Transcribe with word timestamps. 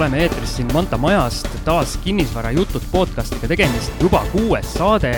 oleme 0.00 0.22
eetris 0.24 0.54
siin 0.56 0.68
Manta 0.72 0.96
majast 0.96 1.48
taas 1.64 1.98
kinnisvarajutud 2.00 2.86
podcastiga 2.88 3.50
tegemist, 3.50 3.92
juba 4.00 4.22
kuues 4.32 4.70
saade 4.72 5.10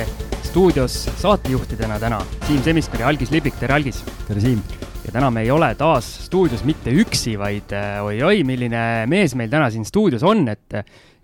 stuudios 0.43 0.97
saatejuhtidena 1.21 2.01
täna 2.03 2.19
Siim 2.49 2.65
Semiskar 2.67 3.05
ja 3.05 3.13
Algis 3.13 3.31
Liblik, 3.31 3.55
tere 3.61 3.77
Algis! 3.77 4.01
tere 4.27 4.43
Siim! 4.43 4.59
ja 5.05 5.15
täna 5.15 5.31
me 5.31 5.45
ei 5.47 5.53
ole 5.55 5.69
taas 5.79 6.09
stuudios 6.25 6.65
mitte 6.67 6.91
üksi, 6.91 7.37
vaid 7.39 7.71
oi-oi, 8.03 8.43
milline 8.49 9.07
mees 9.07 9.37
meil 9.39 9.55
täna 9.55 9.71
siin 9.71 9.87
stuudios 9.87 10.27
on, 10.27 10.49
et 10.51 10.81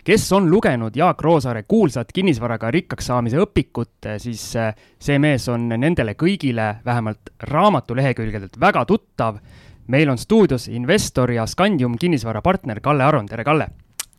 kes 0.07 0.31
on 0.39 0.47
lugenud 0.47 0.95
Jaak 0.95 1.19
Roosaare 1.27 1.65
kuulsat 1.67 2.15
kinnisvaraga 2.15 2.71
rikkaks 2.71 3.11
saamise 3.11 3.43
õpikut, 3.43 4.13
siis 4.23 4.53
see 4.55 5.19
mees 5.19 5.51
on 5.51 5.67
nendele 5.75 6.15
kõigile 6.15 6.77
vähemalt 6.85 7.35
raamatu 7.51 7.99
lehekülgedelt 7.99 8.55
väga 8.55 8.87
tuttav 8.87 9.43
meil 9.89 10.09
on 10.09 10.17
stuudios 10.17 10.67
investor 10.67 11.31
ja 11.33 11.45
Scandium 11.49 11.97
kinnisvarapartner 11.97 12.79
Kalle 12.79 13.03
Aron, 13.03 13.25
tere 13.25 13.43
Kalle! 13.43 13.67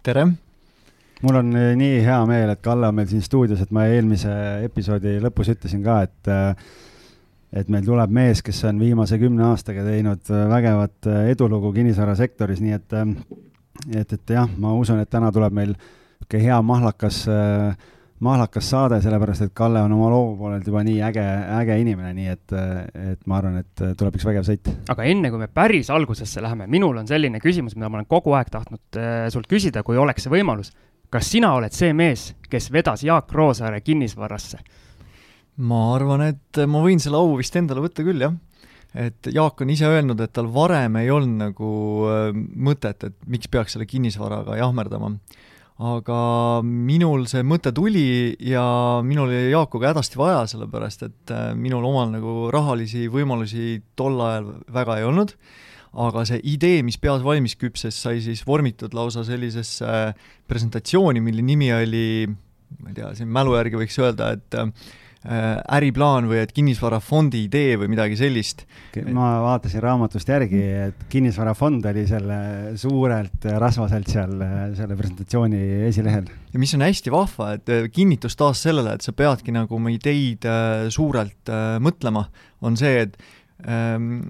tere! 0.02 0.26
mul 1.22 1.36
on 1.36 1.56
eh, 1.56 1.72
nii 1.76 2.00
hea 2.04 2.20
meel, 2.26 2.50
et 2.50 2.62
Kalle 2.64 2.88
on 2.88 2.96
meil 2.96 3.08
siin 3.10 3.22
stuudios, 3.22 3.60
et 3.60 3.70
ma 3.70 3.86
eelmise 3.86 4.32
episoodi 4.66 5.18
lõpus 5.22 5.52
ütlesin 5.54 5.84
ka, 5.84 6.00
et 6.08 6.32
eh, 6.32 6.74
et 7.60 7.70
meil 7.70 7.82
tuleb 7.82 8.12
mees, 8.14 8.44
kes 8.46 8.64
on 8.70 8.78
viimase 8.78 9.18
kümne 9.18 9.48
aastaga 9.50 9.84
teinud 9.86 10.28
eh, 10.30 10.44
vägevat 10.50 11.10
edulugu 11.30 11.72
kinnisvarasektoris, 11.76 12.62
nii 12.64 12.76
et 12.78 12.98
et, 13.96 14.12
et 14.12 14.36
jah, 14.36 14.50
ma 14.58 14.74
usun, 14.76 15.00
et 15.00 15.10
täna 15.10 15.32
tuleb 15.32 15.54
meil 15.56 15.74
niisugune 15.74 16.44
hea 16.44 16.62
mahlakas 16.62 17.24
äh, 17.28 17.76
mahlakas 18.24 18.68
saade, 18.70 18.98
sellepärast 19.00 19.46
et 19.46 19.52
Kalle 19.56 19.80
on 19.84 19.94
oma 19.96 20.10
loo 20.12 20.34
poolelt 20.38 20.66
juba 20.68 20.82
nii 20.84 20.98
äge, 21.08 21.24
äge 21.60 21.78
inimene, 21.80 22.12
nii 22.16 22.28
et, 22.34 22.54
et 23.14 23.22
ma 23.30 23.38
arvan, 23.40 23.60
et 23.62 23.84
tuleb 23.98 24.18
üks 24.18 24.26
vägev 24.28 24.44
sõit. 24.46 24.68
aga 24.92 25.06
enne, 25.08 25.30
kui 25.32 25.40
me 25.40 25.48
päris 25.48 25.90
algusesse 25.92 26.42
läheme, 26.44 26.68
minul 26.70 27.00
on 27.00 27.08
selline 27.08 27.40
küsimus, 27.40 27.76
mida 27.78 27.88
ma 27.88 28.00
olen 28.00 28.10
kogu 28.10 28.36
aeg 28.36 28.52
tahtnud 28.52 29.00
äh, 29.00 29.24
sult 29.32 29.48
küsida, 29.50 29.84
kui 29.86 29.98
oleks 30.00 30.26
see 30.26 30.34
võimalus. 30.34 30.74
kas 31.10 31.32
sina 31.32 31.54
oled 31.56 31.74
see 31.74 31.94
mees, 31.96 32.34
kes 32.50 32.70
vedas 32.72 33.04
Jaak 33.06 33.32
Roosaare 33.32 33.80
kinnisvarasse? 33.80 34.60
ma 35.56 35.82
arvan, 35.94 36.28
et 36.28 36.64
ma 36.68 36.84
võin 36.84 37.00
selle 37.00 37.20
au 37.20 37.34
vist 37.40 37.56
endale 37.56 37.82
võtta 37.84 38.04
küll, 38.04 38.20
jah 38.20 38.36
et 38.90 39.28
Jaak 39.32 39.60
on 39.62 39.70
ise 39.70 39.86
öelnud, 39.86 40.20
et 40.20 40.32
tal 40.34 40.48
varem 40.50 40.96
ei 41.00 41.08
olnud 41.14 41.46
nagu 41.46 41.72
äh, 42.10 42.34
mõtet, 42.36 43.08
et 43.08 43.16
miks 43.30 43.48
peaks 43.48 43.78
selle 43.78 43.88
kinnisvaraga 43.88 44.60
jahmerdama 44.60 45.14
aga 45.80 46.20
minul 46.66 47.24
see 47.30 47.40
mõte 47.46 47.72
tuli 47.72 48.36
ja 48.44 48.62
minul 49.06 49.30
oli 49.30 49.48
Jaakuga 49.48 49.94
hädasti 49.94 50.20
vaja, 50.20 50.44
sellepärast 50.50 51.06
et 51.06 51.32
äh, 51.32 51.50
minul 51.56 51.86
omal 51.88 52.12
nagu 52.12 52.34
rahalisi 52.52 53.06
võimalusi 53.12 53.80
tol 53.96 54.20
ajal 54.26 54.52
väga 54.72 54.98
ei 55.00 55.08
olnud, 55.08 55.34
aga 56.04 56.26
see 56.28 56.42
idee, 56.52 56.84
mis 56.86 57.00
peas 57.00 57.24
valmis 57.24 57.56
küpses, 57.58 57.96
sai 57.96 58.20
siis 58.24 58.44
vormitud 58.46 58.94
lausa 58.94 59.24
sellisesse 59.26 60.12
presentatsiooni, 60.50 61.22
mille 61.24 61.44
nimi 61.46 61.72
oli, 61.74 62.08
ma 62.80 62.92
ei 62.92 62.98
tea, 63.00 63.14
siin 63.16 63.32
mälu 63.32 63.56
järgi 63.56 63.80
võiks 63.80 63.98
öelda, 64.04 64.34
et 64.36 64.60
äh, 64.60 64.68
Äh, 64.68 64.98
äriplaan 65.20 66.24
või 66.30 66.38
et 66.40 66.52
kinnisvarafondi 66.56 67.42
idee 67.44 67.74
või 67.76 67.90
midagi 67.92 68.16
sellist. 68.16 68.62
ma 69.12 69.34
vaatasin 69.44 69.82
raamatust 69.84 70.30
järgi, 70.32 70.60
et 70.86 71.02
kinnisvarafond 71.12 71.84
oli 71.90 72.06
selle 72.08 72.38
suurelt 72.80 73.44
rasvaselt 73.60 74.08
seal 74.08 74.32
selle 74.78 74.96
presentatsiooni 74.96 75.60
esilehel. 75.90 76.30
ja 76.54 76.62
mis 76.62 76.72
on 76.74 76.86
hästi 76.86 77.12
vahva, 77.12 77.52
et 77.58 77.68
äh, 77.68 77.90
kinnitus 77.92 78.38
taas 78.40 78.62
sellele, 78.64 78.96
et 78.96 79.04
sa 79.04 79.12
peadki 79.12 79.52
nagu 79.52 79.76
oma 79.76 79.92
ideid 79.92 80.48
äh, 80.48 80.88
suurelt 80.88 81.52
mõtlema, 81.84 82.24
on 82.64 82.80
see, 82.80 83.04
et 83.04 83.20
ähm, 83.68 84.22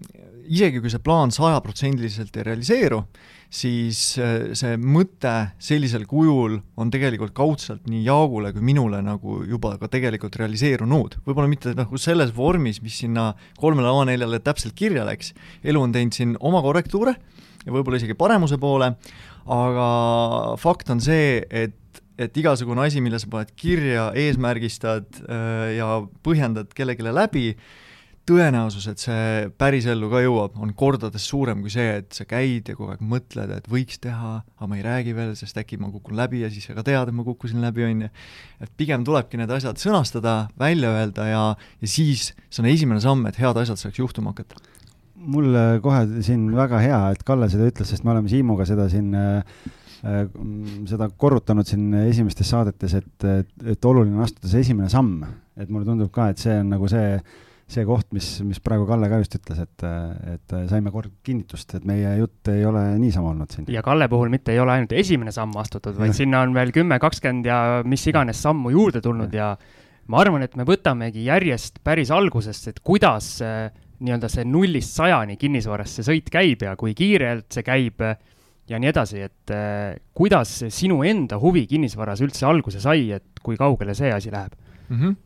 isegi 0.50 0.82
kui 0.82 0.90
see 0.90 1.02
plaan 1.02 1.30
sajaprotsendiliselt 1.34 2.34
ei 2.34 2.48
realiseeru, 2.50 3.04
siis 3.50 4.00
äh, 4.22 4.52
see 4.58 4.76
mõte 4.78 5.32
sellisel 5.62 6.06
kujul 6.10 6.60
on 6.78 6.92
tegelikult 6.94 7.34
kaudselt 7.34 7.88
nii 7.90 8.04
Jaagule 8.06 8.52
kui 8.54 8.62
minule 8.64 9.00
nagu 9.02 9.40
juba 9.48 9.74
ka 9.80 9.90
tegelikult 9.90 10.38
realiseerunud. 10.38 11.18
võib-olla 11.26 11.50
mitte 11.50 11.74
nagu 11.78 11.98
selles 11.98 12.30
vormis, 12.36 12.78
mis 12.82 13.00
sinna 13.02 13.32
kolmele 13.58 13.90
A4-le 13.90 14.40
täpselt 14.46 14.76
kirja 14.78 15.04
läks, 15.08 15.34
elu 15.66 15.82
on 15.82 15.92
teinud 15.94 16.14
siin 16.14 16.36
oma 16.38 16.62
korrektuure 16.62 17.16
ja 17.66 17.74
võib-olla 17.74 17.98
isegi 18.00 18.16
paremuse 18.18 18.58
poole, 18.62 18.94
aga 19.50 19.90
fakt 20.62 20.94
on 20.94 21.02
see, 21.04 21.42
et 21.50 21.76
et 22.20 22.36
igasugune 22.36 22.82
asi, 22.84 23.00
mille 23.00 23.16
sa 23.16 23.30
paned 23.32 23.48
kirja, 23.56 24.10
eesmärgistad 24.12 25.22
äh, 25.24 25.70
ja 25.78 26.02
põhjendad 26.24 26.74
kellelegi 26.76 27.14
läbi, 27.16 27.46
tõenäosus, 28.30 28.86
et 28.90 29.02
see 29.02 29.48
pärisellu 29.58 30.08
ka 30.12 30.22
jõuab, 30.22 30.56
on 30.62 30.72
kordades 30.78 31.24
suurem 31.26 31.62
kui 31.64 31.72
see, 31.72 31.98
et 32.00 32.14
sa 32.14 32.26
käid 32.28 32.70
ja 32.70 32.76
kogu 32.78 32.92
aeg 32.94 33.02
mõtled, 33.02 33.52
et 33.56 33.68
võiks 33.70 34.00
teha, 34.02 34.34
aga 34.44 34.68
ma 34.70 34.78
ei 34.78 34.84
räägi 34.86 35.14
veel, 35.16 35.32
sest 35.38 35.58
äkki 35.60 35.80
ma 35.80 35.90
kukun 35.92 36.18
läbi 36.18 36.44
ja 36.44 36.50
siis 36.52 36.68
sa 36.68 36.76
ka 36.76 36.84
tead, 36.86 37.10
et 37.10 37.16
ma 37.16 37.26
kukkusin 37.26 37.62
läbi, 37.64 37.86
on 37.88 38.04
ju. 38.06 38.10
et 38.66 38.72
pigem 38.78 39.06
tulebki 39.06 39.40
need 39.40 39.50
asjad 39.54 39.80
sõnastada, 39.82 40.36
välja 40.60 40.92
öelda 40.94 41.26
ja, 41.28 41.42
ja 41.82 41.90
siis 41.90 42.30
see 42.36 42.62
on 42.62 42.70
esimene 42.70 43.02
samm, 43.02 43.26
et 43.30 43.40
head 43.40 43.58
asjad 43.64 43.80
saaks 43.80 43.98
juhtuma 43.98 44.34
hakata. 44.34 44.62
mul 45.20 45.52
kohe 45.82 46.22
siin 46.24 46.48
väga 46.56 46.80
hea, 46.84 47.02
et 47.14 47.26
Kalle 47.26 47.50
seda 47.52 47.68
ütles, 47.68 47.90
sest 47.92 48.06
me 48.06 48.14
oleme 48.14 48.30
Siimuga 48.32 48.68
seda 48.68 48.88
siin 48.92 49.12
äh, 49.18 49.60
äh 50.06 50.24
seda 50.88 51.10
korrutanud 51.10 51.68
siin 51.68 51.92
esimestes 52.06 52.48
saadetes, 52.54 52.94
et, 53.02 53.28
et, 53.28 53.84
oluline 53.84 54.16
on 54.16 54.24
astuda 54.24 54.48
see 54.48 54.64
esimene 54.64 54.88
samm, 54.88 55.26
et 55.60 55.68
mulle 55.68 55.88
tundub 55.88 56.08
ka, 56.14 56.30
et 56.30 56.40
see 56.40 56.56
on 56.62 56.72
nagu 56.72 56.88
see 56.88 57.18
see 57.70 57.84
koht, 57.86 58.08
mis, 58.16 58.28
mis 58.46 58.60
praegu 58.62 58.86
Kalle 58.88 59.08
ka 59.10 59.20
just 59.20 59.36
ütles, 59.38 59.60
et, 59.62 59.84
et 60.34 60.54
saime 60.70 60.92
kord 60.94 61.12
kinnitust, 61.26 61.76
et 61.78 61.84
meie 61.88 62.16
jutt 62.18 62.50
ei 62.52 62.64
ole 62.66 62.82
niisama 63.00 63.32
olnud 63.32 63.54
siin. 63.54 63.68
ja 63.72 63.82
Kalle 63.86 64.08
puhul 64.10 64.32
mitte 64.32 64.54
ei 64.54 64.62
ole 64.62 64.74
ainult 64.76 64.94
esimene 64.96 65.34
samm 65.34 65.54
astutud, 65.60 65.98
vaid 66.00 66.16
sinna 66.16 66.42
on 66.46 66.56
veel 66.56 66.72
kümme, 66.74 66.98
kakskümmend 67.02 67.46
ja 67.46 67.60
mis 67.86 68.06
iganes 68.10 68.42
sammu 68.42 68.72
juurde 68.74 69.02
tulnud 69.04 69.34
ja 69.36 69.52
ma 70.10 70.24
arvan, 70.24 70.42
et 70.46 70.56
me 70.58 70.66
võtamegi 70.68 71.24
järjest 71.28 71.78
päris 71.86 72.10
algusest, 72.14 72.72
et 72.72 72.82
kuidas 72.82 73.36
nii-öelda 73.40 74.30
see 74.32 74.46
nullist 74.48 74.96
sajani 74.96 75.36
kinnisvaras 75.40 75.98
see 75.98 76.06
sõit 76.06 76.30
käib 76.32 76.64
ja 76.64 76.74
kui 76.80 76.94
kiirelt 76.96 77.50
see 77.52 77.66
käib 77.66 78.02
ja 78.70 78.78
nii 78.80 78.90
edasi, 78.90 79.22
et 79.28 79.54
kuidas 80.16 80.56
sinu 80.72 81.02
enda 81.06 81.38
huvi 81.42 81.66
kinnisvaras 81.70 82.22
üldse 82.24 82.48
alguse 82.48 82.80
sai, 82.82 83.10
et 83.18 83.42
kui 83.44 83.58
kaugele 83.60 83.94
see 83.98 84.10
asi 84.14 84.32
läheb 84.32 84.56
mm? 84.88 84.96
-hmm 84.96 85.18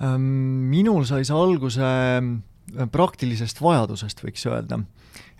minul 0.00 1.04
sai 1.04 1.24
see 1.28 1.36
alguse 1.36 1.84
äh, 1.84 2.86
praktilisest 2.92 3.60
vajadusest, 3.60 4.22
võiks 4.24 4.46
öelda. 4.48 4.80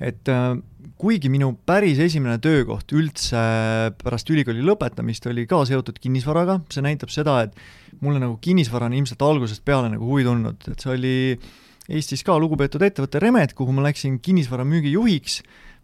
et 0.00 0.28
äh, 0.28 0.56
kuigi 1.00 1.30
minu 1.32 1.54
päris 1.66 2.00
esimene 2.02 2.38
töökoht 2.42 2.92
üldse 2.92 3.40
pärast 4.02 4.30
ülikooli 4.30 4.64
lõpetamist 4.64 5.26
oli 5.30 5.46
ka 5.48 5.62
seotud 5.68 5.98
kinnisvaraga, 6.00 6.60
see 6.72 6.84
näitab 6.84 7.12
seda, 7.12 7.38
et 7.46 8.00
mulle 8.04 8.20
nagu 8.20 8.36
kinnisvara 8.42 8.90
on 8.90 8.98
ilmselt 8.98 9.22
algusest 9.22 9.64
peale 9.64 9.88
nagu 9.92 10.04
huvi 10.04 10.26
tundnud, 10.28 10.68
et 10.68 10.80
see 10.80 10.94
oli 10.96 11.16
Eestis 11.90 12.20
ka 12.22 12.36
lugupeetud 12.38 12.84
ettevõte 12.86 13.18
Remet, 13.18 13.50
kuhu 13.58 13.72
ma 13.74 13.82
läksin 13.88 14.20
kinnisvara 14.22 14.62
müügijuhiks, 14.68 15.40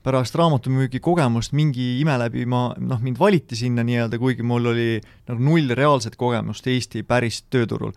pärast 0.07 0.37
raamatumüügi 0.39 1.01
kogemust 1.03 1.51
mingi 1.57 1.97
ime 1.99 2.15
läbi 2.21 2.45
ma, 2.47 2.69
noh, 2.79 3.01
mind 3.03 3.19
valiti 3.19 3.59
sinna 3.59 3.83
nii-öelda, 3.83 4.21
kuigi 4.23 4.47
mul 4.47 4.71
oli 4.71 5.01
nagu 5.27 5.43
null 5.43 5.75
reaalset 5.75 6.15
kogemust 6.21 6.69
Eesti 6.71 7.03
päris 7.09 7.41
tööturul 7.51 7.97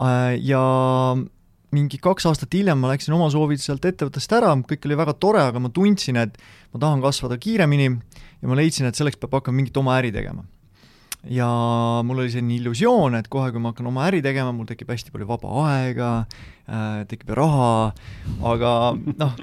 ja 0.00 0.62
mingi 1.74 2.00
kaks 2.02 2.26
aastat 2.30 2.54
hiljem 2.56 2.80
ma 2.82 2.90
läksin 2.92 3.14
oma 3.14 3.28
soovil 3.32 3.58
sealt 3.62 3.84
ettevõttest 3.86 4.32
ära, 4.34 4.52
kõik 4.66 4.86
oli 4.88 4.98
väga 4.98 5.14
tore, 5.22 5.42
aga 5.52 5.62
ma 5.62 5.70
tundsin, 5.74 6.18
et 6.18 6.38
ma 6.74 6.82
tahan 6.82 7.02
kasvada 7.04 7.38
kiiremini 7.40 7.90
ja 7.90 8.50
ma 8.50 8.58
leidsin, 8.58 8.88
et 8.88 8.98
selleks 8.98 9.20
peab 9.20 9.38
hakkama 9.38 9.60
mingit 9.60 9.76
oma 9.80 9.98
äri 10.00 10.10
tegema. 10.14 10.46
ja 11.28 11.46
mul 12.06 12.22
oli 12.22 12.30
selline 12.32 12.56
illusioon, 12.56 13.18
et 13.18 13.28
kohe, 13.28 13.50
kui 13.52 13.60
ma 13.60 13.74
hakkan 13.74 13.90
oma 13.90 14.06
äri 14.08 14.22
tegema, 14.24 14.54
mul 14.56 14.66
tekib 14.66 14.88
hästi 14.88 15.12
palju 15.12 15.28
vaba 15.28 15.52
aega 15.66 16.08
äh,, 16.64 17.04
tekib 17.10 17.34
raha, 17.36 17.92
aga 18.40 18.72
noh, 18.96 19.36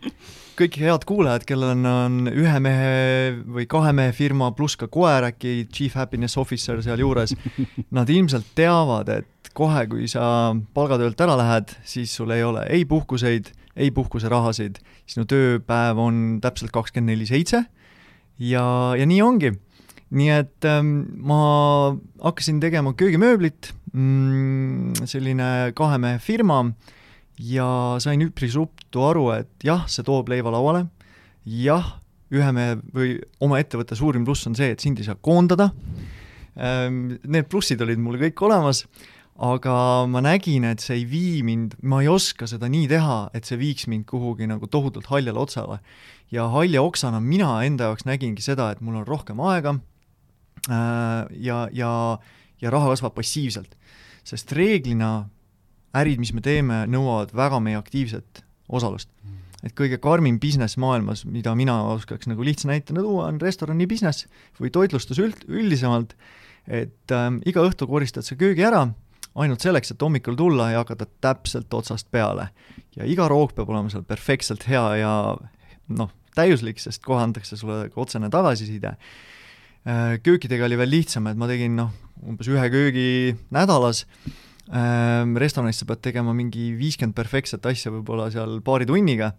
kõik 0.57 0.79
head 0.81 1.05
kuulajad, 1.05 1.45
kellel 1.47 1.75
on, 1.75 1.85
on 1.85 2.31
ühe 2.33 2.57
mehe 2.65 3.35
või 3.45 3.67
kahe 3.69 3.93
mehe 3.93 4.15
firma 4.17 4.49
pluss 4.57 4.79
ka 4.79 4.89
koer 4.89 5.29
äkki, 5.29 5.67
chief 5.69 5.95
happiness 5.99 6.39
officer 6.41 6.81
sealjuures, 6.81 7.35
nad 7.93 8.09
ilmselt 8.09 8.55
teavad, 8.57 9.13
et 9.13 9.29
kohe, 9.57 9.85
kui 9.89 10.07
sa 10.11 10.53
palgatöölt 10.77 11.21
ära 11.25 11.37
lähed, 11.39 11.73
siis 11.87 12.13
sul 12.13 12.33
ei 12.35 12.43
ole 12.45 12.65
ei 12.73 12.85
puhkuseid, 12.89 13.49
ei 13.77 13.89
puhkuserahasid, 13.93 14.79
sinu 15.09 15.25
tööpäev 15.29 16.01
on 16.01 16.19
täpselt 16.43 16.73
kakskümmend 16.75 17.13
neli 17.13 17.27
seitse. 17.29 17.63
Ja, 18.37 18.93
ja 18.97 19.07
nii 19.09 19.23
ongi. 19.25 19.55
nii 20.07 20.29
et 20.31 20.63
ähm, 20.69 21.01
ma 21.19 21.97
hakkasin 22.23 22.61
tegema 22.63 22.93
köögimööblit 22.95 23.73
mm,, 23.91 25.07
selline 25.09 25.73
kahe 25.75 25.97
mehe 25.99 26.21
firma, 26.23 26.61
ja 27.37 27.97
sain 27.99 28.23
üpris 28.23 28.55
ruttu 28.55 29.03
aru, 29.03 29.27
et 29.35 29.67
jah, 29.67 29.83
see 29.91 30.05
toob 30.07 30.29
leiva 30.31 30.53
lauale, 30.53 30.85
jah, 31.43 31.97
ühe 32.31 32.53
mehe 32.55 32.77
või 32.95 33.17
oma 33.43 33.59
ettevõtte 33.59 33.97
suurim 33.99 34.23
pluss 34.27 34.47
on 34.47 34.55
see, 34.55 34.71
et 34.71 34.83
sind 34.83 35.01
ei 35.01 35.09
saa 35.09 35.19
koondada. 35.19 35.71
Ähm,, 36.57 37.17
need 37.27 37.49
plussid 37.51 37.81
olid 37.83 37.99
mul 38.01 38.17
kõik 38.21 38.41
olemas 38.47 38.85
aga 39.37 40.07
ma 40.09 40.21
nägin, 40.25 40.65
et 40.65 40.81
see 40.81 40.97
ei 40.97 41.05
vii 41.05 41.41
mind, 41.45 41.77
ma 41.85 42.01
ei 42.01 42.09
oska 42.09 42.47
seda 42.49 42.69
nii 42.71 42.87
teha, 42.89 43.17
et 43.37 43.45
see 43.45 43.59
viiks 43.59 43.85
mind 43.89 44.07
kuhugi 44.09 44.47
nagu 44.49 44.65
tohutult 44.65 45.09
haljale 45.11 45.39
otsale. 45.39 45.79
ja 46.31 46.49
halja 46.51 46.81
oksana 46.81 47.21
mina 47.23 47.63
enda 47.63 47.87
jaoks 47.87 48.03
nägingi 48.03 48.41
seda, 48.41 48.71
et 48.71 48.81
mul 48.81 48.97
on 48.99 49.07
rohkem 49.07 49.39
aega 49.39 49.77
äh, 50.67 51.23
ja, 51.39 51.69
ja, 51.71 52.19
ja 52.61 52.69
raha 52.69 52.89
kasvab 52.89 53.13
passiivselt. 53.15 53.77
sest 54.23 54.51
reeglina 54.51 55.29
ärid, 55.93 56.19
mis 56.19 56.33
me 56.33 56.41
teeme, 56.41 56.85
nõuavad 56.89 57.31
väga 57.31 57.61
meie 57.61 57.77
aktiivset 57.77 58.43
osalust. 58.67 59.09
et 59.63 59.73
kõige 59.77 60.01
karmim 60.01 60.39
business 60.39 60.77
maailmas, 60.77 61.25
mida 61.25 61.53
mina 61.55 61.83
oskaks 61.93 62.25
nagu 62.27 62.41
lihtsa 62.41 62.73
näitena 62.73 63.05
tuua, 63.05 63.27
on 63.27 63.41
restorani 63.41 63.85
business 63.85 64.25
või 64.59 64.73
toitlustus 64.73 65.19
üld, 65.21 65.45
üldisemalt, 65.45 66.17
et 66.65 67.13
äh, 67.13 67.35
iga 67.45 67.61
õhtu 67.61 67.85
koristad 67.85 68.25
sa 68.25 68.33
köögi 68.33 68.65
ära 68.65 68.87
ainult 69.37 69.63
selleks, 69.63 69.93
et 69.93 70.01
hommikul 70.01 70.37
tulla 70.37 70.71
ja 70.73 70.81
hakata 70.83 71.07
täpselt 71.21 71.73
otsast 71.73 72.09
peale. 72.11 72.49
ja 72.97 73.05
iga 73.05 73.27
roog 73.29 73.53
peab 73.53 73.69
olema 73.69 73.91
seal 73.93 74.05
perfektselt 74.07 74.65
hea 74.69 74.85
ja 75.03 75.11
noh, 75.93 76.09
täiuslik, 76.37 76.81
sest 76.81 77.03
kohe 77.05 77.21
antakse 77.21 77.57
sulle 77.57 77.87
ka 77.93 78.01
otsene 78.01 78.29
tagasiside. 78.33 78.95
Äh, 79.87 80.17
köökidega 80.23 80.65
oli 80.65 80.79
veel 80.79 80.93
lihtsam, 80.97 81.29
et 81.29 81.37
ma 81.39 81.49
tegin 81.49 81.77
noh, 81.77 81.93
umbes 82.25 82.49
ühe 82.49 82.65
köögi 82.73 83.35
nädalas, 83.53 84.03
ähm, 84.73 85.37
restoranis 85.39 85.79
sa 85.81 85.87
pead 85.87 86.01
tegema 86.09 86.33
mingi 86.35 86.71
viiskümmend 86.77 87.15
perfektset 87.15 87.65
asja 87.69 87.93
võib-olla 87.93 88.27
seal 88.33 88.59
paari 88.65 88.89
tunniga, 88.89 89.31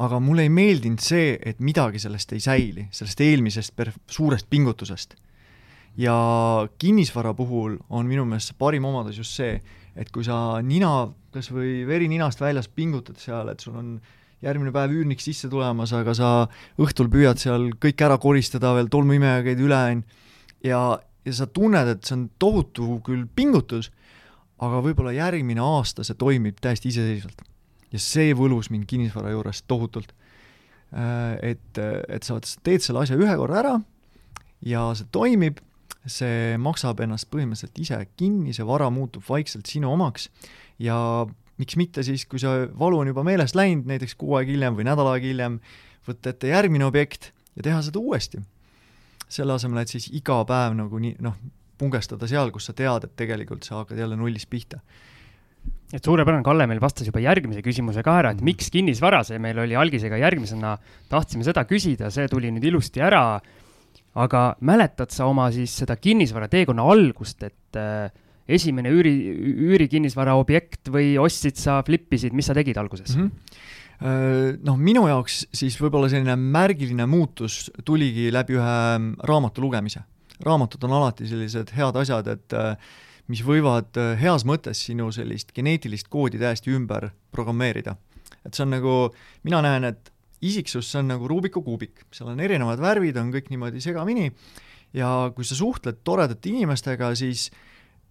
aga 0.00 0.20
mulle 0.22 0.46
ei 0.46 0.52
meeldinud 0.52 1.02
see, 1.02 1.34
et 1.40 1.58
midagi 1.64 1.98
sellest 2.02 2.36
ei 2.36 2.44
säili, 2.44 2.86
sellest 2.94 3.24
eelmisest 3.24 3.74
per-, 3.76 3.96
suurest 4.08 4.46
pingutusest 4.52 5.16
ja 6.00 6.16
kinnisvara 6.80 7.34
puhul 7.36 7.76
on 7.92 8.08
minu 8.08 8.24
meelest 8.28 8.52
see 8.52 8.58
parim 8.58 8.86
omadus 8.88 9.18
just 9.20 9.36
see, 9.36 9.58
et 9.98 10.08
kui 10.14 10.24
sa 10.24 10.60
nina, 10.64 11.10
kas 11.34 11.50
või 11.52 11.82
veri 11.88 12.08
ninast 12.08 12.40
väljas 12.40 12.70
pingutad 12.72 13.20
seal, 13.20 13.50
et 13.52 13.60
sul 13.60 13.76
on 13.76 13.92
järgmine 14.40 14.72
päev 14.72 14.94
üürnik 14.96 15.20
sisse 15.20 15.50
tulemas, 15.52 15.92
aga 15.96 16.14
sa 16.16 16.30
õhtul 16.80 17.10
püüad 17.12 17.40
seal 17.42 17.70
kõik 17.82 18.00
ära 18.06 18.16
koristada, 18.22 18.72
veel 18.78 18.88
tolmuimeja 18.92 19.44
käid 19.44 19.60
üle, 19.60 19.80
on 19.96 20.02
ja, 20.64 20.80
ja 21.26 21.36
sa 21.36 21.48
tunned, 21.50 21.92
et 21.92 22.06
see 22.06 22.16
on 22.16 22.26
tohutu 22.40 23.00
küll 23.04 23.26
pingutus, 23.36 23.90
aga 24.60 24.80
võib-olla 24.84 25.12
järgmine 25.16 25.60
aasta 25.64 26.04
see 26.06 26.16
toimib 26.20 26.60
täiesti 26.60 26.92
iseseisvalt. 26.92 27.44
ja 27.90 27.98
see 27.98 28.32
võlus 28.38 28.70
mind 28.70 28.86
kinnisvara 28.86 29.32
juures 29.32 29.64
tohutult. 29.66 30.12
Äh, 30.94 31.54
et, 31.54 31.78
et 32.08 32.22
sa 32.22 32.38
teed 32.62 32.82
selle 32.82 33.02
asja 33.02 33.18
ühe 33.18 33.34
korra 33.36 33.58
ära 33.60 33.74
ja 34.64 34.88
see 34.94 35.08
toimib 35.12 35.60
see 36.08 36.56
maksab 36.60 37.02
ennast 37.04 37.28
põhimõtteliselt 37.32 37.80
ise 37.82 37.98
kinni, 38.16 38.54
see 38.56 38.64
vara 38.66 38.88
muutub 38.92 39.24
vaikselt 39.28 39.68
sinu 39.68 39.90
omaks 39.92 40.30
ja 40.80 40.96
miks 41.60 41.76
mitte 41.76 42.04
siis, 42.06 42.24
kui 42.28 42.40
see 42.40 42.64
valu 42.80 43.02
on 43.02 43.10
juba 43.10 43.24
meelest 43.26 43.58
läinud, 43.58 43.88
näiteks 43.90 44.16
kuu 44.20 44.38
aega 44.38 44.54
hiljem 44.54 44.78
või 44.78 44.88
nädal 44.88 45.10
aega 45.12 45.28
hiljem, 45.28 45.60
võtta 46.08 46.32
ette 46.32 46.48
järgmine 46.52 46.88
objekt 46.88 47.32
ja 47.56 47.66
teha 47.68 47.82
seda 47.84 48.00
uuesti. 48.00 48.40
selle 49.30 49.54
asemel, 49.54 49.84
et 49.84 49.92
siis 49.92 50.08
iga 50.10 50.40
päev 50.42 50.72
nagu 50.74 50.98
nii, 50.98 51.20
noh, 51.22 51.36
pungestada 51.78 52.26
seal, 52.26 52.50
kus 52.50 52.64
sa 52.66 52.72
tead, 52.74 53.04
et 53.06 53.12
tegelikult 53.14 53.62
sa 53.62 53.76
hakkad 53.78 54.00
jälle 54.00 54.16
nullist 54.18 54.48
pihta. 54.50 54.80
Et 55.94 56.02
suurepärane, 56.02 56.42
Kalle 56.42 56.66
meil 56.66 56.80
vastas 56.82 57.06
juba 57.06 57.22
järgmise 57.22 57.62
küsimuse 57.62 58.02
ka 58.02 58.16
ära, 58.22 58.32
et 58.34 58.42
miks 58.42 58.72
kinnisvara, 58.74 59.22
see 59.26 59.38
meil 59.42 59.58
oli 59.62 59.76
algisega 59.78 60.18
järgmisena, 60.18 60.76
tahtsime 61.10 61.46
seda 61.46 61.62
küsida, 61.68 62.10
see 62.10 62.26
tuli 62.30 62.50
nüüd 62.50 62.66
ilusti 62.72 63.02
ära 63.06 63.22
aga 64.14 64.56
mäletad 64.66 65.12
sa 65.14 65.28
oma 65.30 65.50
siis 65.54 65.74
seda 65.82 65.96
kinnisvarateekonna 65.96 66.82
algust, 66.92 67.42
et 67.46 67.78
äh, 67.78 68.10
esimene 68.50 68.90
üüri, 68.90 69.14
üürikinnisvara 69.70 70.34
objekt 70.38 70.90
või 70.90 71.14
ostsid 71.22 71.60
sa, 71.60 71.80
flippisid, 71.86 72.34
mis 72.34 72.50
sa 72.50 72.56
tegid 72.56 72.80
alguses 72.80 73.16
mm? 73.16 73.28
-hmm 73.28 73.68
noh, 74.00 74.78
minu 74.80 75.02
jaoks 75.10 75.42
siis 75.52 75.74
võib-olla 75.76 76.08
selline 76.08 76.32
märgiline 76.40 77.04
muutus 77.10 77.66
tuligi 77.84 78.30
läbi 78.32 78.56
ühe 78.56 78.76
mm, 78.96 79.10
raamatu 79.28 79.60
lugemise. 79.60 80.00
raamatud 80.40 80.84
on 80.88 80.94
alati 80.96 81.28
sellised 81.28 81.74
head 81.76 81.96
asjad, 82.00 82.30
et 82.32 82.56
äh, 82.56 82.76
mis 83.28 83.42
võivad 83.44 83.96
äh, 84.00 84.14
heas 84.20 84.46
mõttes 84.48 84.80
sinu 84.86 85.10
sellist 85.12 85.52
geneetilist 85.52 86.08
koodi 86.08 86.40
täiesti 86.40 86.72
ümber 86.72 87.10
programmeerida. 87.30 87.96
et 88.44 88.54
see 88.54 88.64
on 88.64 88.72
nagu, 88.72 88.94
mina 89.44 89.60
näen, 89.60 89.84
et 89.84 90.12
isiksus, 90.46 90.88
see 90.88 91.00
on 91.02 91.10
nagu 91.12 91.28
Rubiku 91.28 91.62
kuubik, 91.64 92.06
seal 92.14 92.32
on 92.32 92.40
erinevad 92.40 92.80
värvid, 92.82 93.18
on 93.20 93.32
kõik 93.34 93.50
niimoodi 93.52 93.82
segamini. 93.84 94.30
ja 94.92 95.30
kui 95.34 95.44
sa 95.46 95.54
suhtled 95.54 96.00
toredate 96.02 96.50
inimestega, 96.50 97.12
siis 97.14 97.50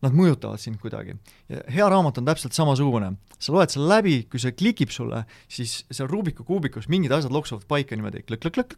nad 0.04 0.16
mõjutavad 0.16 0.62
sind 0.62 0.80
kuidagi. 0.80 1.18
hea 1.50 1.90
raamat 1.90 2.22
on 2.22 2.26
täpselt 2.26 2.54
samasugune. 2.54 3.16
sa 3.40 3.54
loed 3.54 3.70
selle 3.70 3.88
läbi, 3.88 4.24
kui 4.30 4.40
see 4.40 4.52
klikib 4.52 4.90
sulle, 4.90 5.26
siis 5.48 5.86
seal 5.92 6.08
Rubiku 6.08 6.44
kuubikus 6.44 6.88
mingid 6.88 7.12
asjad 7.12 7.32
loksuvad 7.32 7.68
paika 7.68 7.96
niimoodi 7.96 8.24
klõkk-klõkk-klõkk 8.24 8.78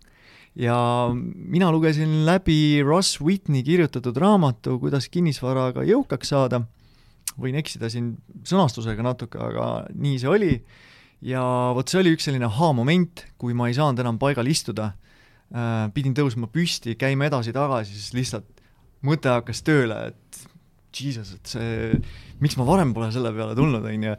ja 0.56 1.10
mina 1.14 1.72
lugesin 1.72 2.26
läbi 2.26 2.82
Ross 2.84 3.22
Whitney 3.22 3.64
kirjutatud 3.64 4.18
raamatu 4.18 4.78
Kuidas 4.80 5.08
kinnisvaraga 5.10 5.86
jõukaks 5.88 6.34
saada, 6.34 6.62
võin 7.40 7.56
eksida 7.60 7.90
siin 7.90 8.16
sõnastusega 8.48 9.04
natuke, 9.06 9.40
aga 9.40 9.88
nii 9.96 10.20
see 10.20 10.32
oli 10.32 10.54
ja 11.22 11.44
vot 11.76 11.92
see 11.92 12.02
oli 12.02 12.16
üks 12.16 12.28
selline 12.28 12.48
ahaa-moment, 12.48 13.26
kui 13.42 13.56
ma 13.58 13.70
ei 13.70 13.78
saanud 13.78 14.02
enam 14.02 14.18
paigal 14.22 14.50
istuda 14.50 14.92
äh,, 14.92 15.90
pidin 15.96 16.16
tõusma 16.18 16.50
püsti, 16.52 16.98
käima 17.00 17.30
edasi-tagasi, 17.30 17.98
siis 17.98 18.16
lihtsalt 18.18 18.64
mõte 19.06 19.32
hakkas 19.34 19.64
tööle, 19.66 19.98
et 20.12 20.42
jesus, 20.98 21.36
et 21.38 21.54
see, 21.54 22.00
miks 22.44 22.58
ma 22.60 22.66
varem 22.68 22.92
pole 22.96 23.12
selle 23.14 23.32
peale 23.36 23.56
tulnud, 23.58 23.86
on 23.88 24.08
ju. 24.10 24.16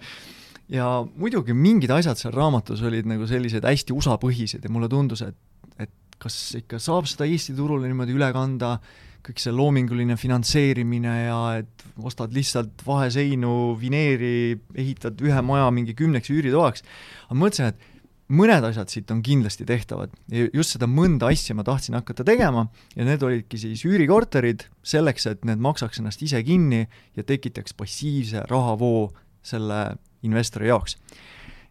ja 0.72 0.86
muidugi 1.04 1.54
mingid 1.56 1.92
asjad 1.94 2.20
seal 2.20 2.34
raamatus 2.34 2.82
olid 2.86 3.08
nagu 3.10 3.26
sellised 3.28 3.66
hästi 3.66 3.94
USA-põhised 3.96 4.64
ja 4.64 4.72
mulle 4.72 4.88
tundus, 4.90 5.24
et, 5.26 5.36
et 5.82 5.92
kas 6.22 6.36
ikka 6.60 6.78
saab 6.82 7.08
seda 7.10 7.26
Eesti 7.26 7.54
turule 7.58 7.88
niimoodi 7.90 8.14
üle 8.14 8.28
kanda 8.34 8.76
kõik 9.22 9.38
see 9.38 9.54
loominguline 9.54 10.16
finantseerimine 10.18 11.12
ja 11.28 11.38
et 11.60 11.84
ostad 12.02 12.32
lihtsalt 12.34 12.82
vaheseinu, 12.86 13.76
vineeri, 13.78 14.58
ehitad 14.74 15.20
ühe 15.22 15.42
maja 15.46 15.68
mingi 15.74 15.94
kümneks 15.98 16.32
üüritoaks, 16.34 16.82
aga 17.28 17.38
mõtlesin, 17.38 17.70
et 17.70 17.92
mõned 18.32 18.64
asjad 18.66 18.90
siit 18.90 19.10
on 19.14 19.20
kindlasti 19.24 19.66
tehtavad 19.68 20.12
ja 20.32 20.46
just 20.56 20.74
seda 20.74 20.88
mõnda 20.90 21.28
asja 21.32 21.54
ma 21.54 21.64
tahtsin 21.66 21.96
hakata 21.98 22.24
tegema 22.26 22.64
ja 22.96 23.06
need 23.06 23.22
olidki 23.22 23.60
siis 23.60 23.84
üürikorterid 23.86 24.66
selleks, 24.86 25.28
et 25.30 25.44
need 25.48 25.62
maksaks 25.62 26.00
ennast 26.00 26.22
ise 26.24 26.40
kinni 26.46 26.86
ja 27.16 27.26
tekitaks 27.28 27.76
passiivse 27.78 28.46
rahavoo 28.50 29.10
selle 29.44 29.84
investori 30.26 30.70
jaoks. 30.70 30.96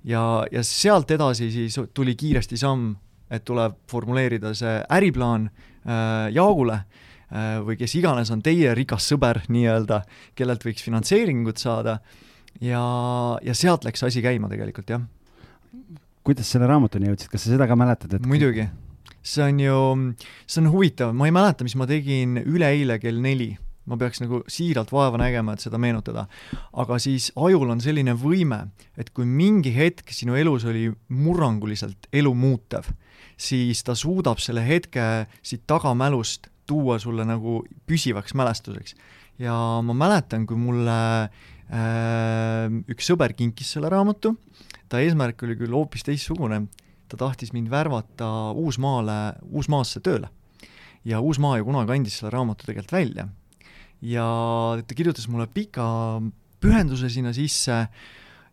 ja, 0.04 0.46
ja 0.52 0.64
sealt 0.64 1.12
edasi 1.12 1.50
siis 1.52 1.80
tuli 1.94 2.16
kiiresti 2.16 2.60
samm, 2.60 2.94
et 3.32 3.46
tuleb 3.48 3.78
formuleerida 3.92 4.54
see 4.58 4.74
äriplaan 4.92 5.48
äh, 5.48 6.28
Jaagule 6.36 6.82
äh, 6.82 7.58
või 7.64 7.78
kes 7.80 7.96
iganes 8.00 8.32
on 8.34 8.44
teie 8.46 8.76
rikas 8.78 9.08
sõber 9.12 9.42
nii-öelda, 9.52 10.04
kellelt 10.36 10.66
võiks 10.68 10.84
finantseeringut 10.86 11.62
saada. 11.62 12.00
Ja, 12.62 12.84
ja 13.42 13.56
sealt 13.58 13.88
läks 13.88 14.04
asi 14.04 14.22
käima 14.22 14.50
tegelikult, 14.52 14.92
jah. 14.92 15.02
kuidas 16.28 16.52
selle 16.52 16.68
raamatuni 16.70 17.08
jõudsid, 17.10 17.32
kas 17.32 17.46
sa 17.46 17.56
seda 17.56 17.66
ka 17.66 17.78
mäletad, 17.80 18.12
et 18.14 18.28
muidugi, 18.28 18.68
see 19.24 19.46
on 19.48 19.60
ju, 19.64 19.78
see 20.46 20.62
on 20.62 20.70
huvitav, 20.74 21.14
ma 21.18 21.30
ei 21.30 21.34
mäleta, 21.34 21.66
mis 21.66 21.78
ma 21.80 21.88
tegin 21.90 22.42
üleeile 22.44 23.00
kell 23.02 23.22
neli. 23.24 23.54
Ma 23.90 23.98
peaks 23.98 24.22
nagu 24.22 24.44
siiralt 24.52 24.92
vaeva 24.94 25.18
nägema, 25.18 25.56
et 25.56 25.64
seda 25.64 25.80
meenutada. 25.82 26.28
aga 26.78 27.00
siis 27.02 27.32
ajul 27.36 27.72
on 27.74 27.80
selline 27.82 28.14
võime, 28.14 28.68
et 28.96 29.10
kui 29.10 29.26
mingi 29.26 29.74
hetk 29.74 30.14
sinu 30.14 30.38
elus 30.38 30.68
oli 30.70 30.92
murranguliselt 31.10 32.06
elu 32.14 32.34
muutev, 32.38 32.92
siis 33.42 33.82
ta 33.86 33.96
suudab 33.98 34.42
selle 34.42 34.64
hetke 34.66 35.26
siit 35.42 35.66
tagamälust 35.70 36.52
tuua 36.70 37.00
sulle 37.02 37.26
nagu 37.28 37.62
püsivaks 37.90 38.36
mälestuseks. 38.38 38.96
ja 39.42 39.54
ma 39.84 39.94
mäletan, 39.98 40.46
kui 40.46 40.60
mulle 40.60 40.98
äh, 41.26 42.68
üks 42.92 43.10
sõber 43.10 43.34
kinkis 43.34 43.74
selle 43.74 43.90
raamatu, 43.90 44.36
ta 44.90 45.02
eesmärk 45.02 45.42
oli 45.48 45.58
küll 45.58 45.74
hoopis 45.74 46.06
teistsugune, 46.06 46.68
ta 47.10 47.18
tahtis 47.18 47.54
mind 47.56 47.72
värvata 47.72 48.52
Uusmaale, 48.54 49.42
Uusmaasse 49.50 50.04
tööle. 50.06 50.30
ja 51.06 51.20
Uusmaa 51.20 51.58
ju 51.58 51.66
kunagi 51.66 51.98
andis 51.98 52.20
selle 52.20 52.32
raamatu 52.36 52.68
tegelikult 52.68 52.94
välja. 52.94 53.28
ja 54.02 54.28
ta 54.86 54.96
kirjutas 54.96 55.28
mulle 55.28 55.48
pika 55.48 56.22
pühenduse 56.62 57.10
sinna 57.10 57.34
sisse 57.34 57.88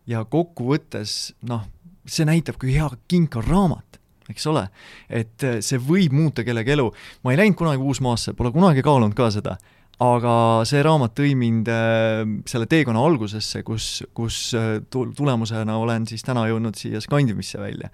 ja 0.09 0.25
kokkuvõttes 0.25 1.35
noh, 1.45 1.69
see 2.09 2.25
näitab, 2.25 2.57
kui 2.57 2.73
hea 2.73 2.89
kink 3.09 3.37
on 3.37 3.45
raamat 3.45 3.98
eks 4.29 4.47
ole. 4.51 4.67
et 5.09 5.45
äh, 5.47 5.59
see 5.65 5.81
võib 5.83 6.15
muuta 6.17 6.45
kellegi 6.47 6.75
elu. 6.77 6.89
ma 7.25 7.35
ei 7.35 7.41
läinud 7.41 7.59
kunagi 7.59 7.83
Uusmaasse, 7.83 8.35
pole 8.39 8.53
kunagi 8.55 8.85
kaalunud 8.85 9.17
ka 9.19 9.31
seda, 9.35 9.57
aga 10.05 10.35
see 10.69 10.83
raamat 10.85 11.17
tõi 11.19 11.35
mind 11.39 11.71
äh, 11.73 12.23
selle 12.49 12.69
teekonna 12.71 13.03
algusesse, 13.05 13.65
kus, 13.67 14.05
kus 14.17 14.43
äh, 14.59 14.77
tulemusena 14.91 15.79
olen 15.81 16.07
siis 16.11 16.27
täna 16.27 16.47
jõudnud 16.51 16.79
siia 16.79 17.03
Skandinavisse 17.05 17.61
välja. 17.63 17.91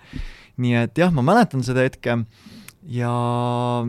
nii 0.57 0.77
et 0.85 0.99
jah, 0.99 1.15
ma 1.15 1.25
mäletan 1.27 1.65
seda 1.67 1.83
hetke 1.87 2.21
ja, 2.87 3.15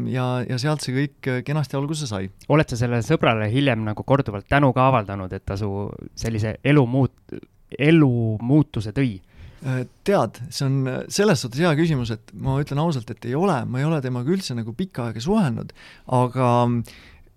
ja, 0.10 0.26
ja 0.48 0.58
sealt 0.62 0.86
see 0.86 0.96
kõik 0.96 1.30
kenasti 1.46 1.78
alguse 1.78 2.08
sai. 2.10 2.30
oled 2.50 2.70
sa 2.70 2.80
sellele 2.80 3.06
sõbrale 3.06 3.50
hiljem 3.52 3.84
nagu 3.86 4.06
korduvalt 4.08 4.48
tänu 4.50 4.72
ka 4.74 4.90
avaldanud, 4.90 5.34
et 5.34 5.46
ta 5.46 5.58
su 5.60 5.90
sellise 6.18 6.58
elu 6.64 6.86
muut-, 6.90 7.40
elumuutuse 7.80 8.94
tõi? 8.96 9.18
Äh, 9.66 9.88
tead, 10.06 10.38
see 10.54 10.68
on 10.68 10.76
selles 11.10 11.42
suhtes 11.42 11.64
hea 11.64 11.72
küsimus, 11.78 12.12
et 12.14 12.34
ma 12.38 12.60
ütlen 12.62 12.78
ausalt, 12.84 13.10
et 13.10 13.24
ei 13.26 13.34
ole, 13.34 13.56
ma 13.66 13.80
ei 13.82 13.88
ole 13.88 13.98
temaga 14.04 14.30
üldse 14.30 14.54
nagu 14.54 14.76
pikka 14.78 15.08
aega 15.08 15.24
suhelnud, 15.24 15.72
aga 16.14 16.50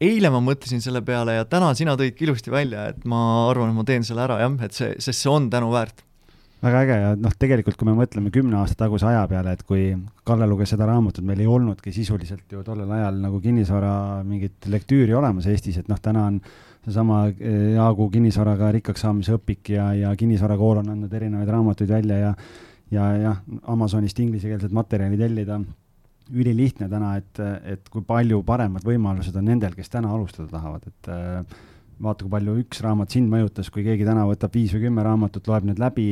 eile 0.05 0.31
ma 0.35 0.43
mõtlesin 0.45 0.85
selle 0.85 1.01
peale 1.07 1.39
ja 1.39 1.47
täna 1.49 1.71
sina 1.79 1.97
tõidki 1.97 2.27
ilusti 2.27 2.53
välja, 2.53 2.91
et 2.93 3.07
ma 3.09 3.49
arvan, 3.49 3.73
et 3.73 3.79
ma 3.79 3.87
teen 3.89 4.05
selle 4.05 4.27
ära 4.27 4.37
jah, 4.43 4.59
et 4.67 4.77
see, 4.77 4.93
sest 5.01 5.25
see 5.25 5.33
on 5.33 5.49
tänuväärt. 5.53 6.05
Väga 6.59 6.83
äge 6.85 6.95
ja 7.01 7.11
noh, 7.17 7.33
tegelikult 7.39 7.79
kui 7.79 7.87
me 7.87 7.95
mõtleme 7.97 8.33
kümne 8.35 8.59
aasta 8.59 8.83
taguse 8.85 9.07
aja 9.09 9.23
peale, 9.31 9.55
et 9.55 9.65
kui 9.65 9.93
Kalle 10.27 10.49
luges 10.51 10.75
seda 10.75 10.89
raamatut, 10.91 11.25
meil 11.25 11.41
ei 11.41 11.49
olnudki 11.49 11.95
sisuliselt 11.95 12.51
ju 12.53 12.61
tollel 12.67 12.91
ajal 12.99 13.23
nagu 13.23 13.41
kinnisvara 13.41 13.93
mingit 14.27 14.69
lektüüri 14.69 15.17
olemas 15.17 15.47
Eestis, 15.49 15.79
et 15.81 15.89
noh, 15.89 16.01
täna 16.03 16.27
on 16.29 16.43
seesama 16.85 17.27
eh, 17.29 17.75
Jaagu 17.75 18.09
kinnisvaraga 18.13 18.71
rikkaks 18.79 19.05
saamise 19.05 19.37
õpik 19.37 19.75
ja, 19.75 19.91
ja 19.97 20.15
Kinnisvarakool 20.17 20.83
on 20.83 20.95
andnud 20.95 21.13
erinevaid 21.13 21.51
raamatuid 21.53 21.91
välja 21.91 22.19
ja 22.23 22.33
ja 22.91 23.05
jah, 23.21 23.41
Amazonist 23.69 24.19
inglisekeelset 24.23 24.73
materjali 24.73 25.19
tellida, 25.21 25.59
ülilihtne 26.33 26.89
täna, 26.89 27.15
et, 27.21 27.41
et 27.75 27.89
kui 27.93 28.05
palju 28.07 28.43
paremad 28.47 28.85
võimalused 28.85 29.37
on 29.37 29.49
nendel, 29.49 29.75
kes 29.77 29.93
täna 29.93 30.13
alustada 30.13 30.49
tahavad, 30.53 30.89
et 30.89 31.11
äh, 31.13 31.61
vaata, 32.01 32.25
kui 32.25 32.33
palju 32.33 32.57
üks 32.63 32.83
raamat 32.85 33.13
sind 33.13 33.33
mõjutas, 33.33 33.71
kui 33.73 33.85
keegi 33.87 34.07
täna 34.09 34.27
võtab 34.29 34.55
viis 34.57 34.75
või 34.77 34.87
kümme 34.87 35.05
raamatut, 35.05 35.49
loeb 35.49 35.69
need 35.69 35.81
läbi, 35.83 36.11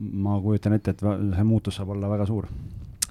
ma 0.00 0.38
kujutan 0.40 0.76
ette, 0.76 0.94
et 0.94 1.04
see 1.04 1.44
muutus 1.44 1.76
saab 1.80 1.92
olla 1.96 2.08
väga 2.12 2.28
suur 2.28 2.48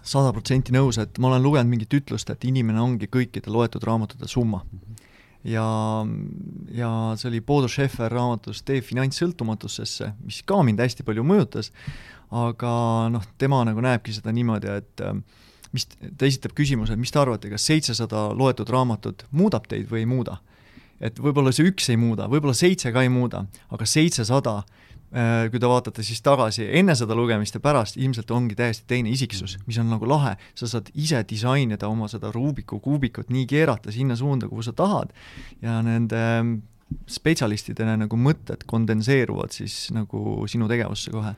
sada 0.09 0.31
protsenti 0.33 0.73
nõus, 0.73 0.97
et 0.97 1.17
ma 1.21 1.27
olen 1.27 1.43
lugenud 1.43 1.69
mingit 1.69 1.91
ütlust, 1.93 2.29
et 2.31 2.45
inimene 2.47 2.79
ongi 2.81 3.09
kõikide 3.11 3.51
loetud 3.53 3.83
raamatute 3.85 4.29
summa 4.31 4.63
mm. 4.63 4.79
-hmm 4.79 5.08
ja, 5.43 5.65
ja 6.75 6.91
see 7.19 7.29
oli 7.31 7.41
Bodo 7.45 7.69
Schäfer 7.71 8.11
raamatus 8.11 8.63
Tee 8.67 8.81
finantssõltumatusesse, 8.85 10.13
mis 10.25 10.41
ka 10.47 10.61
mind 10.65 10.83
hästi 10.83 11.05
palju 11.07 11.25
mõjutas, 11.27 11.71
aga 12.35 12.73
noh, 13.13 13.25
tema 13.41 13.63
nagu 13.67 13.83
näebki 13.83 14.13
seda 14.15 14.33
niimoodi, 14.35 14.73
et 14.81 15.05
äh, 15.05 15.15
mis, 15.75 15.87
ta 15.89 16.27
esitab 16.27 16.55
küsimuse, 16.57 16.93
et 16.95 17.01
mis 17.01 17.13
te 17.13 17.21
arvate, 17.21 17.51
kas 17.53 17.65
seitsesada 17.71 18.29
loetud 18.37 18.69
raamatut 18.69 19.25
muudab 19.31 19.69
teid 19.71 19.89
või 19.91 20.05
ei 20.05 20.09
muuda? 20.09 20.41
et 20.99 21.15
võib-olla 21.15 21.53
see 21.55 21.63
üks 21.63 21.85
ei 21.93 21.95
muuda, 21.95 22.25
võib-olla 22.27 22.51
seitse 22.51 22.91
ka 22.91 23.05
ei 23.05 23.07
muuda, 23.07 23.45
aga 23.71 23.85
seitsesada 23.87 24.57
Äh, 24.59 24.78
kui 25.09 25.57
te 25.61 25.69
vaatate 25.69 26.03
siis 26.05 26.21
tagasi 26.21 26.67
enne 26.77 26.93
seda 26.97 27.15
lugemist 27.17 27.55
ja 27.57 27.61
pärast, 27.63 27.97
ilmselt 27.97 28.29
ongi 28.31 28.57
täiesti 28.57 28.85
teine 28.89 29.09
isiksus, 29.09 29.55
mis 29.65 29.79
on 29.81 29.89
nagu 29.89 30.05
lahe, 30.09 30.35
sa 30.57 30.69
saad 30.69 30.91
ise 30.93 31.23
disainida 31.29 31.89
oma 31.89 32.07
seda 32.11 32.29
Rubiku 32.33 32.77
kuubikut 32.83 33.31
nii 33.33 33.47
keerata 33.49 33.93
sinna 33.93 34.17
suunda, 34.19 34.49
kuhu 34.51 34.65
sa 34.65 34.73
tahad 34.77 35.13
ja 35.63 35.79
nende 35.85 36.19
ähm, 36.19 36.53
spetsialistidena 37.09 37.95
nagu 38.03 38.19
mõtted 38.21 38.65
kondenseeruvad 38.69 39.53
siis 39.53 39.87
nagu 39.95 40.45
sinu 40.49 40.69
tegevusse 40.69 41.13
kohe. 41.13 41.33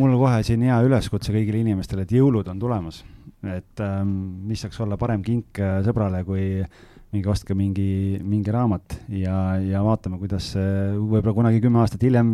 mul 0.00 0.16
kohe 0.16 0.40
siin 0.46 0.64
hea 0.64 0.78
üleskutse 0.86 1.34
kõigile 1.34 1.60
inimestele, 1.60 2.06
et 2.06 2.16
jõulud 2.16 2.48
on 2.48 2.60
tulemas, 2.60 3.02
et 3.44 3.84
ähm, 3.84 4.16
mis 4.48 4.64
saaks 4.64 4.80
olla 4.80 4.96
parem 4.96 5.24
kink 5.24 5.60
äh, 5.60 5.80
sõbrale, 5.84 6.24
kui 6.24 6.46
äh, 6.64 6.80
minge 7.12 7.28
ostke 7.28 7.54
mingi, 7.56 8.18
mingi 8.24 8.52
raamat 8.54 8.94
ja, 9.12 9.34
ja 9.60 9.82
vaatame, 9.84 10.16
kuidas 10.20 10.48
võib-olla 10.56 11.34
kunagi 11.36 11.60
kümme 11.60 11.82
aastat 11.82 12.04
hiljem 12.06 12.32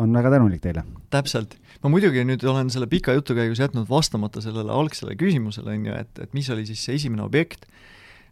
on 0.00 0.16
väga 0.16 0.32
tänulik 0.32 0.62
teile. 0.64 0.84
täpselt. 1.12 1.58
ma 1.82 1.92
muidugi 1.92 2.24
nüüd 2.24 2.44
olen 2.48 2.72
selle 2.72 2.88
pika 2.88 3.12
jutu 3.16 3.36
käigus 3.36 3.60
jätnud 3.60 3.88
vastamata 3.90 4.40
sellele 4.44 4.72
algsele 4.72 5.16
küsimusele, 5.20 5.76
on 5.76 5.86
ju, 5.90 6.00
et, 6.00 6.24
et 6.24 6.34
mis 6.36 6.48
oli 6.54 6.64
siis 6.68 6.86
see 6.88 6.96
esimene 6.96 7.26
objekt, 7.26 7.68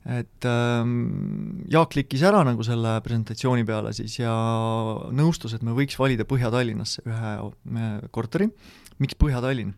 et 0.08 0.48
ähm, 0.48 1.66
Jaak 1.72 1.92
klikkis 1.92 2.24
ära 2.24 2.40
nagu 2.46 2.64
selle 2.64 2.96
presentatsiooni 3.04 3.66
peale 3.68 3.92
siis 3.96 4.16
ja 4.22 4.32
nõustus, 5.12 5.56
et 5.56 5.66
me 5.66 5.76
võiks 5.76 5.98
valida 6.00 6.24
Põhja-Tallinnasse 6.28 7.04
ühe 7.04 7.88
korteri. 8.16 8.48
miks 9.02 9.18
Põhja-Tallinn? 9.20 9.74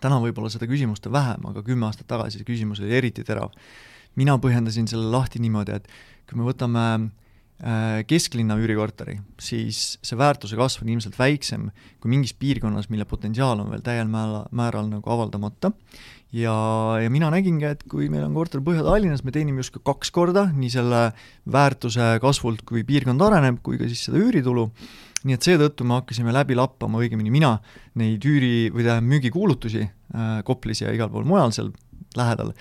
täna 0.00 0.16
võib-olla 0.20 0.48
seda 0.52 0.68
küsimust 0.68 1.06
on 1.08 1.12
vähem, 1.12 1.48
aga 1.48 1.62
kümme 1.64 1.88
aastat 1.88 2.08
tagasi 2.08 2.40
see 2.40 2.48
küsimus 2.48 2.80
oli 2.80 2.96
eriti 2.96 3.24
terav 3.24 3.52
mina 4.18 4.36
põhjendasin 4.42 4.88
selle 4.90 5.10
lahti 5.12 5.40
niimoodi, 5.42 5.78
et 5.78 5.88
kui 6.28 6.38
me 6.38 6.46
võtame 6.46 6.84
äh, 7.62 8.00
kesklinna 8.08 8.56
üürikorteri, 8.60 9.18
siis 9.42 9.98
see 10.02 10.18
väärtuse 10.18 10.58
kasv 10.58 10.84
on 10.84 10.92
ilmselt 10.94 11.18
väiksem 11.18 11.68
kui 12.00 12.12
mingis 12.12 12.34
piirkonnas, 12.38 12.90
mille 12.92 13.06
potentsiaal 13.08 13.62
on 13.62 13.70
veel 13.72 13.84
täiel 13.86 14.08
määral, 14.10 14.46
määral 14.56 14.88
nagu 14.90 15.12
avaldamata. 15.14 15.72
ja, 16.32 16.54
ja 17.02 17.10
mina 17.10 17.30
nägingi, 17.30 17.66
et 17.66 17.84
kui 17.90 18.08
meil 18.08 18.24
on 18.28 18.34
korter 18.34 18.62
Põhja-Tallinnas, 18.64 19.24
me 19.24 19.34
teenime 19.34 19.64
justkui 19.64 19.82
kaks 19.84 20.10
korda 20.14 20.48
nii 20.54 20.70
selle 20.70 21.04
väärtuse 21.50 22.18
kasvult, 22.22 22.62
kui 22.66 22.84
piirkond 22.86 23.22
areneb, 23.22 23.62
kui 23.62 23.78
ka 23.78 23.88
siis 23.90 24.06
seda 24.08 24.20
üüritulu, 24.22 24.68
nii 25.26 25.36
et 25.36 25.44
seetõttu 25.44 25.84
me 25.84 25.98
hakkasime 25.98 26.32
läbi 26.32 26.56
lappama, 26.56 27.02
õigemini 27.02 27.32
mina, 27.34 27.58
neid 28.00 28.24
üüri 28.24 28.70
või 28.72 28.86
tähendab 28.86 29.10
müügikuulutusi 29.10 29.82
äh, 29.84 30.38
Koplis 30.46 30.80
ja 30.84 30.94
igal 30.94 31.10
pool 31.12 31.26
mujal 31.28 31.52
seal 31.52 31.74
lähedal 32.16 32.54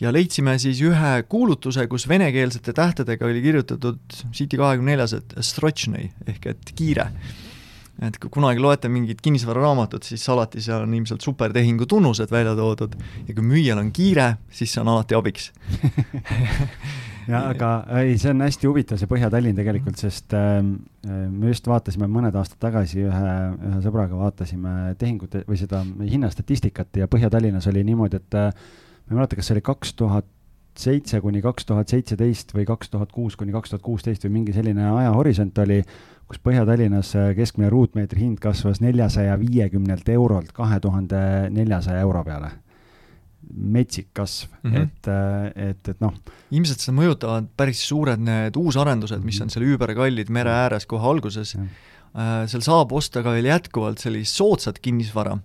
ja 0.00 0.12
leidsime 0.12 0.56
siis 0.60 0.80
ühe 0.84 1.12
kuulutuse, 1.28 1.86
kus 1.90 2.08
venekeelsete 2.08 2.72
tähtedega 2.76 3.28
oli 3.28 3.42
kirjutatud 3.44 4.00
City 4.32 4.58
kahekümne 4.60 4.94
neljas, 4.94 5.14
et 5.18 5.36
stročnõi 5.44 6.08
ehk 6.30 6.50
et 6.54 6.74
kiire. 6.76 7.10
et 8.00 8.16
kui 8.16 8.30
kunagi 8.32 8.62
loete 8.64 8.88
mingit 8.88 9.20
kinnisvararaamatut, 9.20 10.06
siis 10.08 10.24
alati 10.32 10.62
seal 10.64 10.86
on 10.86 10.94
ilmselt 10.96 11.20
supertehingu 11.20 11.86
tunnused 11.86 12.30
välja 12.32 12.54
toodud 12.56 12.96
ja 13.28 13.34
kui 13.34 13.44
müüjal 13.44 13.78
on 13.82 13.92
kiire, 13.92 14.36
siis 14.50 14.72
see 14.72 14.80
on 14.80 14.88
alati 14.88 15.18
abiks 15.18 15.50
ja 17.30 17.44
aga 17.50 17.70
ei, 18.00 18.16
see 18.18 18.32
on 18.32 18.40
hästi 18.40 18.70
huvitav, 18.70 19.00
see 19.00 19.10
Põhja-Tallinn 19.10 19.58
tegelikult, 19.58 20.00
sest 20.00 20.32
äh, 20.32 20.62
me 20.64 21.52
just 21.52 21.68
vaatasime 21.68 22.08
mõned 22.08 22.40
aastad 22.40 22.62
tagasi 22.62 23.04
ühe, 23.04 23.34
ühe 23.68 23.80
sõbraga 23.84 24.16
vaatasime 24.16 24.94
tehingute 24.98 25.44
või 25.48 25.60
seda 25.60 25.84
hinnastatistikat 25.84 27.02
ja 27.02 27.10
Põhja-Tallinnas 27.10 27.68
oli 27.68 27.84
niimoodi, 27.84 28.22
et 28.22 28.40
äh, 28.40 28.70
ma 29.10 29.16
ei 29.16 29.18
mäleta, 29.18 29.36
kas 29.36 29.50
see 29.50 29.56
oli 29.56 29.66
kaks 29.66 29.94
tuhat 29.98 30.26
seitse 30.78 31.18
kuni 31.20 31.42
kaks 31.42 31.66
tuhat 31.66 31.90
seitseteist 31.90 32.54
või 32.54 32.64
kaks 32.68 32.92
tuhat 32.92 33.10
kuus 33.12 33.36
kuni 33.36 33.52
kaks 33.52 33.72
tuhat 33.72 33.82
kuusteist 33.82 34.24
või 34.26 34.36
mingi 34.38 34.54
selline 34.54 34.86
ajahorisont 34.86 35.58
oli, 35.64 35.80
kus 36.30 36.38
Põhja-Tallinnas 36.46 37.10
keskmine 37.36 37.70
ruutmeetri 37.72 38.22
hind 38.22 38.38
kasvas 38.42 38.78
neljasaja 38.84 39.34
viiekümnelt 39.40 40.08
eurolt 40.14 40.52
kahe 40.54 40.78
tuhande 40.80 41.20
neljasaja 41.50 42.06
euro 42.06 42.24
peale. 42.24 42.52
metsik 43.50 44.08
kasv 44.14 44.46
mm, 44.62 44.70
-hmm. 44.70 44.82
et, 44.82 45.06
et, 45.70 45.88
et 45.88 46.00
noh. 46.00 46.14
ilmselt 46.50 46.78
seda 46.78 46.94
mõjutavad 46.94 47.48
päris 47.56 47.80
suured 47.88 48.20
need 48.22 48.56
uusarendused, 48.56 49.24
mis 49.24 49.40
on 49.40 49.50
seal 49.50 49.64
üüberkallid 49.66 50.30
mere 50.30 50.50
ääres 50.50 50.86
kohe 50.86 51.02
alguses. 51.02 51.56
Äh, 51.56 52.46
seal 52.46 52.62
saab 52.62 52.92
osta 52.92 53.22
ka 53.22 53.32
veel 53.32 53.50
jätkuvalt 53.50 53.98
sellist 53.98 54.36
soodsat 54.36 54.78
kinnisvara 54.78 55.38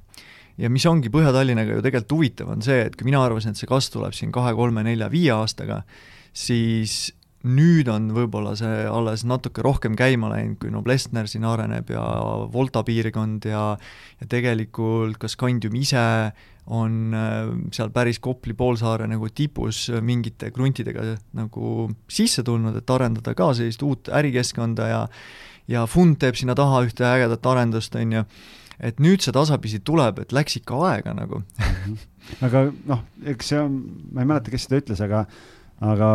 ja 0.62 0.72
mis 0.72 0.86
ongi 0.90 1.12
Põhja-Tallinnaga 1.14 1.78
ju 1.78 1.84
tegelikult 1.86 2.18
huvitav, 2.18 2.54
on 2.56 2.64
see, 2.66 2.86
et 2.88 2.96
kui 2.96 3.08
mina 3.10 3.22
arvasin, 3.26 3.56
et 3.56 3.62
see 3.62 3.70
kasv 3.70 3.98
tuleb 3.98 4.16
siin 4.16 4.34
kahe, 4.36 4.56
kolme, 4.58 4.86
nelja, 4.88 5.10
viie 5.12 5.34
aastaga, 5.36 5.82
siis 6.36 7.14
nüüd 7.46 7.90
on 7.94 8.10
võib-olla 8.16 8.56
see 8.58 8.86
alles 8.90 9.22
natuke 9.28 9.62
rohkem 9.66 9.94
käima 9.98 10.32
läinud, 10.32 10.58
kui 10.62 10.72
Noblessner 10.74 11.30
siin 11.30 11.46
areneb 11.46 11.92
ja 11.94 12.04
Volta 12.54 12.82
piirkond 12.86 13.46
ja 13.50 13.68
ja 14.22 14.28
tegelikult 14.32 15.20
ka 15.22 15.30
Scandium 15.30 15.76
ise 15.78 16.02
on 16.66 17.14
äh, 17.14 17.52
seal 17.76 17.92
päris 17.94 18.18
Kopli 18.24 18.56
poolsaare 18.58 19.06
nagu 19.12 19.30
tipus 19.30 19.86
mingite 20.02 20.50
kruntidega 20.56 21.12
nagu 21.38 21.90
sisse 22.10 22.42
tulnud, 22.44 22.80
et 22.80 22.90
arendada 22.90 23.36
ka 23.38 23.52
sellist 23.54 23.84
uut 23.86 24.10
ärikeskkonda 24.10 24.90
ja 24.90 25.02
ja 25.70 25.86
Fund 25.90 26.18
teeb 26.22 26.38
sinna 26.38 26.56
taha 26.58 26.84
ühte 26.86 27.06
ägedat 27.06 27.46
arendust, 27.50 27.96
on 27.98 28.20
ju 28.20 28.26
et 28.80 29.00
nüüd 29.04 29.24
see 29.24 29.36
tasapisi 29.36 29.82
tuleb, 29.86 30.20
et 30.24 30.36
läks 30.36 30.60
ikka 30.62 30.80
aega 30.90 31.16
nagu 31.18 31.42
aga 32.46 32.68
noh, 32.90 33.06
eks 33.34 33.54
see 33.54 33.62
on, 33.62 33.80
ma 34.12 34.26
ei 34.26 34.34
mäleta, 34.34 34.54
kes 34.54 34.68
seda 34.68 34.82
ütles, 34.82 35.04
aga, 35.06 35.26
aga 35.94 36.12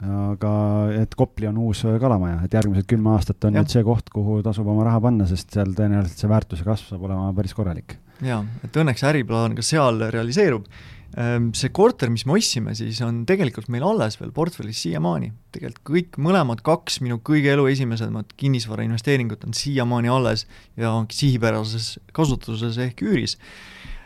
aga 0.00 0.52
et 0.96 1.14
Kopli 1.18 1.48
on 1.50 1.58
uus 1.60 1.82
kalamaja, 2.00 2.38
et 2.46 2.54
järgmised 2.56 2.86
kümme 2.88 3.12
aastat 3.12 3.44
on 3.44 3.56
ja. 3.56 3.60
nüüd 3.60 3.72
see 3.72 3.82
koht, 3.84 4.08
kuhu 4.12 4.38
tasub 4.44 4.68
oma 4.72 4.86
raha 4.86 5.02
panna, 5.04 5.26
sest 5.28 5.52
seal 5.52 5.74
tõenäoliselt 5.76 6.22
see 6.22 6.30
väärtuse 6.30 6.64
kasv 6.64 6.94
saab 6.94 7.04
olema 7.08 7.28
päris 7.36 7.52
korralik. 7.56 7.98
jaa, 8.24 8.40
et 8.64 8.80
õnneks 8.80 9.04
äriplaan 9.10 9.58
ka 9.58 9.64
seal 9.66 10.00
realiseerub 10.08 10.64
see 11.10 11.70
korter, 11.74 12.10
mis 12.12 12.22
me 12.28 12.36
ostsime, 12.36 12.74
siis 12.78 13.00
on 13.02 13.24
tegelikult 13.26 13.66
meil 13.72 13.82
alles 13.86 14.14
veel 14.20 14.30
portfellis 14.34 14.78
siiamaani. 14.84 15.32
tegelikult 15.50 15.86
kõik, 15.90 16.18
mõlemad 16.22 16.62
kaks 16.62 17.00
minu 17.02 17.18
kõige 17.26 17.50
elu 17.50 17.66
esimesed 17.72 18.14
kinnisvarainvesteeringut 18.38 19.42
on 19.48 19.56
siiamaani 19.56 20.12
alles 20.12 20.46
ja 20.78 20.92
sihipärases 21.10 21.96
kasutuses 22.14 22.78
ehk 22.78 23.02
üüris. 23.02 23.38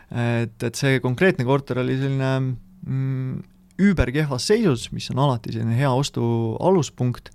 et, 0.09 0.57
et 0.63 0.75
see 0.75 0.99
konkreetne 0.99 1.45
korter 1.45 1.83
oli 1.83 1.99
selline 1.99 2.31
mm, 2.41 3.43
üüberkehvas 3.85 4.49
seisus, 4.49 4.89
mis 4.91 5.09
on 5.13 5.21
alati 5.27 5.53
selline 5.53 5.77
hea 5.77 5.91
ostu 5.93 6.23
aluspunkt, 6.57 7.29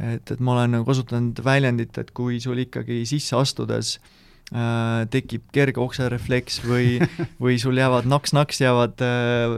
et, 0.00 0.24
et 0.24 0.40
ma 0.40 0.56
olen 0.56 0.84
kasutanud 0.88 1.44
väljendit, 1.44 1.98
et 1.98 2.10
kui 2.16 2.40
sul 2.40 2.64
ikkagi 2.64 3.02
sisse 3.08 3.36
astudes 3.36 3.98
äh, 3.98 4.21
tekib 4.52 5.46
kerge 5.54 5.80
okserefleks 5.80 6.60
või, 6.66 6.98
või 7.44 7.56
sul 7.60 7.78
jäävad 7.80 8.04
naks-naks 8.10 8.60
jäävad 8.60 9.00
äh, 9.06 9.54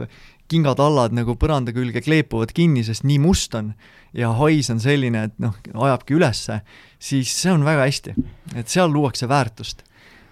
kingatallad 0.51 1.15
nagu 1.15 1.35
põranda 1.39 1.73
külge 1.75 2.03
kleepuvad 2.05 2.53
kinni, 2.55 2.83
sest 2.85 3.05
nii 3.07 3.17
must 3.23 3.55
on 3.57 3.73
ja 4.15 4.31
hais 4.37 4.69
on 4.71 4.79
selline, 4.79 5.25
et 5.27 5.41
noh, 5.41 5.55
ajabki 5.73 6.15
ülesse, 6.15 6.61
siis 7.01 7.33
see 7.33 7.51
on 7.51 7.65
väga 7.65 7.87
hästi. 7.89 8.15
et 8.55 8.71
seal 8.71 8.93
luuakse 8.93 9.27
väärtust. 9.27 9.83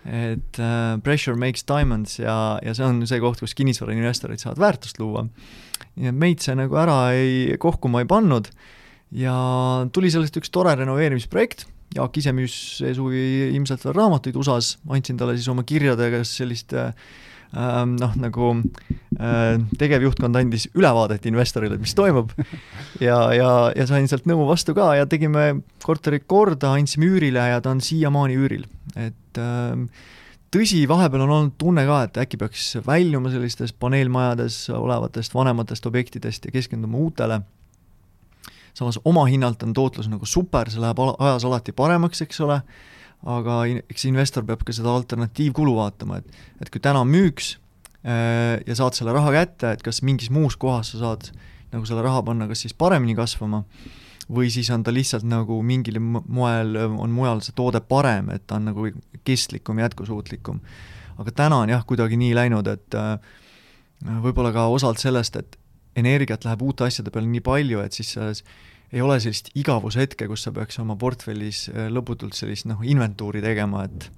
et 0.04 0.60
uh, 0.60 1.00
pressure 1.00 1.38
makes 1.40 1.64
diamonds 1.64 2.20
ja, 2.20 2.60
ja 2.62 2.74
see 2.76 2.86
on 2.86 3.06
see 3.08 3.20
koht, 3.24 3.40
kus 3.40 3.56
kinnisvarainvestorid 3.56 4.40
saavad 4.40 4.60
väärtust 4.60 5.00
luua. 5.00 5.28
et 5.98 6.16
meid 6.16 6.44
see 6.44 6.56
nagu 6.56 6.76
ära 6.78 7.14
ei, 7.16 7.58
kohkuma 7.58 8.04
ei 8.04 8.08
pannud 8.08 8.52
ja 9.12 9.36
tuli 9.94 10.12
sellest 10.12 10.38
üks 10.38 10.52
tore 10.52 10.76
renoveerimisprojekt, 10.76 11.68
Jaak 11.94 12.18
ise 12.18 12.34
müüs 12.36 12.56
see 12.80 12.94
suvi 12.98 13.22
ilmselt 13.54 13.84
veel 13.86 13.96
raamatuid 13.98 14.38
USA-s, 14.40 14.78
andsin 14.90 15.20
talle 15.20 15.38
siis 15.38 15.50
oma 15.52 15.66
kirjadega 15.68 16.24
sellist 16.28 16.74
äh, 16.78 16.94
ähm, 17.58 17.96
noh, 18.02 18.16
nagu 18.20 18.50
äh, 19.18 19.60
tegevjuhtkond 19.80 20.40
andis 20.40 20.68
ülevaadet 20.74 21.28
investorile, 21.30 21.78
mis 21.82 21.96
toimub. 21.98 22.34
Ja, 23.02 23.20
ja, 23.36 23.52
ja 23.78 23.88
sain 23.90 24.08
sealt 24.10 24.28
nõu 24.30 24.48
vastu 24.50 24.76
ka 24.78 24.94
ja 24.98 25.08
tegime 25.10 25.64
korteri 25.86 26.22
korda, 26.26 26.74
andsime 26.74 27.10
üürile 27.12 27.48
ja 27.54 27.62
ta 27.64 27.74
on 27.74 27.82
siiamaani 27.84 28.38
üüril, 28.40 28.68
et 28.96 29.42
ähm, 29.42 29.88
tõsi, 30.54 30.84
vahepeal 30.90 31.26
on 31.26 31.36
olnud 31.38 31.58
tunne 31.62 31.86
ka, 31.90 32.04
et 32.08 32.22
äkki 32.26 32.40
peaks 32.42 32.70
väljuma 32.86 33.34
sellistest 33.34 33.78
paneelmajades 33.82 34.66
olevatest 34.78 35.36
vanematest 35.36 35.90
objektidest 35.90 36.50
ja 36.50 36.54
keskenduma 36.54 37.02
uutele 37.02 37.42
samas 38.78 39.00
oma 39.06 39.26
hinnalt 39.30 39.64
on 39.64 39.74
tootlus 39.76 40.10
nagu 40.12 40.28
super, 40.30 40.70
see 40.72 40.82
läheb 40.82 41.00
ajas 41.04 41.46
alati 41.48 41.76
paremaks, 41.76 42.24
eks 42.26 42.42
ole, 42.46 42.60
aga 43.30 43.64
eks 43.82 44.08
investor 44.10 44.46
peab 44.48 44.66
ka 44.66 44.76
seda 44.76 44.94
alternatiivkulu 44.94 45.76
vaatama, 45.78 46.20
et, 46.20 46.40
et 46.62 46.72
kui 46.74 46.82
täna 46.84 47.06
müüks 47.08 47.56
äh, 48.04 48.60
ja 48.66 48.78
saad 48.80 48.98
selle 48.98 49.16
raha 49.16 49.34
kätte, 49.36 49.76
et 49.78 49.86
kas 49.86 50.02
mingis 50.06 50.32
muus 50.34 50.58
kohas 50.60 50.94
sa 50.94 51.04
saad 51.06 51.30
nagu 51.74 51.86
selle 51.90 52.04
raha 52.06 52.22
panna 52.26 52.48
kas 52.50 52.66
siis 52.66 52.76
paremini 52.78 53.16
kasvama 53.18 53.64
või 54.34 54.50
siis 54.54 54.70
on 54.74 54.84
ta 54.86 54.94
lihtsalt 54.94 55.26
nagu 55.28 55.60
mingil 55.66 56.00
moel, 56.02 56.76
on 56.78 57.14
mujal 57.14 57.42
see 57.44 57.56
toode 57.56 57.82
parem, 57.86 58.30
et 58.34 58.46
ta 58.48 58.58
on 58.60 58.70
nagu 58.72 58.88
kestlikum, 59.28 59.82
jätkusuutlikum. 59.84 60.62
aga 61.20 61.32
täna 61.32 61.64
on 61.64 61.70
jah, 61.70 61.84
kuidagi 61.86 62.18
nii 62.18 62.34
läinud, 62.36 62.68
et 62.68 62.96
äh, 62.98 63.18
võib-olla 64.24 64.54
ka 64.56 64.68
osalt 64.72 65.02
sellest, 65.04 65.36
et 65.36 65.58
energiat 66.00 66.46
läheb 66.48 66.64
uute 66.66 66.88
asjade 66.88 67.14
peale 67.14 67.30
nii 67.30 67.44
palju, 67.46 67.84
et 67.84 67.96
siis 67.98 68.16
selles 68.16 68.44
ei 68.94 69.02
ole 69.02 69.18
sellist 69.22 69.50
igavushetke, 69.58 70.28
kus 70.30 70.46
sa 70.46 70.54
peaks 70.54 70.78
oma 70.84 70.98
portfellis 71.00 71.66
äh, 71.72 71.88
lõputult 71.94 72.38
sellist 72.38 72.68
noh, 72.70 72.84
inventuuri 72.86 73.42
tegema, 73.44 73.88
et 73.90 74.10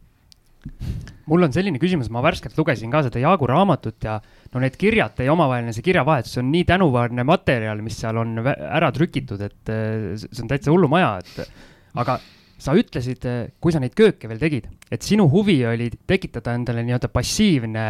mul 1.29 1.45
on 1.45 1.53
selline 1.53 1.79
küsimus, 1.81 2.09
ma 2.13 2.23
värskelt 2.25 2.57
lugesin 2.57 2.91
ka 2.93 3.03
seda 3.05 3.21
Jaagu 3.21 3.47
raamatut 3.49 4.07
ja 4.07 4.17
no 4.53 4.61
need 4.63 4.77
kirjad, 4.81 5.13
teie 5.17 5.29
omavaheline 5.31 5.73
see 5.75 5.85
kirjavahetus 5.85 6.39
on 6.41 6.49
nii 6.51 6.65
tänuväärne 6.69 7.25
materjal, 7.27 7.83
mis 7.85 7.99
seal 8.01 8.17
on 8.21 8.39
ära 8.41 8.89
trükitud, 8.95 9.41
et 9.45 9.73
äh, 9.73 10.15
see 10.19 10.43
on 10.43 10.51
täitsa 10.51 10.73
hullumaja, 10.73 11.11
et 11.21 12.01
aga 12.01 12.17
sa 12.61 12.75
ütlesid, 12.77 13.27
äh, 13.29 13.43
kui 13.61 13.75
sa 13.75 13.81
neid 13.83 13.95
kööke 13.97 14.29
veel 14.31 14.41
tegid, 14.41 14.67
et 14.91 15.05
sinu 15.05 15.27
huvi 15.31 15.59
oli 15.69 15.91
tekitada 16.07 16.55
endale 16.57 16.83
nii-öelda 16.87 17.11
passiivne 17.13 17.85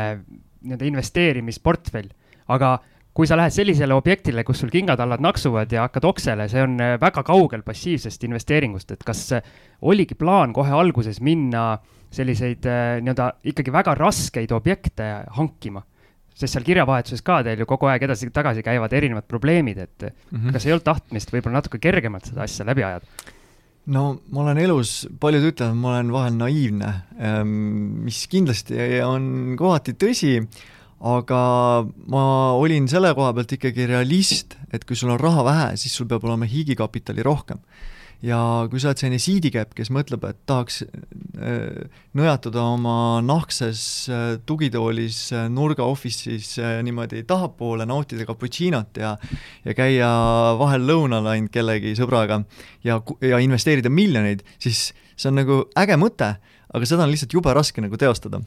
nii-öelda 0.66 0.90
investeerimisportfell, 0.90 2.12
aga 2.54 2.76
kui 3.16 3.28
sa 3.30 3.38
lähed 3.40 3.54
sellisele 3.56 3.96
objektile, 3.96 4.44
kus 4.44 4.60
sul 4.60 4.72
kingatallad 4.74 5.24
naksuvad 5.24 5.72
ja 5.72 5.86
hakkad 5.86 6.08
oksele, 6.10 6.50
see 6.52 6.64
on 6.66 6.76
äh, 6.84 6.96
väga 7.00 7.24
kaugel 7.24 7.64
passiivsest 7.64 8.26
investeeringust, 8.28 8.92
et 8.92 9.06
kas 9.08 9.22
äh, 9.38 9.52
oligi 9.88 10.18
plaan 10.20 10.54
kohe 10.56 10.74
alguses 10.76 11.22
minna 11.24 11.78
selliseid 12.16 12.68
äh, 12.68 12.98
nii-öelda 13.04 13.30
ikkagi 13.52 13.74
väga 13.76 13.96
raskeid 14.00 14.56
objekte 14.56 15.12
hankima? 15.38 15.86
sest 16.36 16.58
seal 16.58 16.66
kirjavahetuses 16.68 17.22
ka 17.24 17.38
teil 17.48 17.62
ju 17.62 17.66
kogu 17.70 17.88
aeg 17.88 18.04
edasi-tagasi 18.04 18.60
käivad 18.60 18.92
erinevad 18.92 19.24
probleemid, 19.24 19.78
et 19.80 20.04
mm 20.04 20.10
-hmm. 20.36 20.52
kas 20.52 20.66
ei 20.66 20.74
olnud 20.74 20.84
tahtmist 20.84 21.32
võib-olla 21.32 21.62
natuke 21.62 21.80
kergemalt 21.80 22.28
seda 22.28 22.44
asja 22.44 22.66
läbi 22.68 22.84
ajada? 22.84 23.08
no 23.86 24.20
ma 24.28 24.42
olen 24.42 24.58
elus, 24.58 25.08
paljud 25.20 25.48
ütlevad, 25.54 25.78
ma 25.80 25.94
olen 25.94 26.12
vahel 26.12 26.36
naiivne, 26.36 26.92
ehm, 27.16 27.48
mis 28.04 28.26
kindlasti 28.28 29.00
on 29.08 29.56
kohati 29.56 29.96
tõsi 29.96 30.42
aga 31.04 31.40
ma 32.08 32.24
olin 32.56 32.88
selle 32.88 33.12
koha 33.18 33.34
pealt 33.36 33.58
ikkagi 33.58 33.90
realist, 33.90 34.56
et 34.74 34.86
kui 34.88 34.96
sul 34.96 35.12
on 35.14 35.20
raha 35.20 35.44
vähe, 35.48 35.68
siis 35.80 35.96
sul 35.96 36.08
peab 36.08 36.24
olema 36.24 36.48
higikapitali 36.48 37.26
rohkem. 37.26 37.60
ja 38.26 38.38
kui 38.72 38.80
sa 38.80 38.90
oled 38.90 39.02
selline 39.02 39.20
siidikäpp, 39.22 39.74
kes 39.76 39.92
mõtleb, 39.94 40.24
et 40.26 40.38
tahaks 40.48 40.80
äh, 40.88 41.84
nõjatuda 42.16 42.64
oma 42.64 43.20
nahkses 43.22 43.82
äh, 44.10 44.24
tugitoolis 44.48 45.20
äh, 45.36 45.50
nurga 45.52 45.84
office'is 45.84 46.56
niimoodi 46.88 47.26
tahapoole, 47.28 47.86
nautida 47.86 48.26
cappuccinot 48.26 48.98
ja 48.98 49.18
ja 49.66 49.76
käia 49.78 50.10
vahel 50.58 50.88
lõunal 50.88 51.28
ainult 51.36 51.54
kellegi 51.54 51.94
sõbraga 52.00 52.40
ja, 52.88 53.02
ja 53.22 53.44
investeerida 53.44 53.92
miljoneid, 53.92 54.48
siis 54.64 54.94
see 55.16 55.30
on 55.30 55.44
nagu 55.44 55.62
äge 55.78 56.00
mõte 56.00 56.38
aga 56.76 56.90
seda 56.90 57.06
on 57.06 57.14
lihtsalt 57.14 57.36
jube 57.36 57.54
raske 57.56 57.84
nagu 57.84 58.00
teostada. 58.00 58.42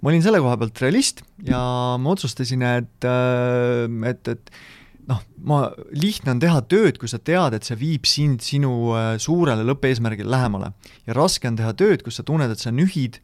ma 0.00 0.12
olin 0.12 0.22
selle 0.24 0.40
koha 0.42 0.58
pealt 0.60 0.84
realist 0.84 1.24
ja 1.46 1.62
ma 1.98 2.14
otsustasin, 2.14 2.62
et, 2.78 3.08
äh, 3.08 3.86
et, 4.10 4.32
et 4.36 4.54
noh, 5.10 5.22
ma, 5.48 5.62
lihtne 5.96 6.36
on 6.36 6.42
teha 6.42 6.60
tööd, 6.70 6.98
kui 7.00 7.10
sa 7.10 7.18
tead, 7.18 7.56
et 7.56 7.66
see 7.66 7.78
viib 7.78 8.06
sind 8.08 8.44
sinu 8.44 8.92
äh, 8.96 9.14
suurele 9.22 9.66
lõppeesmärgile 9.66 10.30
lähemale. 10.30 10.72
ja 11.06 11.16
raske 11.18 11.50
on 11.50 11.58
teha 11.58 11.74
tööd, 11.78 12.04
kus 12.06 12.20
sa 12.20 12.26
tunned, 12.26 12.52
et 12.52 12.62
sa 12.62 12.74
nühid 12.74 13.18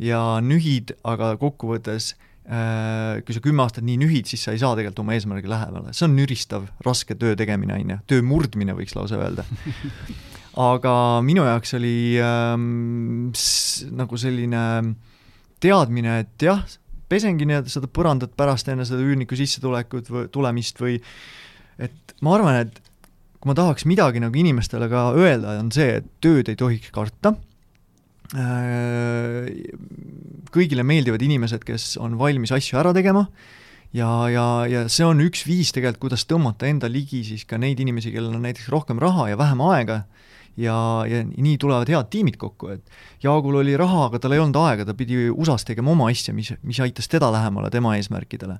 ja 0.00 0.40
nühid, 0.42 0.94
aga 1.04 1.34
kokkuvõttes 1.40 2.14
äh, 2.48 3.20
kui 3.26 3.36
sa 3.36 3.44
kümme 3.44 3.64
aastat 3.66 3.86
nii 3.86 4.00
nühid, 4.00 4.30
siis 4.30 4.42
sa 4.46 4.56
ei 4.56 4.62
saa 4.62 4.74
tegelikult 4.74 5.04
oma 5.04 5.14
eesmärgi 5.16 5.50
lähemale, 5.50 5.94
see 5.94 6.08
on 6.08 6.18
nüristav, 6.18 6.66
raske 6.86 7.16
töö 7.20 7.38
tegemine, 7.38 7.78
on 7.78 7.94
ju, 7.94 8.02
töö 8.10 8.26
murdmine, 8.26 8.74
võiks 8.78 8.96
lausa 8.98 9.20
öelda 9.20 9.46
aga 10.58 10.92
minu 11.22 11.44
jaoks 11.46 11.76
oli 11.78 12.18
ähm, 12.18 13.30
nagu 13.94 14.18
selline 14.18 14.62
teadmine, 15.62 16.20
et 16.24 16.46
jah, 16.46 16.62
pesengi 17.10 17.46
nii-öelda 17.46 17.70
seda 17.70 17.90
põrandat 17.90 18.34
pärast 18.38 18.70
enne 18.72 18.86
seda 18.88 19.02
üürniku 19.04 19.38
sissetulekut 19.38 20.10
või 20.10 20.30
tulemist 20.32 20.80
või 20.82 20.98
et 21.80 22.16
ma 22.24 22.34
arvan, 22.36 22.64
et 22.64 22.80
kui 23.40 23.50
ma 23.50 23.56
tahaks 23.56 23.86
midagi 23.88 24.22
nagu 24.22 24.36
inimestele 24.36 24.88
ka 24.90 25.10
öelda, 25.16 25.58
on 25.60 25.70
see, 25.74 26.00
et 26.00 26.10
tööd 26.22 26.50
ei 26.52 26.58
tohiks 26.60 26.90
karta. 26.94 27.34
Äh,, 28.30 29.48
kõigile 30.54 30.84
meeldivad 30.86 31.22
inimesed, 31.24 31.64
kes 31.66 31.96
on 31.98 32.14
valmis 32.18 32.52
asju 32.54 32.78
ära 32.78 32.92
tegema 32.94 33.24
ja, 33.96 34.10
ja, 34.30 34.44
ja 34.70 34.84
see 34.86 35.06
on 35.06 35.22
üks 35.24 35.42
viis 35.48 35.72
tegelikult, 35.74 36.04
kuidas 36.04 36.26
tõmmata 36.30 36.68
enda 36.70 36.90
ligi 36.90 37.24
siis 37.26 37.42
ka 37.48 37.58
neid 37.58 37.80
inimesi, 37.82 38.12
kellel 38.14 38.36
on 38.36 38.46
näiteks 38.46 38.70
rohkem 38.70 39.02
raha 39.02 39.32
ja 39.32 39.40
vähem 39.40 39.64
aega 39.66 40.04
ja, 40.56 40.76
ja 41.08 41.22
nii 41.24 41.56
tulevad 41.60 41.90
head 41.90 42.10
tiimid 42.12 42.38
kokku, 42.40 42.72
et 42.74 42.82
Jaagul 43.22 43.60
oli 43.60 43.76
raha, 43.78 44.06
aga 44.08 44.20
tal 44.22 44.34
ei 44.34 44.42
olnud 44.42 44.58
aega, 44.62 44.86
ta 44.88 44.96
pidi 44.96 45.28
USA-s 45.30 45.68
tegema 45.68 45.92
oma 45.94 46.08
asja, 46.10 46.34
mis, 46.36 46.52
mis 46.66 46.80
aitas 46.82 47.08
teda 47.10 47.30
lähemale 47.32 47.70
tema 47.70 47.96
eesmärkidele. 47.98 48.58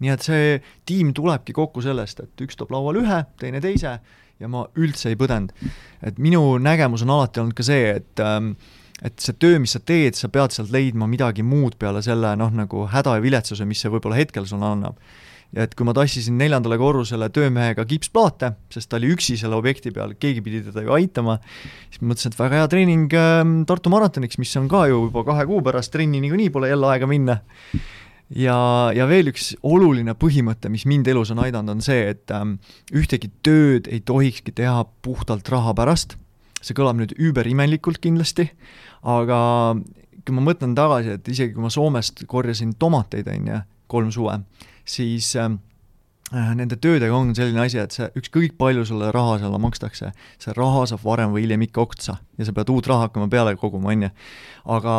nii 0.00 0.12
et 0.12 0.22
see 0.22 0.56
tiim 0.84 1.14
tulebki 1.16 1.54
kokku 1.56 1.80
sellest, 1.80 2.20
et 2.20 2.42
üks 2.44 2.58
toob 2.58 2.74
lauale 2.74 3.00
ühe, 3.00 3.20
teine 3.40 3.62
teise 3.64 3.98
ja 4.40 4.48
ma 4.52 4.66
üldse 4.76 5.08
ei 5.12 5.16
põdenud. 5.16 5.54
et 6.02 6.18
minu 6.18 6.58
nägemus 6.58 7.02
on 7.06 7.14
alati 7.16 7.40
olnud 7.40 7.56
ka 7.56 7.64
see, 7.64 7.96
et 8.00 8.24
ähm, 8.24 8.56
et 9.04 9.20
see 9.20 9.36
töö, 9.36 9.58
mis 9.60 9.74
sa 9.76 9.80
teed, 9.84 10.16
sa 10.16 10.28
pead 10.32 10.54
sealt 10.54 10.70
leidma 10.72 11.04
midagi 11.08 11.44
muud 11.44 11.74
peale 11.78 12.00
selle 12.04 12.30
noh, 12.40 12.52
nagu 12.56 12.86
häda 12.88 13.18
ja 13.18 13.24
viletsuse, 13.24 13.66
mis 13.68 13.82
see 13.82 13.92
võib-olla 13.92 14.16
hetkel 14.16 14.46
sulle 14.48 14.64
annab 14.64 14.96
et 15.54 15.74
kui 15.76 15.86
ma 15.86 15.94
tassisin 15.96 16.36
neljandale 16.40 16.78
korrusele 16.80 17.28
töömehega 17.34 17.84
kipsplaate, 17.88 18.52
sest 18.72 18.90
ta 18.90 18.98
oli 18.98 19.12
üksi 19.14 19.36
selle 19.40 19.58
objekti 19.58 19.92
peal, 19.94 20.16
keegi 20.20 20.42
pidi 20.44 20.62
teda 20.66 20.82
ju 20.84 20.94
aitama, 20.96 21.38
siis 21.90 22.02
mõtlesin, 22.02 22.34
et 22.34 22.40
väga 22.40 22.62
hea 22.62 22.72
treening 22.72 23.14
äh, 23.16 23.36
Tartu 23.68 23.92
maratoniks, 23.92 24.40
mis 24.42 24.54
on 24.60 24.68
ka 24.70 24.86
ju 24.90 25.06
juba 25.06 25.24
kahe 25.28 25.46
kuu 25.48 25.62
pärast, 25.64 25.92
trenni 25.94 26.20
niikuinii 26.24 26.50
pole 26.54 26.72
jälle 26.72 26.90
aega 26.90 27.08
minna. 27.10 27.38
ja, 28.34 28.58
ja 28.96 29.06
veel 29.06 29.30
üks 29.30 29.54
oluline 29.62 30.16
põhimõte, 30.18 30.70
mis 30.72 30.86
mind 30.88 31.08
elus 31.12 31.30
on 31.34 31.44
aidanud, 31.44 31.76
on 31.76 31.84
see, 31.84 32.08
et 32.10 32.32
ähm, 32.34 32.58
ühtegi 32.94 33.30
tööd 33.46 33.90
ei 33.92 34.00
tohikski 34.00 34.54
teha 34.56 34.84
puhtalt 35.06 35.48
raha 35.52 35.76
pärast, 35.78 36.18
see 36.60 36.74
kõlab 36.76 36.98
nüüd 36.98 37.14
üüberimelikult 37.20 38.02
kindlasti, 38.02 38.50
aga 39.06 39.38
kui 40.26 40.34
ma 40.34 40.42
mõtlen 40.48 40.74
tagasi, 40.76 41.16
et 41.16 41.28
isegi 41.30 41.54
kui 41.54 41.62
ma 41.62 41.70
Soomest 41.70 42.24
korjasin 42.26 42.74
tomateid, 42.80 43.28
on 43.30 43.52
ju, 43.52 43.60
kolm 43.86 44.10
suve, 44.14 44.40
siis 44.86 45.28
ähm, 45.36 45.58
äh, 46.34 46.52
nende 46.58 46.78
töödega 46.80 47.14
on 47.16 47.34
selline 47.36 47.64
asi, 47.64 47.80
et 47.82 47.94
see 47.94 48.08
ükskõik 48.18 48.56
palju 48.58 48.86
sulle 48.88 49.10
raha 49.14 49.38
seal 49.42 49.56
makstakse, 49.62 50.12
see 50.42 50.56
raha 50.56 50.86
saab 50.90 51.04
varem 51.04 51.34
või 51.34 51.44
hiljem 51.46 51.66
ikka 51.68 51.84
otsa 51.84 52.18
ja 52.38 52.48
sa 52.48 52.54
pead 52.56 52.72
uut 52.72 52.88
raha 52.90 53.08
hakkama 53.08 53.28
peale 53.32 53.56
koguma, 53.60 53.92
on 53.94 54.06
ju. 54.08 54.12
aga 54.78 54.96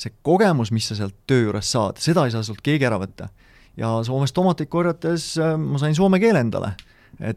see 0.00 0.14
kogemus, 0.26 0.72
mis 0.76 0.90
sa 0.90 0.98
sealt 0.98 1.16
töö 1.30 1.48
juures 1.48 1.72
saad, 1.72 2.00
seda 2.02 2.26
ei 2.26 2.34
saa 2.34 2.46
sult 2.46 2.62
keegi 2.64 2.88
ära 2.88 3.00
võtta. 3.00 3.30
ja 3.80 3.98
Soomes 4.06 4.36
tomateid 4.36 4.70
korjates 4.72 5.32
äh, 5.40 5.56
ma 5.56 5.80
sain 5.82 5.96
soome 5.96 6.20
keele 6.22 6.44
endale, 6.44 6.74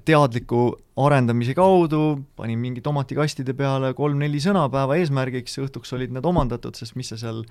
teadliku 0.06 0.70
arendamise 0.98 1.56
kaudu, 1.58 2.22
panin 2.38 2.60
mingi 2.62 2.82
tomatikastide 2.86 3.56
peale 3.58 3.94
kolm-neli 3.98 4.42
sõna 4.44 4.68
päeva 4.74 5.00
eesmärgiks, 5.02 5.58
õhtuks 5.64 5.96
olid 5.98 6.14
need 6.14 6.26
omandatud, 6.30 6.78
sest 6.78 6.98
mis 7.00 7.10
sa 7.10 7.18
seal 7.18 7.42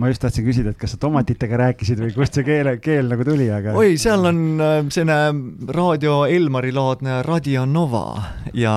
ma 0.00 0.08
just 0.08 0.22
tahtsin 0.24 0.46
küsida, 0.46 0.72
et 0.72 0.78
kas 0.80 0.94
sa 0.94 0.98
tomatitega 0.98 1.58
rääkisid 1.60 2.00
või 2.00 2.14
kust 2.16 2.34
see 2.38 2.46
keele, 2.46 2.78
keel 2.80 3.10
nagu 3.12 3.26
tuli, 3.28 3.46
aga 3.52 3.74
oi, 3.76 3.98
seal 4.00 4.24
on 4.24 4.38
äh, 4.56 4.78
selline 4.90 5.68
raadio 5.76 6.22
Elmari 6.32 6.72
laadne 6.72 7.18
Radio 7.26 7.66
Nova 7.68 8.06
ja 8.56 8.72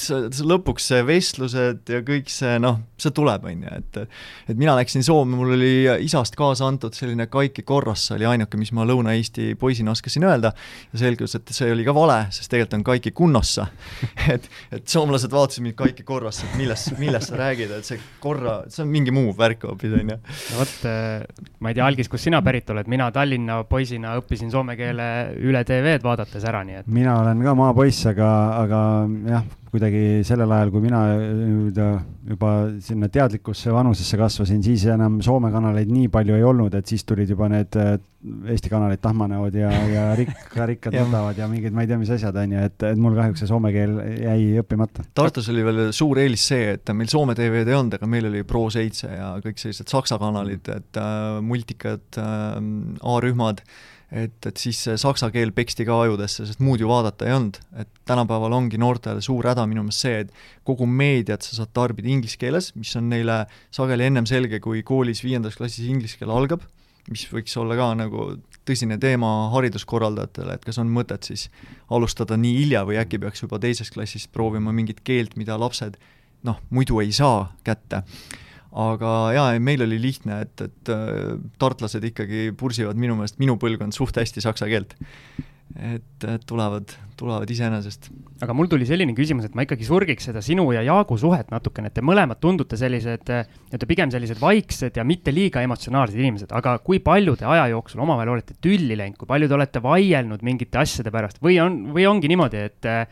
see, 0.00 0.30
see 0.32 0.48
lõpuks 0.48 0.88
see 0.90 1.02
vestlused 1.06 1.92
ja 1.92 2.00
kõik 2.06 2.32
see 2.32 2.56
noh, 2.62 2.80
see 2.98 3.12
tuleb, 3.14 3.44
on 3.46 3.66
ju, 3.66 3.74
et 3.82 4.00
et 4.48 4.56
mina 4.56 4.74
läksin 4.78 5.04
Soome, 5.06 5.36
mul 5.36 5.52
oli 5.58 5.74
isast 6.06 6.34
kaasa 6.38 6.66
antud 6.70 6.96
selline 6.96 7.28
Kaiki 7.30 7.62
Korrassa 7.68 8.16
oli 8.16 8.26
ainuke, 8.26 8.56
mis 8.58 8.72
ma 8.74 8.88
Lõuna-Eesti 8.88 9.52
poisina 9.60 9.92
oskasin 9.92 10.24
öelda 10.24 10.54
ja 10.56 11.02
selgus, 11.04 11.36
et 11.36 11.52
see 11.52 11.68
oli 11.74 11.84
ka 11.84 11.94
vale, 11.94 12.22
sest 12.32 12.48
tegelikult 12.50 12.80
on 12.80 12.88
Kaiki 12.90 13.12
Kunnas 13.12 13.35
Konnossa 13.36 13.66
et, 14.34 14.48
et 14.72 14.88
soomlased 14.88 15.32
vaatasid 15.32 15.64
mind 15.64 15.76
Kaiki 15.78 16.04
Korrasse, 16.06 16.46
et 16.46 16.56
millest, 16.60 16.92
millest 17.00 17.32
sa 17.32 17.40
räägid, 17.40 17.72
et 17.76 17.88
see 17.88 18.00
korra, 18.22 18.58
see 18.72 18.84
on 18.84 18.90
mingi 18.92 19.14
muu 19.14 19.34
värk 19.36 19.66
hoopis, 19.68 19.92
on 19.96 20.14
ju. 20.14 20.16
no 20.16 20.60
vot, 20.60 20.74
äh, 20.88 21.26
ma 21.60 21.72
ei 21.72 21.78
tea, 21.78 21.86
Algis, 21.86 22.10
kust 22.12 22.28
sina 22.28 22.40
pärit 22.46 22.70
oled, 22.72 22.88
mina 22.90 23.10
Tallinna 23.14 23.62
poisina 23.68 24.16
õppisin 24.20 24.52
soome 24.52 24.76
keele 24.78 25.08
üle 25.36 25.62
TV-d 25.68 26.04
vaadates 26.06 26.48
ära, 26.48 26.64
nii 26.66 26.82
et. 26.82 26.90
mina 27.00 27.18
olen 27.22 27.44
ka 27.44 27.56
maapoiss, 27.58 28.08
aga, 28.12 28.32
aga 28.64 28.82
jah 29.28 29.46
kuidagi 29.76 30.02
sellel 30.26 30.52
ajal, 30.56 30.70
kui 30.72 30.82
mina 30.84 31.00
nii-öelda 31.20 31.86
juba 32.26 32.50
sinna 32.82 33.08
teadlikkusse 33.12 33.72
vanusesse 33.74 34.18
kasvasin, 34.18 34.62
siis 34.64 34.86
enam 34.90 35.20
Soome 35.24 35.52
kanaleid 35.52 35.90
nii 35.92 36.08
palju 36.12 36.36
ei 36.38 36.44
olnud, 36.46 36.74
et 36.78 36.88
siis 36.88 37.04
tulid 37.06 37.30
juba 37.30 37.50
need 37.52 37.76
äh, 37.80 37.96
Eesti 38.50 38.70
kanalid, 38.72 38.98
Tahmanäod 39.04 39.54
ja, 39.54 39.70
ja 39.92 40.06
Rikka, 40.18 40.66
Rikkad 40.66 40.96
nutavad 40.98 41.38
ja 41.38 41.46
mingid, 41.50 41.76
ma 41.76 41.84
ei 41.84 41.90
tea, 41.90 41.98
mis 42.00 42.10
asjad, 42.16 42.36
on 42.42 42.56
ju, 42.56 42.62
et, 42.70 42.86
et 42.88 43.02
mul 43.02 43.14
kahjuks 43.18 43.44
see 43.44 43.50
soome 43.50 43.70
keel 43.74 43.98
jäi 44.24 44.56
õppimata. 44.62 45.04
Tartus 45.16 45.50
oli 45.52 45.66
veel 45.66 45.82
suur 45.96 46.22
eelis 46.24 46.46
see, 46.50 46.72
et 46.78 46.94
meil 46.96 47.12
Soome 47.12 47.36
TV-d 47.38 47.70
ei 47.70 47.78
olnud, 47.78 47.98
aga 48.00 48.08
meil 48.10 48.30
oli 48.30 48.42
Pro7 48.48 49.12
ja 49.12 49.34
kõik 49.44 49.60
sellised 49.62 49.92
saksa 49.92 50.18
kanalid, 50.22 50.72
et 50.72 51.02
äh, 51.02 51.36
multikad 51.44 52.22
äh,, 52.22 52.56
A-rühmad 53.14 53.62
äh,, 53.62 53.84
et, 54.10 54.36
et 54.46 54.60
siis 54.60 54.78
see 54.86 54.94
saksa 55.00 55.30
keel 55.34 55.50
peksti 55.56 55.86
ka 55.86 55.98
ajudesse, 56.04 56.46
sest 56.46 56.62
muud 56.62 56.82
ju 56.82 56.88
vaadata 56.90 57.26
ei 57.26 57.34
olnud. 57.34 57.58
et 57.82 57.88
tänapäeval 58.06 58.54
ongi 58.54 58.78
noortele 58.78 59.20
suur 59.24 59.48
häda 59.48 59.66
minu 59.66 59.82
meelest 59.82 60.06
see, 60.06 60.20
et 60.24 60.32
kogu 60.64 60.86
meediat 60.86 61.42
sa 61.42 61.58
saad 61.58 61.72
tarbida 61.74 62.10
inglise 62.12 62.38
keeles, 62.38 62.72
mis 62.76 62.94
on 62.96 63.10
neile 63.10 63.44
sageli 63.74 64.06
ennem 64.06 64.26
selge, 64.26 64.60
kui 64.62 64.82
koolis 64.86 65.24
viiendas 65.26 65.58
klassis 65.58 65.88
inglise 65.90 66.18
keel 66.20 66.30
algab, 66.30 66.62
mis 67.10 67.26
võiks 67.30 67.54
olla 67.58 67.76
ka 67.78 67.92
nagu 67.98 68.28
tõsine 68.66 68.98
teema 69.02 69.50
hariduskorraldajatele, 69.54 70.56
et 70.56 70.64
kas 70.66 70.78
on 70.82 70.90
mõtet 70.90 71.26
siis 71.26 71.48
alustada 71.90 72.38
nii 72.38 72.56
hilja 72.62 72.82
või 72.86 72.98
äkki 73.02 73.20
peaks 73.22 73.42
juba 73.42 73.60
teisest 73.62 73.94
klassist 73.94 74.32
proovima 74.34 74.74
mingit 74.74 75.02
keelt, 75.06 75.36
mida 75.38 75.58
lapsed 75.58 75.98
noh, 76.46 76.58
muidu 76.70 77.00
ei 77.02 77.14
saa 77.14 77.48
kätte 77.66 78.02
aga 78.76 79.10
jaa, 79.32 79.50
meil 79.62 79.84
oli 79.86 79.98
lihtne, 80.00 80.42
et, 80.44 80.64
et 80.68 80.92
äh, 80.92 81.36
tartlased 81.60 82.04
ikkagi 82.10 82.50
pursivad 82.58 82.98
minu 83.00 83.16
meelest, 83.16 83.38
minu 83.40 83.56
põlvkond 83.60 83.96
suht 83.96 84.18
hästi 84.20 84.44
saksa 84.44 84.68
keelt. 84.68 84.96
et, 85.76 86.24
et 86.24 86.44
tulevad, 86.46 86.92
tulevad 87.18 87.50
iseenesest. 87.50 88.06
aga 88.44 88.54
mul 88.56 88.68
tuli 88.70 88.86
selline 88.88 89.12
küsimus, 89.16 89.48
et 89.48 89.56
ma 89.58 89.64
ikkagi 89.66 89.84
surgiks 89.84 90.28
seda 90.28 90.40
sinu 90.44 90.68
ja 90.72 90.84
Jaagu 90.86 91.18
suhet 91.20 91.50
natukene, 91.52 91.90
et 91.90 91.96
te 91.96 92.04
mõlemad 92.04 92.38
tundute 92.40 92.78
sellised, 92.80 93.26
nii-öelda 93.32 93.88
pigem 93.88 94.12
sellised 94.14 94.40
vaiksed 94.40 95.00
ja 95.00 95.04
mitte 95.08 95.34
liiga 95.34 95.64
emotsionaalsed 95.66 96.20
inimesed, 96.20 96.54
aga 96.56 96.78
kui 96.84 97.00
palju 97.04 97.36
te 97.40 97.48
aja 97.48 97.66
jooksul 97.72 98.04
omavahel 98.04 98.36
olete 98.36 98.56
tülli 98.62 98.96
läinud, 98.96 99.18
kui 99.20 99.28
palju 99.32 99.50
te 99.50 99.58
olete 99.58 99.82
vaielnud 99.84 100.44
mingite 100.46 100.80
asjade 100.84 101.12
pärast 101.12 101.42
või 101.44 101.58
on, 101.64 101.82
või 101.96 102.06
ongi 102.08 102.30
niimoodi, 102.30 102.64
et 102.70 102.88
äh, 102.92 103.04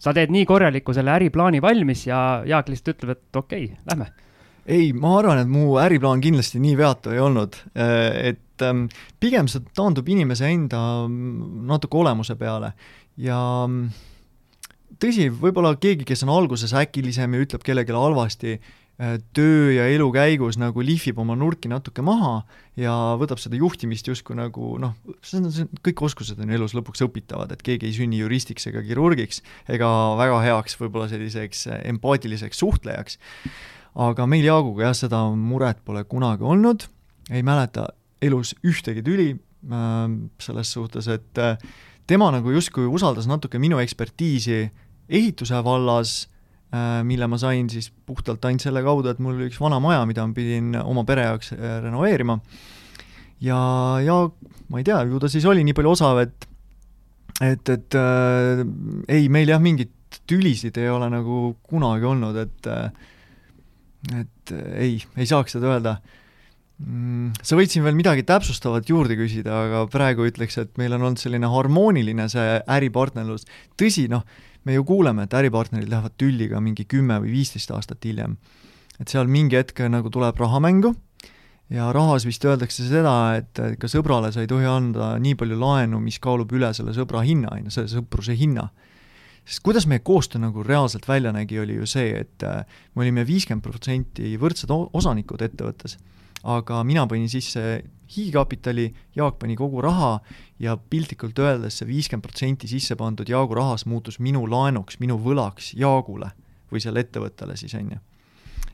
sa 0.00 0.14
teed 0.16 0.32
nii 0.32 0.46
korraliku 0.48 0.94
selle 0.96 1.16
äriplaani 1.18 1.60
valmis 1.64 2.06
ja 2.06 2.42
Jaak 2.48 2.70
lihtsalt 2.70 2.96
ütleb, 2.96 3.16
et 3.16 3.44
okei 3.44 3.72
okay,, 3.72 3.86
lähme 3.90 4.12
ei, 4.70 4.90
ma 4.96 5.16
arvan, 5.18 5.42
et 5.42 5.50
mu 5.50 5.74
äriplaan 5.82 6.22
kindlasti 6.22 6.60
nii 6.62 6.76
veatu 6.78 7.14
ei 7.14 7.22
olnud, 7.22 7.58
äh, 7.74 8.32
et 8.32 8.64
ähm, 8.66 8.86
pigem 9.22 9.48
see 9.50 9.64
taandub 9.76 10.08
inimese 10.10 10.50
enda 10.50 10.80
mm, 11.06 11.64
natuke 11.70 12.00
olemuse 12.00 12.36
peale. 12.40 12.72
Ja 13.20 13.38
mm, 13.66 13.88
tõsi, 15.02 15.30
võib-olla 15.42 15.74
keegi, 15.80 16.06
kes 16.08 16.22
on 16.26 16.34
alguses 16.36 16.74
äkilisem 16.76 17.34
ja 17.34 17.46
ütleb 17.46 17.64
kellelegi 17.66 17.96
halvasti, 17.96 18.54
äh, 19.02 19.16
töö 19.36 19.72
ja 19.74 19.88
elu 19.90 20.06
käigus 20.14 20.60
nagu 20.60 20.84
lihvib 20.86 21.18
oma 21.18 21.34
nurki 21.38 21.72
natuke 21.72 22.04
maha 22.06 22.44
ja 22.78 22.94
võtab 23.18 23.42
seda 23.42 23.58
juhtimist 23.58 24.06
justkui 24.12 24.38
nagu 24.38 24.76
noh, 24.82 24.94
see 25.18 25.42
on, 25.42 25.50
see 25.50 25.66
on, 25.66 25.82
kõik 25.90 26.04
oskused 26.06 26.38
on 26.38 26.54
elus 26.54 26.76
lõpuks 26.78 27.02
õpitavad, 27.08 27.50
et 27.56 27.66
keegi 27.66 27.90
ei 27.90 27.96
sünni 27.96 28.22
juristiks 28.22 28.70
ega 28.70 28.86
kirurgiks 28.86 29.42
ega 29.72 29.90
väga 30.20 30.38
heaks 30.46 30.78
võib-olla 30.78 31.10
selliseks 31.10 31.66
empaatiliseks 31.90 32.62
suhtlejaks 32.62 33.18
aga 33.94 34.26
meil 34.30 34.46
Jaaguga 34.46 34.88
jah, 34.88 34.96
seda 34.96 35.22
muret 35.34 35.80
pole 35.84 36.04
kunagi 36.08 36.46
olnud, 36.46 36.86
ei 37.30 37.42
mäleta 37.46 37.88
elus 38.22 38.54
ühtegi 38.66 39.04
tüli 39.06 39.30
äh, 39.34 40.02
selles 40.42 40.74
suhtes, 40.76 41.08
et 41.10 41.40
äh, 41.40 41.56
tema 42.10 42.30
nagu 42.34 42.52
justkui 42.54 42.88
usaldas 42.90 43.28
natuke 43.30 43.58
minu 43.62 43.80
ekspertiisi 43.82 44.60
ehituse 45.10 45.62
vallas 45.66 46.28
äh,, 46.74 47.00
mille 47.06 47.26
ma 47.30 47.38
sain 47.40 47.70
siis 47.72 47.90
puhtalt 48.06 48.44
ainult 48.44 48.66
selle 48.66 48.82
kaudu, 48.86 49.10
et 49.10 49.22
mul 49.22 49.38
oli 49.38 49.50
üks 49.50 49.60
vana 49.62 49.80
maja, 49.82 50.04
mida 50.06 50.26
ma 50.26 50.36
pidin 50.36 50.76
oma 50.84 51.04
pere 51.08 51.26
jaoks 51.26 51.54
renoveerima. 51.58 52.38
ja, 53.40 53.58
ja 54.04 54.20
ma 54.70 54.78
ei 54.78 54.86
tea, 54.86 55.02
ju 55.10 55.18
ta 55.18 55.30
siis 55.30 55.46
oli 55.50 55.64
nii 55.66 55.74
palju 55.74 55.96
osav, 55.96 56.22
et 56.22 56.50
et, 57.40 57.72
et 57.72 57.96
äh, 57.96 58.62
ei, 59.08 59.28
meil 59.32 59.50
jah, 59.50 59.62
mingit 59.62 60.20
tülisid 60.28 60.76
ei 60.80 60.90
ole 60.90 61.08
nagu 61.12 61.54
kunagi 61.66 62.06
olnud, 62.08 62.36
et 62.42 62.68
äh, 62.70 62.90
et 64.08 64.52
äh, 64.54 64.72
ei, 64.80 64.98
ei 65.16 65.28
saaks 65.28 65.56
seda 65.56 65.74
öelda 65.74 65.96
mm,. 66.80 67.42
sa 67.44 67.58
võid 67.58 67.72
siin 67.72 67.84
veel 67.84 67.98
midagi 67.98 68.24
täpsustavat 68.28 68.88
juurde 68.88 69.16
küsida, 69.18 69.64
aga 69.66 69.82
praegu 69.92 70.28
ütleks, 70.28 70.56
et 70.62 70.72
meil 70.80 70.96
on 70.96 71.04
olnud 71.10 71.20
selline 71.20 71.50
harmooniline 71.52 72.28
see 72.32 72.56
äripartnerlus. 72.78 73.46
tõsi, 73.80 74.06
noh, 74.12 74.24
me 74.64 74.76
ju 74.76 74.86
kuuleme, 74.88 75.26
et 75.26 75.36
äripartnerid 75.36 75.90
lähevad 75.92 76.16
tülli 76.20 76.48
ka 76.50 76.60
mingi 76.64 76.86
kümme 76.88 77.20
või 77.22 77.36
viisteist 77.40 77.72
aastat 77.76 78.04
hiljem. 78.04 78.38
et 79.00 79.08
seal 79.08 79.28
mingi 79.28 79.56
hetk 79.56 79.86
nagu 79.88 80.10
tuleb 80.12 80.40
raha 80.40 80.60
mängu 80.60 80.94
ja 81.70 81.92
rahas 81.94 82.26
vist 82.26 82.44
öeldakse 82.44 82.88
seda, 82.88 83.36
et 83.38 83.60
ka 83.78 83.88
sõbrale 83.88 84.32
sa 84.32 84.42
ei 84.42 84.50
tohi 84.50 84.66
anda 84.66 85.14
nii 85.22 85.36
palju 85.38 85.58
laenu, 85.60 86.00
mis 86.02 86.18
kaalub 86.18 86.50
üle 86.52 86.72
selle 86.74 86.92
sõbra 86.96 87.22
hinna, 87.24 87.52
on 87.54 87.68
ju, 87.68 87.74
selle 87.76 87.92
sõpruse 87.92 88.34
hinna 88.36 88.70
sest 89.44 89.62
kuidas 89.64 89.86
meie 89.90 90.02
koostöö 90.04 90.40
nagu 90.42 90.62
reaalselt 90.62 91.08
välja 91.08 91.32
nägi, 91.32 91.58
oli 91.60 91.78
ju 91.78 91.86
see, 91.88 92.12
et 92.20 92.42
äh, 92.46 92.64
me 92.94 93.04
olime 93.04 93.26
viiskümmend 93.26 93.64
protsenti 93.64 94.36
võrdsed 94.40 94.70
osanikud 94.70 95.42
ettevõttes, 95.42 95.96
aga 96.42 96.82
mina 96.84 97.06
panin 97.06 97.28
sisse 97.28 97.82
hiigkapitali, 98.10 98.88
Jaak 99.16 99.38
pani 99.38 99.56
kogu 99.56 99.82
raha 99.84 100.18
ja 100.58 100.76
piltlikult 100.76 101.38
öeldes 101.38 101.80
see 101.80 101.88
viiskümmend 101.88 102.26
protsenti 102.26 102.70
sisse 102.70 102.96
pandud 102.98 103.28
Jaagu 103.28 103.54
rahas 103.58 103.86
muutus 103.86 104.18
minu 104.18 104.46
laenuks, 104.50 104.98
minu 105.00 105.18
võlaks 105.20 105.74
Jaagule 105.78 106.32
või 106.70 106.82
sellele 106.82 107.06
ettevõttele 107.06 107.56
siis, 107.58 107.74
on 107.74 107.94
ju. 107.94 108.02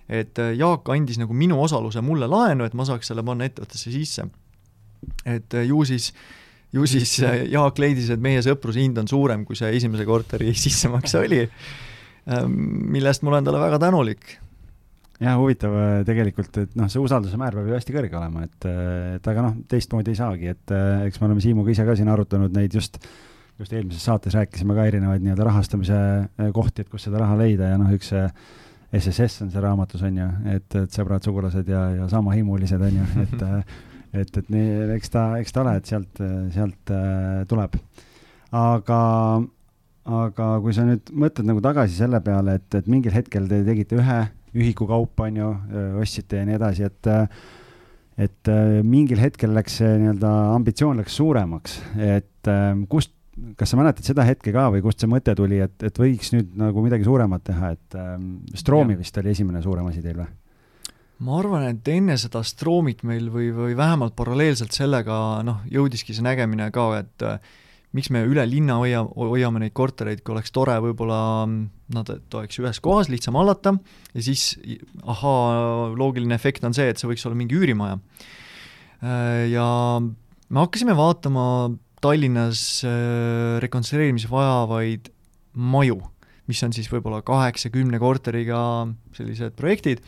et 0.09 0.39
äh, 0.39 0.55
Jaak 0.57 0.89
andis 0.93 1.21
nagu 1.21 1.35
minu 1.35 1.61
osaluse 1.63 2.03
mulle 2.05 2.29
laenu, 2.31 2.65
et 2.65 2.75
ma 2.75 2.85
saaks 2.89 3.13
selle 3.13 3.25
panna 3.25 3.49
ettevõttesse 3.49 3.93
sisse. 3.93 4.29
et 5.25 5.55
äh, 5.55 5.67
ju 5.69 5.85
siis 5.85 6.13
äh, 6.13 6.46
ju 6.77 6.87
siis 6.91 7.19
äh, 7.25 7.45
Jaak 7.53 7.79
leidis, 7.83 8.11
et 8.13 8.23
meie 8.23 8.43
sõpruse 8.45 8.83
hind 8.83 8.99
on 9.01 9.09
suurem, 9.11 9.45
kui 9.49 9.59
see 9.59 9.73
esimese 9.79 10.07
korteri 10.09 10.55
sissemakse 10.65 11.23
oli, 11.23 11.45
ähm, 12.33 12.59
millest 12.95 13.25
ma 13.25 13.35
olen 13.35 13.47
talle 13.47 13.63
väga 13.63 13.81
tänulik. 13.83 14.37
jah, 15.21 15.39
huvitav 15.41 15.77
äh, 15.81 15.95
tegelikult, 16.09 16.59
et 16.65 16.75
noh, 16.77 16.91
see 16.93 17.01
usalduse 17.03 17.39
määr 17.41 17.57
peab 17.57 17.71
ju 17.71 17.79
hästi 17.79 17.97
kõrge 17.97 18.19
olema, 18.19 18.45
et, 18.45 18.69
äh, 18.69 19.15
et 19.17 19.31
aga 19.33 19.47
noh, 19.49 19.57
teistmoodi 19.71 20.13
ei 20.13 20.21
saagi, 20.21 20.53
et 20.53 20.77
eks 21.07 21.23
me 21.23 21.31
oleme 21.31 21.45
Siimuga 21.45 21.73
ise 21.73 21.89
ka 21.89 21.97
siin 21.97 22.13
arutanud 22.13 22.53
neid 22.57 22.77
just, 22.77 23.01
just 23.57 23.73
eelmises 23.73 24.05
saates 24.05 24.37
rääkisime 24.37 24.77
ka 24.77 24.85
erinevaid 24.91 25.25
nii-öelda 25.25 25.49
rahastamise 25.49 25.99
kohti, 26.55 26.85
et 26.85 26.93
kus 26.93 27.09
seda 27.09 27.25
raha 27.25 27.39
leida 27.41 27.73
ja 27.73 27.81
noh, 27.81 27.91
üks 27.97 28.13
SSS 28.97 29.43
on 29.43 29.51
see 29.51 29.61
raamatus, 29.65 30.05
on 30.07 30.21
ju, 30.21 30.27
et, 30.53 30.69
et 30.79 30.95
sõbrad, 30.95 31.25
sugulased 31.25 31.69
ja, 31.69 31.89
ja 31.97 32.07
samahimulised, 32.13 32.85
on 32.87 33.01
ju, 33.01 33.07
et 33.25 33.47
et, 34.23 34.33
et 34.41 34.49
nii, 34.53 34.71
eks 34.97 35.13
ta, 35.13 35.27
eks 35.41 35.55
ta 35.55 35.63
ole, 35.65 35.77
et 35.81 35.91
sealt, 35.91 36.23
sealt 36.55 36.95
äh, 36.95 37.43
tuleb. 37.51 37.77
aga, 38.57 39.01
aga 40.23 40.49
kui 40.65 40.75
sa 40.77 40.87
nüüd 40.87 41.13
mõtled 41.13 41.49
nagu 41.51 41.63
tagasi 41.65 41.99
selle 41.99 42.23
peale, 42.25 42.59
et, 42.61 42.69
et 42.79 42.89
mingil 42.91 43.15
hetkel 43.17 43.49
te 43.51 43.63
tegite 43.67 43.99
ühe 44.01 44.23
ühiku 44.57 44.89
kaupa, 44.89 45.27
on 45.29 45.39
ju, 45.43 45.53
ostsite 46.01 46.41
ja 46.41 46.49
nii 46.49 46.57
edasi, 46.57 46.87
et 46.89 47.11
et 48.17 48.49
äh, 48.49 48.79
mingil 48.81 49.21
hetkel 49.21 49.53
läks 49.53 49.75
see 49.83 49.99
nii-öelda 50.01 50.31
ambitsioon 50.55 51.03
läks 51.03 51.19
suuremaks, 51.19 51.77
et 52.01 52.49
äh, 52.49 52.71
kust, 52.89 53.13
kas 53.61 53.69
sa 53.69 53.77
mäletad 53.77 54.09
seda 54.09 54.25
hetke 54.25 54.55
ka 54.55 54.71
või 54.73 54.81
kust 54.85 55.03
see 55.03 55.11
mõte 55.13 55.35
tuli, 55.37 55.61
et, 55.61 55.77
et 55.85 56.01
võiks 56.01 56.33
nüüd 56.33 56.57
nagu 56.57 56.85
midagi 56.85 57.05
suuremat 57.05 57.45
teha, 57.51 57.75
et 57.77 57.99
Stroomi 58.57 58.97
vist 58.97 59.21
oli 59.21 59.35
esimene 59.35 59.61
suurem 59.65 59.91
asi 59.91 60.01
teil 60.01 60.23
või? 60.23 60.31
Ma 61.25 61.39
arvan, 61.41 61.65
et 61.71 61.89
enne 61.89 62.17
seda 62.21 62.43
Stroomit 62.45 63.05
meil 63.09 63.31
või, 63.33 63.49
või 63.55 63.77
vähemalt 63.79 64.17
paralleelselt 64.19 64.75
sellega 64.77 65.43
noh, 65.47 65.63
jõudiski 65.73 66.17
see 66.17 66.25
nägemine 66.25 66.69
ka, 66.75 66.91
et 67.01 67.25
äh, 67.25 67.39
miks 67.97 68.11
me 68.13 68.21
üle 68.29 68.45
linna 68.49 68.77
hoia, 68.83 69.01
hoiame 69.17 69.63
neid 69.63 69.73
kortereid, 69.77 70.21
kui 70.25 70.35
oleks 70.35 70.53
tore 70.53 70.77
võib-olla 70.85 71.21
nad, 71.47 72.13
et 72.13 72.37
oleks 72.37 72.61
ühes 72.61 72.83
kohas, 72.85 73.09
lihtsam 73.13 73.39
hallata 73.39 73.77
ja 74.13 74.27
siis 74.27 74.51
ahaa, 75.07 75.95
loogiline 75.97 76.37
efekt 76.37 76.67
on 76.69 76.77
see, 76.77 76.91
et 76.91 77.01
see 77.01 77.09
võiks 77.09 77.25
olla 77.29 77.39
mingi 77.39 77.57
üürimaja. 77.57 77.97
Ja 79.53 79.67
me 80.01 80.63
hakkasime 80.63 80.95
vaatama 80.97 81.47
Tallinnas 82.05 82.61
äh, 82.85 83.57
rekonstrueerimise 83.65 84.29
vajavaid 84.31 85.09
maju, 85.57 85.99
mis 86.47 86.61
on 86.65 86.75
siis 86.77 86.89
võib-olla 86.93 87.23
kaheksa-kümne 87.27 87.99
korteriga 88.03 88.59
sellised 89.17 89.57
projektid 89.57 90.05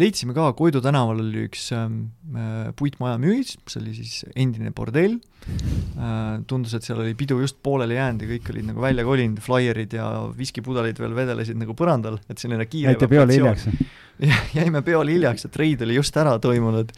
leidsime 0.00 0.34
ka, 0.36 0.50
Koidu 0.56 0.80
tänaval 0.84 1.20
oli 1.22 1.46
üks 1.46 1.68
ähm, 1.74 1.98
äh, 2.36 2.68
puitmaja 2.76 3.16
müügis, 3.20 3.54
see 3.70 3.80
oli 3.80 3.94
siis 3.96 4.24
endine 4.36 4.72
bordell 4.76 5.16
äh,, 5.16 6.42
tundus, 6.48 6.74
et 6.76 6.86
seal 6.86 7.00
oli 7.02 7.14
pidu 7.18 7.38
just 7.40 7.58
pooleli 7.64 7.96
jäänud 7.96 8.26
ja 8.26 8.30
kõik 8.34 8.50
olid 8.52 8.68
nagu 8.70 8.84
välja 8.84 9.06
kolinud, 9.08 9.40
flaierid 9.44 9.96
ja 9.96 10.08
viskipudelid 10.36 11.00
veel 11.00 11.16
vedelesid 11.16 11.60
nagu 11.60 11.76
põrandal, 11.78 12.18
et 12.28 12.42
selline 12.42 12.68
kiire 12.68 12.92
jäite 12.92 13.08
peole 13.10 13.38
hiljaks? 13.38 13.68
jäime 14.58 14.84
peole 14.84 15.16
hiljaks, 15.16 15.48
et 15.48 15.56
reid 15.60 15.84
oli 15.86 15.96
just 15.98 16.16
ära 16.20 16.36
toimunud. 16.44 16.92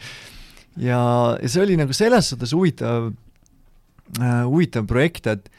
ja, 0.75 1.01
ja 1.39 1.51
see 1.51 1.63
oli 1.63 1.79
nagu 1.79 1.95
selles 1.95 2.33
suhtes 2.33 2.55
huvitav 2.55 3.11
äh,, 4.19 4.43
huvitav 4.43 4.87
projekt, 4.91 5.31
et 5.31 5.49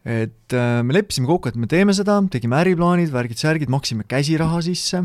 et 0.00 0.54
äh, 0.56 0.80
me 0.80 0.94
leppisime 0.96 1.28
kokku, 1.28 1.50
et 1.50 1.56
me 1.60 1.68
teeme 1.68 1.92
seda, 1.92 2.14
tegime 2.32 2.56
äriplaanid, 2.56 3.10
värgid-särgid, 3.12 3.68
maksime 3.72 4.06
käsiraha 4.08 4.62
sisse 4.64 5.02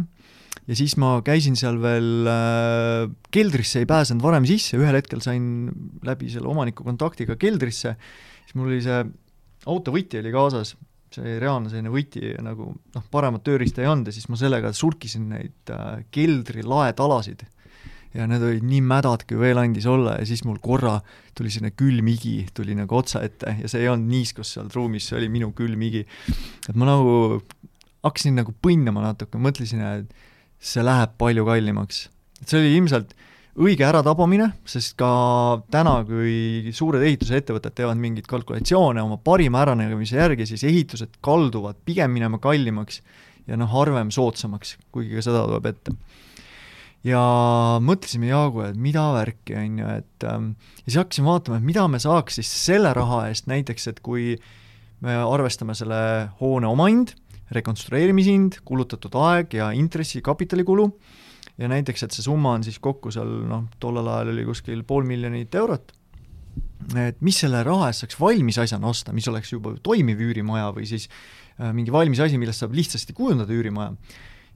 ja 0.65 0.77
siis 0.77 0.95
ma 1.01 1.17
käisin 1.25 1.57
seal 1.59 1.77
veel 1.83 2.29
äh,, 2.29 3.05
keldrisse 3.33 3.83
ei 3.83 3.89
pääsenud 3.89 4.23
varem 4.25 4.47
sisse, 4.49 4.79
ühel 4.79 4.97
hetkel 4.97 5.21
sain 5.23 5.69
läbi 6.05 6.31
selle 6.33 6.49
omaniku 6.51 6.87
kontaktiga 6.87 7.37
keldrisse, 7.39 7.95
siis 8.45 8.57
mul 8.57 8.71
oli 8.73 8.81
see 8.85 9.01
autovõti 9.69 10.21
oli 10.21 10.33
kaasas, 10.33 10.75
see 11.15 11.37
reaalne 11.41 11.71
selline 11.71 11.91
võti 11.93 12.33
nagu 12.43 12.71
noh, 12.75 13.09
paremat 13.11 13.45
tööriista 13.45 13.83
ei 13.83 13.89
olnud 13.89 14.09
ja 14.09 14.15
siis 14.15 14.27
ma 14.29 14.39
sellega 14.39 14.73
surkisin 14.75 15.29
neid 15.31 15.73
äh, 15.73 16.01
keldri 16.13 16.65
laetalasid 16.65 17.45
ja 18.15 18.25
need 18.29 18.43
olid 18.47 18.65
nii 18.65 18.81
mädad, 18.85 19.25
kui 19.27 19.37
veel 19.39 19.59
andis 19.59 19.87
olla. 19.91 20.15
Ja 20.21 20.27
siis 20.27 20.45
mul 20.47 20.59
korra 20.63 20.97
tuli 21.35 21.51
selline 21.51 21.73
külm 21.75 22.07
higi, 22.13 22.45
tuli 22.55 22.75
nagu 22.77 22.95
otsa 22.95 23.21
ette. 23.25 23.57
Ja 23.59 23.71
see 23.71 23.83
ei 23.83 23.89
olnud 23.91 24.07
niiskus 24.07 24.53
seal 24.55 24.69
ruumis, 24.73 25.09
see 25.09 25.17
oli 25.19 25.27
minu 25.31 25.51
külm 25.57 25.83
higi. 25.83 26.05
et 26.69 26.77
ma 26.79 26.87
nagu 26.87 27.41
hakkasin 28.05 28.37
nagu 28.39 28.53
põnnama 28.63 29.03
natuke, 29.03 29.41
mõtlesin, 29.41 29.83
et 29.83 30.31
see 30.59 30.83
läheb 30.83 31.15
palju 31.17 31.45
kallimaks. 31.47 32.09
et 32.41 32.49
see 32.49 32.59
oli 32.61 32.75
ilmselt 32.77 33.15
õige 33.55 33.85
äratabamine, 33.87 34.49
sest 34.67 34.97
ka 34.99 35.09
täna, 35.71 35.99
kui 36.07 36.73
suured 36.75 37.03
ehitusettevõtted 37.07 37.75
teevad 37.77 37.99
mingeid 38.01 38.27
kalkulatsioone 38.27 39.03
oma 39.03 39.17
parima 39.23 39.61
äranägemise 39.63 40.19
järgi, 40.19 40.47
siis 40.49 40.65
ehitused 40.67 41.15
kalduvad 41.23 41.79
pigem 41.87 42.11
minema 42.11 42.39
kallimaks 42.43 42.99
ja 43.47 43.59
noh, 43.59 43.69
harvem 43.71 44.11
soodsamaks, 44.11 44.75
kuigi 44.91 45.15
ka 45.15 45.23
seda 45.23 45.45
tuleb 45.47 45.71
ette. 45.71 45.95
ja 47.05 47.21
mõtlesime 47.85 48.27
Jaagu, 48.31 48.65
et 48.65 48.77
mida 48.81 49.05
värki, 49.15 49.55
on 49.61 49.79
ju, 49.79 49.95
et 50.01 50.27
ähm, 50.27 50.51
ja 50.83 50.89
siis 50.89 50.99
hakkasime 51.03 51.31
vaatama, 51.31 51.61
et 51.61 51.69
mida 51.71 51.87
me 51.87 52.01
saaks 52.01 52.41
siis 52.41 52.51
selle 52.65 52.91
raha 52.97 53.27
eest 53.29 53.47
näiteks, 53.47 53.87
et 53.93 54.01
kui 54.03 54.33
me 55.05 55.15
arvestame 55.15 55.75
selle 55.77 56.01
hoone 56.41 56.67
omahind 56.67 57.15
rekonstrueerimishind, 57.53 58.61
kulutatud 58.65 59.13
aeg 59.21 59.53
ja 59.59 59.69
intressi, 59.77 60.21
kapitalikulu, 60.25 60.87
ja 61.61 61.69
näiteks, 61.71 62.05
et 62.05 62.15
see 62.15 62.25
summa 62.25 62.55
on 62.57 62.65
siis 62.65 62.79
kokku 62.83 63.13
seal 63.13 63.29
noh, 63.49 63.67
tollel 63.79 64.09
ajal 64.11 64.33
oli 64.33 64.47
kuskil 64.47 64.81
pool 64.87 65.05
miljonit 65.07 65.55
eurot, 65.55 65.93
et 66.99 67.21
mis 67.25 67.37
selle 67.39 67.61
raha 67.65 67.89
eest 67.89 68.03
saaks 68.03 68.19
valmis 68.19 68.59
asjana 68.61 68.89
osta, 68.91 69.13
mis 69.15 69.27
oleks 69.31 69.51
juba 69.53 69.73
toimiv 69.83 70.21
üürimaja 70.25 70.71
või 70.75 70.87
siis 70.89 71.07
äh, 71.09 71.71
mingi 71.75 71.93
valmis 71.93 72.21
asi, 72.23 72.39
millest 72.41 72.63
saab 72.63 72.75
lihtsasti 72.77 73.15
kujundada 73.15 73.53
üürimaja. 73.55 73.95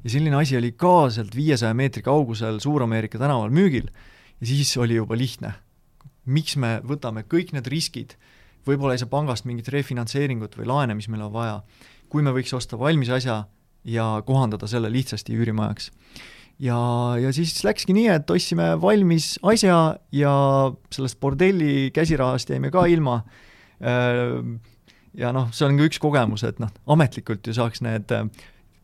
ja 0.03 0.09
selline 0.09 0.37
asi 0.39 0.57
oli 0.57 0.71
ka 0.71 1.09
sealt 1.11 1.35
viiesaja 1.35 1.73
meetri 1.73 2.03
kaugusel 2.03 2.59
Suur-Ameerika 2.63 3.19
tänaval 3.19 3.51
müügil. 3.51 3.89
Ja 4.39 4.47
siis 4.47 4.77
oli 4.77 4.95
juba 4.95 5.17
lihtne. 5.17 5.53
miks 6.25 6.55
me 6.55 6.79
võtame 6.85 7.23
kõik 7.25 7.53
need 7.55 7.67
riskid, 7.67 8.13
võib-olla 8.67 8.93
ei 8.93 9.01
saa 9.01 9.09
pangast 9.09 9.45
mingit 9.49 9.67
refinantseeringut 9.67 10.55
või 10.59 10.67
laene, 10.69 10.93
mis 10.93 11.07
meil 11.09 11.23
on 11.25 11.33
vaja 11.33 11.63
kui 12.09 12.25
me 12.25 12.33
võiks 12.35 12.53
osta 12.57 12.79
valmis 12.79 13.11
asja 13.13 13.43
ja 13.87 14.07
kohandada 14.25 14.67
selle 14.67 14.91
lihtsasti 14.91 15.35
üürimajaks. 15.37 15.91
ja, 16.59 16.79
ja 17.21 17.31
siis 17.35 17.55
läkski 17.63 17.95
nii, 17.95 18.07
et 18.17 18.29
ostsime 18.29 18.73
valmis 18.81 19.37
asja 19.43 19.79
ja 20.11 20.33
sellest 20.91 21.19
bordelli 21.19 21.91
käsirahast 21.95 22.49
jäime 22.49 22.71
ka 22.71 22.85
ilma. 22.85 23.21
ja 25.13 25.33
noh, 25.33 25.51
see 25.55 25.67
on 25.67 25.77
ka 25.77 25.89
üks 25.89 25.99
kogemus, 25.99 26.43
et 26.43 26.59
noh, 26.59 26.71
ametlikult 26.87 27.47
ju 27.47 27.55
saaks 27.55 27.81
need 27.85 28.11
äh, 28.11 28.27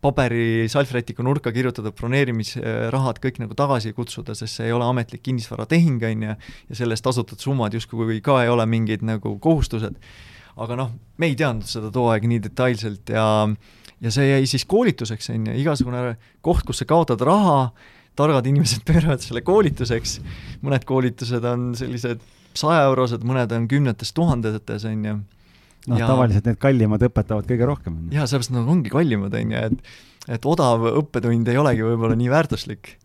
paberi 0.05 0.67
salvrätiku 0.69 1.23
nurka 1.25 1.51
kirjutatud 1.55 1.95
broneerimisrahad 1.97 3.19
kõik 3.23 3.39
nagu 3.41 3.57
tagasi 3.57 3.93
kutsuda, 3.97 4.35
sest 4.38 4.59
see 4.59 4.69
ei 4.69 4.75
ole 4.75 4.85
ametlik 4.88 5.23
kinnisvaratehing, 5.25 6.03
on 6.11 6.25
ju, 6.27 6.38
ja 6.69 6.77
selle 6.77 6.97
eest 6.97 7.05
tasutud 7.07 7.41
summad 7.41 7.73
justkui 7.75 8.19
ka 8.25 8.41
ei 8.43 8.51
ole 8.53 8.67
mingid 8.69 9.05
nagu 9.05 9.38
kohustused 9.41 9.97
aga 10.55 10.77
noh, 10.79 10.93
me 11.19 11.29
ei 11.31 11.35
teadnud 11.39 11.67
seda 11.67 11.91
too 11.93 12.07
aeg 12.11 12.27
nii 12.29 12.43
detailselt 12.47 13.11
ja 13.11 13.25
ja 14.03 14.11
see 14.13 14.27
jäi 14.29 14.47
siis 14.49 14.65
koolituseks, 14.69 15.29
on 15.33 15.49
ju, 15.49 15.59
igasugune 15.63 16.15
koht, 16.45 16.65
kus 16.67 16.81
sa 16.81 16.87
kaotad 16.89 17.21
raha, 17.25 17.69
targad 18.17 18.47
inimesed 18.49 18.83
pööravad 18.89 19.23
selle 19.23 19.43
koolituseks, 19.45 20.19
mõned 20.65 20.87
koolitused 20.87 21.47
on 21.49 21.71
sellised 21.79 22.23
sajaeurosed, 22.55 23.23
mõned 23.27 23.51
on 23.55 23.69
kümnetes 23.71 24.13
tuhandetes, 24.15 24.85
on 24.87 25.07
ju. 25.09 25.15
noh 25.91 26.01
ja..., 26.01 26.09
tavaliselt 26.11 26.47
need 26.47 26.59
kallimad 26.61 27.03
õpetavad 27.07 27.47
kõige 27.49 27.71
rohkem. 27.71 27.97
jaa, 28.15 28.27
sellepärast 28.27 28.55
nad 28.55 28.75
ongi 28.75 28.93
kallimad, 28.93 29.35
on 29.35 29.55
ju, 29.55 29.63
et 29.71 29.95
et 30.25 30.45
odav 30.49 30.81
õppetund 30.89 31.51
ei 31.51 31.59
olegi 31.61 31.83
võib-olla 31.85 32.15
nii 32.17 32.31
väärtuslik. 32.33 32.95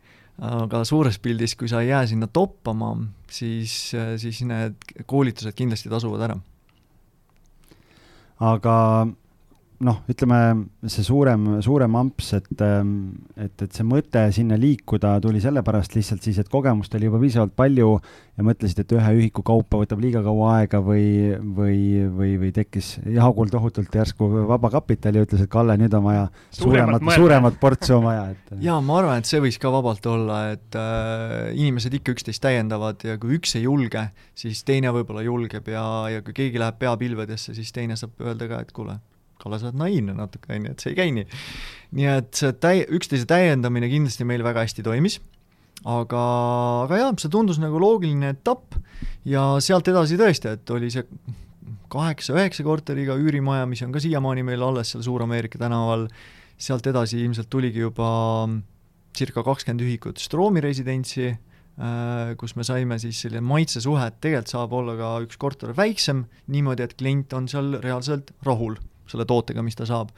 aga 0.40 0.78
suures 0.88 1.18
pildis, 1.20 1.52
kui 1.52 1.68
sa 1.68 1.82
ei 1.84 1.90
jää 1.90 2.06
sinna 2.08 2.30
toppama, 2.32 2.94
siis, 3.28 3.92
siis 4.22 4.38
need 4.48 4.78
koolitused 5.06 5.52
kindlasti 5.58 5.92
tasuvad 5.92 6.24
ära 6.30 6.38
aga 8.40 9.07
noh, 9.81 10.01
ütleme 10.12 10.38
see 10.93 11.05
suurem, 11.05 11.47
suurem 11.64 11.95
amps, 11.97 12.35
et, 12.37 12.51
ähm, 12.64 12.90
et, 13.40 13.55
et 13.64 13.73
see 13.73 13.87
mõte 13.87 14.27
sinna 14.37 14.59
liikuda 14.61 15.14
tuli 15.25 15.40
sellepärast 15.40 15.95
lihtsalt 15.97 16.27
siis, 16.27 16.40
et 16.43 16.51
kogemust 16.53 16.93
oli 16.99 17.09
juba 17.09 17.21
piisavalt 17.23 17.55
palju 17.57 17.95
ja 17.97 18.45
mõtlesid, 18.45 18.83
et 18.83 18.93
ühe 18.97 19.14
ühiku 19.16 19.45
kaupa 19.47 19.81
võtab 19.81 20.03
liiga 20.05 20.21
kaua 20.25 20.51
aega 20.59 20.83
või, 20.85 21.33
või, 21.57 21.79
või, 22.12 22.35
või 22.43 22.53
tekkis 22.57 22.93
Jaagul 23.09 23.49
tohutult 23.53 23.97
järsku 23.97 24.29
vaba 24.51 24.73
kapital 24.75 25.16
ja 25.16 25.25
ütles, 25.25 25.47
et 25.47 25.53
Kalle, 25.53 25.79
nüüd 25.81 25.97
on 25.97 26.05
vaja 26.11 26.27
suuremat, 26.57 27.07
suuremat 27.16 27.61
portsu 27.62 27.97
on 27.97 28.09
vaja, 28.11 28.27
et. 28.35 28.55
jaa, 28.66 28.79
ma 28.85 28.99
arvan, 29.01 29.25
et 29.25 29.31
see 29.31 29.40
võiks 29.40 29.61
ka 29.61 29.73
vabalt 29.73 30.09
olla, 30.12 30.43
et 30.59 30.77
äh, 30.77 31.55
inimesed 31.57 31.97
ikka 32.01 32.19
üksteist 32.19 32.45
täiendavad 32.45 33.01
ja 33.09 33.16
kui 33.21 33.38
üks 33.40 33.57
ei 33.57 33.64
julge, 33.64 34.11
siis 34.37 34.61
teine 34.69 34.93
võib-olla 34.93 35.25
julgeb 35.25 35.73
ja, 35.73 35.87
ja 36.12 36.25
kui 36.27 36.37
keegi 36.37 36.61
läheb 36.61 36.77
pea 36.81 36.93
pilvedesse, 37.01 37.57
siis 37.57 37.73
teine 37.73 37.97
saab 37.97 38.21
öelda 38.21 38.51
ka, 38.51 38.61
et 38.61 38.77
kuule 38.77 39.01
Kalle, 39.40 39.59
sa 39.61 39.70
oled 39.70 39.81
naiivne 39.81 40.14
natuke, 40.18 40.53
on 40.55 40.68
ju, 40.68 40.76
et 40.76 40.85
see 40.85 40.94
ei 40.94 40.98
käi 40.98 41.11
nii. 41.16 41.26
nii 41.98 42.09
et 42.14 42.31
see 42.37 42.55
täi-, 42.62 42.87
üksteise 42.98 43.29
täiendamine 43.31 43.90
kindlasti 43.92 44.29
meil 44.29 44.44
väga 44.46 44.66
hästi 44.66 44.87
toimis, 44.87 45.20
aga, 45.88 46.24
aga 46.87 47.05
jah, 47.05 47.14
see 47.20 47.33
tundus 47.33 47.61
nagu 47.62 47.81
loogiline 47.81 48.35
etapp 48.35 48.76
ja 49.29 49.55
sealt 49.64 49.88
edasi 49.90 50.18
tõesti, 50.20 50.57
et 50.57 50.74
oli 50.74 50.90
see 50.92 51.07
kaheksa-üheksa 51.90 52.64
korteriga 52.66 53.16
üürimaja, 53.18 53.66
mis 53.68 53.83
on 53.83 53.94
ka 53.94 54.03
siiamaani 54.03 54.44
meil 54.46 54.62
alles 54.62 54.92
seal 54.92 55.05
Suur-Ameerika 55.07 55.59
tänaval, 55.61 56.07
sealt 56.61 56.87
edasi 56.87 57.20
ilmselt 57.24 57.50
tuligi 57.50 57.83
juba 57.83 58.11
circa 59.16 59.42
kakskümmend 59.46 59.83
ühikut 59.85 60.20
Stroomi 60.22 60.62
residentsi, 60.62 61.33
äh, 61.33 62.35
kus 62.38 62.55
me 62.57 62.66
saime 62.66 63.00
siis 63.03 63.24
selline 63.24 63.42
maitsesuhe, 63.42 64.07
et 64.07 64.20
tegelikult 64.22 64.55
saab 64.55 64.76
olla 64.76 64.94
ka 64.98 65.11
üks 65.26 65.40
korter 65.40 65.74
väiksem, 65.76 66.26
niimoodi, 66.53 66.87
et 66.87 66.94
klient 67.00 67.35
on 67.37 67.50
seal 67.50 67.79
reaalselt 67.83 68.35
rahul 68.46 68.79
selle 69.11 69.27
tootega, 69.29 69.64
mis 69.66 69.79
ta 69.79 69.88
saab. 69.88 70.12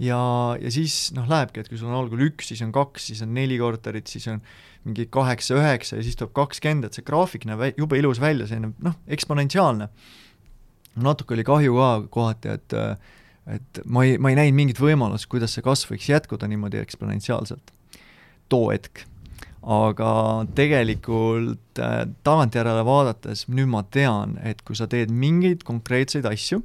ja, 0.00 0.18
ja 0.60 0.70
siis 0.74 1.12
noh, 1.14 1.28
lähebki, 1.30 1.62
et 1.62 1.70
kui 1.70 1.78
sul 1.78 1.92
on 1.92 1.98
algul 2.00 2.26
üks, 2.28 2.50
siis 2.50 2.62
on 2.66 2.72
kaks, 2.74 3.10
siis 3.10 3.22
on 3.22 3.34
neli 3.36 3.58
korterit, 3.60 4.10
siis 4.10 4.26
on 4.32 4.42
mingi 4.84 5.06
kaheksa-üheksa 5.12 6.00
ja 6.00 6.04
siis 6.04 6.18
tuleb 6.20 6.34
kakskümmend, 6.36 6.88
et 6.88 6.98
see 6.98 7.06
graafik 7.06 7.46
näeb 7.48 7.78
jube 7.78 7.98
ilus 8.00 8.20
välja, 8.22 8.48
selline 8.50 8.74
noh, 8.84 8.98
eksponentsiaalne. 9.06 9.88
natuke 11.04 11.34
oli 11.34 11.44
kahju 11.46 11.78
ka 11.78 11.92
kohati, 12.10 12.58
et 12.58 12.78
et 13.44 13.80
ma 13.84 14.06
ei, 14.06 14.16
ma 14.16 14.30
ei 14.32 14.38
näinud 14.38 14.56
mingit 14.56 14.78
võimalust, 14.80 15.28
kuidas 15.28 15.52
see 15.52 15.64
kasv 15.64 15.90
võiks 15.92 16.06
jätkuda 16.08 16.48
niimoodi 16.48 16.78
eksponentsiaalselt 16.80 17.74
too 18.48 18.70
hetk 18.70 19.04
aga 19.64 20.44
tegelikult 20.56 21.80
äh, 21.80 22.04
tagantjärele 22.26 22.84
vaadates 22.84 23.46
nüüd 23.48 23.70
ma 23.72 23.82
tean, 23.88 24.36
et 24.44 24.60
kui 24.64 24.76
sa 24.76 24.86
teed 24.90 25.12
mingeid 25.12 25.64
konkreetseid 25.64 26.28
asju, 26.28 26.60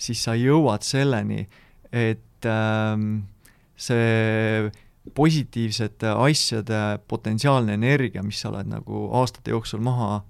siis 0.00 0.22
sa 0.24 0.36
jõuad 0.38 0.84
selleni, 0.86 1.44
et 1.92 2.48
ähm, 2.48 3.24
see 3.76 4.70
positiivsete 5.16 6.12
asjade 6.12 6.80
potentsiaalne 7.08 7.74
energia, 7.74 8.22
mis 8.24 8.40
sa 8.40 8.50
oled 8.52 8.68
nagu 8.70 9.08
aastate 9.20 9.52
jooksul 9.54 9.82
maha 9.84 10.20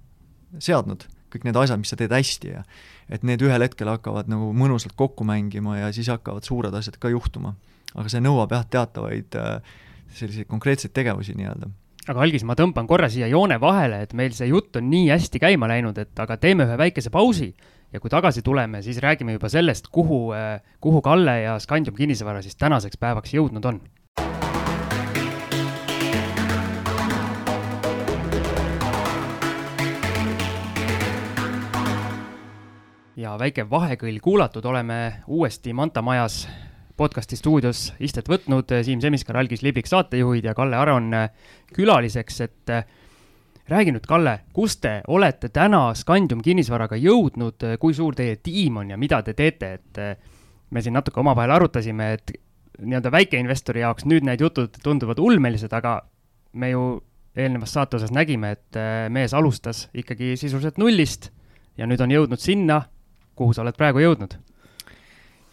seadnud, 0.59 1.05
kõik 1.31 1.47
need 1.47 1.59
asjad, 1.59 1.81
mis 1.83 1.93
sa 1.93 1.99
teed 1.99 2.15
hästi 2.15 2.55
ja 2.55 2.65
et 3.11 3.27
need 3.27 3.43
ühel 3.43 3.63
hetkel 3.63 3.91
hakkavad 3.91 4.31
nagu 4.31 4.53
mõnusalt 4.55 4.95
kokku 4.99 5.27
mängima 5.27 5.81
ja 5.81 5.91
siis 5.95 6.09
hakkavad 6.11 6.47
suured 6.47 6.75
asjad 6.75 6.99
ka 7.03 7.11
juhtuma. 7.11 7.57
aga 7.95 8.07
see 8.09 8.23
nõuab 8.23 8.53
jah, 8.55 8.67
teatavaid 8.71 9.35
äh, 9.39 9.59
selliseid 10.15 10.47
konkreetseid 10.51 10.95
tegevusi 10.95 11.35
nii-öelda 11.35 11.71
aga 12.11 12.23
Algis, 12.25 12.45
ma 12.47 12.55
tõmban 12.59 12.87
korra 12.91 13.11
siia 13.11 13.29
joone 13.31 13.59
vahele, 13.61 14.03
et 14.07 14.15
meil 14.17 14.33
see 14.35 14.49
jutt 14.51 14.79
on 14.79 14.89
nii 14.91 15.11
hästi 15.11 15.43
käima 15.43 15.69
läinud, 15.71 15.99
et 15.99 16.23
aga 16.23 16.39
teeme 16.41 16.67
ühe 16.67 16.79
väikese 16.79 17.11
pausi 17.15 17.51
ja 17.93 18.01
kui 18.01 18.11
tagasi 18.11 18.43
tuleme, 18.43 18.83
siis 18.83 18.99
räägime 19.03 19.33
juba 19.35 19.49
sellest, 19.49 19.89
kuhu, 19.93 20.31
äh, 20.33 20.61
kuhu 20.81 21.03
Kalle 21.03 21.41
ja 21.43 21.59
Scandium 21.59 21.97
kinnisvara 21.97 22.43
siis 22.43 22.57
tänaseks 22.57 22.99
päevaks 23.01 23.35
jõudnud 23.35 23.65
on. 23.67 23.81
Ja 33.17 33.35
väike 33.39 33.67
vahekõll 33.71 34.21
kuulatud, 34.23 34.65
oleme 34.65 35.23
uuesti 35.27 35.73
Manta 35.77 36.01
majas 36.03 36.47
podcasti 36.97 37.37
stuudios 37.37 37.91
istet 38.01 38.29
võtnud, 38.29 38.71
Siim 38.85 39.01
Semiskar, 39.01 39.37
Algis 39.37 39.63
Liblik 39.63 39.89
saatejuhid 39.89 40.45
ja 40.45 40.55
Kalle 40.55 40.77
Aron 40.77 41.11
külaliseks, 41.75 42.41
et 42.47 42.73
äh, 42.73 42.87
räägi 43.71 43.95
nüüd, 43.95 44.07
Kalle, 44.09 44.35
kus 44.53 44.77
te 44.83 45.01
olete 45.09 45.49
täna 45.55 45.91
Scandium 45.95 46.43
kinnisvaraga 46.45 46.99
jõudnud, 46.99 47.67
kui 47.81 47.95
suur 47.95 48.17
teie 48.19 48.37
tiim 48.43 48.81
on 48.83 48.91
ja 48.93 48.99
mida 49.01 49.23
te 49.27 49.35
teete, 49.39 49.73
et 49.79 50.01
äh, 50.01 50.17
me 50.71 50.83
siin 50.83 50.97
natuke 50.99 51.21
omavahel 51.23 51.55
arutasime, 51.57 52.13
et 52.19 52.35
nii-öelda 52.81 53.13
väikeinvestori 53.13 53.85
jaoks 53.85 54.07
nüüd 54.09 54.27
need 54.27 54.43
jutud 54.43 54.79
tunduvad 54.83 55.21
ulmelised, 55.23 55.73
aga 55.77 56.01
me 56.53 56.73
ju 56.73 56.85
eelnevas 57.37 57.75
saate 57.77 57.99
osas 58.01 58.13
nägime, 58.15 58.55
et 58.57 58.79
äh, 58.79 59.09
mees 59.13 59.35
alustas 59.37 59.87
ikkagi 59.95 60.35
sisuliselt 60.41 60.81
nullist 60.81 61.31
ja 61.79 61.87
nüüd 61.87 62.03
on 62.03 62.13
jõudnud 62.13 62.43
sinna, 62.43 62.83
kuhu 63.39 63.55
sa 63.55 63.65
oled 63.65 63.79
praegu 63.79 64.03
jõudnud? 64.03 64.39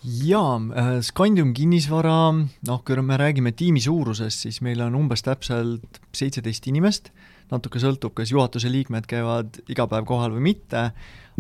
jaa, 0.08 0.58
äh, 0.78 0.92
Scandium 1.04 1.54
kinnisvara, 1.58 2.32
noh, 2.68 2.84
kui 2.86 3.02
me 3.02 3.18
räägime 3.18 3.52
tiimi 3.52 3.82
suurusest, 3.82 4.46
siis 4.46 4.62
meil 4.62 4.82
on 4.86 4.96
umbes 4.96 5.26
täpselt 5.26 6.00
seitseteist 6.16 6.68
inimest, 6.70 7.12
natuke 7.52 7.80
sõltub, 7.82 8.14
kas 8.18 8.32
juhatuse 8.34 8.72
liikmed 8.72 9.08
käivad 9.10 9.62
iga 9.72 9.88
päev 9.90 10.08
kohal 10.10 10.36
või 10.36 10.50
mitte, 10.52 10.90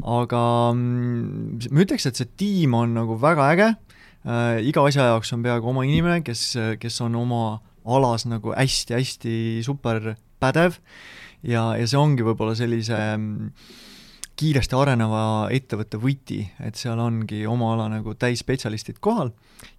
aga 0.03 0.43
mm, 0.73 1.67
ma 1.71 1.83
ütleks, 1.83 2.07
et 2.09 2.19
see 2.19 2.29
tiim 2.39 2.77
on 2.77 2.95
nagu 2.97 3.17
väga 3.21 3.49
äge. 3.55 3.69
Äh,, 4.27 4.61
iga 4.67 4.83
asja 4.87 5.09
jaoks 5.11 5.33
on 5.35 5.43
peaaegu 5.45 5.71
oma 5.71 5.85
inimene, 5.87 6.21
kes, 6.25 6.49
kes 6.81 7.01
on 7.05 7.15
oma 7.19 7.59
alas 7.87 8.25
nagu 8.27 8.51
hästi-hästi 8.51 9.63
super 9.63 10.15
pädev 10.43 10.75
ja, 11.43 11.71
ja 11.77 11.85
see 11.87 11.99
ongi 11.99 12.25
võib-olla 12.25 12.55
sellise 12.57 12.97
mm, 12.97 13.51
kiiresti 14.37 14.77
areneva 14.77 15.21
ettevõtte 15.53 15.99
võti, 16.01 16.43
et 16.63 16.77
seal 16.77 16.99
ongi 17.01 17.43
oma 17.49 17.71
ala 17.73 17.87
nagu 17.95 18.13
täisspetsialistid 18.19 18.99
kohal. 19.03 19.31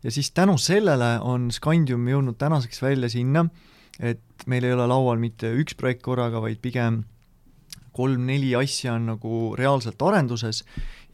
Ja 0.03 0.11
siis 0.15 0.33
tänu 0.35 0.57
sellele 0.59 1.17
on 1.23 1.53
Scandium 1.55 2.09
jõudnud 2.11 2.39
tänaseks 2.41 2.83
välja 2.83 3.11
sinna, 3.13 3.47
et 3.99 4.47
meil 4.47 4.65
ei 4.65 4.75
ole 4.75 4.87
laual 4.89 5.19
mitte 5.21 5.51
üks 5.59 5.77
projekt 5.79 6.05
korraga, 6.07 6.43
vaid 6.43 6.61
pigem 6.63 7.03
kolm-neli 7.99 8.53
asja 8.59 8.95
on 8.95 9.09
nagu 9.13 9.35
reaalselt 9.59 10.03
arenduses 10.07 10.63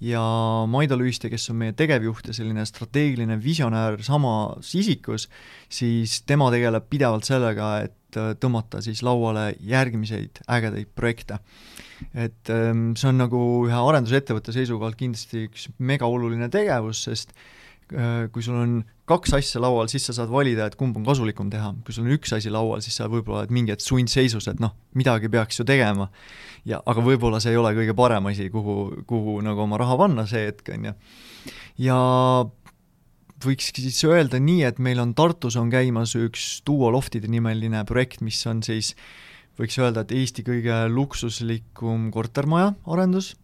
ja 0.05 0.21
Maido 0.69 0.99
Lüüste, 1.01 1.31
kes 1.33 1.49
on 1.53 1.61
meie 1.63 1.73
tegevjuht 1.77 2.29
ja 2.29 2.37
selline 2.37 2.67
strateegiline 2.69 3.39
visionäär 3.41 3.97
samas 4.05 4.75
isikus, 4.77 5.29
siis 5.73 6.21
tema 6.29 6.51
tegeleb 6.53 6.91
pidevalt 6.91 7.25
sellega, 7.29 7.71
et 7.87 8.19
tõmmata 8.43 8.83
siis 8.85 9.01
lauale 9.03 9.55
järgmiseid 9.65 10.45
ägedaid 10.51 10.93
projekte. 10.95 11.41
Et 12.15 12.51
ähm, 12.53 12.93
see 12.99 13.09
on 13.09 13.19
nagu 13.23 13.41
ühe 13.65 13.81
arendusettevõtte 13.89 14.53
seisukohalt 14.55 14.99
kindlasti 14.99 15.47
üks 15.49 15.69
megaoluline 15.79 16.51
tegevus, 16.53 17.07
sest 17.09 17.33
äh, 17.33 17.64
kui 17.89 18.43
sul 18.45 18.57
on 18.57 18.75
kaks 19.09 19.35
asja 19.37 19.61
laual, 19.61 19.89
siis 19.93 20.07
sa 20.09 20.15
saad 20.17 20.31
valida, 20.33 20.67
et 20.69 20.77
kumb 20.81 20.97
on 20.97 21.05
kasulikum 21.05 21.51
teha. 21.53 21.75
kui 21.85 21.95
sul 21.95 22.07
on 22.07 22.15
üks 22.17 22.33
asi 22.37 22.53
laual, 22.53 22.81
siis 22.85 22.97
sa 22.97 23.09
võib-olla 23.13 23.43
oled 23.43 23.53
mingi 23.55 23.75
hetk 23.75 23.85
sundseisus, 23.85 24.49
et 24.49 24.63
noh, 24.63 24.73
midagi 24.97 25.29
peaks 25.33 25.61
ju 25.61 25.67
tegema. 25.69 26.09
ja 26.65 26.81
aga 26.87 27.05
võib-olla 27.05 27.41
see 27.45 27.53
ei 27.53 27.61
ole 27.61 27.75
kõige 27.77 27.95
parem 27.97 28.31
asi, 28.33 28.49
kuhu, 28.51 29.05
kuhu 29.07 29.41
nagu 29.45 29.67
oma 29.67 29.81
raha 29.81 29.99
panna 30.01 30.27
see 30.27 30.47
hetk, 30.47 30.71
on 30.73 30.91
ju. 30.91 30.95
ja 31.91 31.99
võikski 33.45 33.85
siis 33.85 34.01
öelda 34.09 34.41
nii, 34.41 34.65
et 34.65 34.79
meil 34.81 35.03
on 35.03 35.13
Tartus 35.15 35.59
on 35.61 35.69
käimas 35.71 36.15
üks 36.17 36.63
Duo 36.65 36.89
Loftide 36.91 37.29
nimeline 37.29 37.85
projekt, 37.85 38.25
mis 38.25 38.41
on 38.49 38.63
siis 38.65 38.95
äh, 38.95 39.05
võiks 39.59 39.77
öelda, 39.79 40.03
et 40.03 40.15
Eesti 40.15 40.45
kõige 40.47 40.77
luksuslikum 40.91 42.09
kortermaja 42.15 42.73
arendus, 42.91 43.35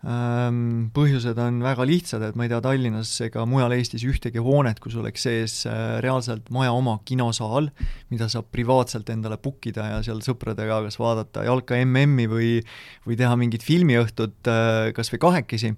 põhjused 0.00 1.36
on 1.44 1.58
väga 1.60 1.84
lihtsad, 1.84 2.22
et 2.24 2.36
ma 2.38 2.46
ei 2.46 2.50
tea 2.52 2.60
Tallinnas 2.64 3.10
ega 3.26 3.42
mujal 3.44 3.74
Eestis 3.76 4.06
ühtegi 4.08 4.40
hoonet, 4.40 4.78
kus 4.80 4.94
oleks 4.96 5.26
sees 5.26 5.56
äh, 5.68 5.98
reaalselt 6.00 6.48
maja 6.48 6.72
oma 6.72 6.96
kinosaal, 7.04 7.68
mida 8.08 8.28
saab 8.32 8.48
privaatselt 8.48 9.10
endale 9.12 9.36
book 9.36 9.66
ida 9.68 9.90
ja 9.90 9.98
seal 10.06 10.22
sõpradega 10.24 10.78
kas 10.86 10.96
vaadata 11.00 11.44
jalka 11.44 11.76
MM-i 11.84 12.30
või, 12.32 12.52
või 13.04 13.18
teha 13.20 13.36
mingit 13.36 13.66
filmiõhtut 13.66 14.48
äh, 14.48 14.88
kas 14.96 15.12
või 15.12 15.20
kahekesi. 15.26 15.74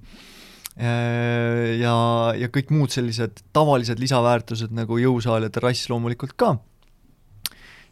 Äh, 0.78 1.80
ja, 1.80 1.96
ja 2.38 2.50
kõik 2.54 2.70
muud 2.70 2.94
sellised 2.94 3.42
tavalised 3.52 3.98
lisaväärtused 3.98 4.70
nagu 4.76 5.00
jõusaal 5.02 5.48
ja 5.48 5.50
terrass 5.50 5.90
loomulikult 5.90 6.36
ka. 6.38 6.54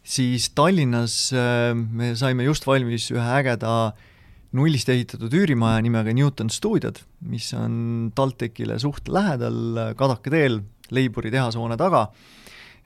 Siis 0.07 0.47
Tallinnas 0.55 1.27
äh, 1.35 1.75
me 1.75 2.13
saime 2.15 2.47
just 2.47 2.63
valmis 2.65 3.09
ühe 3.11 3.27
ägeda 3.35 3.91
nullist 4.57 4.89
ehitatud 4.91 5.33
üürimaja 5.33 5.81
nimega 5.83 6.13
Newton 6.15 6.51
stuudiod, 6.51 6.99
mis 7.31 7.47
on 7.57 8.11
TalTechile 8.15 8.77
suht 8.81 9.07
lähedal 9.11 9.95
Kadaka 9.99 10.33
teel, 10.33 10.61
Leiburi 10.91 11.31
tehashoone 11.31 11.77
taga. 11.79 12.07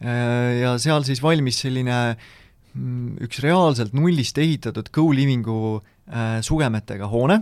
Äh, 0.04 0.62
ja 0.62 0.76
seal 0.82 1.06
siis 1.08 1.24
valmis 1.24 1.64
selline 1.64 1.98
mm, 2.14 3.16
üks 3.26 3.42
reaalselt 3.46 3.96
nullist 3.98 4.38
ehitatud 4.42 4.92
co-living'u 4.94 5.80
äh, 5.80 6.38
sugemetega 6.46 7.10
hoone, 7.10 7.42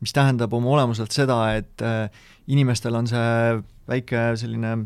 mis 0.00 0.16
tähendab 0.16 0.54
oma 0.56 0.72
olemuselt 0.78 1.12
seda, 1.12 1.42
et 1.58 1.82
inimestel 2.48 2.94
on 2.96 3.08
see 3.10 3.58
väike 3.90 4.30
selline 4.40 4.78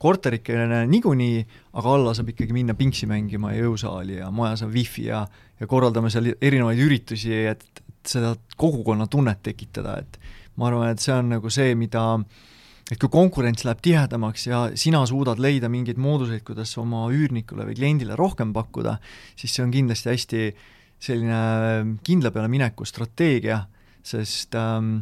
korterikene 0.00 0.84
niikuinii, 0.88 1.42
aga 1.76 1.92
alla 1.96 2.14
saab 2.16 2.30
ikkagi 2.32 2.56
minna 2.56 2.72
pingsi 2.78 3.04
mängima 3.08 3.52
ja 3.52 3.66
jõusaali 3.66 4.18
ja 4.22 4.30
majas 4.32 4.64
on 4.64 4.72
wifi 4.72 5.10
ja 5.10 5.26
ja 5.60 5.68
korraldame 5.70 6.10
seal 6.12 6.32
erinevaid 6.42 6.80
üritusi, 6.82 7.32
et, 7.50 7.64
seda 8.10 8.34
kogukonnatunnet 8.60 9.42
tekitada, 9.46 9.98
et 10.02 10.18
ma 10.56 10.68
arvan, 10.70 10.90
et 10.92 11.02
see 11.02 11.14
on 11.14 11.32
nagu 11.34 11.50
see, 11.52 11.74
mida 11.78 12.04
et 12.92 13.00
kui 13.00 13.08
konkurents 13.08 13.64
läheb 13.64 13.80
tihedamaks 13.84 14.46
ja 14.50 14.60
sina 14.78 15.00
suudad 15.08 15.40
leida 15.40 15.70
mingeid 15.72 16.00
mooduseid, 16.00 16.44
kuidas 16.44 16.74
oma 16.80 17.06
üürnikule 17.12 17.64
või 17.70 17.78
kliendile 17.78 18.16
rohkem 18.18 18.52
pakkuda, 18.56 18.98
siis 19.40 19.54
see 19.56 19.64
on 19.64 19.72
kindlasti 19.72 20.10
hästi 20.12 20.44
selline 21.04 21.40
kindla 22.04 22.32
peale 22.34 22.50
mineku 22.52 22.86
strateegia, 22.88 23.62
sest 24.04 24.56
ähm, 24.58 24.98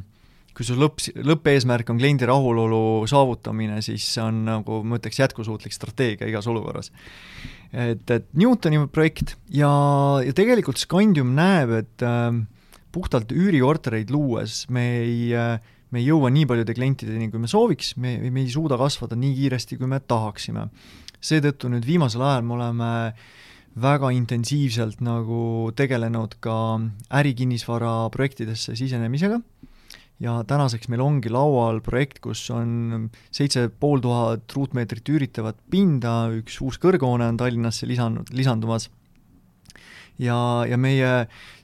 kui 0.55 0.67
su 0.67 0.77
lõpp, 0.79 1.03
lõppeesmärk 1.27 1.91
on 1.91 1.99
kliendi 2.01 2.29
rahulolu 2.29 3.03
saavutamine, 3.11 3.81
siis 3.85 4.07
see 4.15 4.23
on 4.25 4.45
nagu 4.47 4.83
ma 4.87 5.01
ütleks, 5.01 5.19
jätkusuutlik 5.23 5.75
strateegia 5.75 6.31
igas 6.31 6.47
olukorras. 6.51 6.93
et, 7.73 8.05
et 8.11 8.27
Newtoni 8.39 8.85
projekt 8.93 9.37
ja, 9.51 9.73
ja 10.23 10.35
tegelikult 10.37 10.79
Scandium 10.79 11.35
näeb, 11.35 11.75
et 11.83 12.07
äh, 12.07 12.31
puhtalt 12.93 13.33
üürikortereid 13.33 14.11
luues 14.13 14.67
me 14.73 14.85
ei 15.03 15.31
äh, 15.37 15.57
me 15.93 16.01
ei 16.01 16.09
jõua 16.09 16.33
nii 16.33 16.49
paljude 16.49 16.75
klientideni, 16.77 17.29
kui 17.31 17.41
me 17.43 17.51
sooviks, 17.51 17.95
me, 18.01 18.17
me 18.33 18.43
ei 18.43 18.51
suuda 18.53 18.79
kasvada 18.81 19.17
nii 19.19 19.35
kiiresti, 19.37 19.77
kui 19.81 19.91
me 19.91 20.01
tahaksime. 20.01 20.69
seetõttu 21.23 21.69
nüüd 21.71 21.85
viimasel 21.87 22.25
ajal 22.27 22.43
me 22.43 22.55
oleme 22.57 22.93
väga 23.83 24.11
intensiivselt 24.13 25.01
nagu 25.05 25.71
tegelenud 25.77 26.35
ka 26.45 26.57
ärikinnisvara 27.21 28.11
projektidesse 28.13 28.75
sisenemisega 28.77 29.39
ja 30.23 30.35
tänaseks 30.49 30.91
meil 30.93 31.05
ongi 31.05 31.31
laual 31.33 31.81
projekt, 31.85 32.19
kus 32.25 32.43
on 32.51 33.09
seitse 33.31 33.69
pool 33.69 34.03
tuhat 34.03 34.51
ruutmeetrit 34.57 35.09
üüritavat 35.15 35.61
pinda, 35.71 36.33
üks 36.41 36.59
uus 36.65 36.81
kõrghoone 36.83 37.29
on 37.31 37.41
Tallinnasse 37.41 37.89
lisanud, 37.89 38.33
lisandumas 38.35 38.89
ja, 40.23 40.39
ja 40.69 40.79
meie 40.81 41.11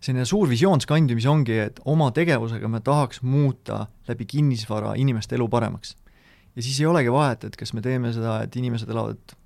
selline 0.01 0.27
suur 0.29 0.49
visioon 0.51 0.83
Scandiumis 0.83 1.27
ongi, 1.31 1.59
et 1.69 1.81
oma 1.89 2.11
tegevusega 2.15 2.71
me 2.71 2.83
tahaks 2.85 3.23
muuta 3.23 3.85
läbi 4.09 4.29
kinnisvara 4.29 4.95
inimeste 4.99 5.39
elu 5.39 5.49
paremaks. 5.49 5.97
ja 6.57 6.63
siis 6.63 6.81
ei 6.81 6.89
olegi 6.91 7.13
vahet, 7.13 7.45
et 7.45 7.57
kas 7.57 7.75
me 7.75 7.85
teeme 7.85 8.13
seda, 8.13 8.41
et 8.45 8.57
inimesed 8.57 8.91
elavad 8.91 9.37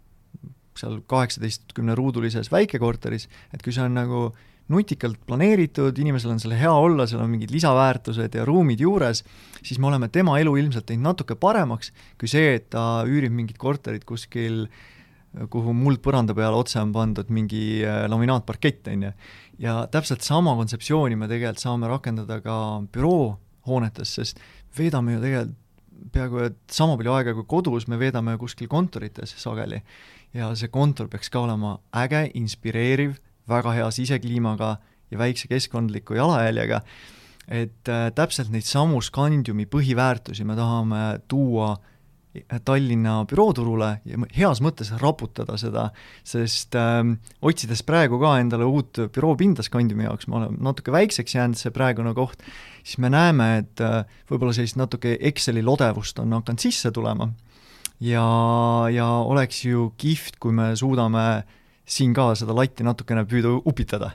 seal 0.78 1.02
kaheksateistkümne 1.06 1.94
ruudulises 1.98 2.48
väikekorteris, 2.52 3.28
et 3.52 3.62
kui 3.62 3.74
see 3.74 3.84
on 3.84 3.94
nagu 3.98 4.30
nutikalt 4.72 5.18
planeeritud, 5.26 5.96
inimesel 5.98 6.32
on 6.32 6.40
seal 6.40 6.54
hea 6.56 6.72
olla, 6.72 7.04
seal 7.10 7.20
on 7.24 7.30
mingid 7.32 7.50
lisaväärtused 7.52 8.38
ja 8.38 8.46
ruumid 8.48 8.80
juures, 8.80 9.20
siis 9.60 9.80
me 9.82 9.90
oleme 9.90 10.08
tema 10.12 10.38
elu 10.40 10.54
ilmselt 10.62 10.86
teinud 10.88 11.10
natuke 11.10 11.36
paremaks 11.36 11.92
kui 12.20 12.30
see, 12.30 12.54
et 12.56 12.70
ta 12.72 13.02
üürib 13.08 13.34
mingit 13.34 13.58
korterit 13.60 14.06
kuskil 14.08 14.64
kuhu 15.52 15.72
muldpõranda 15.76 16.34
peale 16.36 16.58
otse 16.58 16.80
on 16.82 16.92
pandud 16.92 17.30
mingi 17.32 17.82
äh, 17.86 18.04
laminaatparkett, 18.10 18.90
on 18.92 19.08
ju. 19.08 19.12
ja 19.62 19.76
täpselt 19.92 20.24
sama 20.26 20.54
kontseptsiooni 20.58 21.16
me 21.16 21.28
tegelikult 21.30 21.62
saame 21.62 21.88
rakendada 21.88 22.40
ka 22.44 22.56
büroohoonetes, 22.92 24.16
sest 24.18 24.42
veedame 24.76 25.16
ju 25.16 25.24
tegelikult 25.24 25.58
peaaegu 26.12 26.40
et 26.48 26.56
sama 26.72 26.96
palju 26.98 27.12
aega 27.14 27.34
kui 27.36 27.46
kodus, 27.46 27.86
me 27.88 27.96
veedame 28.00 28.34
kuskil 28.40 28.68
kontorites 28.68 29.36
sageli. 29.38 29.80
ja 30.34 30.50
see 30.58 30.68
kontor 30.72 31.08
peaks 31.08 31.30
ka 31.30 31.44
olema 31.44 31.76
äge, 31.94 32.26
inspireeriv, 32.34 33.18
väga 33.48 33.72
hea 33.76 33.88
sisekliimaga 33.90 34.76
ja 35.12 35.18
väikse 35.20 35.48
keskkondliku 35.48 36.16
jalajäljega, 36.18 36.82
et 37.48 37.88
äh, 37.88 38.10
täpselt 38.14 38.52
neid 38.52 38.66
samu 38.68 39.00
Scandiumi 39.00 39.64
põhiväärtusi 39.70 40.44
me 40.44 40.56
tahame 40.58 41.02
tuua 41.28 41.72
äh, 41.72 41.91
Tallinna 42.64 43.18
bürooturule 43.28 43.88
ja 44.08 44.18
heas 44.32 44.62
mõttes 44.64 44.88
raputada 45.02 45.58
seda, 45.60 45.90
sest 46.24 46.76
ähm, 46.80 47.18
otsides 47.44 47.82
praegu 47.84 48.16
ka 48.22 48.38
endale 48.40 48.64
uut 48.64 49.02
büroopinda 49.12 49.64
Scandiumi 49.64 50.06
jaoks, 50.06 50.28
me 50.32 50.38
oleme 50.40 50.56
natuke 50.64 50.94
väikseks 50.94 51.34
jäänud, 51.36 51.60
see 51.60 51.72
praegune 51.74 52.14
koht, 52.16 52.40
siis 52.80 52.96
me 53.04 53.10
näeme, 53.12 53.48
et 53.60 53.82
äh, 53.84 54.00
võib-olla 54.30 54.56
sellist 54.56 54.78
natuke 54.80 55.18
Exceli 55.20 55.60
lodevust 55.64 56.22
on 56.22 56.32
hakanud 56.38 56.64
sisse 56.64 56.92
tulema. 56.94 57.28
Ja, 58.02 58.24
ja 58.90 59.08
oleks 59.28 59.60
ju 59.66 59.90
kihvt, 60.00 60.40
kui 60.40 60.56
me 60.56 60.72
suudame 60.78 61.42
siin 61.84 62.14
ka 62.16 62.30
seda 62.38 62.56
latti 62.56 62.86
natukene 62.86 63.26
püüda 63.28 63.52
upitada. 63.68 64.14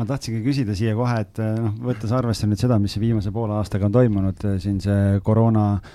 Ma 0.00 0.06
tahtsingi 0.08 0.40
küsida 0.40 0.72
siia 0.74 0.94
kohe, 0.96 1.18
et 1.20 1.36
noh, 1.36 1.76
võttes 1.84 2.14
arvesse 2.16 2.48
nüüd 2.48 2.62
seda, 2.64 2.80
mis 2.80 2.96
viimase 2.96 3.28
poole 3.34 3.58
aastaga 3.58 3.90
on 3.90 3.94
toimunud, 3.94 4.40
siin 4.64 4.80
see 4.80 5.20
koroona 5.22 5.66
äh, 5.76 5.92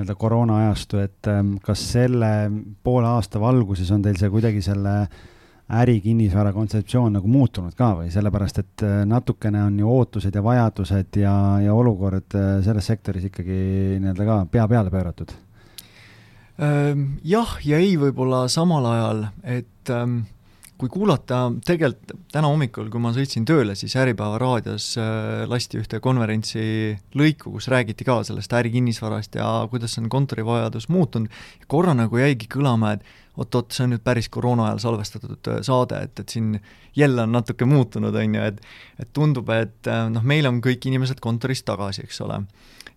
nii-öelda 0.00 0.16
koroonaajastu, 0.18 1.02
et 1.04 1.28
ähm, 1.28 1.56
kas 1.64 1.82
selle 1.92 2.30
poole 2.82 3.08
aasta 3.10 3.40
valguses 3.40 3.90
on 3.92 4.02
teil 4.02 4.16
see 4.20 4.30
kuidagi 4.32 4.62
selle 4.64 4.94
ärikinnisvara 5.70 6.50
kontseptsioon 6.52 7.12
nagu 7.14 7.28
muutunud 7.30 7.76
ka 7.78 7.92
või 8.00 8.08
sellepärast, 8.10 8.62
et 8.62 8.86
äh, 8.86 8.96
natukene 9.06 9.62
on 9.68 9.78
ju 9.78 9.92
ootused 9.92 10.34
ja 10.34 10.42
vajadused 10.42 11.20
ja, 11.20 11.34
ja 11.62 11.76
olukord 11.76 12.34
äh, 12.38 12.50
selles 12.64 12.90
sektoris 12.90 13.28
ikkagi 13.28 13.60
nii-öelda 14.00 14.26
ka 14.26 14.40
pea 14.50 14.66
peale 14.70 14.92
pööratud? 14.92 15.36
jah 16.60 17.52
ja 17.64 17.78
ei 17.80 17.94
võib-olla 17.96 18.42
samal 18.52 18.84
ajal, 18.84 19.22
et 19.48 19.92
ähm, 19.94 20.18
kui 20.80 20.88
kuulata, 20.92 21.42
tegelikult 21.66 22.14
täna 22.32 22.48
hommikul, 22.48 22.88
kui 22.92 23.02
ma 23.02 23.12
sõitsin 23.14 23.44
tööle, 23.48 23.74
siis 23.78 23.94
Äripäeva 24.00 24.38
raadios 24.40 24.92
äh, 25.00 25.42
lasti 25.50 25.80
ühte 25.80 26.00
konverentsi 26.02 26.62
lõiku, 27.18 27.52
kus 27.56 27.68
räägiti 27.72 28.06
ka 28.08 28.20
sellest 28.26 28.54
ärikinnisvarast 28.56 29.36
ja 29.36 29.48
kuidas 29.70 29.98
on 30.00 30.08
kontorivajadus 30.12 30.88
muutunud, 30.92 31.32
korra 31.70 31.94
nagu 31.98 32.20
jäigi 32.20 32.48
kõlama, 32.50 32.94
et 32.96 33.40
oot-oot, 33.40 33.70
see 33.72 33.86
on 33.86 33.94
nüüd 33.94 34.04
päris 34.04 34.30
koroona 34.32 34.70
ajal 34.70 34.82
salvestatud 34.86 35.52
äh, 35.52 35.60
saade, 35.66 36.00
et, 36.08 36.24
et 36.24 36.36
siin 36.36 36.56
jälle 36.96 37.26
on 37.26 37.36
natuke 37.36 37.68
muutunud, 37.68 38.16
on 38.16 38.40
ju, 38.40 38.48
et 38.52 38.64
et 39.00 39.12
tundub, 39.16 39.52
et 39.54 39.90
äh, 39.90 40.06
noh, 40.12 40.24
meil 40.24 40.48
on 40.48 40.62
kõik 40.64 40.88
inimesed 40.88 41.20
kontorist 41.20 41.68
tagasi, 41.68 42.06
eks 42.08 42.24
ole. 42.26 42.42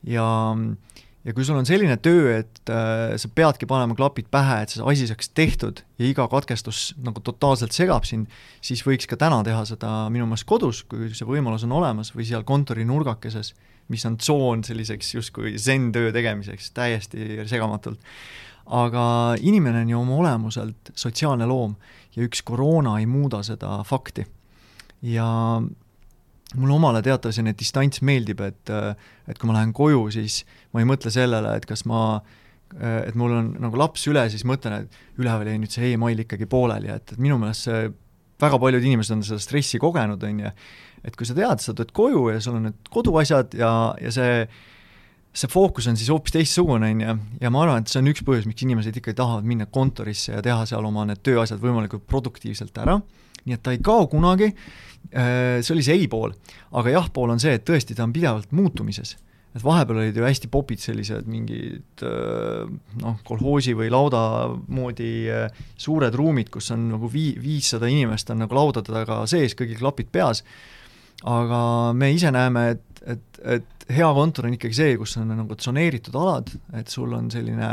ja 0.08 0.28
äh, 0.56 0.94
ja 1.24 1.34
kui 1.36 1.46
sul 1.48 1.58
on 1.58 1.68
selline 1.68 1.96
töö, 2.04 2.34
et 2.42 2.72
äh, 2.72 3.16
sa 3.20 3.30
peadki 3.36 3.68
panema 3.70 3.96
klapid 3.96 4.28
pähe, 4.34 4.60
et 4.64 4.74
see 4.74 4.84
asi 4.84 5.08
saaks 5.08 5.32
tehtud 5.36 5.84
ja 6.00 6.08
iga 6.10 6.28
katkestus 6.32 6.92
nagu 7.04 7.24
totaalselt 7.24 7.76
segab 7.76 8.08
sind, 8.08 8.32
siis 8.64 8.84
võiks 8.86 9.08
ka 9.10 9.18
täna 9.20 9.40
teha 9.48 9.64
seda 9.70 9.94
minu 10.14 10.28
meelest 10.28 10.48
kodus, 10.50 10.84
kui 10.90 11.12
see 11.16 11.28
võimalus 11.28 11.64
on 11.68 11.76
olemas, 11.80 12.12
või 12.16 12.28
seal 12.28 12.44
kontori 12.48 12.84
nurgakeses, 12.88 13.54
mis 13.92 14.04
on 14.08 14.18
tsoon 14.20 14.64
selliseks 14.68 15.14
justkui 15.16 15.56
zen-töö 15.60 16.12
tegemiseks 16.16 16.72
täiesti 16.76 17.44
segamatult. 17.48 18.00
aga 18.66 19.36
inimene 19.44 19.82
on 19.84 19.90
ju 19.90 20.00
oma 20.00 20.16
olemuselt 20.16 20.92
sotsiaalne 20.96 21.46
loom 21.46 21.76
ja 22.16 22.24
üks 22.24 22.44
koroona 22.44 23.00
ei 23.00 23.06
muuda 23.06 23.44
seda 23.44 23.82
fakti. 23.84 24.26
ja 25.02 25.62
mulle 26.56 26.74
omale 26.74 27.02
teatavasti 27.02 27.56
distants 27.60 28.02
meeldib, 28.02 28.42
et 28.42 28.70
et 29.28 29.38
kui 29.40 29.48
ma 29.48 29.56
lähen 29.58 29.74
koju, 29.74 30.10
siis 30.12 30.44
ma 30.74 30.82
ei 30.82 30.90
mõtle 30.90 31.14
sellele, 31.14 31.58
et 31.58 31.68
kas 31.70 31.86
ma 31.90 32.22
et 32.74 33.14
mul 33.20 33.36
on 33.38 33.50
nagu 33.62 33.78
laps 33.78 34.08
üle, 34.10 34.24
siis 34.34 34.42
mõtlen, 34.50 34.88
et 34.88 35.22
üleval 35.22 35.46
jäi 35.46 35.60
nüüd 35.62 35.74
see 35.74 35.92
email 35.94 36.24
ikkagi 36.24 36.48
pooleli, 36.50 36.90
et, 36.90 37.14
et 37.14 37.22
minu 37.22 37.38
meelest 37.38 37.68
see, 37.68 37.92
väga 38.42 38.58
paljud 38.60 38.88
inimesed 38.90 39.14
on 39.14 39.22
seda 39.28 39.38
stressi 39.44 39.78
kogenud, 39.82 40.24
on 40.26 40.40
ju, 40.42 40.52
et 41.06 41.18
kui 41.20 41.28
sa 41.30 41.36
tead, 41.38 41.62
sa 41.62 41.76
tuled 41.76 41.92
koju 41.94 42.24
ja 42.34 42.40
sul 42.42 42.58
on 42.58 42.66
need 42.72 42.94
koduasjad 42.94 43.54
ja, 43.60 43.70
ja 44.02 44.14
see 44.16 44.48
see 45.34 45.50
fookus 45.50 45.88
on 45.90 45.98
siis 45.98 46.12
hoopis 46.14 46.36
teistsugune, 46.36 46.92
on 46.94 47.02
ju, 47.02 47.14
ja 47.42 47.50
ma 47.54 47.64
arvan, 47.66 47.82
et 47.82 47.90
see 47.90 48.00
on 48.04 48.10
üks 48.12 48.22
põhjus, 48.26 48.46
miks 48.46 48.66
inimesed 48.66 49.00
ikkagi 49.00 49.18
tahavad 49.18 49.48
minna 49.50 49.66
kontorisse 49.66 50.36
ja 50.36 50.44
teha 50.46 50.68
seal 50.70 50.86
oma 50.86 51.08
need 51.10 51.24
tööasjad 51.26 51.62
võimalikult 51.62 52.06
produktiivselt 52.10 52.78
ära, 52.84 53.00
nii 53.44 53.58
et 53.58 53.64
ta 53.66 53.74
ei 53.74 53.82
kao 53.84 54.06
kunagi. 54.12 54.52
Äh, 55.10 55.60
see 55.66 55.74
oli 55.74 55.84
see 55.84 55.98
ei 55.98 56.06
pool, 56.08 56.32
aga 56.80 56.94
jah 56.94 57.10
pool 57.14 57.34
on 57.34 57.42
see, 57.42 57.58
et 57.58 57.66
tõesti, 57.68 57.98
ta 57.98 58.06
on 58.06 58.14
pidevalt 58.16 58.54
muutumises. 58.56 59.18
Et 59.54 59.62
vahepeal 59.62 60.02
olid 60.02 60.18
ju 60.18 60.26
hästi 60.26 60.50
popid 60.54 60.82
sellised 60.82 61.28
mingid 61.30 62.04
äh, 62.06 62.70
noh, 63.02 63.20
kolhoosi 63.28 63.76
või 63.78 63.92
lauda 63.94 64.24
moodi 64.74 65.12
äh, 65.30 65.66
suured 65.78 66.16
ruumid, 66.18 66.50
kus 66.54 66.72
on 66.74 66.88
nagu 66.96 67.10
vii-, 67.12 67.38
viissada 67.42 67.90
inimest 67.92 68.34
on 68.34 68.42
nagu 68.46 68.58
laudade 68.58 68.94
taga 68.94 69.22
sees, 69.30 69.54
kõigil 69.58 69.78
klapid 69.82 70.10
peas, 70.14 70.42
aga 71.30 71.60
me 71.98 72.10
ise 72.16 72.34
näeme, 72.34 72.66
et, 72.74 73.04
et, 73.14 73.42
et 73.60 73.86
hea 73.94 74.10
kontor 74.16 74.48
on 74.48 74.56
ikkagi 74.56 74.78
see, 74.78 74.96
kus 74.98 75.16
on 75.20 75.30
nagu 75.36 75.58
tsoneeritud 75.60 76.16
alad, 76.18 76.50
et 76.80 76.90
sul 76.92 77.14
on 77.14 77.30
selline 77.34 77.70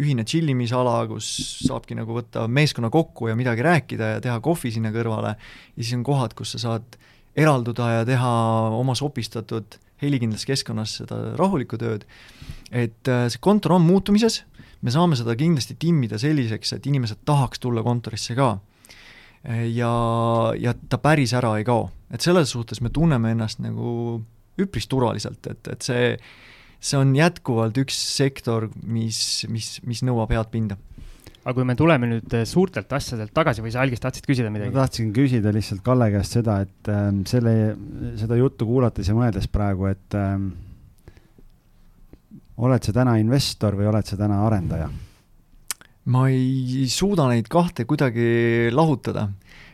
ühine 0.00 0.24
tšillimisala, 0.26 0.96
kus 1.10 1.28
saabki 1.68 1.96
nagu 1.98 2.16
võtta 2.16 2.48
meeskonna 2.48 2.90
kokku 2.92 3.30
ja 3.30 3.38
midagi 3.38 3.64
rääkida 3.66 4.14
ja 4.16 4.24
teha 4.24 4.40
kohvi 4.44 4.72
sinna 4.74 4.90
kõrvale, 4.94 5.36
ja 5.76 5.78
siis 5.80 5.94
on 5.98 6.04
kohad, 6.06 6.34
kus 6.38 6.56
sa 6.56 6.62
saad 6.66 6.98
eralduda 7.38 7.88
ja 7.98 8.04
teha 8.08 8.32
oma 8.76 8.96
sopistatud 8.98 9.78
helikindlas 10.02 10.44
keskkonnas 10.48 10.98
seda 11.00 11.20
rahulikku 11.38 11.78
tööd, 11.80 12.06
et 12.70 13.10
äh, 13.10 13.26
see 13.32 13.42
kontor 13.42 13.76
on 13.78 13.86
muutumises, 13.86 14.42
me 14.82 14.94
saame 14.94 15.18
seda 15.18 15.36
kindlasti 15.38 15.78
timmida 15.80 16.18
selliseks, 16.20 16.74
et 16.76 16.86
inimesed 16.90 17.22
tahaks 17.28 17.62
tulla 17.62 17.84
kontorisse 17.86 18.34
ka. 18.38 18.56
ja, 19.74 19.92
ja 20.58 20.74
ta 20.88 20.98
päris 21.02 21.32
ära 21.34 21.56
ei 21.58 21.64
kao, 21.66 21.90
et 22.14 22.22
selles 22.22 22.50
suhtes 22.54 22.80
me 22.82 22.90
tunneme 22.94 23.32
ennast 23.34 23.62
nagu 23.62 24.20
üpris 24.60 24.86
turvaliselt, 24.90 25.46
et, 25.50 25.68
et 25.72 25.82
see, 25.82 26.16
see 26.78 26.98
on 26.98 27.14
jätkuvalt 27.16 27.78
üks 27.82 27.96
sektor, 27.96 28.68
mis, 28.82 29.18
mis, 29.48 29.78
mis 29.86 30.02
nõuab 30.06 30.34
head 30.34 30.50
pinda 30.52 30.78
aga 31.42 31.54
kui 31.56 31.66
me 31.66 31.74
tuleme 31.78 32.08
nüüd 32.10 32.34
eh, 32.38 32.44
suurtelt 32.46 32.92
asjadelt 32.94 33.32
tagasi 33.34 33.64
või 33.64 33.72
sa, 33.74 33.82
Algis, 33.82 34.02
tahtsid 34.02 34.26
küsida 34.28 34.50
midagi? 34.52 34.70
ma 34.74 34.84
tahtsin 34.84 35.10
küsida 35.14 35.52
lihtsalt 35.54 35.82
Kalle 35.86 36.10
käest 36.14 36.38
seda, 36.38 36.60
et 36.62 36.90
ähm, 36.92 37.22
selle, 37.28 37.54
seda 38.20 38.38
juttu 38.38 38.68
kuulates 38.68 39.10
ja 39.10 39.16
mõeldes 39.18 39.48
praegu, 39.50 39.88
et 39.90 40.18
ähm, 40.18 40.52
oled 42.62 42.86
sa 42.86 42.94
täna 42.94 43.16
investor 43.18 43.74
või 43.78 43.90
oled 43.90 44.06
sa 44.06 44.18
täna 44.20 44.42
arendaja? 44.46 44.90
ma 46.12 46.26
ei 46.30 46.86
suuda 46.90 47.28
neid 47.30 47.50
kahte 47.50 47.86
kuidagi 47.90 48.70
lahutada 48.74 49.28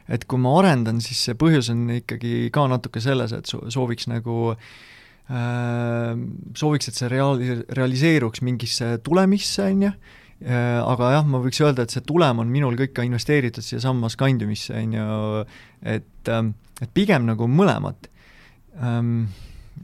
et 0.08 0.24
kui 0.28 0.40
ma 0.40 0.54
arendan, 0.62 1.02
siis 1.04 1.20
see 1.28 1.36
põhjus 1.36 1.68
on 1.74 1.84
ikkagi 1.98 2.48
ka 2.52 2.64
natuke 2.72 3.00
selles, 3.04 3.34
et 3.36 3.48
sooviks 3.48 4.08
nagu 4.08 4.54
äh, 4.54 6.14
sooviks, 6.56 6.88
et 6.88 6.96
see 6.96 7.10
reaali-, 7.12 7.58
realiseeruks 7.76 8.40
mingisse 8.44 8.94
tulemisse, 9.04 9.68
on 9.68 9.84
ju, 9.84 9.92
äh, 9.92 10.17
aga 10.46 11.12
jah, 11.16 11.26
ma 11.26 11.40
võiks 11.42 11.58
öelda, 11.64 11.82
et 11.82 11.94
see 11.94 12.04
tulem 12.06 12.38
on 12.42 12.50
minul 12.52 12.76
kõik 12.78 12.92
ka 12.94 13.06
investeeritud 13.06 13.64
siiasamma 13.64 14.10
Scandiumisse, 14.12 14.76
on 14.78 14.94
ju, 14.94 15.42
et, 15.82 16.30
ähm, 16.30 16.52
et 16.80 16.92
pigem 16.94 17.26
nagu 17.26 17.48
mõlemat. 17.50 18.06
Ähm, 18.78 19.28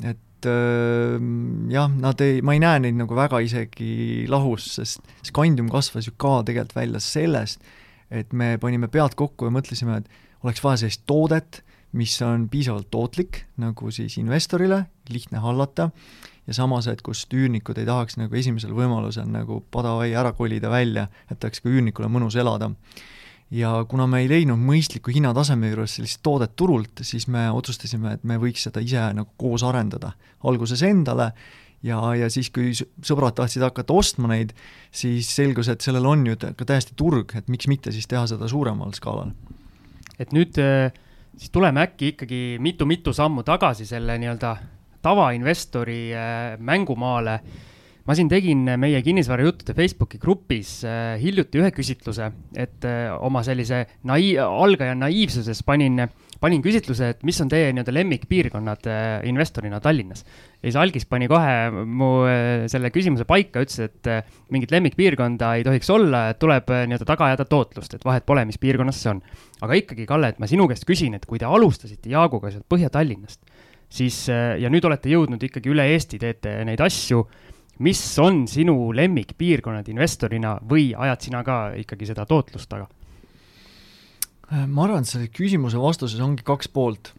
et 0.06 0.46
ähm, 0.46 1.66
jah, 1.72 1.90
nad 1.90 2.22
ei, 2.22 2.38
ma 2.46 2.54
ei 2.54 2.62
näe 2.62 2.84
neid 2.84 3.00
nagu 3.00 3.18
väga 3.18 3.40
isegi 3.42 4.28
lahus, 4.30 4.68
sest 4.76 5.02
Scandium 5.26 5.70
kasvas 5.72 6.06
ju 6.06 6.14
ka 6.16 6.42
tegelikult 6.46 6.78
välja 6.78 7.02
sellest, 7.02 7.64
et 8.14 8.30
me 8.32 8.54
panime 8.62 8.90
pead 8.92 9.16
kokku 9.18 9.48
ja 9.48 9.54
mõtlesime, 9.54 10.02
et 10.02 10.44
oleks 10.46 10.62
vaja 10.62 10.84
sellist 10.84 11.02
toodet, 11.10 11.64
mis 11.94 12.14
on 12.26 12.48
piisavalt 12.50 12.90
tootlik, 12.94 13.44
nagu 13.62 13.90
siis 13.94 14.18
investorile, 14.18 14.84
lihtne 15.10 15.42
hallata, 15.42 15.90
ja 16.46 16.54
samas, 16.54 16.88
et 16.90 17.02
kust 17.04 17.32
üürnikud 17.34 17.78
ei 17.80 17.88
tahaks 17.88 18.18
nagu 18.20 18.36
esimesel 18.36 18.74
võimalusel 18.76 19.28
nagu 19.30 19.62
padavai 19.72 20.12
ära 20.16 20.34
kolida 20.36 20.70
välja, 20.72 21.08
et 21.30 21.44
oleks 21.44 21.64
ka 21.64 21.72
üürnikule 21.72 22.10
mõnus 22.12 22.36
elada. 22.36 22.70
ja 23.50 23.84
kuna 23.88 24.06
me 24.06 24.20
ei 24.22 24.28
leidnud 24.28 24.58
mõistliku 24.58 25.12
hinnataseme 25.14 25.68
juures 25.68 25.96
sellist 25.96 26.22
toodet 26.22 26.56
turult, 26.56 27.02
siis 27.02 27.28
me 27.28 27.50
otsustasime, 27.50 28.14
et 28.14 28.24
me 28.24 28.38
võiks 28.40 28.64
seda 28.66 28.80
ise 28.80 29.12
nagu 29.14 29.30
koos 29.36 29.62
arendada. 29.62 30.12
alguses 30.42 30.82
endale 30.82 31.32
ja, 31.82 32.00
ja 32.16 32.30
siis, 32.30 32.50
kui 32.50 32.72
sõbrad 32.74 33.36
tahtsid 33.36 33.62
hakata 33.62 33.92
ostma 33.92 34.28
neid, 34.32 34.54
siis 34.92 35.28
selgus, 35.34 35.68
et 35.68 35.80
sellel 35.80 36.06
on 36.06 36.26
ju 36.26 36.36
ka 36.36 36.64
täiesti 36.64 36.96
turg, 36.96 37.36
et 37.36 37.48
miks 37.48 37.68
mitte 37.68 37.92
siis 37.92 38.08
teha 38.10 38.26
seda 38.26 38.48
suuremal 38.48 38.92
skaalal. 38.96 39.32
et 40.18 40.32
nüüd 40.32 40.58
äh, 40.62 40.92
siis 41.36 41.50
tuleme 41.50 41.82
äkki 41.82 42.14
ikkagi 42.14 42.40
mitu-mitu 42.60 43.12
sammu 43.12 43.42
tagasi 43.42 43.86
selle 43.86 44.18
nii-öelda 44.18 44.56
tavainvestori 45.04 46.02
äh, 46.16 46.56
mängumaale. 46.58 47.38
ma 48.04 48.12
siin 48.12 48.28
tegin 48.28 48.66
meie 48.76 48.98
kinnisvarajuttude 49.00 49.72
Facebooki 49.72 50.18
grupis 50.20 50.82
äh, 50.84 51.14
hiljuti 51.22 51.62
ühe 51.62 51.70
küsitluse, 51.72 52.26
et 52.52 52.84
äh, 52.84 53.06
oma 53.16 53.40
sellise 53.46 53.78
nai-, 54.04 54.36
algaja 54.36 54.92
naiivsuses 54.92 55.62
panin, 55.64 56.02
panin 56.36 56.60
küsitluse, 56.60 57.08
et 57.14 57.24
mis 57.24 57.40
on 57.40 57.48
teie 57.48 57.70
nii-öelda 57.72 57.94
lemmikpiirkonnad 57.96 58.90
investorina 59.30 59.80
Tallinnas. 59.80 60.20
ja 60.60 60.66
siis 60.68 60.76
algis 60.82 61.08
pani 61.08 61.30
kohe 61.32 61.70
mu 61.72 62.10
selle 62.68 62.92
küsimuse 62.92 63.24
paika, 63.24 63.64
ütles, 63.64 63.80
et 63.88 64.12
mingit 64.52 64.76
lemmikpiirkonda 64.76 65.54
ei 65.56 65.64
tohiks 65.64 65.88
olla, 65.96 66.26
et 66.34 66.42
tuleb 66.44 66.68
nii-öelda 66.74 67.08
taga 67.08 67.30
ajada 67.30 67.48
tootlust, 67.48 67.96
et 67.96 68.04
vahet 68.04 68.28
pole, 68.28 68.44
mis 68.44 68.60
piirkonnas 68.60 69.00
see 69.00 69.14
on. 69.16 69.24
aga 69.64 69.80
ikkagi, 69.80 70.04
Kalle, 70.04 70.34
et 70.34 70.44
ma 70.44 70.50
sinu 70.50 70.68
käest 70.68 70.84
küsin, 70.84 71.16
et 71.16 71.24
kui 71.24 71.40
te 71.40 71.48
alustasite 71.48 72.12
Jaaguga 72.12 72.52
sealt 72.52 72.68
Põhja-Tallinnast, 72.68 73.40
siis 73.94 74.24
äh, 74.32 74.56
ja 74.62 74.70
nüüd 74.72 74.84
olete 74.84 75.12
jõudnud 75.12 75.42
ikkagi 75.46 75.70
üle 75.70 75.86
Eesti, 75.94 76.18
teete 76.22 76.58
neid 76.66 76.82
asju 76.82 77.24
mis 77.78 78.18
on 78.22 78.44
sinu 78.50 78.92
lemmikpiirkonnad 78.94 79.88
investorina 79.90 80.56
või 80.70 80.92
ajad 80.94 81.26
sina 81.26 81.42
ka 81.46 81.58
ikkagi 81.80 82.06
seda 82.10 82.26
tootlust 82.26 82.70
taga? 82.70 82.86
ma 84.68 84.84
arvan, 84.84 85.02
et 85.02 85.08
selle 85.08 85.30
küsimuse 85.32 85.80
vastuses 85.80 86.20
ongi 86.22 86.44
kaks 86.46 86.68
poolt. 86.70 87.12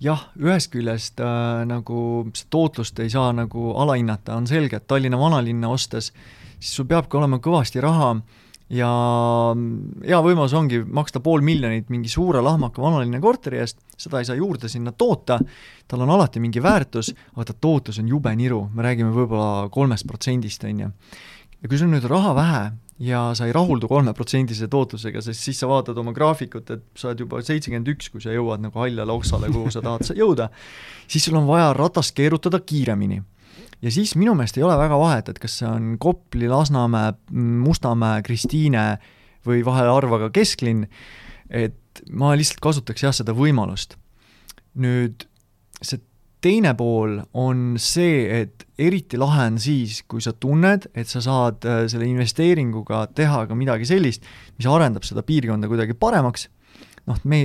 jah, 0.00 0.22
ühest 0.40 0.72
küljest 0.72 1.20
äh, 1.20 1.62
nagu 1.68 2.26
seda 2.32 2.50
tootlust 2.56 2.98
ei 3.04 3.10
saa 3.12 3.34
nagu 3.36 3.74
alahinnata, 3.76 4.34
on 4.34 4.48
selge, 4.48 4.80
et 4.80 4.86
Tallinna 4.88 5.18
vanalinna 5.20 5.68
ostes, 5.68 6.10
siis 6.58 6.72
sul 6.74 6.88
peabki 6.88 7.20
olema 7.20 7.38
kõvasti 7.38 7.82
raha 7.84 8.14
ja 8.70 8.90
hea 10.04 10.20
võimalus 10.22 10.54
ongi 10.54 10.80
maksta 10.86 11.22
pool 11.22 11.42
miljonit 11.44 11.88
mingi 11.90 12.10
suure 12.12 12.42
lahmaka 12.44 12.82
vanalinna 12.82 13.20
korteri 13.22 13.58
eest, 13.62 13.80
seda 13.98 14.20
ei 14.20 14.28
saa 14.28 14.38
juurde 14.38 14.70
sinna 14.70 14.92
toota, 14.92 15.40
tal 15.90 16.04
on 16.06 16.12
alati 16.14 16.42
mingi 16.42 16.62
väärtus, 16.62 17.10
aga 17.34 17.48
ta 17.50 17.56
tootlus 17.66 17.98
on 18.02 18.10
jube 18.10 18.32
niru, 18.38 18.62
me 18.74 18.86
räägime 18.86 19.10
võib-olla 19.14 19.66
kolmest 19.74 20.06
protsendist, 20.06 20.64
on 20.68 20.86
ju. 20.86 20.92
ja 21.60 21.72
kui 21.72 21.80
sul 21.80 21.90
nüüd 21.90 22.06
raha 22.10 22.36
vähe 22.38 22.62
ja 23.00 23.24
sa 23.34 23.48
ei 23.48 23.54
rahuldu 23.56 23.88
kolmeprotsendise 23.88 24.68
tootlusega, 24.70 25.22
sest 25.24 25.42
siis 25.42 25.58
sa 25.58 25.68
vaatad 25.70 25.98
oma 25.98 26.12
graafikut, 26.14 26.70
et 26.70 26.86
sa 27.00 27.10
oled 27.10 27.24
juba 27.24 27.40
seitsekümmend 27.42 27.88
üks, 27.94 28.10
kui 28.12 28.22
sa 28.22 28.34
jõuad 28.34 28.62
nagu 28.62 28.82
haljale 28.84 29.14
oksale, 29.16 29.50
kuhu 29.50 29.72
sa 29.72 29.82
tahad 29.82 30.12
jõuda, 30.14 30.50
siis 31.10 31.26
sul 31.26 31.40
on 31.40 31.48
vaja 31.48 31.72
ratast 31.74 32.14
keerutada 32.14 32.60
kiiremini 32.60 33.22
ja 33.82 33.92
siis 33.92 34.14
minu 34.18 34.34
meelest 34.38 34.58
ei 34.58 34.66
ole 34.66 34.76
väga 34.78 34.98
vahet, 35.00 35.30
et 35.32 35.40
kas 35.42 35.60
see 35.60 35.68
on 35.68 35.94
Kopli, 36.00 36.48
Lasnamäe, 36.50 37.14
Mustamäe, 37.32 38.22
Kristiine 38.26 38.84
või 39.46 39.64
vahel 39.66 39.90
Arva 39.92 40.20
ka 40.26 40.30
kesklinn, 40.34 40.86
et 41.48 42.04
ma 42.12 42.34
lihtsalt 42.38 42.60
kasutaks 42.62 43.06
jah, 43.06 43.16
seda 43.16 43.34
võimalust. 43.36 43.96
nüüd 44.80 45.24
see 45.82 45.98
teine 46.40 46.72
pool 46.76 47.18
on 47.36 47.74
see, 47.80 48.22
et 48.42 48.64
eriti 48.80 49.18
lahe 49.20 49.48
on 49.50 49.58
siis, 49.60 50.00
kui 50.08 50.22
sa 50.24 50.32
tunned, 50.32 50.86
et 50.96 51.08
sa 51.10 51.20
saad 51.24 51.66
äh, 51.68 51.82
selle 51.90 52.08
investeeringuga 52.08 53.06
teha 53.16 53.44
ka 53.48 53.56
midagi 53.58 53.88
sellist, 53.88 54.24
mis 54.56 54.68
arendab 54.70 55.04
seda 55.04 55.24
piirkonda 55.26 55.68
kuidagi 55.68 55.96
paremaks, 56.00 56.48
noh, 57.10 57.20
me 57.28 57.42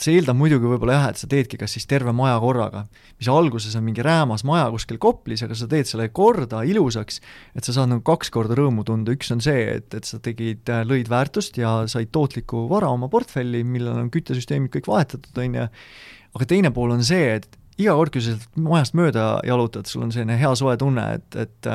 see 0.00 0.16
eeldab 0.16 0.36
muidugi 0.38 0.68
võib-olla 0.68 0.96
jah, 0.96 1.06
et 1.12 1.20
sa 1.20 1.28
teedki 1.30 1.58
kas 1.60 1.74
siis 1.76 1.86
terve 1.88 2.14
maja 2.16 2.38
korraga, 2.42 2.84
mis 3.20 3.28
alguses 3.30 3.74
on 3.78 3.84
mingi 3.86 4.04
räämas 4.04 4.44
maja 4.48 4.66
kuskil 4.72 4.98
Koplis, 5.02 5.44
aga 5.44 5.56
sa 5.58 5.68
teed 5.70 5.88
selle 5.90 6.08
korda 6.14 6.62
ilusaks, 6.68 7.20
et 7.56 7.68
sa 7.68 7.76
saad 7.76 7.92
nagu 7.92 8.04
kaks 8.06 8.32
korda 8.34 8.56
rõõmu 8.58 8.86
tunda, 8.88 9.14
üks 9.14 9.32
on 9.34 9.42
see, 9.44 9.64
et, 9.76 9.88
et 9.94 10.08
sa 10.08 10.20
tegid, 10.22 10.64
äh, 10.72 10.84
lõid 10.88 11.12
väärtust 11.12 11.60
ja 11.60 11.82
said 11.92 12.12
tootlikku 12.14 12.66
vara 12.72 12.90
oma 12.92 13.10
portfelli, 13.12 13.62
millel 13.68 14.00
on 14.04 14.12
küttesüsteemid 14.14 14.72
kõik 14.74 14.88
vahetatud, 14.90 15.34
on 15.44 15.60
ju, 15.60 15.68
aga 16.38 16.48
teine 16.48 16.72
pool 16.74 16.96
on 16.96 17.04
see, 17.06 17.36
et 17.36 17.50
iga 17.80 17.94
kord, 17.98 18.12
kui 18.14 18.24
sa 18.24 18.34
sealt 18.34 18.58
majast 18.60 18.96
mööda 18.98 19.26
jalutad, 19.48 19.88
sul 19.88 20.04
on 20.06 20.12
selline 20.14 20.36
hea 20.40 20.50
soe 20.58 20.74
tunne, 20.80 21.06
et, 21.18 21.40
et 21.46 21.72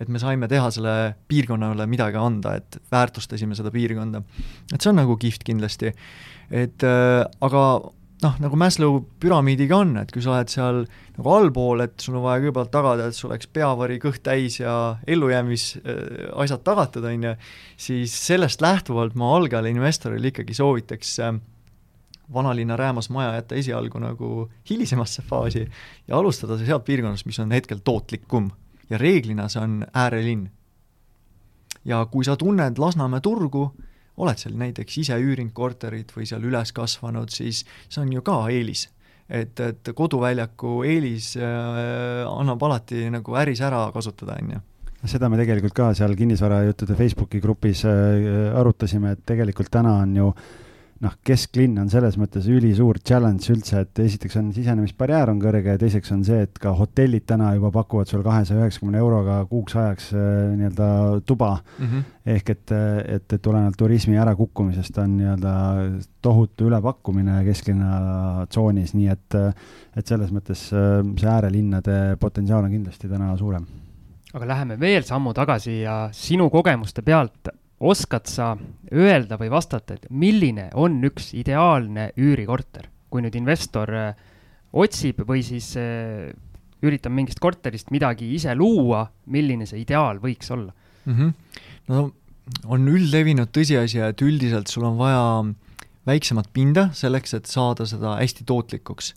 et 0.00 0.08
me 0.08 0.20
saime 0.20 0.48
teha 0.48 0.70
selle 0.72 0.92
piirkonnale 1.28 1.84
midagi 1.90 2.16
anda, 2.16 2.54
et 2.56 2.78
väärtustasime 2.92 3.56
seda 3.58 3.72
piirkonda. 3.74 4.22
et 4.72 4.80
see 4.80 4.90
on 4.92 4.96
nagu 4.96 5.16
kihvt 5.20 5.44
kindlasti 5.44 5.92
et 6.50 6.84
äh, 6.86 7.24
aga 7.40 7.64
noh, 8.20 8.34
nagu 8.42 8.58
Maslow 8.58 8.98
püramiidiga 9.22 9.78
on, 9.80 9.94
et 10.02 10.10
kui 10.12 10.22
sa 10.24 10.34
oled 10.34 10.52
seal 10.52 10.82
nagu 11.16 11.32
allpool, 11.34 11.84
et 11.84 11.94
sul 12.02 12.18
on 12.18 12.24
vaja 12.26 12.42
kõigepealt 12.44 12.72
tagada, 12.74 13.08
et 13.08 13.16
sul 13.16 13.30
oleks 13.30 13.48
peavari 13.52 14.00
kõht 14.02 14.22
täis 14.26 14.60
ja 14.60 14.74
ellujäämisasjad 15.08 16.58
äh, 16.58 16.66
tagatud, 16.66 17.06
on 17.08 17.30
ju, 17.30 17.34
siis 17.80 18.16
sellest 18.26 18.64
lähtuvalt 18.64 19.16
ma 19.18 19.32
algajale 19.38 19.72
investorile 19.72 20.32
ikkagi 20.32 20.56
soovitaks 20.56 21.16
äh, 21.24 21.38
vanalinna 22.32 22.76
räämas 22.76 23.10
maja 23.10 23.34
jätta 23.34 23.54
esialgu 23.58 23.98
nagu 23.98 24.30
hilisemasse 24.70 25.22
faasi 25.26 25.66
ja 26.08 26.18
alustada 26.18 26.58
see 26.58 26.68
sealt 26.68 26.84
piirkonnast, 26.86 27.26
mis 27.26 27.40
on 27.42 27.52
hetkel 27.52 27.80
tootlikum. 27.84 28.50
ja 28.90 28.98
reeglina 28.98 29.48
see 29.48 29.62
on 29.62 29.86
äärelinn. 29.94 30.50
ja 31.84 32.06
kui 32.06 32.24
sa 32.24 32.36
tunned 32.36 32.78
Lasnamäe 32.78 33.20
turgu, 33.20 33.74
oled 34.20 34.40
seal 34.40 34.56
näiteks 34.60 34.98
ise 35.02 35.18
üürinud 35.20 35.54
korterit 35.56 36.12
või 36.16 36.28
seal 36.28 36.44
üles 36.46 36.72
kasvanud, 36.76 37.32
siis 37.32 37.64
see 37.88 38.02
on 38.02 38.12
ju 38.12 38.24
ka 38.26 38.42
eelis. 38.52 38.88
et, 39.30 39.60
et 39.62 39.92
koduväljaku 39.94 40.80
eelis 40.84 41.36
äh, 41.38 42.24
annab 42.26 42.62
alati 42.66 43.06
nagu 43.10 43.36
äris 43.38 43.60
ära 43.62 43.88
kasutada, 43.94 44.38
on 44.42 44.56
ju 44.56 44.64
seda 45.10 45.30
me 45.32 45.38
tegelikult 45.40 45.72
ka 45.72 45.92
seal 45.96 46.12
kinnisvarajuttude 46.16 46.96
Facebooki 46.98 47.40
grupis 47.40 47.84
äh, 47.88 48.50
arutasime, 48.58 49.14
et 49.16 49.22
tegelikult 49.26 49.70
täna 49.72 50.00
on 50.02 50.16
ju 50.16 50.32
äh, 50.34 50.58
noh, 51.04 51.14
kesklinn 51.24 51.78
on 51.80 51.88
selles 51.92 52.16
mõttes 52.20 52.44
ülisuur 52.50 52.98
challenge 53.06 53.48
üldse, 53.54 53.82
et 53.86 54.00
esiteks 54.04 54.36
on 54.40 54.50
sisenemisbarjäär 54.56 55.32
on 55.32 55.40
kõrge 55.40 55.74
ja 55.74 55.80
teiseks 55.80 56.12
on 56.12 56.24
see, 56.26 56.42
et 56.44 56.60
ka 56.60 56.74
hotellid 56.76 57.24
täna 57.28 57.54
juba 57.56 57.70
pakuvad 57.74 58.10
sul 58.10 58.24
kahesaja 58.26 58.60
üheksakümne 58.60 59.00
euroga 59.00 59.38
kuuks 59.48 59.76
ajaks 59.80 60.10
äh, 60.12 60.24
nii-öelda 60.58 60.90
tuba 61.26 61.54
mm. 61.56 61.86
-hmm. 61.86 62.08
ehk 62.36 62.50
et, 62.54 62.74
et, 63.16 63.32
et 63.32 63.42
tulenevalt 63.42 63.78
turismi 63.80 64.18
ärakukkumisest 64.20 64.98
on 65.00 65.16
nii-öelda 65.16 65.54
tohutu 66.22 66.68
ülepakkumine 66.68 67.40
kesklinna 67.48 68.46
tsoonis, 68.48 68.92
nii 68.94 69.08
et, 69.08 69.38
et 69.96 70.06
selles 70.06 70.34
mõttes 70.36 70.68
äh, 70.74 71.00
see 71.16 71.30
äärelinnade 71.30 72.16
potentsiaal 72.20 72.68
on 72.68 72.76
kindlasti 72.76 73.08
täna 73.08 73.32
suurem 73.40 73.66
aga 74.34 74.46
läheme 74.46 74.76
veel 74.80 75.02
sammu 75.02 75.32
tagasi 75.34 75.80
ja 75.80 75.96
sinu 76.12 76.50
kogemuste 76.50 77.02
pealt 77.02 77.50
oskad 77.80 78.28
sa 78.28 78.52
öelda 78.92 79.38
või 79.40 79.50
vastata, 79.52 79.96
et 79.96 80.06
milline 80.10 80.68
on 80.78 80.98
üks 81.06 81.32
ideaalne 81.38 82.10
üürikorter, 82.20 82.90
kui 83.10 83.24
nüüd 83.24 83.36
investor 83.40 83.92
äh, 83.96 84.22
otsib 84.72 85.22
või 85.26 85.42
siis 85.46 85.72
äh, 85.80 86.30
üritab 86.84 87.14
mingist 87.16 87.40
korterist 87.42 87.90
midagi 87.94 88.28
ise 88.36 88.54
luua, 88.56 89.06
milline 89.32 89.66
see 89.68 89.82
ideaal 89.82 90.20
võiks 90.22 90.50
olla 90.52 90.72
mm? 90.72 91.14
-hmm. 91.14 91.32
no 91.88 92.10
on 92.66 92.88
üldlevinud 92.88 93.52
tõsiasi, 93.54 94.00
et 94.04 94.22
üldiselt 94.24 94.70
sul 94.72 94.86
on 94.88 94.96
vaja 94.98 95.24
väiksemat 96.08 96.48
pinda 96.52 96.88
selleks, 96.96 97.34
et 97.36 97.50
saada 97.50 97.86
seda 97.86 98.16
hästi 98.18 98.46
tootlikuks. 98.48 99.14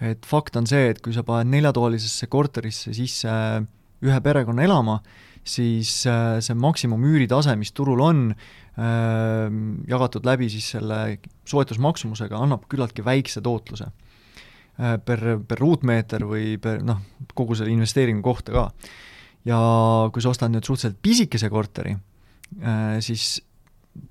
et 0.00 0.26
fakt 0.26 0.56
on 0.56 0.66
see, 0.66 0.90
et 0.90 1.00
kui 1.00 1.14
sa 1.14 1.22
paned 1.24 1.48
neljatoalisesse 1.48 2.26
korterisse 2.26 2.92
sisse 2.94 3.30
ühe 4.04 4.20
perekonna 4.20 4.66
elama, 4.66 5.00
siis 5.46 6.00
äh, 6.10 6.38
see 6.44 6.56
maksimumüüritase, 6.58 7.54
mis 7.58 7.72
turul 7.76 8.02
on, 8.04 8.26
äh, 8.32 9.46
jagatud 9.88 10.26
läbi 10.26 10.50
siis 10.52 10.72
selle 10.74 11.00
soetusmaksumusega, 11.48 12.38
annab 12.42 12.66
küllaltki 12.70 13.04
väikse 13.06 13.42
tootluse 13.44 13.88
äh, 13.88 14.96
per, 15.06 15.24
per 15.46 15.62
ruutmeeter 15.62 16.26
või 16.28 16.56
per 16.62 16.82
noh, 16.86 17.02
kogu 17.34 17.58
selle 17.58 17.74
investeeringu 17.74 18.24
kohta 18.26 18.56
ka. 18.56 18.68
ja 19.46 19.58
kui 20.12 20.22
sa 20.22 20.34
ostad 20.34 20.50
nüüd 20.50 20.66
suhteliselt 20.66 20.98
pisikese 21.02 21.48
korteri, 21.52 21.92
siis 23.04 23.36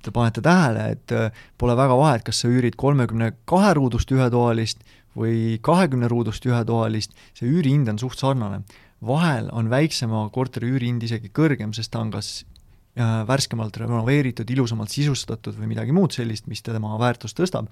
te 0.02 0.12
panete 0.16 0.40
tähele, 0.42 0.86
et 0.96 1.12
pole 1.60 1.76
väga 1.76 1.98
vahet, 2.00 2.24
kas 2.24 2.40
sa 2.40 2.48
üürid 2.48 2.78
kolmekümne 2.80 3.34
kahe 3.44 3.74
ruudust 3.76 4.12
ühetoalist 4.16 4.80
või 5.16 5.60
kahekümne 5.64 6.08
ruudust 6.12 6.48
ühetoalist, 6.48 7.12
see 7.36 7.52
üürihind 7.52 7.92
on 7.92 8.00
suht 8.00 8.20
sarnane 8.24 8.64
vahel 9.08 9.50
on 9.54 9.70
väiksema 9.70 10.26
korteri 10.34 10.70
üürihind 10.74 11.04
isegi 11.06 11.32
kõrgem, 11.34 11.74
sest 11.76 11.92
ta 11.94 12.02
on 12.04 12.12
kas 12.14 12.30
äh, 12.42 13.22
värskemalt 13.28 13.78
renoveeritud, 13.82 14.50
ilusamalt 14.50 14.94
sisustatud 14.94 15.58
või 15.60 15.72
midagi 15.74 15.96
muud 15.96 16.16
sellist, 16.16 16.50
mis 16.52 16.64
tema 16.66 16.96
väärtust 17.02 17.40
tõstab. 17.40 17.70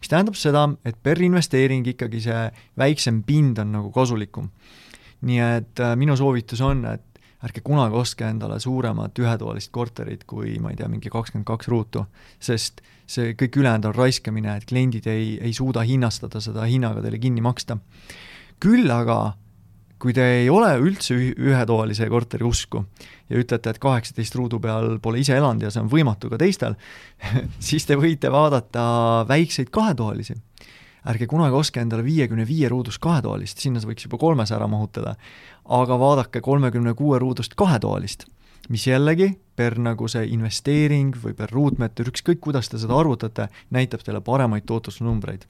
mis 0.00 0.08
tähendab 0.08 0.38
seda, 0.38 0.68
et 0.84 0.96
per 1.02 1.20
investeering 1.22 1.86
ikkagi 1.86 2.20
see 2.26 2.48
väiksem 2.78 3.22
pind 3.22 3.58
on 3.58 3.72
nagu 3.72 3.92
kasulikum. 3.94 4.50
nii 5.20 5.40
et 5.40 5.80
äh, 5.80 5.96
minu 5.96 6.16
soovitus 6.16 6.60
on, 6.60 6.84
et 6.84 7.04
ärge 7.44 7.62
kunagi 7.64 7.96
ostke 7.96 8.26
endale 8.28 8.58
suuremat 8.60 9.18
ühetoalist 9.18 9.70
korterit 9.72 10.24
kui 10.28 10.58
ma 10.60 10.72
ei 10.72 10.76
tea, 10.76 10.88
mingi 10.92 11.12
kakskümmend 11.12 11.48
kaks 11.48 11.68
ruutu, 11.72 12.04
sest 12.40 12.82
see 13.10 13.34
kõik 13.38 13.56
ülejäänud 13.62 13.90
on 13.90 13.96
raiskamine, 13.96 14.56
et 14.56 14.66
kliendid 14.68 15.06
ei, 15.10 15.38
ei 15.40 15.52
suuda 15.56 15.82
hinnastada 15.86 16.42
seda 16.44 16.66
hinnaga 16.68 17.02
teile 17.04 17.18
kinni 17.18 17.40
maksta. 17.40 17.78
küll 18.60 18.90
aga 18.92 19.36
kui 20.00 20.14
te 20.16 20.24
ei 20.40 20.48
ole 20.50 20.70
üldse 20.80 21.14
ühetoalise 21.16 22.08
korteri 22.10 22.46
usku 22.48 22.84
ja 23.30 23.40
ütlete, 23.40 23.72
et 23.72 23.80
kaheksateist 23.82 24.36
ruudu 24.38 24.60
peal 24.62 24.96
pole 25.02 25.20
ise 25.20 25.36
elanud 25.36 25.66
ja 25.66 25.72
see 25.72 25.82
on 25.82 25.90
võimatu 25.92 26.30
ka 26.32 26.38
teistel 26.40 26.76
siis 27.70 27.86
te 27.88 27.98
võite 28.00 28.32
vaadata 28.32 29.26
väikseid 29.28 29.70
kahetoalisi. 29.74 30.38
ärge 31.10 31.26
kunagi 31.26 31.56
ostke 31.56 31.80
endale 31.80 32.04
viiekümne 32.04 32.46
viie 32.48 32.68
ruudust 32.68 33.00
kahetoalist, 33.00 33.60
sinna 33.60 33.80
võiks 33.80 34.04
juba 34.04 34.18
kolmes 34.18 34.52
ära 34.52 34.66
mahutada. 34.66 35.14
aga 35.64 35.98
vaadake 35.98 36.40
kolmekümne 36.40 36.94
kuue 36.94 37.18
ruudust 37.18 37.54
kahetoalist, 37.54 38.26
mis 38.68 38.86
jällegi 38.86 39.34
per 39.56 39.78
nagu 39.78 40.08
see 40.08 40.26
investeering 40.32 41.16
või 41.16 41.36
per 41.36 41.52
ruutmeeter, 41.52 42.08
ükskõik 42.08 42.40
kuidas 42.40 42.68
te 42.68 42.78
seda 42.78 42.96
arvutate, 42.96 43.48
näitab 43.70 44.00
teile 44.04 44.20
paremaid 44.20 44.64
tootlusnumbreid 44.64 45.44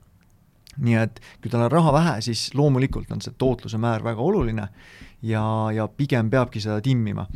nii 0.78 0.98
et 1.00 1.20
kui 1.42 1.50
tal 1.50 1.66
on 1.66 1.72
raha 1.72 1.92
vähe, 1.92 2.14
siis 2.24 2.50
loomulikult 2.54 3.10
on 3.12 3.22
see 3.24 3.34
tootluse 3.38 3.78
määr 3.78 4.04
väga 4.04 4.22
oluline 4.22 4.68
ja, 5.22 5.42
ja 5.74 5.88
pigem 5.88 6.30
peabki 6.30 6.60
seda 6.60 6.80
timmima. 6.84 7.26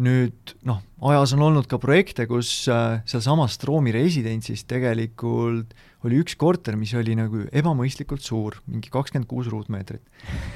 Nüüd 0.00 0.54
noh, 0.64 0.80
ajas 1.04 1.34
on 1.36 1.42
olnud 1.44 1.66
ka 1.68 1.76
projekte, 1.80 2.24
kus 2.30 2.48
äh, 2.72 3.02
sealsamas 3.08 3.58
Stroomi 3.58 3.92
residentsis 3.92 4.64
tegelikult 4.70 5.74
oli 6.02 6.18
üks 6.18 6.34
korter, 6.38 6.74
mis 6.78 6.90
oli 6.98 7.14
nagu 7.14 7.44
ebamõistlikult 7.54 8.24
suur, 8.24 8.56
mingi 8.66 8.90
kakskümmend 8.90 9.28
kuus 9.30 9.50
ruutmeetrit. 9.52 10.02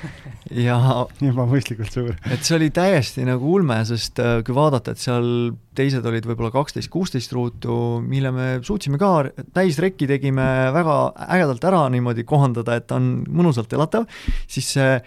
ja 0.66 0.78
ebamõistlikult 1.22 1.93
suur. 1.93 2.16
et 2.32 2.43
see 2.47 2.57
oli 2.57 2.70
täiesti 2.74 3.26
nagu 3.28 3.53
ulme, 3.59 3.78
sest 3.87 4.22
äh, 4.22 4.41
kui 4.47 4.57
vaadata, 4.57 4.97
et 4.97 5.03
seal 5.03 5.28
teised 5.76 6.09
olid 6.09 6.26
võib-olla 6.26 6.51
kaksteist, 6.55 6.91
kuusteist 6.91 7.37
ruutu, 7.37 8.01
mille 8.03 8.32
me 8.34 8.49
suutsime 8.66 8.99
ka 8.99 9.12
täisrekki 9.55 10.09
tegime 10.09 10.49
väga 10.74 10.97
ägedalt 11.28 11.68
ära 11.68 11.84
niimoodi 11.93 12.24
kohandada, 12.26 12.80
et 12.80 12.97
on 12.97 13.12
mõnusalt 13.28 13.76
elatav, 13.76 14.09
siis 14.49 14.72
see 14.78 14.99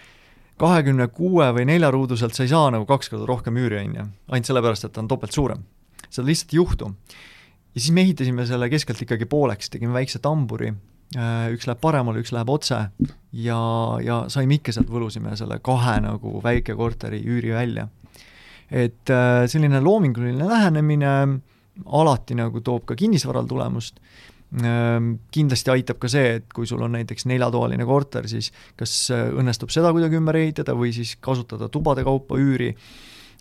kahekümne 0.59 1.07
kuue 1.15 1.47
või 1.55 1.65
neljaruuduselt 1.69 2.35
sa 2.35 2.45
ei 2.45 2.51
saa 2.51 2.69
nagu 2.73 2.87
kaks 2.89 3.11
korda 3.11 3.27
rohkem 3.29 3.57
üüri, 3.59 3.79
on 3.85 3.97
ju, 3.97 4.05
ainult 4.29 4.49
sellepärast, 4.49 4.87
et 4.87 4.95
ta 4.95 5.03
on 5.03 5.09
topelt 5.11 5.35
suurem. 5.35 5.63
seda 6.09 6.27
lihtsalt 6.27 6.53
ei 6.53 6.59
juhtu. 6.59 6.91
ja 7.75 7.81
siis 7.81 7.91
me 7.95 8.01
ehitasime 8.01 8.45
selle 8.45 8.69
keskelt 8.69 9.01
ikkagi 9.05 9.25
pooleks, 9.29 9.69
tegime 9.69 9.93
väikse 9.93 10.19
tamburi, 10.19 10.73
äh, 11.15 11.51
üks 11.53 11.67
läheb 11.69 11.81
paremale, 11.81 12.23
üks 12.23 12.33
läheb 12.35 12.49
otse 12.49 12.81
ja, 13.31 13.61
ja 14.03 14.23
saime 14.27 14.59
ikka 14.59 14.75
sealt 14.75 14.89
võlusime 14.89 15.35
selle 15.39 15.59
kahe 15.63 15.99
nagu 16.03 16.41
väikekorteri 16.43 17.21
üüri 17.23 17.53
välja. 17.53 17.87
et 18.69 19.09
äh, 19.09 19.47
selline 19.47 19.81
loominguline 19.81 20.47
lähenemine 20.47 21.41
alati 21.85 22.35
nagu 22.35 22.61
toob 22.61 22.85
ka 22.85 22.95
kinnisvaral 22.95 23.47
tulemust 23.47 23.99
kindlasti 24.49 25.69
aitab 25.69 25.99
ka 26.01 26.09
see, 26.09 26.39
et 26.39 26.53
kui 26.53 26.65
sul 26.65 26.81
on 26.81 26.95
näiteks 26.97 27.27
neljatoaline 27.29 27.85
korter, 27.85 28.25
siis 28.29 28.49
kas 28.79 28.93
äh, 29.13 29.27
õnnestub 29.29 29.69
seda 29.73 29.91
kuidagi 29.93 30.17
ümber 30.17 30.39
ehitada 30.41 30.73
või 30.77 30.93
siis 30.95 31.15
kasutada 31.21 31.69
tubade 31.69 32.03
kaupa 32.03 32.39
üüri. 32.41 32.73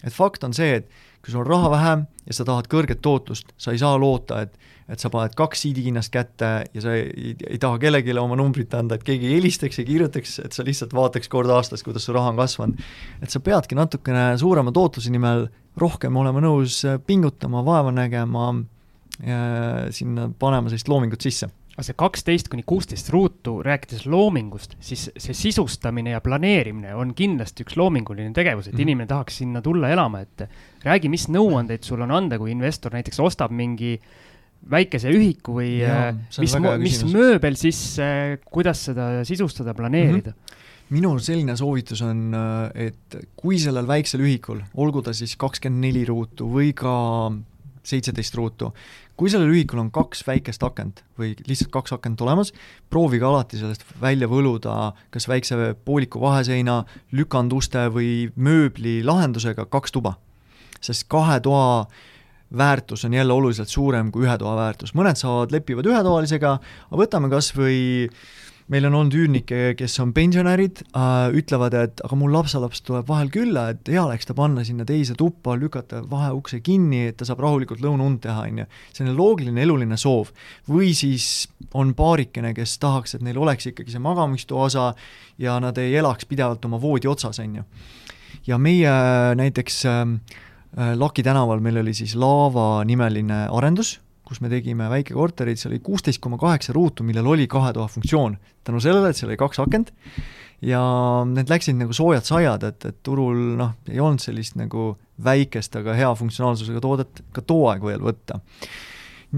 et 0.05 0.13
fakt 0.13 0.45
on 0.45 0.53
see, 0.53 0.83
et 0.83 0.91
kui 1.25 1.33
sul 1.33 1.41
on 1.41 1.49
raha 1.49 1.71
vähe 1.71 1.95
ja 2.29 2.37
sa 2.37 2.45
tahad 2.45 2.69
kõrget 2.69 3.01
tootlust, 3.01 3.55
sa 3.57 3.73
ei 3.73 3.81
saa 3.81 3.97
loota, 3.99 4.43
et 4.43 4.59
et 4.89 4.97
sa 4.97 5.11
paned 5.13 5.35
kaks 5.37 5.67
CD-hinnast 5.67 6.09
kätte 6.09 6.49
ja 6.65 6.81
sa 6.81 6.95
ei, 6.97 7.11
ei, 7.13 7.35
ei 7.45 7.59
taha 7.61 7.77
kellelegi 7.81 8.15
oma 8.17 8.39
numbrit 8.41 8.73
anda, 8.73 8.97
et 8.97 9.05
keegi 9.05 9.35
helistaks 9.35 9.83
ja 9.83 9.85
kirjutaks, 9.85 10.39
et 10.41 10.57
sa 10.57 10.65
lihtsalt 10.65 10.95
vaataks 10.97 11.29
kord 11.29 11.53
aastas, 11.53 11.83
kuidas 11.85 12.09
su 12.09 12.15
raha 12.17 12.33
on 12.33 12.41
kasvanud. 12.41 12.81
et 13.21 13.29
sa 13.29 13.41
peadki 13.41 13.77
natukene 13.77 14.31
suurema 14.41 14.73
tootluse 14.73 15.13
nimel 15.13 15.51
rohkem 15.77 16.17
olema 16.17 16.41
nõus 16.41 16.81
pingutama, 17.05 17.61
vaeva 17.65 17.93
nägema 17.93 18.49
sinna 19.19 20.29
panema 20.39 20.71
sellist 20.71 20.89
loomingut 20.89 21.25
sisse 21.27 21.49
aga 21.79 21.87
see 21.87 21.95
kaksteist 21.95 22.49
kuni 22.51 22.65
kuusteist 22.67 23.07
ruutu, 23.15 23.61
rääkides 23.63 24.03
loomingust, 24.11 24.75
siis 24.83 25.05
see 25.15 25.37
sisustamine 25.37 26.11
ja 26.11 26.21
planeerimine 26.23 26.91
on 26.99 27.13
kindlasti 27.15 27.63
üks 27.63 27.77
loominguline 27.79 28.33
tegevus, 28.35 28.67
et 28.67 28.73
mm 28.73 28.79
-hmm. 28.79 28.83
inimene 28.83 29.07
tahaks 29.07 29.39
sinna 29.39 29.63
tulla 29.63 29.93
elama, 29.95 30.25
et 30.27 30.49
räägi, 30.83 31.09
mis 31.09 31.29
nõuandeid 31.31 31.87
sul 31.87 32.03
on 32.03 32.11
anda, 32.11 32.39
kui 32.39 32.51
investor 32.51 32.93
näiteks 32.93 33.21
ostab 33.23 33.55
mingi 33.55 34.01
väikese 34.71 35.13
ühiku 35.15 35.55
või 35.61 35.79
ja, 35.79 36.09
äh, 36.09 36.17
mis, 36.43 36.57
mis 36.83 37.05
mööbel 37.13 37.55
sisse, 37.55 38.41
kuidas 38.51 38.83
seda 38.91 39.25
sisustada, 39.25 39.75
planeerida 39.75 40.31
mm? 40.31 40.35
-hmm 40.35 40.57
minul 40.89 41.19
selline 41.21 41.53
soovitus 41.57 42.01
on, 42.01 42.33
äh, 42.33 42.87
et 42.89 43.17
kui 43.37 43.59
sellel 43.61 43.87
väiksel 43.87 44.23
ühikul, 44.25 44.63
olgu 44.75 45.03
ta 45.03 45.13
siis 45.13 45.37
kakskümmend 45.37 45.85
neli 45.85 46.05
ruutu 46.09 46.49
või 46.49 46.73
ka 46.73 46.95
seitseteist 47.89 48.37
ruutu, 48.39 48.71
kui 49.19 49.31
sellel 49.33 49.53
ühikul 49.53 49.81
on 49.83 49.91
kaks 49.95 50.25
väikest 50.27 50.63
akent 50.67 51.03
või 51.19 51.33
lihtsalt 51.49 51.73
kaks 51.75 51.97
akent 51.97 52.21
olemas, 52.25 52.53
proovige 52.91 53.27
alati 53.29 53.61
sellest 53.61 53.85
välja 54.03 54.29
võluda 54.31 54.93
kas 55.15 55.29
väikse 55.31 55.73
pooliku 55.85 56.23
vaheseina, 56.23 56.83
lükanduste 57.17 57.89
või 57.95 58.13
mööbli 58.37 59.01
lahendusega 59.07 59.67
kaks 59.67 59.97
tuba. 59.97 60.19
sest 60.81 61.09
kahe 61.11 61.41
toa 61.41 61.87
väärtus 62.57 63.05
on 63.05 63.15
jälle 63.15 63.33
oluliselt 63.33 63.69
suurem 63.69 64.13
kui 64.13 64.25
ühe 64.25 64.39
toa 64.39 64.55
väärtus, 64.57 64.95
mõned 64.95 65.19
saavad, 65.19 65.53
lepivad 65.53 65.87
ühetoalisega, 65.87 66.53
aga 66.89 67.01
võtame 67.03 67.29
kas 67.33 67.51
või 67.57 68.07
äh, 68.07 68.21
meil 68.73 68.85
on 68.89 68.97
olnud 68.99 69.17
üürnikke, 69.17 69.73
kes 69.79 69.95
on 70.03 70.13
pensionärid 70.17 70.83
äh,, 70.91 71.29
ütlevad, 71.37 71.75
et 71.79 72.03
aga 72.05 72.19
mul 72.21 72.33
lapselaps 72.37 72.83
tuleb 72.85 73.09
vahel 73.09 73.31
külla, 73.33 73.69
et 73.73 73.89
hea 73.89 74.03
oleks 74.03 74.29
ta 74.29 74.37
panna 74.37 74.65
sinna 74.67 74.85
teise 74.89 75.17
tuppa, 75.19 75.57
lükata 75.59 76.03
vaheukse 76.09 76.61
kinni, 76.65 77.07
et 77.09 77.19
ta 77.21 77.29
saab 77.29 77.41
rahulikult 77.45 77.83
lõunaund 77.85 78.21
teha, 78.25 78.45
on 78.49 78.63
ju. 78.63 78.67
selline 78.97 79.17
loogiline 79.17 79.65
eluline 79.65 79.97
soov. 80.01 80.35
või 80.69 80.93
siis 80.97 81.49
on 81.75 81.95
paarikene, 81.97 82.53
kes 82.57 82.77
tahaks, 82.83 83.17
et 83.17 83.25
neil 83.25 83.41
oleks 83.41 83.71
ikkagi 83.73 83.95
see 83.95 84.03
magamistoa 84.05 84.67
osa 84.69 84.91
ja 85.41 85.57
nad 85.61 85.79
ei 85.81 85.97
elaks 85.97 86.29
pidevalt 86.29 86.65
oma 86.69 86.81
voodi 86.81 87.09
otsas, 87.09 87.41
on 87.41 87.63
ju. 87.63 87.65
ja 88.47 88.59
meie 88.61 88.93
näiteks 89.39 89.81
äh, 89.89 90.05
Laki 90.79 91.23
tänaval 91.25 91.63
meil 91.65 91.81
oli 91.81 91.95
siis 91.97 92.13
Laava 92.15 92.85
nimeline 92.85 93.47
arendus 93.49 93.97
kus 94.29 94.43
me 94.45 94.51
tegime 94.53 94.89
väikekorterid, 94.93 95.59
seal 95.61 95.73
oli 95.73 95.81
kuusteist 95.85 96.21
koma 96.21 96.39
kaheksa 96.41 96.75
ruutu, 96.77 97.07
millel 97.07 97.27
oli 97.27 97.47
kahe 97.51 97.73
toa 97.77 97.89
funktsioon. 97.89 98.37
tänu 98.65 98.81
sellele, 98.85 99.11
et 99.11 99.17
seal 99.17 99.31
oli 99.31 99.41
kaks 99.41 99.63
akent 99.65 99.95
ja 100.65 100.81
need 101.29 101.51
läksid 101.51 101.79
nagu 101.79 101.95
soojad 101.95 102.27
saiad, 102.27 102.67
et, 102.67 102.89
et 102.91 102.99
turul 103.07 103.39
noh, 103.59 103.77
ei 103.89 104.01
olnud 104.03 104.23
sellist 104.23 104.59
nagu 104.59 104.91
väikest, 105.25 105.79
aga 105.81 105.95
hea 105.99 106.11
funktsionaalsusega 106.19 106.83
toodet 106.83 107.23
ka 107.33 107.45
too 107.47 107.69
aeg 107.71 107.85
veel 107.87 108.03
võtta. 108.03 108.41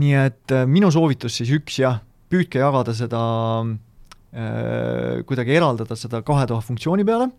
nii 0.01 0.17
et 0.17 0.55
äh, 0.55 0.67
minu 0.67 0.91
soovitus 0.95 1.41
siis 1.41 1.51
üks 1.55 1.81
jah, 1.83 2.01
püüdke 2.31 2.61
jagada 2.63 2.95
seda 2.95 3.23
äh,, 3.61 5.23
kuidagi 5.27 5.57
eraldada 5.57 5.97
seda 5.99 6.23
kahe 6.23 6.47
toa 6.47 6.63
funktsiooni 6.63 7.05
peale 7.05 7.31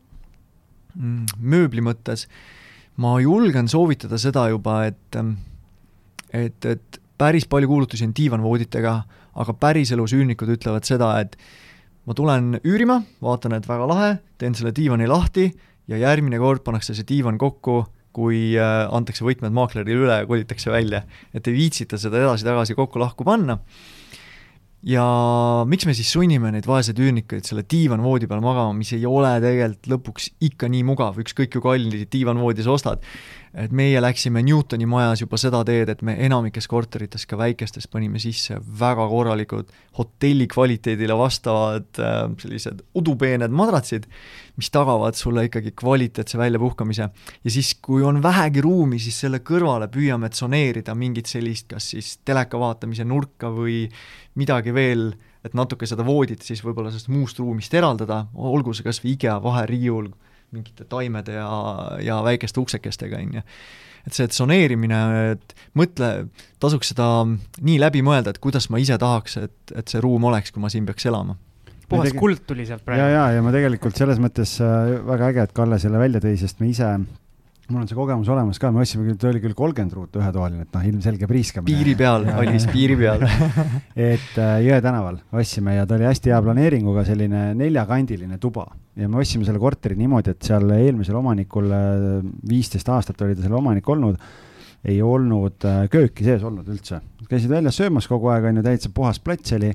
mm,, 0.96 1.38
mööbli 1.40 1.84
mõttes 1.86 2.28
ma 3.02 3.16
julgen 3.24 3.70
soovitada 3.72 4.20
seda 4.22 4.50
juba, 4.52 4.84
et 4.90 5.18
et, 6.32 6.66
et 6.66 7.01
päris 7.22 7.46
palju 7.50 7.70
kuulutusi 7.70 8.08
on 8.08 8.16
diivanvooditega, 8.18 8.96
aga 9.42 9.58
päriselus 9.62 10.16
üürnikud 10.18 10.50
ütlevad 10.56 10.88
seda, 10.88 11.14
et 11.22 11.38
ma 12.10 12.18
tulen 12.18 12.56
üürima, 12.66 13.02
vaatan, 13.22 13.56
et 13.58 13.68
väga 13.70 13.88
lahe, 13.90 14.12
teen 14.42 14.58
selle 14.58 14.74
diivani 14.76 15.10
lahti 15.10 15.52
ja 15.92 16.00
järgmine 16.02 16.42
kord 16.42 16.66
pannakse 16.66 16.96
see 16.98 17.08
diivan 17.08 17.38
kokku, 17.42 17.84
kui 18.12 18.52
äh, 18.60 18.84
antakse 18.92 19.24
võtmed 19.24 19.54
maaklerile 19.56 20.04
üle 20.04 20.20
ja 20.24 20.28
kolitakse 20.28 20.72
välja. 20.74 21.06
et 21.34 21.48
ei 21.48 21.56
viitsita 21.56 21.98
seda 22.02 22.20
edasi-tagasi 22.20 22.76
kokku-lahku 22.76 23.24
panna 23.24 23.62
ja 24.84 25.06
miks 25.70 25.86
me 25.88 25.94
siis 25.96 26.10
sunnime 26.12 26.52
neid 26.52 26.68
vaeseid 26.68 27.00
üürnikuid 27.00 27.46
selle 27.48 27.64
diivanvoodi 27.70 28.28
peal 28.28 28.42
magama, 28.44 28.74
mis 28.76 28.92
ei 28.98 29.06
ole 29.08 29.32
tegelikult 29.44 29.92
lõpuks 29.94 30.28
ikka 30.50 30.68
nii 30.74 30.84
mugav, 30.90 31.22
ükskõik 31.22 31.54
kui 31.54 31.64
kalli 31.64 32.04
diivanvoodi 32.12 32.66
sa 32.66 32.74
ostad 32.76 33.06
et 33.54 33.72
meie 33.76 34.00
läksime 34.02 34.44
Newtoni 34.46 34.88
majas 34.88 35.22
juba 35.24 35.38
seda 35.40 35.62
teed, 35.68 35.90
et 35.92 36.02
me 36.08 36.16
enamikes 36.26 36.68
korterites, 36.72 37.26
ka 37.28 37.40
väikestes, 37.40 37.88
panime 37.92 38.20
sisse 38.22 38.56
väga 38.80 39.08
korralikud 39.12 39.72
hotelli 39.98 40.48
kvaliteedile 40.52 41.18
vastavad 41.20 42.00
äh, 42.00 42.22
sellised 42.40 42.84
udupeened 42.98 43.52
madratsid, 43.52 44.08
mis 44.60 44.72
tagavad 44.72 45.18
sulle 45.20 45.46
ikkagi 45.50 45.74
kvaliteetse 45.76 46.40
väljapuhkamise. 46.40 47.10
ja 47.44 47.52
siis, 47.52 47.74
kui 47.82 48.04
on 48.04 48.24
vähegi 48.24 48.64
ruumi, 48.64 49.00
siis 49.00 49.20
selle 49.26 49.42
kõrvale 49.44 49.90
püüame 49.92 50.30
tsoneerida 50.30 50.96
mingit 50.96 51.28
sellist, 51.28 51.68
kas 51.74 51.92
siis 51.96 52.18
teleka 52.26 52.60
vaatamise 52.60 53.04
nurka 53.04 53.52
või 53.52 53.84
midagi 54.40 54.74
veel, 54.74 55.12
et 55.44 55.56
natuke 55.58 55.88
seda 55.90 56.06
voodit 56.06 56.44
siis 56.46 56.62
võib-olla 56.64 56.92
sellest 56.92 57.12
muust 57.12 57.40
ruumist 57.42 57.74
eraldada, 57.74 58.26
olgu 58.34 58.74
see 58.74 58.86
kas 58.86 59.02
või 59.04 59.16
IKEA 59.18 59.40
vaheriiul, 59.44 60.12
mingite 60.56 60.88
taimede 60.90 61.38
ja, 61.38 61.52
ja 62.04 62.20
väikeste 62.26 62.60
uksekestega, 62.62 63.22
on 63.22 63.40
ju. 63.40 63.46
et 64.08 64.18
see 64.18 64.28
tsoneerimine, 64.32 65.00
et 65.36 65.56
mõtle, 65.78 66.12
tasuks 66.62 66.94
seda 66.94 67.08
nii 67.28 67.78
läbi 67.82 68.02
mõelda, 68.06 68.34
et 68.34 68.42
kuidas 68.44 68.70
ma 68.74 68.82
ise 68.82 68.98
tahaks, 69.02 69.38
et, 69.42 69.58
et 69.76 69.88
see 69.88 70.02
ruum 70.04 70.26
oleks, 70.32 70.52
kui 70.52 70.64
ma 70.64 70.72
siin 70.74 70.88
peaks 70.90 71.08
elama 71.12 71.38
puhas 71.92 72.10
tege... 72.10 72.20
kuld 72.20 72.46
tuli 72.48 72.66
sealt 72.68 72.86
praegu. 72.86 73.04
ja, 73.04 73.10
ja, 73.12 73.26
ja 73.36 73.44
ma 73.44 73.52
tegelikult 73.54 73.98
selles 74.00 74.22
mõttes 74.24 74.56
äh, 74.64 74.94
väga 75.08 75.32
äge, 75.34 75.48
et 75.48 75.56
Kalle 75.58 75.80
selle 75.82 76.00
välja 76.02 76.22
tõi, 76.24 76.38
sest 76.40 76.62
me 76.64 76.72
ise 76.72 76.94
mul 77.72 77.84
on 77.84 77.90
see 77.90 77.98
kogemus 77.98 78.30
olemas 78.32 78.60
ka, 78.62 78.70
me 78.74 78.84
ostsime 78.84 79.08
küll, 79.08 79.18
ta 79.20 79.30
oli 79.32 79.42
küll 79.44 79.56
kolmkümmend 79.58 79.96
ruutu 79.96 80.22
ühetoaline, 80.22 80.66
et 80.68 80.76
noh, 80.76 80.84
ilmselge 80.92 81.30
priiskamine. 81.30 81.72
piiri 81.72 81.96
peal, 82.00 82.28
Algis 82.42 82.68
piiri 82.72 82.98
peal 83.00 83.26
et 84.12 84.38
äh, 84.42 84.54
Jõe 84.66 84.78
tänaval 84.84 85.22
ostsime 85.42 85.78
ja 85.78 85.88
ta 85.88 85.98
oli 85.98 86.08
hästi 86.10 86.34
hea 86.34 86.42
planeeringuga, 86.46 87.06
selline 87.08 87.48
neljakandiline 87.58 88.38
tuba. 88.42 88.68
ja 89.00 89.10
me 89.10 89.22
ostsime 89.24 89.48
selle 89.48 89.62
korteri 89.64 89.98
niimoodi, 90.00 90.36
et 90.36 90.52
seal 90.52 90.70
eelmisel 90.78 91.18
omanikul, 91.22 91.74
äh, 91.76 92.06
viisteist 92.50 92.92
aastat 92.92 93.26
oli 93.26 93.36
ta 93.36 93.48
selle 93.48 93.60
omanik 93.60 93.90
olnud, 93.90 94.22
ei 94.86 95.02
olnud 95.06 95.68
äh, 95.70 95.84
kööki 95.92 96.26
sees 96.28 96.46
olnud 96.48 96.70
üldse. 96.72 97.02
käisid 97.30 97.52
väljas 97.52 97.82
söömas 97.82 98.10
kogu 98.12 98.32
aeg, 98.34 98.50
on 98.52 98.62
ju, 98.62 98.66
täitsa 98.70 98.94
puhas 98.94 99.22
plats 99.24 99.58
oli 99.58 99.74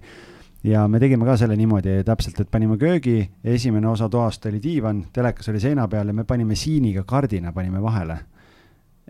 ja 0.66 0.86
me 0.88 1.00
tegime 1.00 1.26
ka 1.26 1.36
selle 1.38 1.56
niimoodi 1.58 2.00
täpselt, 2.06 2.40
et 2.42 2.50
panime 2.50 2.78
köögi, 2.80 3.18
esimene 3.44 3.88
osa 3.88 4.08
toast 4.12 4.46
oli 4.50 4.60
diivan, 4.62 5.04
telekas 5.14 5.50
oli 5.52 5.60
seina 5.62 5.86
peal 5.88 6.10
ja 6.10 6.16
me 6.16 6.24
panime 6.28 6.56
siiniga 6.58 7.04
kardina 7.06 7.52
panime 7.52 7.82
vahele. 7.82 8.18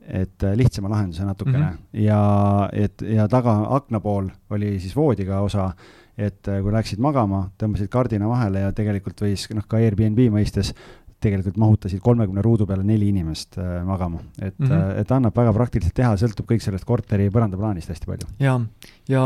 et 0.07 0.45
äh, 0.45 0.53
lihtsama 0.55 0.89
lahenduse 0.89 1.25
natukene 1.25 1.59
mm 1.59 1.65
-hmm. 1.65 2.01
ja 2.01 2.69
et 2.73 3.03
ja 3.03 3.29
taga 3.29 3.67
akna 3.71 4.01
pool 4.01 4.29
oli 4.51 4.81
siis 4.81 4.97
voodiga 4.97 5.41
osa, 5.41 5.71
et 6.19 6.49
äh, 6.49 6.63
kui 6.63 6.73
läksid 6.73 6.99
magama, 6.99 7.51
tõmbasid 7.59 7.89
kardina 7.89 8.29
vahele 8.29 8.61
ja 8.61 8.73
tegelikult 8.73 9.21
võis 9.21 9.49
noh, 9.55 9.65
ka 9.69 9.77
Airbnb 9.77 10.19
mõistes 10.31 10.75
tegelikult 11.21 11.57
mahutasid 11.57 12.01
kolmekümne 12.01 12.43
ruudu 12.43 12.67
peale 12.67 12.85
neli 12.85 13.09
inimest 13.09 13.59
äh, 13.59 13.85
magama, 13.85 14.21
et 14.39 14.59
mm, 14.59 14.67
-hmm. 14.67 15.01
et 15.01 15.13
annab 15.13 15.37
väga 15.37 15.53
praktiliselt 15.53 15.95
teha, 15.95 16.17
sõltub 16.17 16.47
kõik 16.47 16.63
sellest 16.63 16.85
korteri 16.85 17.31
põrandaplaanist 17.31 17.89
hästi 17.89 18.07
palju. 18.07 18.29
ja, 18.39 18.61
ja 19.09 19.23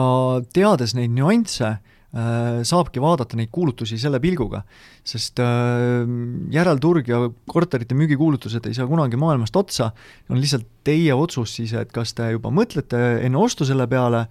teades 0.52 0.94
neid 0.94 1.10
nüansse 1.10 1.76
saabki 2.10 2.98
vaadata 3.02 3.38
neid 3.38 3.52
kuulutusi 3.54 3.98
selle 4.00 4.18
pilguga, 4.22 4.64
sest 5.06 5.38
äh, 5.44 6.02
järelturg 6.50 7.06
ja 7.06 7.20
korterite 7.50 7.94
müügikuulutused 7.94 8.66
ei 8.66 8.74
saa 8.74 8.88
kunagi 8.90 9.20
maailmast 9.20 9.56
otsa, 9.56 9.92
on 10.30 10.40
lihtsalt 10.42 10.66
teie 10.86 11.14
otsus 11.14 11.54
siis, 11.60 11.74
et 11.78 11.92
kas 11.94 12.14
te 12.18 12.32
juba 12.34 12.50
mõtlete 12.54 12.98
enne 13.22 13.38
ostu 13.38 13.68
selle 13.68 13.86
peale 13.90 14.24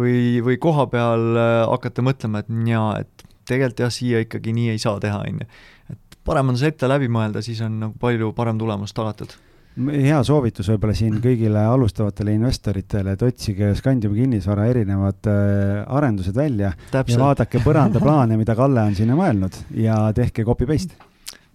või, 0.00 0.40
või 0.44 0.56
koha 0.62 0.88
peal 0.92 1.28
äh, 1.36 1.62
hakkate 1.68 2.04
mõtlema, 2.06 2.40
et 2.40 2.52
jaa, 2.72 2.90
et 3.04 3.26
tegelikult 3.46 3.84
jah, 3.84 3.92
siia 3.92 4.24
ikkagi 4.24 4.56
nii 4.56 4.72
ei 4.72 4.80
saa 4.82 4.96
teha, 5.02 5.20
on 5.28 5.44
ju. 5.44 5.50
Parem 6.26 6.48
on 6.50 6.56
see 6.58 6.72
ette 6.72 6.88
läbi 6.88 7.06
mõelda, 7.12 7.44
siis 7.44 7.60
on 7.62 7.76
nagu 7.84 8.00
palju 8.00 8.32
parem 8.34 8.56
tulemus 8.58 8.96
tagatud 8.96 9.36
hea 9.76 10.18
soovitus 10.24 10.70
võib-olla 10.72 10.94
siin 10.96 11.18
kõigile 11.22 11.62
alustavatele 11.68 12.32
investoritele, 12.36 13.16
et 13.16 13.24
otsige 13.26 13.72
Scandium 13.76 14.14
kinnisvara 14.16 14.68
erinevad 14.70 15.28
äh, 15.30 15.82
arendused 15.98 16.36
välja 16.36 16.72
Täpselt. 16.90 17.12
ja 17.12 17.22
vaadake 17.22 17.60
põrandaplaane, 17.64 18.38
mida 18.40 18.56
Kalle 18.56 18.86
on 18.88 18.96
sinna 18.96 19.18
mõelnud 19.18 19.58
ja 19.76 19.98
tehke 20.16 20.46
copy-paste. 20.48 20.96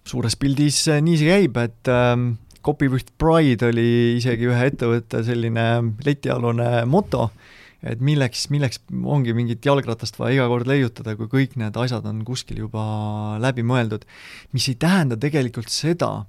suures 0.06 0.36
pildis 0.38 0.84
äh, 0.88 1.02
nii 1.02 1.18
see 1.18 1.34
käib, 1.34 1.58
et 1.62 1.90
ähm, 1.90 2.34
Copy 2.62 2.86
with 2.86 3.10
pride 3.18 3.66
oli 3.72 4.18
isegi 4.20 4.46
ühe 4.46 4.68
ettevõtte 4.70 5.24
selline 5.26 5.66
letialune 6.06 6.84
moto 6.86 7.32
et 7.82 7.98
milleks, 7.98 8.46
milleks 8.54 8.78
ongi 9.02 9.34
mingit 9.34 9.66
jalgratast 9.66 10.14
vaja 10.20 10.36
iga 10.36 10.44
kord 10.50 10.68
leiutada, 10.70 11.16
kui 11.18 11.26
kõik 11.26 11.56
need 11.58 11.74
asjad 11.74 12.06
on 12.06 12.20
kuskil 12.26 12.60
juba 12.62 12.84
läbi 13.42 13.64
mõeldud. 13.66 14.06
mis 14.54 14.68
ei 14.70 14.78
tähenda 14.78 15.18
tegelikult 15.18 15.74
seda, 15.74 16.24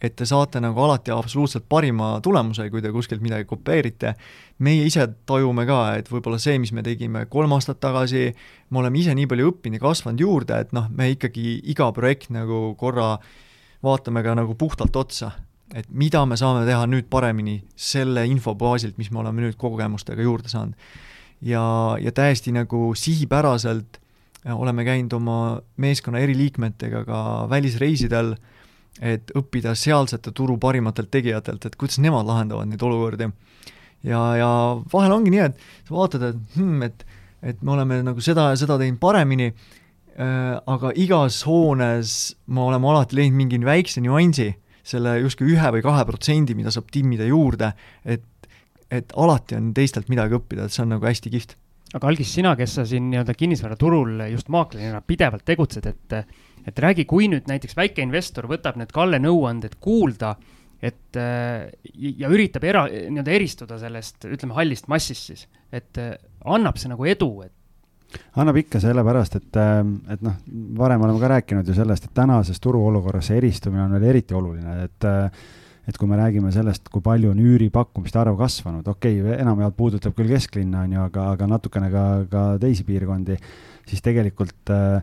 et 0.00 0.16
te 0.16 0.24
saate 0.24 0.60
nagu 0.64 0.80
alati 0.80 1.12
absoluutselt 1.12 1.66
parima 1.68 2.14
tulemuse, 2.24 2.68
kui 2.72 2.80
te 2.82 2.92
kuskilt 2.92 3.20
midagi 3.20 3.44
kopeerite. 3.48 4.14
meie 4.58 4.86
ise 4.86 5.06
tajume 5.26 5.66
ka, 5.66 5.94
et 5.96 6.08
võib-olla 6.08 6.38
see, 6.38 6.58
mis 6.58 6.72
me 6.72 6.82
tegime 6.82 7.26
kolm 7.26 7.52
aastat 7.52 7.80
tagasi, 7.80 8.34
me 8.70 8.78
oleme 8.78 8.98
ise 8.98 9.14
nii 9.14 9.26
palju 9.26 9.52
õppinud 9.52 9.80
ja 9.80 9.84
kasvanud 9.84 10.20
juurde, 10.20 10.58
et 10.60 10.72
noh, 10.72 10.88
me 10.88 11.10
ikkagi 11.10 11.60
iga 11.72 11.92
projekt 11.92 12.30
nagu 12.30 12.74
korra 12.80 13.14
vaatame 13.82 14.22
ka 14.22 14.34
nagu 14.36 14.54
puhtalt 14.54 14.96
otsa 14.96 15.32
et 15.74 15.86
mida 15.94 16.24
me 16.26 16.36
saame 16.38 16.64
teha 16.66 16.86
nüüd 16.90 17.06
paremini 17.10 17.60
selle 17.78 18.24
info 18.28 18.56
baasilt, 18.58 18.96
mis 18.98 19.10
me 19.14 19.22
oleme 19.22 19.44
nüüd 19.44 19.58
kogemustega 19.60 20.22
juurde 20.22 20.50
saanud. 20.50 20.74
ja, 21.40 21.96
ja 22.00 22.12
täiesti 22.12 22.52
nagu 22.52 22.92
sihipäraselt 22.94 24.00
oleme 24.50 24.84
käinud 24.84 25.12
oma 25.12 25.60
meeskonna 25.76 26.20
eri 26.20 26.36
liikmetega 26.36 27.04
ka 27.04 27.20
välisreisidel, 27.50 28.34
et 29.00 29.32
õppida 29.38 29.74
sealsete 29.78 30.32
turu 30.36 30.58
parimatelt 30.60 31.10
tegijatelt, 31.12 31.66
et 31.66 31.76
kuidas 31.78 32.00
nemad 32.02 32.26
lahendavad 32.28 32.68
neid 32.68 32.82
olukordi. 32.82 33.30
ja, 34.02 34.20
ja 34.36 34.50
vahel 34.92 35.12
ongi 35.12 35.34
nii, 35.34 35.44
et 35.50 35.60
sa 35.88 35.94
vaatad, 35.94 36.24
et 36.30 36.56
hmm, 36.56 36.82
et, 36.88 37.04
et 37.42 37.62
me 37.62 37.76
oleme 37.76 38.00
nagu 38.04 38.20
seda 38.24 38.50
ja 38.50 38.58
seda 38.60 38.78
teinud 38.80 39.00
paremini 39.00 39.50
äh,, 39.50 40.56
aga 40.66 40.92
igas 40.96 41.44
hoones 41.46 42.34
me 42.46 42.66
oleme 42.66 42.90
alati 42.90 43.20
leidnud 43.20 43.44
mingi 43.44 43.62
väikse 43.64 44.02
nüansi 44.04 44.50
selle 44.90 45.18
justkui 45.20 45.52
ühe 45.54 45.72
või 45.76 45.84
kahe 45.84 46.04
protsendi, 46.08 46.56
mida 46.56 46.72
saab 46.74 46.90
timmida 46.92 47.28
juurde, 47.28 47.72
et 48.04 48.26
et 48.90 49.12
alati 49.14 49.54
on 49.54 49.68
teistelt 49.70 50.08
midagi 50.10 50.34
õppida, 50.34 50.64
et 50.66 50.74
see 50.74 50.82
on 50.82 50.96
nagu 50.96 51.06
hästi 51.06 51.30
kihvt. 51.30 51.52
Aga 51.94 52.08
Algis, 52.10 52.30
sina, 52.34 52.54
kes 52.58 52.78
sa 52.78 52.86
siin 52.86 53.08
nii-öelda 53.10 53.34
kinnisvaraturul 53.34 54.24
just 54.30 54.50
maaklerina 54.52 55.02
pidevalt 55.06 55.44
tegutsed, 55.44 55.86
et 55.90 56.16
et 56.68 56.76
räägi, 56.78 57.06
kui 57.08 57.24
nüüd 57.32 57.46
näiteks 57.48 57.72
väikeinvestor 57.72 58.44
võtab 58.50 58.76
need 58.76 58.90
Kalle 58.92 59.16
nõuanded 59.22 59.78
kuulda, 59.80 60.34
et 60.82 61.16
ja 61.16 62.28
üritab 62.28 62.66
era, 62.68 62.82
nii-öelda 62.84 63.32
eristuda 63.32 63.78
sellest, 63.80 64.26
ütleme, 64.28 64.52
hallist 64.58 64.90
massist 64.92 65.30
siis, 65.30 65.46
et 65.72 65.96
annab 66.44 66.76
see 66.80 66.92
nagu 66.92 67.08
edu, 67.08 67.30
et? 67.46 67.54
Annab 68.42 68.58
ikka 68.58 68.80
sellepärast, 68.82 69.36
et, 69.38 69.56
ähm, 69.60 69.94
et 70.10 70.22
noh, 70.24 70.36
varem 70.78 71.02
oleme 71.06 71.20
ka 71.22 71.30
rääkinud 71.36 71.68
ju 71.68 71.76
sellest, 71.76 72.08
et 72.08 72.14
tänases 72.14 72.60
turuolukorras 72.60 73.30
see 73.30 73.38
eristumine 73.38 73.84
on 73.84 73.94
veel 73.94 74.08
eriti 74.10 74.34
oluline, 74.34 74.76
et 74.84 75.06
äh, 75.06 75.44
et 75.88 75.96
kui 75.98 76.08
me 76.10 76.18
räägime 76.20 76.52
sellest, 76.54 76.88
kui 76.92 77.02
palju 77.04 77.32
on 77.32 77.40
üüripakkumiste 77.42 78.20
arv 78.20 78.36
kasvanud, 78.40 78.86
okei 78.88 79.20
okay,, 79.22 79.38
enamjaolt 79.40 79.76
puudutab 79.78 80.16
küll 80.18 80.30
kesklinna, 80.30 80.84
on 80.86 80.96
ju, 80.96 81.06
aga, 81.06 81.30
aga 81.36 81.48
natukene 81.50 81.88
ka, 81.92 82.04
ka 82.30 82.44
teisi 82.62 82.84
piirkondi, 82.88 83.38
siis 83.88 84.04
tegelikult 84.04 84.72
äh, 84.74 85.00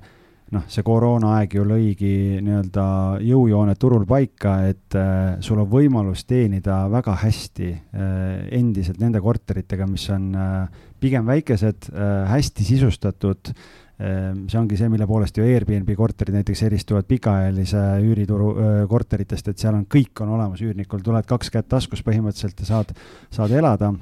noh, 0.55 0.63
see 0.71 0.85
koroonaaeg 0.85 1.57
ju 1.57 1.65
lõigi 1.67 2.13
nii-öelda 2.45 2.85
jõujooned 3.25 3.79
turul 3.81 4.05
paika, 4.07 4.59
et 4.69 4.95
äh, 4.95 5.39
sul 5.43 5.63
on 5.63 5.71
võimalus 5.71 6.23
teenida 6.29 6.83
väga 6.91 7.17
hästi 7.23 7.71
äh, 7.73 8.13
endiselt 8.59 9.01
nende 9.03 9.21
korteritega, 9.23 9.89
mis 9.89 10.07
on 10.13 10.29
äh, 10.37 10.85
pigem 11.01 11.27
väikesed 11.27 11.91
äh,, 11.91 12.23
hästi 12.31 12.71
sisustatud 12.71 13.51
äh,. 13.51 13.75
See 13.97 14.59
ongi 14.59 14.77
see, 14.77 14.91
mille 14.93 15.07
poolest 15.09 15.39
ju 15.39 15.45
Airbnb 15.47 15.89
korterid 15.97 16.35
näiteks 16.37 16.61
eristuvad 16.67 17.07
pikaajalise 17.09 17.81
üürituru 18.05 18.51
korteritest, 18.89 19.49
et 19.49 19.57
seal 19.57 19.73
on, 19.73 19.87
kõik 19.89 20.21
on 20.21 20.35
olemas 20.35 20.61
üürnikul, 20.61 21.01
tuled 21.01 21.25
kaks 21.25 21.49
kätt 21.53 21.69
taskus 21.71 22.03
põhimõtteliselt 22.05 22.61
ja 22.61 22.69
saad, 22.69 22.93
saad 23.33 23.55
elada. 23.57 23.93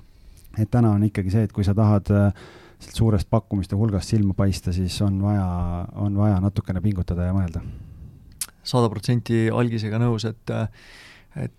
et 0.59 0.69
täna 0.71 0.91
on 0.95 1.03
ikkagi 1.03 1.31
see, 1.31 1.47
et 1.47 1.55
kui 1.55 1.63
sa 1.63 1.73
tahad 1.75 2.11
sealt 2.79 2.95
suurest 2.95 3.29
pakkumiste 3.29 3.75
hulgast 3.75 4.11
silma 4.11 4.33
paista, 4.33 4.73
siis 4.73 4.95
on 5.01 5.21
vaja, 5.23 5.47
on 5.95 6.17
vaja 6.17 6.39
natukene 6.43 6.81
pingutada 6.81 7.29
ja 7.29 7.33
mõelda. 7.33 7.61
sada 8.63 8.89
protsenti 8.89 9.49
algisega 9.53 9.99
nõus, 10.01 10.25
et, 10.25 10.51
et 11.35 11.53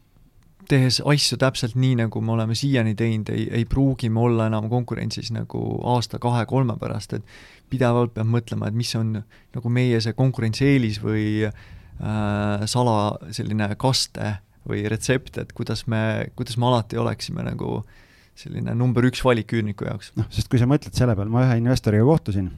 tehes 0.68 1.00
asju 1.04 1.38
täpselt 1.38 1.76
nii, 1.78 1.94
nagu 2.02 2.20
me 2.20 2.32
oleme 2.34 2.54
siiani 2.58 2.94
teinud, 2.98 3.30
ei, 3.30 3.46
ei 3.60 3.64
pruugi 3.64 4.10
me 4.10 4.20
olla 4.20 4.48
enam 4.50 4.68
konkurentsis 4.68 5.30
nagu 5.34 5.60
aasta-kahe-kolme 5.94 6.76
pärast, 6.80 7.12
et 7.12 7.55
pidevalt 7.70 8.14
peab 8.14 8.30
mõtlema, 8.30 8.70
et 8.70 8.78
mis 8.78 8.94
on 8.98 9.14
nagu 9.18 9.72
meie 9.72 10.00
see 10.04 10.16
konkurentsieelis 10.16 11.00
või 11.02 11.26
äh, 11.46 12.66
sala 12.66 12.98
selline 13.34 13.72
kaste 13.80 14.36
või 14.66 14.82
retsept, 14.90 15.38
et 15.38 15.54
kuidas 15.54 15.86
me, 15.90 16.32
kuidas 16.38 16.58
me 16.58 16.66
alati 16.70 16.98
oleksime 16.98 17.44
nagu 17.46 17.80
äh, 17.80 18.02
selline 18.36 18.76
number 18.76 19.06
üks 19.08 19.22
valik 19.24 19.52
üürniku 19.56 19.88
jaoks. 19.88 20.12
noh, 20.18 20.28
sest 20.32 20.50
kui 20.52 20.60
sa 20.60 20.68
mõtled 20.68 20.94
selle 20.96 21.16
peale, 21.16 21.32
ma 21.32 21.46
ühe 21.46 21.58
investoriga 21.62 22.06
kohtusin 22.06 22.50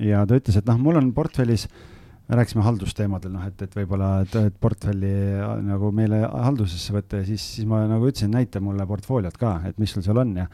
ja 0.00 0.24
ta 0.26 0.38
ütles, 0.40 0.56
et 0.56 0.68
noh, 0.68 0.78
mul 0.80 1.00
on 1.00 1.10
portfellis, 1.16 1.66
rääkisime 2.30 2.64
haldusteemadel, 2.64 3.32
noh, 3.34 3.46
et, 3.50 3.64
et 3.66 3.74
võib-olla, 3.76 4.12
et, 4.24 4.36
et 4.48 4.60
portfelli 4.62 5.12
nagu 5.66 5.90
meile 5.94 6.22
haldusesse 6.24 6.94
võtta 6.94 7.20
ja 7.20 7.28
siis, 7.28 7.44
siis 7.56 7.68
ma 7.68 7.82
nagu 7.90 8.06
ütlesin, 8.08 8.32
näita 8.32 8.62
mulle 8.64 8.86
portfooliot 8.88 9.36
ka, 9.40 9.58
et 9.68 9.80
mis 9.82 9.92
sul 9.92 10.06
seal 10.06 10.22
on 10.22 10.36
ja 10.44 10.46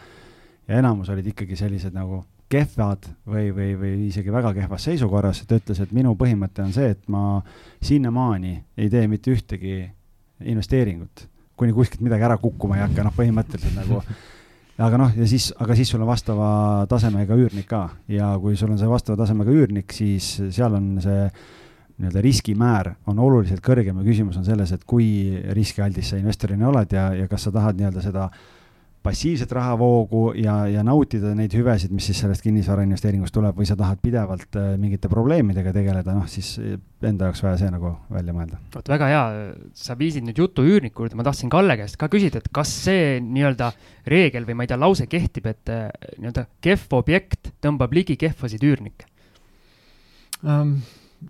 ja 0.67 0.81
enamus 0.81 1.13
olid 1.13 1.29
ikkagi 1.31 1.55
sellised 1.55 1.95
nagu 1.95 2.25
kehvad 2.53 3.09
või, 3.27 3.51
või, 3.55 3.73
või 3.79 3.93
isegi 4.07 4.33
väga 4.33 4.53
kehvas 4.55 4.87
seisukorras, 4.87 5.43
ta 5.49 5.59
ütles, 5.59 5.81
et 5.83 5.93
minu 5.97 6.15
põhimõte 6.19 6.63
on 6.63 6.73
see, 6.75 6.93
et 6.95 7.03
ma 7.11 7.41
sinnamaani 7.85 8.55
ei 8.79 8.91
tee 8.93 9.07
mitte 9.11 9.35
ühtegi 9.35 9.81
investeeringut, 10.47 11.27
kuni 11.59 11.75
kuskilt 11.75 12.05
midagi 12.07 12.27
ära 12.29 12.39
kukkuma 12.39 12.79
ei 12.79 12.85
hakka, 12.87 13.07
noh, 13.07 13.15
põhimõtteliselt 13.17 13.79
nagu. 13.79 14.03
Aga 14.77 14.99
noh, 15.01 15.13
ja 15.17 15.25
siis, 15.25 15.49
aga 15.57 15.73
siis 15.73 15.89
sul 15.89 16.03
on 16.05 16.11
vastava 16.11 16.49
tasemega 16.91 17.37
üürnik 17.41 17.65
ka. 17.71 17.87
Ja 18.13 18.35
kui 18.37 18.59
sul 18.61 18.75
on 18.75 18.77
see 18.77 18.91
vastava 18.91 19.17
tasemega 19.23 19.55
üürnik, 19.55 19.95
siis 19.97 20.35
seal 20.53 20.77
on 20.77 20.99
see 21.01 21.23
nii-öelda 21.97 22.21
riskimäär 22.21 22.91
on 23.09 23.23
oluliselt 23.25 23.63
kõrgem 23.65 24.03
ja 24.03 24.05
küsimus 24.05 24.37
on 24.37 24.45
selles, 24.45 24.75
et 24.77 24.85
kui 24.85 25.07
riskialdis 25.57 26.13
sa 26.13 26.21
investorina 26.21 26.69
oled 26.69 26.93
ja, 26.93 27.07
ja 27.17 27.25
kas 27.31 27.49
sa 27.49 27.55
tahad 27.55 27.81
nii-öelda 27.81 28.05
seda 28.05 28.27
äh, 28.29 28.45
passiivset 29.07 29.53
rahavoogu 29.55 30.23
ja, 30.41 30.57
ja 30.71 30.83
nautida 30.87 31.33
neid 31.39 31.55
hüvesid, 31.57 31.93
mis 31.95 32.09
siis 32.11 32.21
sellest 32.25 32.45
kinnisvarainvesteeringust 32.45 33.35
tuleb 33.35 33.57
või 33.59 33.69
sa 33.69 33.77
tahad 33.79 34.01
pidevalt 34.03 34.59
äh, 34.59 34.73
mingite 34.81 35.11
probleemidega 35.13 35.73
tegeleda, 35.77 36.15
noh 36.17 36.27
siis 36.31 36.57
enda 37.07 37.31
jaoks 37.31 37.43
vaja 37.45 37.61
see 37.61 37.73
nagu 37.73 37.93
välja 38.13 38.35
mõelda. 38.37 38.61
vot 38.75 38.91
väga 38.91 39.11
hea, 39.13 39.25
sa 39.79 39.97
viisid 39.99 40.27
nüüd 40.27 40.41
jutu 40.43 40.65
üürniku 40.67 41.05
juurde, 41.05 41.19
ma 41.19 41.27
tahtsin 41.27 41.53
Kalle 41.53 41.79
käest 41.79 41.99
ka 42.01 42.11
küsida, 42.13 42.43
et 42.43 42.51
kas 42.55 42.73
see 42.87 43.21
nii-öelda 43.23 43.71
reegel 44.11 44.49
või 44.49 44.59
ma 44.59 44.67
ei 44.67 44.73
tea, 44.73 44.81
lause 44.81 45.07
kehtib, 45.11 45.47
et 45.53 45.73
äh, 45.73 45.87
nii-öelda 46.19 46.49
kehv 46.65 46.99
objekt 46.99 47.53
tõmbab 47.65 47.95
ligi 47.97 48.19
kehvasid 48.21 48.67
üürnikke 48.67 49.09
um,? 50.43 50.81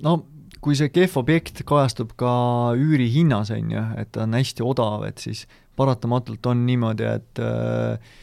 no 0.03 0.18
kui 0.66 0.74
see 0.79 0.91
kehv 0.91 1.14
objekt 1.20 1.62
kajastub 1.68 2.16
ka 2.18 2.33
üürihinnas, 2.74 3.53
on 3.55 3.70
ju, 3.70 3.85
et 4.01 4.11
ta 4.14 4.24
on 4.24 4.35
hästi 4.35 4.64
odav, 4.66 5.05
et 5.07 5.22
siis 5.22 5.45
paratamatult 5.77 6.47
on 6.51 6.64
niimoodi, 6.66 7.07
et 7.09 7.43
äh, 7.43 8.14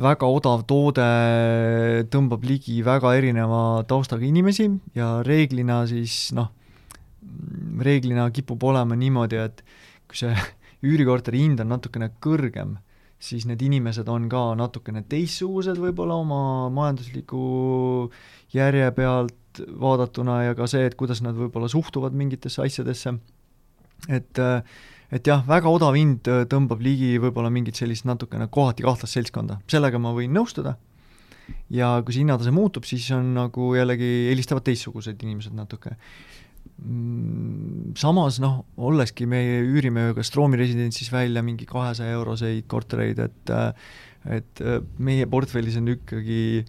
väga 0.00 0.28
odav 0.30 0.64
toode 0.68 1.06
tõmbab 2.12 2.44
ligi 2.48 2.80
väga 2.86 3.12
erineva 3.18 3.82
taustaga 3.88 4.24
inimesi 4.26 4.68
ja 4.96 5.18
reeglina 5.26 5.82
siis 5.90 6.30
noh, 6.36 6.50
reeglina 7.84 8.28
kipub 8.34 8.62
olema 8.70 8.96
niimoodi, 8.98 9.40
et 9.40 9.64
kui 10.08 10.22
see 10.22 10.34
üürikorteri 10.88 11.44
hind 11.44 11.60
on 11.64 11.74
natukene 11.74 12.10
kõrgem, 12.24 12.78
siis 13.20 13.44
need 13.48 13.60
inimesed 13.62 14.08
on 14.08 14.30
ka 14.32 14.54
natukene 14.56 15.04
teistsugused 15.08 15.80
võib-olla 15.80 16.16
oma 16.22 16.42
majandusliku 16.72 18.08
järje 18.56 18.88
pealt 18.96 19.60
vaadatuna 19.60 20.44
ja 20.46 20.56
ka 20.56 20.68
see, 20.70 20.86
et 20.88 20.96
kuidas 20.96 21.20
nad 21.24 21.36
võib-olla 21.36 21.68
suhtuvad 21.68 22.16
mingitesse 22.16 22.62
asjadesse, 22.64 23.12
et 24.08 24.40
äh, 24.40 24.80
et 25.10 25.26
jah, 25.26 25.42
väga 25.46 25.70
odav 25.72 25.96
hind 25.98 26.28
äh, 26.30 26.44
tõmbab 26.50 26.82
ligi 26.84 27.16
võib-olla 27.22 27.50
mingit 27.52 27.78
sellist 27.80 28.06
natukene 28.08 28.48
kohati 28.52 28.86
kahtlast 28.86 29.16
seltskonda, 29.16 29.60
sellega 29.70 30.00
ma 30.02 30.14
võin 30.16 30.34
nõustuda, 30.34 30.76
ja 31.74 31.94
kui 32.04 32.14
see 32.14 32.24
hinnatase 32.24 32.52
muutub, 32.54 32.86
siis 32.88 33.08
on 33.16 33.32
nagu 33.36 33.72
jällegi, 33.76 34.10
helistavad 34.30 34.66
teistsugused 34.66 35.22
inimesed 35.24 35.56
natuke. 35.56 35.96
Mm, 36.80 37.96
samas 38.00 38.38
noh, 38.40 38.62
olleski 38.80 39.26
meie 39.28 39.60
üürime 39.66 40.06
ju 40.08 40.16
ka 40.16 40.24
Stroomi 40.24 40.60
residentsis 40.60 41.10
välja 41.12 41.42
mingi 41.44 41.66
kahesaja 41.68 42.14
euroseid 42.16 42.64
kortereid, 42.70 43.20
et 43.26 43.52
äh, 43.54 43.90
et 44.28 44.60
äh, 44.60 44.80
meie 45.00 45.26
portfellis 45.30 45.78
on 45.80 45.88
ikkagi 45.94 46.64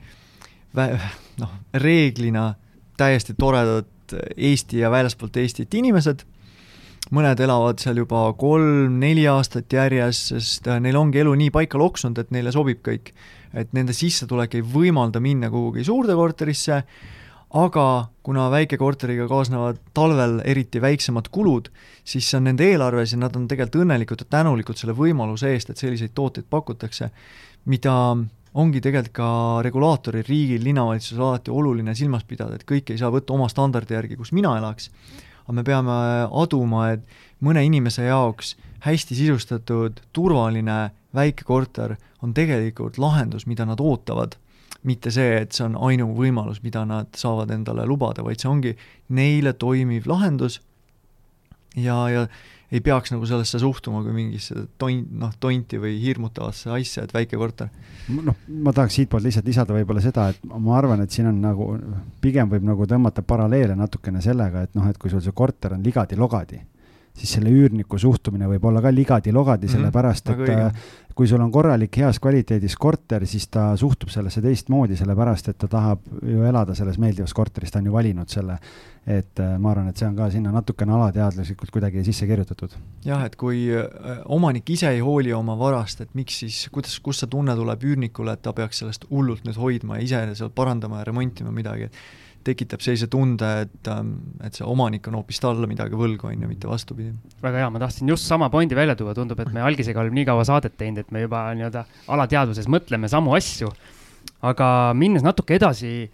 noh, 0.71 1.55
reeglina 1.83 2.53
täiesti 2.99 3.35
toredad 3.35 3.89
Eesti 4.35 4.81
ja 4.81 4.91
väljaspoolt 4.91 5.39
Eestit 5.39 5.73
inimesed 5.79 6.23
mõned 7.15 7.43
elavad 7.43 7.81
seal 7.83 7.99
juba 8.01 8.23
kolm-neli 8.39 9.25
aastat 9.27 9.71
järjest, 9.73 10.31
sest 10.31 10.67
äh, 10.71 10.79
neil 10.83 10.99
ongi 10.99 11.21
elu 11.23 11.33
nii 11.43 11.51
paika 11.53 11.79
loksunud, 11.81 12.21
et 12.21 12.31
neile 12.31 12.53
sobib 12.55 12.83
kõik. 12.85 13.13
et 13.51 13.73
nende 13.75 13.91
sissetulek 13.91 14.53
ei 14.55 14.61
võimalda 14.63 15.19
minna 15.19 15.49
kuhugi 15.51 15.83
suurde 15.83 16.13
korterisse, 16.15 16.77
aga 17.51 17.85
kuna 18.23 18.45
väikekorteriga 18.47 19.25
kaasnevad 19.27 19.81
talvel 19.93 20.37
eriti 20.47 20.79
väiksemad 20.79 21.27
kulud, 21.35 21.67
siis 22.07 22.29
see 22.29 22.37
on 22.39 22.47
nende 22.47 22.63
eelarves 22.63 23.11
ja 23.11 23.19
nad 23.19 23.35
on 23.35 23.49
tegelikult 23.51 23.83
õnnelikud 23.83 24.23
ja 24.23 24.29
tänulikud 24.37 24.79
selle 24.79 24.95
võimaluse 24.95 25.51
eest, 25.51 25.73
et 25.73 25.83
selliseid 25.83 26.13
tooteid 26.15 26.47
pakutakse, 26.47 27.09
mida 27.67 27.95
ongi 28.53 28.79
tegelikult 28.83 29.15
ka 29.19 29.27
regulaatoril, 29.67 30.23
riigil, 30.27 30.63
linnavalitsusel 30.63 31.25
alati 31.25 31.51
oluline 31.51 31.95
silmas 31.95 32.23
pidada, 32.27 32.55
et 32.55 32.63
kõike 32.67 32.95
ei 32.95 33.03
saa 33.03 33.11
võtta 33.11 33.35
oma 33.35 33.49
standardi 33.51 33.99
järgi, 33.99 34.15
kus 34.19 34.31
mina 34.35 34.55
elaks, 34.59 34.87
aga 35.43 35.53
me 35.57 35.63
peame 35.63 35.97
aduma, 36.43 36.91
et 36.93 37.03
mõne 37.41 37.63
inimese 37.65 38.05
jaoks 38.07 38.55
hästi 38.85 39.17
sisustatud, 39.17 40.01
turvaline 40.13 40.91
väike 41.15 41.45
korter 41.45 41.95
on 42.21 42.33
tegelikult 42.33 42.97
lahendus, 43.01 43.47
mida 43.47 43.65
nad 43.65 43.81
ootavad. 43.81 44.37
mitte 44.83 45.11
see, 45.13 45.35
et 45.43 45.51
see 45.53 45.61
on 45.61 45.75
ainuvõimalus, 45.77 46.63
mida 46.63 46.81
nad 46.89 47.11
saavad 47.13 47.51
endale 47.53 47.83
lubada, 47.85 48.23
vaid 48.25 48.41
see 48.41 48.49
ongi 48.49 48.71
neile 49.13 49.51
toimiv 49.53 50.07
lahendus 50.09 50.55
ja, 51.75 52.09
ja 52.09 52.23
ei 52.71 52.81
peaks 52.81 53.11
nagu 53.11 53.27
sellesse 53.27 53.59
suhtuma 53.59 54.01
kui 54.05 54.13
mingisse 54.15 54.65
ton-, 54.79 55.03
noh, 55.19 55.33
tonti 55.39 55.79
või 55.81 55.97
hirmutavasse 56.01 56.71
asja, 56.71 57.03
et 57.03 57.13
väike 57.15 57.39
korter. 57.39 57.71
noh, 58.15 58.37
ma 58.63 58.73
tahaks 58.75 58.99
siitpoolt 58.99 59.27
lihtsalt 59.27 59.47
lisada 59.47 59.75
võib-olla 59.75 60.03
seda, 60.03 60.29
et 60.31 60.39
ma 60.47 60.77
arvan, 60.77 61.03
et 61.03 61.11
siin 61.11 61.27
on 61.31 61.41
nagu, 61.43 61.67
pigem 62.23 62.51
võib 62.51 62.67
nagu 62.67 62.87
tõmmata 62.87 63.25
paralleele 63.27 63.75
natukene 63.75 64.23
sellega, 64.23 64.65
et 64.67 64.75
noh, 64.79 64.87
et 64.87 64.99
kui 65.01 65.11
sul 65.11 65.23
see 65.23 65.35
korter 65.35 65.75
on 65.75 65.83
ligadi-logadi, 65.83 66.61
siis 67.21 67.37
selle 67.37 67.53
üürniku 67.53 67.99
suhtumine 68.01 68.49
võib 68.49 68.65
olla 68.67 68.81
ka 68.81 68.91
ligadi-logadi 68.93 69.67
mm, 69.67 69.69
-hmm, 69.69 69.77
sellepärast 69.77 70.33
et 70.33 70.43
õige 70.47 70.71
kui 71.15 71.27
sul 71.27 71.41
on 71.43 71.51
korralik 71.51 71.97
heas 72.01 72.19
kvaliteedis 72.21 72.75
korter, 72.79 73.25
siis 73.27 73.47
ta 73.51 73.71
suhtub 73.77 74.09
sellesse 74.09 74.41
teistmoodi, 74.43 74.95
sellepärast 74.99 75.51
et 75.51 75.59
ta 75.59 75.67
tahab 75.71 76.05
ju 76.27 76.45
elada 76.47 76.75
selles 76.77 76.97
meeldivas 77.01 77.33
korteris, 77.35 77.71
ta 77.71 77.81
on 77.81 77.89
ju 77.89 77.93
valinud 77.93 78.31
selle. 78.31 78.57
et 79.01 79.39
äh, 79.41 79.55
ma 79.57 79.71
arvan, 79.71 79.87
et 79.89 79.97
see 79.97 80.05
on 80.05 80.13
ka 80.13 80.27
sinna 80.29 80.51
natukene 80.53 80.93
alateadlikult 80.93 81.71
kuidagi 81.73 82.03
sisse 82.05 82.27
kirjutatud. 82.29 82.75
jah, 83.05 83.23
et 83.25 83.35
kui 83.35 83.63
äh, 83.73 84.19
omanik 84.25 84.69
ise 84.69 84.91
ei 84.93 84.99
hooli 85.01 85.33
oma 85.33 85.55
varast, 85.57 86.01
et 86.01 86.13
miks 86.13 86.37
siis, 86.43 86.67
kuidas, 86.71 86.99
kust 86.99 87.23
see 87.23 87.29
tunne 87.29 87.55
tuleb 87.57 87.81
üürnikule, 87.81 88.33
et 88.37 88.43
ta 88.45 88.53
peaks 88.53 88.83
sellest 88.83 89.07
hullult 89.09 89.45
nüüd 89.47 89.57
hoidma 89.57 89.97
ja 89.97 90.05
ise 90.05 90.21
seal 90.43 90.53
parandama 90.53 91.01
ja 91.01 91.09
remontima 91.09 91.51
midagi, 91.51 91.89
et 91.89 91.97
tekitab 92.45 92.83
sellise 92.83 93.07
tunde, 93.11 93.49
et, 93.65 93.89
ähm, 93.91 94.13
et 94.45 94.57
see 94.57 94.65
omanik 94.67 95.07
on 95.09 95.19
hoopis 95.19 95.41
talle 95.43 95.69
midagi 95.69 95.97
võlgu, 95.97 96.29
on 96.29 96.45
ju, 96.45 96.49
mitte 96.49 96.69
vastupidi. 96.69 97.13
väga 97.43 97.63
hea, 97.63 97.69
ma 97.73 97.81
tahtsin 97.83 98.09
just 98.09 98.27
sama 98.29 98.49
pointi 98.53 98.77
välja 98.77 98.95
tuua, 98.99 99.15
tundub, 99.17 99.39
et 99.39 99.51
me 99.53 99.63
algisega 99.65 100.01
oleme 100.01 100.21
nii 100.21 100.29
kaua 100.29 100.45
saadet 100.47 100.77
teinud, 100.79 101.03
et 101.03 101.11
me 101.11 101.25
juba 101.25 101.43
nii-öelda 101.57 101.85
alateadvuses 102.11 102.69
mõtleme 102.71 103.09
samu 103.11 103.35
asju. 103.37 103.71
aga 104.45 104.67
minnes 104.97 105.23
natuke 105.25 105.55
edasi, 105.57 106.09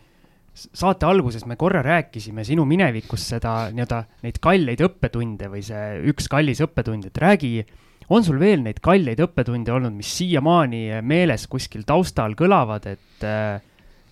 saate 0.53 1.05
alguses 1.05 1.45
me 1.45 1.55
korra 1.55 1.81
rääkisime 1.85 2.43
sinu 2.47 2.65
minevikust 2.65 3.35
seda 3.35 3.69
nii-öelda 3.71 4.03
neid 4.23 4.39
kalleid 4.43 4.81
õppetunde 4.83 5.51
või 5.51 5.63
see 5.63 6.01
üks 6.11 6.27
kallis 6.31 6.63
õppetund, 6.65 7.07
et 7.07 7.21
räägi 7.21 7.65
on 8.09 8.23
sul 8.23 8.39
veel 8.39 8.63
neid 8.63 8.79
kalleid 8.83 9.19
õppetunde 9.23 9.73
olnud, 9.75 9.95
mis 9.95 10.11
siiamaani 10.19 11.01
meeles 11.03 11.47
kuskil 11.51 11.83
taustal 11.87 12.35
kõlavad, 12.39 12.87
et 12.95 13.27
äh, 13.27 13.59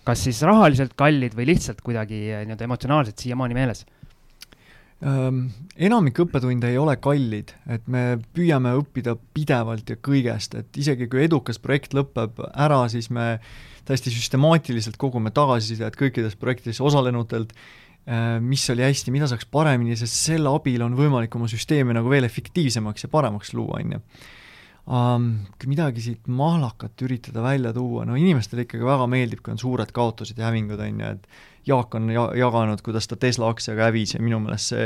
kas 0.06 0.22
siis 0.26 0.40
rahaliselt 0.46 0.94
kallid 0.98 1.34
või 1.36 1.50
lihtsalt 1.52 1.82
kuidagi 1.84 2.22
eh, 2.30 2.42
nii-öelda 2.46 2.68
emotsionaalselt 2.68 3.22
siiamaani 3.22 3.58
meeles? 3.58 3.86
enamik 4.96 6.22
õppetunde 6.24 6.70
ei 6.72 6.78
ole 6.80 6.94
kallid, 7.04 7.50
et 7.68 7.84
me 7.92 8.16
püüame 8.32 8.70
õppida 8.78 9.12
pidevalt 9.36 9.90
ja 9.92 9.98
kõigest, 10.00 10.56
et 10.56 10.78
isegi 10.80 11.04
kui 11.12 11.20
edukas 11.26 11.60
projekt 11.60 11.92
lõpeb 11.92 12.40
ära, 12.48 12.78
siis 12.88 13.10
me 13.12 13.34
täiesti 13.84 14.14
süstemaatiliselt 14.14 14.96
kogume 14.96 15.34
tagasisidet 15.36 15.98
kõikidest 16.00 16.40
projektides 16.40 16.80
osalenutelt, 16.80 17.52
mis 18.40 18.64
oli 18.72 18.86
hästi, 18.86 19.12
mida 19.12 19.28
saaks 19.28 19.44
paremini, 19.52 19.98
sest 20.00 20.16
selle 20.30 20.48
abil 20.48 20.80
on 20.86 20.96
võimalik 20.96 21.36
oma 21.36 21.50
süsteemi 21.50 21.92
nagu 21.92 22.08
veel 22.08 22.24
efektiivsemaks 22.24 23.04
ja 23.04 23.12
paremaks 23.12 23.52
luua, 23.52 23.82
on 23.82 23.98
ju 23.98 24.02
um,. 24.86 25.28
kui 25.58 25.70
midagi 25.72 26.02
siit 26.04 26.30
mahlakat 26.30 27.02
üritada 27.06 27.42
välja 27.44 27.72
tuua, 27.74 28.06
no 28.06 28.16
inimestele 28.18 28.66
ikkagi 28.66 28.86
väga 28.86 29.10
meeldib, 29.10 29.42
kui 29.42 29.54
on 29.54 29.60
suured 29.60 29.92
kaotused 29.94 30.38
ja 30.38 30.48
hävingud, 30.50 30.80
on 30.82 31.02
ju, 31.02 31.12
et 31.16 31.28
Jaak 31.66 31.94
on 31.98 32.10
ja-, 32.14 32.30
jaganud, 32.38 32.82
kuidas 32.86 33.08
ta 33.10 33.16
Tesla 33.18 33.48
aktsiaga 33.50 33.88
hävis 33.88 34.14
ja 34.14 34.20
minu 34.22 34.38
meelest 34.42 34.70
see, 34.70 34.84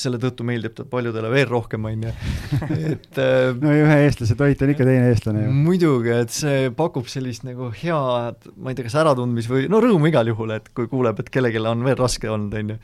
selle 0.00 0.18
tõttu 0.22 0.46
meeldib 0.48 0.72
ta 0.78 0.86
paljudele 0.88 1.28
veel 1.32 1.50
rohkem, 1.50 1.84
on 1.90 2.06
ju, 2.08 2.12
et 2.94 3.20
äh, 3.20 3.50
no 3.60 3.74
ühe 3.74 3.98
eestlase 4.06 4.36
toit 4.38 4.64
on 4.64 4.72
ikka 4.72 4.88
teine 4.88 5.10
eestlane 5.12 5.44
ju. 5.44 5.56
muidugi, 5.66 6.14
et 6.16 6.32
see 6.34 6.70
pakub 6.76 7.10
sellist 7.12 7.44
nagu 7.44 7.68
head, 7.82 8.48
ma 8.56 8.72
ei 8.72 8.78
tea, 8.78 8.88
kas 8.88 8.96
äratundmis 9.04 9.50
või 9.50 9.68
no 9.72 9.82
rõõmu 9.84 10.08
igal 10.08 10.32
juhul, 10.32 10.56
et 10.56 10.72
kui 10.76 10.88
kuuleb, 10.88 11.20
et 11.20 11.28
kellelgi 11.34 11.60
on 11.60 11.84
veel 11.84 12.00
raske 12.00 12.32
olnud, 12.32 12.56
on 12.56 12.74
ju. 12.74 12.80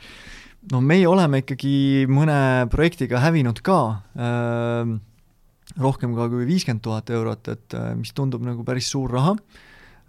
no 0.75 0.85
meie 0.85 1.09
oleme 1.09 1.41
ikkagi 1.41 2.05
mõne 2.11 2.37
projektiga 2.69 3.25
hävinud 3.25 3.65
ka 3.65 3.79
äh,, 4.13 4.99
rohkem 5.79 6.15
ka 6.17 6.27
kui 6.31 6.47
viiskümmend 6.49 6.83
tuhat 6.83 7.09
eurot, 7.13 7.51
et 7.53 7.77
äh, 7.77 7.91
mis 7.97 8.13
tundub 8.17 8.43
nagu 8.45 8.65
päris 8.67 8.91
suur 8.91 9.11
raha. 9.11 9.35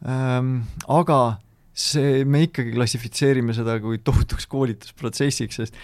Ähm,, 0.03 0.63
aga 0.91 1.39
see, 1.73 2.25
me 2.25 2.45
ikkagi 2.49 2.75
klassifitseerime 2.75 3.55
seda 3.57 3.79
kui 3.83 4.01
tohutuks 4.05 4.49
koolitusprotsessiks, 4.51 5.61
sest 5.63 5.79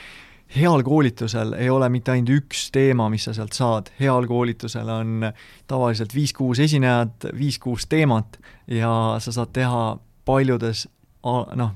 heal 0.57 0.83
koolitusel 0.85 1.53
ei 1.61 1.69
ole 1.71 1.89
mitte 1.93 2.15
ainult 2.15 2.33
üks 2.33 2.69
teema, 2.73 3.09
mis 3.13 3.27
sa 3.29 3.35
sealt 3.37 3.57
saad, 3.57 3.91
heal 4.01 4.27
koolitusel 4.29 4.89
on 4.93 5.27
tavaliselt 5.69 6.15
viis-kuus 6.17 6.63
esinejat, 6.65 7.29
viis-kuus 7.37 7.85
teemat 7.89 8.39
ja 8.73 8.93
sa 9.21 9.35
saad 9.35 9.53
teha 9.57 9.83
paljudes 10.29 10.87
noh, 11.25 11.75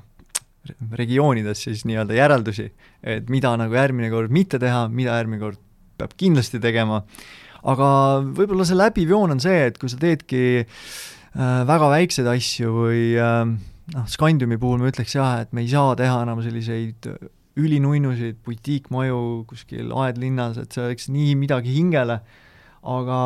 regioonides 0.96 1.66
siis 1.66 1.84
nii-öelda 1.88 2.16
järeldusi, 2.16 2.70
et 3.02 3.28
mida 3.32 3.52
nagu 3.60 3.76
järgmine 3.76 4.08
kord 4.12 4.32
mitte 4.32 4.60
teha, 4.62 4.86
mida 4.88 5.18
järgmine 5.20 5.42
kord 5.42 5.60
peab 6.00 6.14
kindlasti 6.16 6.60
tegema 6.62 7.02
aga 7.62 7.88
võib-olla 8.26 8.66
see 8.66 8.78
läbiv 8.78 9.12
joon 9.14 9.36
on 9.36 9.42
see, 9.42 9.68
et 9.70 9.78
kui 9.78 9.90
sa 9.92 10.00
teedki 10.00 10.42
äh, 10.62 11.60
väga 11.68 11.92
väikseid 11.92 12.30
asju 12.32 12.74
või 12.74 13.04
äh, 13.20 13.44
noh, 13.94 14.08
Scandiumi 14.10 14.58
puhul 14.60 14.82
ma 14.82 14.90
ütleks 14.90 15.16
jah, 15.18 15.40
et 15.44 15.52
me 15.54 15.64
ei 15.64 15.70
saa 15.72 15.94
teha 15.98 16.22
enam 16.26 16.42
selliseid 16.44 17.10
ülinunnusid 17.60 18.38
butiikmaju 18.46 19.44
kuskil 19.50 19.92
aedlinnas, 20.04 20.56
et 20.60 20.72
see 20.72 20.86
oleks 20.86 21.10
nii 21.12 21.34
midagi 21.36 21.74
hingele, 21.74 22.22
aga 22.88 23.18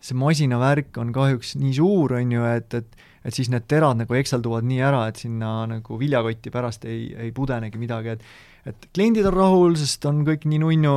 see 0.00 0.16
masinavärk 0.16 0.96
on 1.02 1.12
kahjuks 1.12 1.54
nii 1.60 1.74
suur, 1.76 2.16
on 2.16 2.32
ju, 2.32 2.48
et, 2.48 2.80
et 2.80 3.04
et 3.28 3.34
siis 3.34 3.50
need 3.52 3.66
terad 3.68 3.98
nagu 3.98 4.14
ekselduvad 4.16 4.64
nii 4.64 4.78
ära, 4.88 5.02
et 5.10 5.18
sinna 5.20 5.66
nagu 5.68 5.98
viljakotti 6.00 6.52
pärast 6.54 6.86
ei, 6.88 7.10
ei 7.26 7.32
pudenegi 7.34 7.80
midagi, 7.80 8.14
et 8.14 8.22
et 8.68 8.88
kliendid 8.92 9.26
on 9.28 9.34
rahul, 9.34 9.76
sest 9.80 10.04
on 10.08 10.22
kõik 10.26 10.44
nii 10.48 10.60
nunnu 10.60 10.94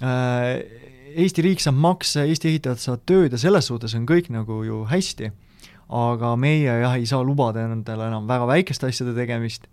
äh,, 0.00 0.60
Eesti 1.12 1.44
riik 1.44 1.60
saab 1.62 1.78
makse, 1.80 2.24
Eesti 2.28 2.50
ehitajad 2.52 2.80
saavad 2.80 3.04
tööd 3.08 3.34
ja 3.34 3.40
selles 3.40 3.68
suhtes 3.68 3.94
on 3.98 4.06
kõik 4.08 4.30
nagu 4.32 4.62
ju 4.66 4.84
hästi. 4.90 5.32
aga 5.92 6.36
meie 6.40 6.72
jah, 6.80 6.94
ei 6.96 7.04
saa 7.04 7.20
lubada 7.20 7.66
endale 7.68 8.06
enam 8.08 8.24
väga 8.24 8.46
väikeste 8.48 8.86
asjade 8.88 9.12
tegemist, 9.12 9.66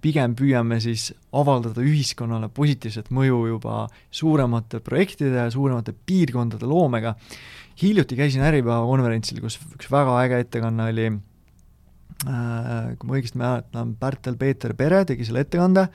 pigem 0.00 0.32
püüame 0.38 0.78
siis 0.80 1.10
avaldada 1.36 1.82
ühiskonnale 1.84 2.48
positiivset 2.54 3.10
mõju 3.12 3.42
juba 3.50 3.82
suuremate 4.10 4.80
projektide 4.80 5.36
ja 5.36 5.50
suuremate 5.50 5.92
piirkondade 6.06 6.66
loomega. 6.66 7.16
hiljuti 7.82 8.16
käisin 8.16 8.42
Äripäeva 8.42 8.86
konverentsil, 8.86 9.40
kus 9.40 9.58
üks 9.74 9.90
väga 9.90 10.16
äge 10.24 10.40
ettekanne 10.40 10.88
oli 10.90 11.06
äh, 12.26 12.96
kui 12.98 13.06
ma 13.06 13.18
õigesti 13.18 13.38
mäletan, 13.38 13.94
Pärtel-Peeter 14.00 14.74
Pere 14.74 15.04
tegi 15.04 15.24
selle 15.24 15.44
ettekande, 15.44 15.88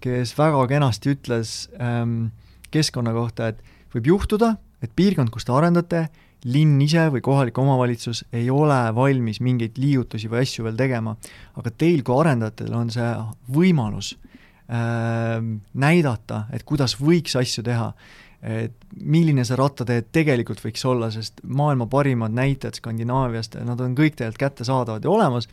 kes 0.00 0.36
väga 0.38 0.66
kenasti 0.68 1.16
ütles 1.16 1.56
ähm, 1.80 2.30
keskkonna 2.70 3.12
kohta, 3.12 3.48
et 3.48 3.77
võib 3.94 4.12
juhtuda, 4.14 4.54
et 4.82 4.92
piirkond, 4.96 5.32
kus 5.34 5.46
te 5.46 5.54
arendate, 5.54 6.06
linn 6.46 6.78
ise 6.84 7.08
või 7.10 7.22
kohalik 7.24 7.58
omavalitsus 7.58 8.22
ei 8.36 8.46
ole 8.50 8.78
valmis 8.94 9.40
mingeid 9.42 9.78
liigutusi 9.80 10.30
või 10.30 10.44
asju 10.44 10.68
veel 10.68 10.78
tegema, 10.78 11.16
aga 11.58 11.72
teil 11.74 12.04
kui 12.06 12.14
arendajatel 12.20 12.76
on 12.78 12.92
see 12.94 13.08
võimalus 13.54 14.12
äh, 14.14 15.40
näidata, 15.74 16.44
et 16.54 16.62
kuidas 16.68 16.94
võiks 17.00 17.34
asju 17.40 17.66
teha, 17.66 17.90
et 18.38 18.76
milline 18.94 19.42
see 19.42 19.58
rattatee 19.58 20.04
tegelikult 20.14 20.62
võiks 20.62 20.84
olla, 20.86 21.08
sest 21.10 21.42
maailma 21.42 21.88
parimad 21.90 22.30
näitajad 22.36 22.78
Skandinaaviast, 22.78 23.58
nad 23.66 23.80
on 23.82 23.96
kõik 23.98 24.14
tegelikult 24.14 24.44
kättesaadavad 24.44 25.02
ja 25.02 25.10
olemas. 25.10 25.48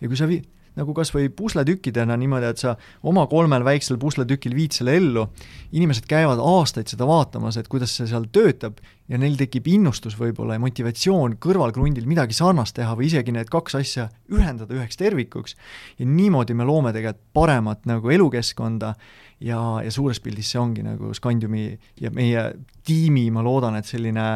Ja 0.00 0.08
kui 0.08 0.16
sa 0.16 0.28
vi-, 0.30 0.40
nagu 0.78 0.94
kas 0.96 1.10
või 1.14 1.28
pusletükkidena 1.34 2.16
niimoodi, 2.20 2.50
et 2.50 2.62
sa 2.62 2.76
oma 3.06 3.26
kolmel 3.30 3.64
väiksel 3.66 3.98
pusletükil 4.00 4.54
viid 4.56 4.76
selle 4.76 4.94
ellu, 5.00 5.26
inimesed 5.74 6.06
käivad 6.10 6.40
aastaid 6.42 6.90
seda 6.92 7.08
vaatamas, 7.08 7.58
et 7.60 7.68
kuidas 7.70 7.94
see 7.96 8.08
seal 8.10 8.28
töötab 8.32 8.78
ja 9.10 9.18
neil 9.18 9.34
tekib 9.38 9.66
innustus 9.70 10.14
võib-olla 10.18 10.56
ja 10.56 10.62
motivatsioon 10.62 11.36
kõrvalkrundil 11.42 12.06
midagi 12.10 12.36
sarnast 12.36 12.76
teha 12.78 12.94
või 12.98 13.08
isegi 13.10 13.34
need 13.34 13.50
kaks 13.50 13.78
asja 13.80 14.06
ühendada 14.30 14.76
üheks 14.76 15.00
tervikuks. 15.00 15.56
Ja 15.98 16.06
niimoodi 16.06 16.54
me 16.54 16.66
loome 16.68 16.94
tegelikult 16.94 17.26
paremat 17.34 17.86
nagu 17.90 18.10
elukeskkonda 18.10 18.94
ja, 19.40 19.60
ja 19.84 19.92
suures 19.92 20.20
pildis 20.22 20.52
see 20.52 20.60
ongi 20.60 20.84
nagu 20.86 21.14
Scandiumi 21.16 21.72
ja 22.00 22.12
meie 22.14 22.44
tiimi, 22.86 23.28
ma 23.34 23.42
loodan, 23.44 23.78
et 23.80 23.88
selline, 23.88 24.26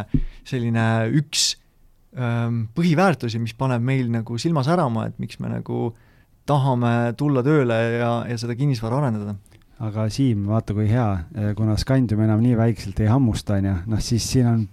selline 0.46 0.86
üks 1.20 1.52
ähm, 2.18 2.64
põhiväärtusi, 2.76 3.40
mis 3.42 3.54
paneb 3.58 3.84
meil 3.84 4.10
nagu 4.12 4.38
silma 4.40 4.64
särama, 4.66 5.08
et 5.10 5.22
miks 5.22 5.40
me 5.42 5.52
nagu 5.52 5.92
tahame 6.46 7.14
tulla 7.16 7.42
tööle 7.46 7.80
ja, 7.98 8.12
ja 8.28 8.38
seda 8.40 8.56
kinnisvara 8.58 9.00
arendada 9.00 9.36
aga 9.82 10.06
Siim, 10.12 10.44
vaata 10.48 10.74
kui 10.76 10.86
hea, 10.88 11.06
kuna 11.58 11.76
Scandium 11.80 12.22
enam 12.24 12.42
nii 12.44 12.54
väikselt 12.58 13.00
ei 13.02 13.10
hammusta, 13.10 13.58
onju, 13.58 13.74
noh 13.90 14.02
siis 14.04 14.26
siin 14.30 14.48
on, 14.48 14.64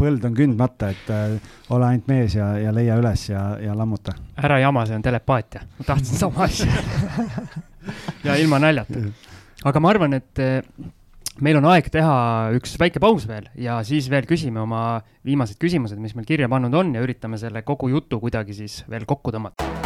põld 0.00 0.24
on 0.26 0.36
kündmata, 0.36 0.90
et 0.94 1.12
äh, 1.12 1.54
ole 1.74 1.90
ainult 1.90 2.08
mees 2.10 2.36
ja, 2.38 2.52
ja 2.60 2.72
leia 2.74 2.96
üles 3.00 3.28
ja, 3.28 3.44
ja 3.62 3.76
lammuta. 3.76 4.16
ära 4.40 4.58
jama, 4.62 4.86
see 4.88 4.98
on 4.98 5.04
telepaatia. 5.04 5.64
ma 5.78 5.88
tahtsin 5.92 6.20
sama 6.20 6.46
asja 6.48 6.72
ja 8.26 8.36
ilma 8.40 8.60
naljata. 8.62 9.06
aga 9.64 9.82
ma 9.82 9.92
arvan, 9.92 10.16
et 10.16 10.42
äh, 10.42 10.62
meil 11.44 11.60
on 11.60 11.68
aeg 11.74 11.90
teha 11.92 12.16
üks 12.56 12.78
väike 12.80 13.02
paus 13.02 13.28
veel 13.28 13.50
ja 13.60 13.82
siis 13.84 14.08
veel 14.12 14.28
küsime 14.28 14.62
oma 14.64 15.02
viimased 15.26 15.60
küsimused, 15.60 16.00
mis 16.00 16.16
meil 16.16 16.28
kirja 16.28 16.48
pannud 16.48 16.74
on 16.74 16.96
ja 16.96 17.04
üritame 17.04 17.38
selle 17.40 17.62
kogu 17.66 17.92
jutu 17.92 18.22
kuidagi 18.22 18.56
siis 18.56 18.80
veel 18.88 19.04
kokku 19.04 19.34
tõmmata 19.36 19.85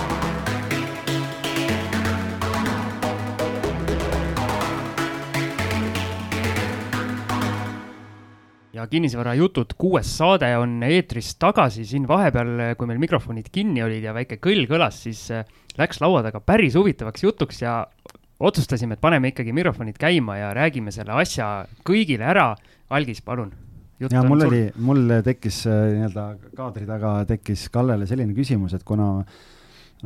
ja 8.80 8.86
kinnisvarajutud 8.88 9.74
kuues 9.78 10.10
saade 10.18 10.48
on 10.58 10.80
eetris 10.86 11.34
tagasi, 11.40 11.84
siin 11.88 12.06
vahepeal, 12.08 12.74
kui 12.78 12.88
meil 12.88 13.00
mikrofonid 13.02 13.50
kinni 13.52 13.84
olid 13.84 14.06
ja 14.06 14.14
väike 14.16 14.40
kõll 14.42 14.64
kõlas, 14.70 15.02
siis 15.04 15.26
äh, 15.34 15.44
läks 15.78 16.00
laua 16.00 16.24
taga 16.26 16.40
päris 16.40 16.78
huvitavaks 16.78 17.26
jutuks 17.26 17.60
ja 17.62 17.82
otsustasime, 18.40 18.96
et 18.96 19.02
paneme 19.02 19.34
ikkagi 19.34 19.52
mikrofonid 19.56 20.00
käima 20.00 20.38
ja 20.40 20.52
räägime 20.56 20.94
selle 20.94 21.16
asja 21.20 21.50
kõigile 21.86 22.28
ära. 22.32 22.54
Algis, 22.90 23.20
palun. 23.22 23.52
ja 24.00 24.24
mul 24.26 24.40
oli, 24.48 24.64
mul 24.82 25.20
tekkis 25.22 25.62
äh, 25.70 25.92
nii-öelda 25.94 26.26
kaadri 26.58 26.88
taga 26.88 27.20
tekkis 27.28 27.68
Kallele 27.70 28.08
selline 28.08 28.34
küsimus, 28.34 28.74
et 28.74 28.86
kuna 28.88 29.12
äh, 29.20 29.40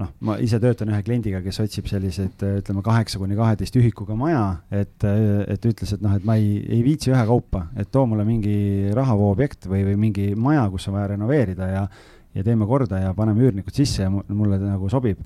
noh, 0.01 0.11
ma 0.27 0.37
ise 0.43 0.59
töötan 0.63 0.91
ühe 0.91 1.01
kliendiga, 1.07 1.41
kes 1.45 1.61
otsib 1.63 1.87
selliseid, 1.91 2.43
ütleme, 2.61 2.83
kaheksa 2.85 3.21
kuni 3.21 3.37
kaheteist 3.39 3.77
ühikuga 3.79 4.17
maja, 4.19 4.43
et, 4.75 5.07
et 5.07 5.69
ütles, 5.71 5.95
et 5.95 6.05
noh, 6.05 6.17
et 6.19 6.27
ma 6.27 6.37
ei, 6.41 6.59
ei 6.67 6.83
viitsi 6.87 7.13
ühekaupa, 7.13 7.69
et 7.79 7.91
too 7.95 8.05
mulle 8.11 8.27
mingi 8.27 8.91
rahavoo 8.97 9.31
objekt 9.33 9.69
või, 9.71 9.85
või 9.91 9.99
mingi 10.09 10.29
maja, 10.35 10.67
kus 10.73 10.89
on 10.91 10.99
vaja 10.99 11.13
renoveerida 11.15 11.71
ja, 11.71 11.85
ja 12.35 12.47
teeme 12.47 12.67
korda 12.71 13.05
ja 13.05 13.13
paneme 13.17 13.47
üürnikud 13.47 13.77
sisse 13.77 14.07
ja 14.07 14.11
mulle 14.11 14.59
nagu 14.63 14.91
sobib. 14.93 15.21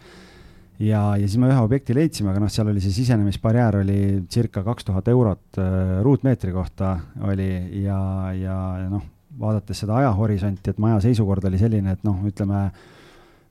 ja, 0.78 1.02
ja 1.16 1.24
siis 1.24 1.38
me 1.40 1.48
ühe 1.50 1.62
objekti 1.64 1.96
leidsime, 1.96 2.32
aga 2.32 2.44
noh, 2.44 2.52
seal 2.52 2.68
oli 2.70 2.84
see 2.84 2.94
sisenemisbarjäär 3.00 3.80
oli 3.80 4.00
circa 4.30 4.62
kaks 4.66 4.90
tuhat 4.90 5.08
eurot 5.08 5.62
äh, 5.62 5.98
ruutmeetri 6.04 6.52
kohta 6.52 6.98
oli 7.30 7.50
ja, 7.82 7.98
ja 8.36 8.58
noh, 8.92 9.02
vaadates 9.38 9.80
seda 9.84 9.96
ajahorisonti, 10.02 10.72
et 10.72 10.78
maja 10.82 11.00
seisukord 11.02 11.44
oli 11.48 11.58
selline, 11.60 11.96
et 11.96 12.06
noh, 12.06 12.20
ütleme 12.26 12.68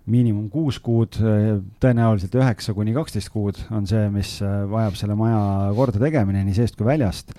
miinimum 0.07 0.47
kuus 0.51 0.79
kuud, 0.83 1.19
tõenäoliselt 1.83 2.35
üheksa 2.39 2.73
kuni 2.75 2.93
kaksteist 2.95 3.31
kuud 3.33 3.59
on 3.75 3.87
see, 3.89 4.07
mis 4.13 4.37
äh, 4.45 4.63
vajab 4.71 4.97
selle 4.99 5.17
maja 5.19 5.39
korda 5.75 6.01
tegemine 6.01 6.43
nii 6.47 6.55
seest 6.55 6.77
kui 6.79 6.87
väljast. 6.87 7.33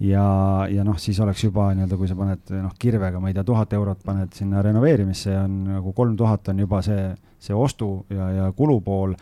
ja, 0.00 0.24
ja 0.68 0.84
noh, 0.84 0.98
siis 1.00 1.20
oleks 1.24 1.44
juba 1.44 1.70
nii-öelda, 1.74 1.96
kui 1.96 2.08
sa 2.08 2.16
paned 2.16 2.52
noh, 2.52 2.74
kirvega, 2.78 3.20
ma 3.20 3.30
ei 3.30 3.36
tea, 3.36 3.44
tuhat 3.48 3.72
eurot 3.72 4.04
paned 4.04 4.32
sinna 4.36 4.62
renoveerimisse 4.64 5.32
ja 5.32 5.44
on 5.46 5.62
nagu 5.70 5.92
kolm 5.96 6.16
tuhat 6.16 6.52
on 6.52 6.60
juba 6.64 6.82
see, 6.84 7.08
see 7.40 7.56
ostu 7.56 7.90
ja, 8.12 8.30
ja 8.32 8.52
kulupool 8.56 9.14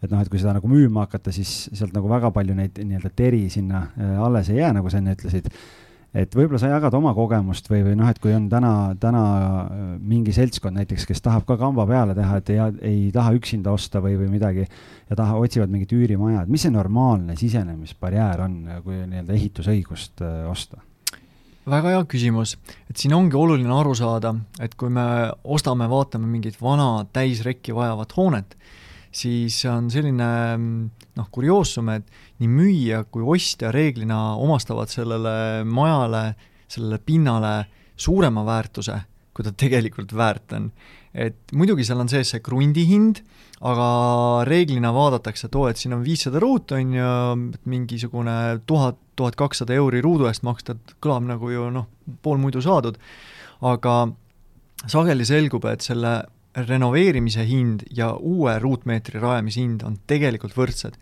et 0.00 0.08
noh, 0.10 0.20
et 0.20 0.30
kui 0.32 0.40
seda 0.40 0.54
nagu 0.56 0.70
müüma 0.70 1.04
hakata, 1.04 1.32
siis 1.34 1.68
sealt 1.76 1.92
nagu 1.94 2.08
väga 2.10 2.30
palju 2.34 2.54
neid 2.56 2.78
nii-öelda 2.78 3.10
teri 3.16 3.44
sinna 3.52 3.84
äh, 3.94 4.16
alles 4.22 4.50
ei 4.50 4.58
jää, 4.62 4.72
nagu 4.78 4.90
sa 4.90 4.98
enne 5.02 5.14
ütlesid 5.18 5.50
et 6.14 6.34
võib-olla 6.34 6.58
sa 6.58 6.72
jagad 6.72 6.94
oma 6.98 7.12
kogemust 7.14 7.68
või, 7.70 7.84
või 7.86 7.96
noh, 7.98 8.10
et 8.10 8.18
kui 8.22 8.32
on 8.34 8.48
täna, 8.50 8.72
täna 9.00 9.22
äh, 9.30 9.78
mingi 10.02 10.34
seltskond 10.34 10.78
näiteks, 10.80 11.06
kes 11.06 11.22
tahab 11.22 11.46
ka 11.48 11.56
kamba 11.60 11.86
peale 11.86 12.16
teha, 12.18 12.40
et 12.40 12.52
ei, 12.54 12.60
ei 12.90 13.00
taha 13.14 13.34
üksinda 13.38 13.74
osta 13.74 14.02
või, 14.02 14.16
või 14.18 14.30
midagi 14.32 14.66
ja 14.66 15.18
taha, 15.18 15.38
otsivad 15.38 15.70
mingit 15.70 15.94
üürimaja, 15.94 16.44
et 16.44 16.52
mis 16.52 16.66
see 16.66 16.74
normaalne 16.74 17.38
sisenemisbarjäär 17.38 18.44
on, 18.46 18.60
kui 18.84 19.02
nii-öelda 19.04 19.36
ehitusõigust 19.38 20.24
äh, 20.26 20.44
osta? 20.50 20.82
väga 21.70 21.92
hea 21.94 22.04
küsimus, 22.10 22.56
et 22.90 22.98
siin 22.98 23.14
ongi 23.14 23.36
oluline 23.38 23.70
aru 23.70 23.92
saada, 23.94 24.32
et 24.58 24.74
kui 24.80 24.90
me 24.90 25.04
ostame, 25.44 25.86
vaatame 25.90 26.26
mingit 26.26 26.56
vana 26.58 27.04
täisrekki 27.14 27.74
vajavat 27.76 28.16
hoonet, 28.16 28.56
siis 29.10 29.58
on 29.70 29.90
selline 29.90 30.30
noh, 31.16 31.28
kurioossum, 31.34 31.90
et 31.94 32.06
nii 32.40 32.50
müüja 32.50 33.02
kui 33.10 33.24
ostja 33.26 33.72
reeglina 33.74 34.36
omastavad 34.40 34.90
sellele 34.92 35.64
majale, 35.66 36.24
sellele 36.70 37.00
pinnale 37.04 37.54
suurema 38.00 38.44
väärtuse, 38.46 38.96
kui 39.34 39.46
ta 39.46 39.52
tegelikult 39.52 40.14
väärt 40.16 40.56
on. 40.56 40.70
et 41.10 41.52
muidugi 41.58 41.82
seal 41.82 41.98
on 41.98 42.08
sees 42.08 42.28
see 42.30 42.38
krundi 42.38 42.84
hind, 42.86 43.18
aga 43.66 43.86
reeglina 44.46 44.92
vaadatakse, 44.94 45.48
et 45.48 45.56
oo, 45.58 45.66
et 45.66 45.80
siin 45.80 45.96
on 45.96 46.04
viissada 46.04 46.38
ruutu, 46.38 46.76
on 46.78 46.92
ju, 46.94 47.08
mingisugune 47.68 48.60
tuhat, 48.66 49.00
tuhat 49.18 49.34
kakssada 49.36 49.74
euri 49.74 50.00
ruudu 50.06 50.28
eest 50.30 50.46
maksta, 50.46 50.78
et 50.78 50.94
kõlab 51.02 51.26
nagu 51.26 51.50
ju 51.50 51.66
noh, 51.74 51.88
pool 52.22 52.38
muidu 52.38 52.62
saadud, 52.62 53.00
aga 53.66 53.96
sageli 54.86 55.26
selgub, 55.26 55.66
et 55.66 55.82
selle 55.82 56.14
renoveerimise 56.54 57.44
hind 57.46 57.84
ja 57.94 58.10
uue 58.16 58.56
ruutmeetri 58.58 59.20
rajamise 59.22 59.62
hind 59.62 59.84
on 59.86 59.98
tegelikult 60.10 60.56
võrdsed. 60.56 60.96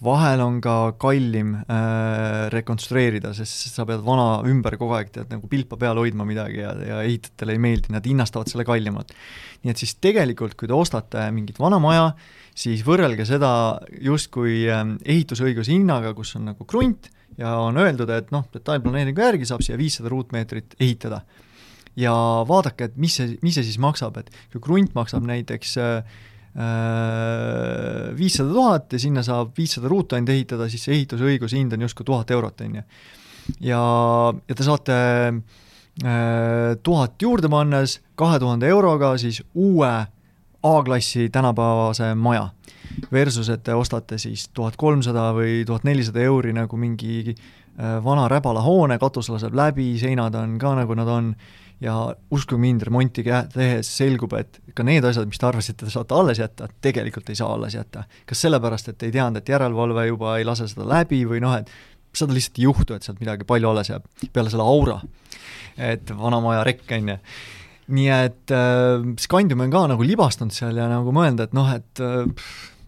vahel 0.00 0.40
on 0.40 0.62
ka 0.64 0.94
kallim 0.96 1.50
äh, 1.58 2.46
rekonstrueerida, 2.54 3.34
sest 3.36 3.74
sa 3.74 3.84
pead 3.84 4.00
vana 4.00 4.40
ümber 4.48 4.78
kogu 4.80 4.94
aeg 4.96 5.10
tead 5.12 5.28
nagu 5.28 5.44
pilpa 5.48 5.76
peal 5.76 6.00
hoidma 6.00 6.24
midagi 6.24 6.62
ja, 6.62 6.70
ja 6.72 7.02
ehitajatele 7.04 7.52
ei 7.52 7.60
meeldi, 7.60 7.92
nad 7.92 8.08
hinnastavad 8.08 8.48
selle 8.48 8.64
kallimalt. 8.64 9.12
nii 9.60 9.74
et 9.74 9.82
siis 9.82 9.98
tegelikult, 10.00 10.56
kui 10.56 10.70
te 10.70 10.72
ostate 10.72 11.26
mingit 11.36 11.60
vana 11.60 11.76
maja, 11.78 12.14
siis 12.56 12.80
võrrelge 12.86 13.28
seda 13.28 13.52
justkui 14.00 14.64
äh, 14.72 14.86
ehitusõiguse 15.04 15.76
hinnaga, 15.76 16.14
kus 16.16 16.32
on 16.40 16.48
nagu 16.54 16.64
krunt 16.64 17.12
ja 17.36 17.58
on 17.60 17.76
öeldud, 17.76 18.08
et 18.16 18.32
noh, 18.32 18.48
detailplaneeringu 18.56 19.20
järgi 19.20 19.52
saab 19.52 19.60
siia 19.66 19.76
viissada 19.76 20.08
ruutmeetrit 20.08 20.80
ehitada 20.80 21.20
ja 21.96 22.14
vaadake, 22.48 22.90
et 22.90 22.98
mis 23.00 23.16
see, 23.18 23.36
mis 23.42 23.54
see 23.58 23.66
siis 23.66 23.78
maksab, 23.82 24.16
et 24.20 24.30
kui 24.52 24.62
krunt 24.62 24.94
maksab 24.94 25.24
näiteks 25.26 25.76
äh, 25.80 26.20
viissada 28.18 28.52
tuhat 28.52 28.92
ja 28.92 28.98
sinna 29.02 29.22
saab 29.26 29.56
viissada 29.58 29.88
ruutandi 29.90 30.34
ehitada, 30.34 30.68
siis 30.70 30.84
see 30.86 30.96
ehitusõiguse 30.98 31.58
hind 31.58 31.74
on 31.76 31.86
justkui 31.86 32.06
tuhat 32.06 32.30
eurot, 32.30 32.60
on 32.66 32.80
ju. 32.80 32.86
ja, 33.70 33.82
ja 34.48 34.54
te 34.54 34.66
saate 34.66 34.96
äh, 35.30 36.76
tuhat 36.82 37.22
juurde 37.22 37.48
pannes 37.52 38.00
kahe 38.14 38.38
tuhande 38.42 38.68
euroga 38.68 39.16
siis 39.18 39.42
uue 39.54 39.92
A-klassi 40.62 41.30
tänapäevase 41.30 42.14
maja. 42.14 42.48
Versus, 43.12 43.48
et 43.48 43.62
te 43.64 43.74
ostate 43.74 44.18
siis 44.18 44.48
tuhat 44.52 44.74
kolmsada 44.76 45.30
või 45.32 45.62
tuhat 45.64 45.86
nelisada 45.88 46.20
euri 46.20 46.52
nagu 46.52 46.76
mingi 46.76 47.30
äh, 47.30 47.96
vana 48.04 48.26
räbala 48.28 48.60
hoone, 48.60 48.98
katus 48.98 49.30
laseb 49.30 49.54
läbi, 49.56 49.94
seinad 49.98 50.34
on 50.36 50.58
ka 50.60 50.74
nagu 50.76 50.96
nad 50.98 51.08
on, 51.08 51.30
ja 51.80 51.94
uskuge 52.34 52.60
mind, 52.60 52.84
remonti 52.86 53.24
tehes 53.24 53.90
selgub, 53.96 54.34
et 54.36 54.58
ka 54.76 54.84
need 54.86 55.04
asjad, 55.06 55.28
mis 55.30 55.40
te 55.40 55.46
arvasite, 55.48 55.86
te 55.86 55.92
saate 55.92 56.16
alles 56.16 56.40
jätta, 56.42 56.68
tegelikult 56.84 57.30
ei 57.32 57.38
saa 57.38 57.54
alles 57.54 57.76
jätta. 57.78 58.04
kas 58.28 58.42
sellepärast, 58.46 58.92
et 58.92 59.06
ei 59.06 59.14
teadnud, 59.14 59.40
et 59.40 59.54
järelevalve 59.54 60.06
juba 60.10 60.36
ei 60.38 60.44
lase 60.48 60.68
seda 60.70 60.88
läbi 60.88 61.22
või 61.28 61.40
noh, 61.44 61.56
et 61.56 61.70
seda 62.16 62.34
lihtsalt 62.36 62.58
ei 62.58 62.66
juhtu, 62.66 62.96
et 62.96 63.06
sealt 63.06 63.22
midagi 63.22 63.46
palju 63.48 63.70
alles 63.70 63.92
jääb, 63.92 64.04
peale 64.34 64.52
selle 64.52 64.66
aura. 64.66 65.00
et 65.78 66.10
vana 66.16 66.40
maja 66.44 66.64
rekk, 66.66 66.84
on 66.98 67.14
ju. 67.14 67.16
nii 67.96 68.10
et 68.12 68.52
äh, 68.54 69.06
Scandium 69.18 69.64
on 69.64 69.72
ka 69.72 69.86
nagu 69.94 70.04
libastunud 70.04 70.54
seal 70.54 70.76
ja 70.76 70.88
nagu 70.90 71.14
mõelda, 71.14 71.48
et 71.48 71.56
noh, 71.56 71.70
et 71.74 72.02
äh, 72.04 72.28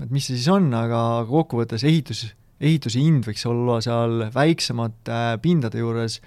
et 0.02 0.12
mis 0.12 0.24
see 0.26 0.38
siis 0.38 0.50
on, 0.52 0.70
aga 0.74 1.22
kokkuvõttes 1.28 1.84
ehitus, 1.86 2.24
ehituse 2.62 3.00
hind 3.02 3.26
võiks 3.28 3.44
olla 3.48 3.78
seal 3.84 4.26
väiksemate 4.34 5.20
pindade 5.42 5.82
juures, 5.82 6.20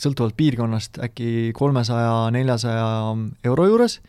sõltuvalt 0.00 0.36
piirkonnast, 0.36 1.00
äkki 1.06 1.52
kolmesaja, 1.56 2.28
neljasaja 2.34 2.88
euro 3.48 3.68
juures, 3.70 4.00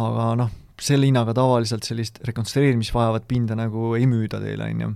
aga 0.00 0.30
noh, 0.40 0.54
selle 0.80 1.10
hinnaga 1.10 1.34
tavaliselt 1.36 1.84
sellist 1.84 2.22
rekonstrueerimist 2.24 2.94
vajavat 2.94 3.28
pinda 3.28 3.58
nagu 3.58 3.94
ei 3.98 4.08
müüda 4.08 4.40
teile, 4.40 4.70
on 4.72 4.80
ju. 4.86 4.90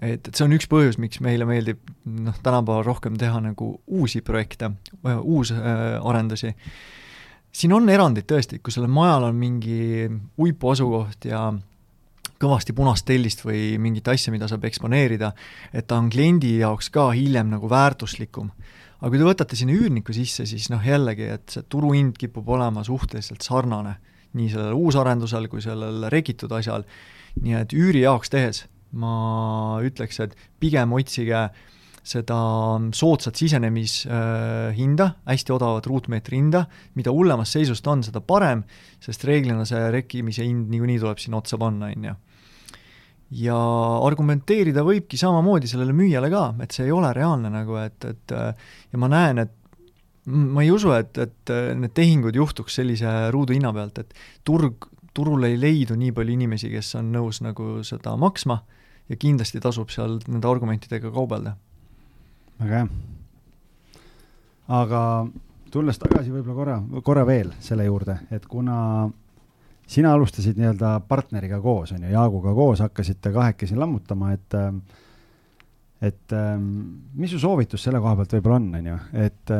et, 0.00 0.28
et 0.28 0.32
see 0.32 0.46
on 0.46 0.56
üks 0.56 0.68
põhjus, 0.70 0.98
miks 1.02 1.20
meile 1.24 1.46
meeldib 1.48 1.80
noh, 2.08 2.40
tänapäeval 2.40 2.86
rohkem 2.86 3.20
teha 3.20 3.42
nagu 3.44 3.74
uusi 3.86 4.24
projekte, 4.24 4.72
uusarendusi 5.04 6.52
äh,, 6.54 6.74
siin 7.54 7.74
on 7.76 7.88
erandid 7.90 8.26
tõesti, 8.28 8.58
kui 8.62 8.74
sellel 8.74 8.92
majal 8.92 9.28
on 9.28 9.38
mingi 9.38 10.08
uipu 10.40 10.72
asukoht 10.72 11.28
ja 11.28 11.46
kõvasti 12.40 12.74
punast 12.76 13.06
tellist 13.08 13.44
või 13.44 13.76
mingit 13.80 14.08
asja, 14.10 14.32
mida 14.34 14.48
saab 14.50 14.66
eksponeerida, 14.68 15.32
et 15.72 15.86
ta 15.88 16.00
on 16.00 16.10
kliendi 16.12 16.56
jaoks 16.58 16.90
ka 16.94 17.08
hiljem 17.14 17.52
nagu 17.54 17.70
väärtuslikum. 17.70 18.50
Aga 19.04 19.12
kui 19.12 19.20
te 19.20 19.26
võtate 19.28 19.58
sinna 19.58 19.74
üürniku 19.76 20.14
sisse, 20.16 20.46
siis 20.48 20.70
noh, 20.72 20.80
jällegi, 20.80 21.28
et 21.36 21.52
see 21.52 21.66
turuhind 21.68 22.16
kipub 22.16 22.48
olema 22.56 22.84
suhteliselt 22.86 23.44
sarnane 23.44 23.98
nii 24.34 24.48
sellel 24.50 24.78
uusarendusel 24.80 25.44
kui 25.52 25.60
sellel 25.62 26.08
regitud 26.10 26.52
asjal, 26.56 26.86
nii 27.44 27.58
et 27.60 27.76
üüri 27.76 28.00
jaoks 28.06 28.32
tehes 28.32 28.64
ma 28.96 29.76
ütleks, 29.84 30.22
et 30.24 30.32
pigem 30.62 30.94
otsige 30.96 31.36
äh, 31.36 31.62
seda 32.04 32.36
soodsat 32.94 33.38
sisenemishinda, 33.40 35.06
hästi 35.24 35.54
odavat 35.54 35.88
ruutmeetri 35.88 36.38
hinda, 36.38 36.64
mida 36.98 37.12
hullemas 37.14 37.54
seisus 37.56 37.80
ta 37.82 37.94
on, 37.94 38.04
seda 38.04 38.20
parem, 38.24 38.62
sest 39.02 39.24
reeglina 39.24 39.64
see 39.68 39.80
rekkimise 39.94 40.44
hind 40.44 40.68
niikuinii 40.72 41.00
tuleb 41.00 41.22
sinna 41.22 41.40
otsa 41.40 41.58
panna, 41.60 41.90
on 41.94 42.10
ju. 42.10 42.14
Ja 43.34 43.56
argumenteerida 44.06 44.84
võibki 44.86 45.18
samamoodi 45.18 45.70
sellele 45.70 45.94
müüjale 45.96 46.30
ka, 46.32 46.46
et 46.62 46.74
see 46.74 46.86
ei 46.86 46.94
ole 46.94 47.10
reaalne 47.16 47.50
nagu, 47.50 47.78
et, 47.82 48.06
et 48.06 48.34
ja 48.34 49.00
ma 49.00 49.10
näen, 49.10 49.42
et 49.42 49.54
ma 50.30 50.62
ei 50.64 50.70
usu, 50.72 50.92
et, 50.96 51.18
et 51.18 51.54
need 51.76 51.94
tehingud 51.96 52.36
juhtuks 52.36 52.78
sellise 52.80 53.10
ruudu 53.34 53.56
hinna 53.56 53.72
pealt, 53.76 53.98
et 54.04 54.14
turg, 54.46 54.86
turul 55.14 55.48
ei 55.48 55.58
leidu 55.60 55.98
nii 55.98 56.14
palju 56.14 56.36
inimesi, 56.36 56.70
kes 56.72 56.94
on 57.00 57.10
nõus 57.14 57.42
nagu 57.44 57.82
seda 57.86 58.14
maksma 58.20 58.60
ja 59.10 59.18
kindlasti 59.20 59.60
tasub 59.60 59.90
seal 59.92 60.18
nende 60.28 60.48
argumentidega 60.48 61.10
kaubelda 61.12 61.56
väga 62.60 62.78
hea. 62.78 62.86
aga 64.78 65.00
tulles 65.74 65.98
tagasi 66.00 66.32
võib-olla 66.32 66.56
korra, 66.56 67.02
korra 67.04 67.26
veel 67.28 67.52
selle 67.60 67.86
juurde, 67.88 68.20
et 68.32 68.46
kuna 68.48 69.10
sina 69.86 70.12
alustasid 70.16 70.58
nii-öelda 70.60 70.98
partneriga 71.08 71.60
koos, 71.60 71.92
on 71.92 72.04
ju, 72.06 72.12
Jaaguga 72.12 72.54
koos, 72.56 72.82
hakkasite 72.84 73.32
kahekesi 73.34 73.76
lammutama, 73.76 74.32
et 74.36 74.60
et 76.04 76.34
mis 77.16 77.30
su 77.32 77.38
soovitus 77.40 77.80
selle 77.86 78.00
koha 78.02 78.16
pealt 78.18 78.34
võib-olla 78.36 78.56
on, 78.58 78.66
on 78.76 78.88
ju, 78.90 78.96
et, 79.24 79.52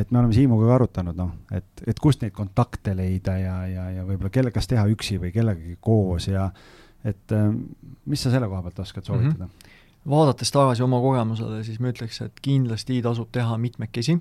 et 0.00 0.12
me 0.14 0.20
oleme 0.20 0.32
Siimuga 0.32 0.68
ka 0.68 0.76
arutanud, 0.78 1.18
noh, 1.18 1.32
et, 1.52 1.82
et 1.90 1.98
kust 2.00 2.22
neid 2.24 2.32
kontakte 2.36 2.94
leida 2.96 3.34
ja, 3.36 3.56
ja, 3.68 3.88
ja 3.98 4.06
võib-olla 4.06 4.32
kelle, 4.32 4.52
kas 4.54 4.70
teha 4.70 4.86
üksi 4.88 5.18
või 5.20 5.32
kellegagi 5.34 5.76
koos 5.84 6.30
ja 6.30 6.46
et 7.04 7.34
mis 8.08 8.22
sa 8.22 8.32
selle 8.32 8.48
koha 8.48 8.62
pealt 8.64 8.80
oskad 8.86 9.04
soovitada 9.04 9.44
mm? 9.44 9.52
-hmm 9.52 9.76
vaadates 10.08 10.52
tagasi 10.52 10.82
oma 10.84 11.00
kogemusele, 11.02 11.62
siis 11.66 11.80
ma 11.82 11.92
ütleks, 11.92 12.20
et 12.24 12.40
kindlasti 12.44 13.00
tasub 13.04 13.30
teha 13.34 13.58
mitmekesi. 13.60 14.18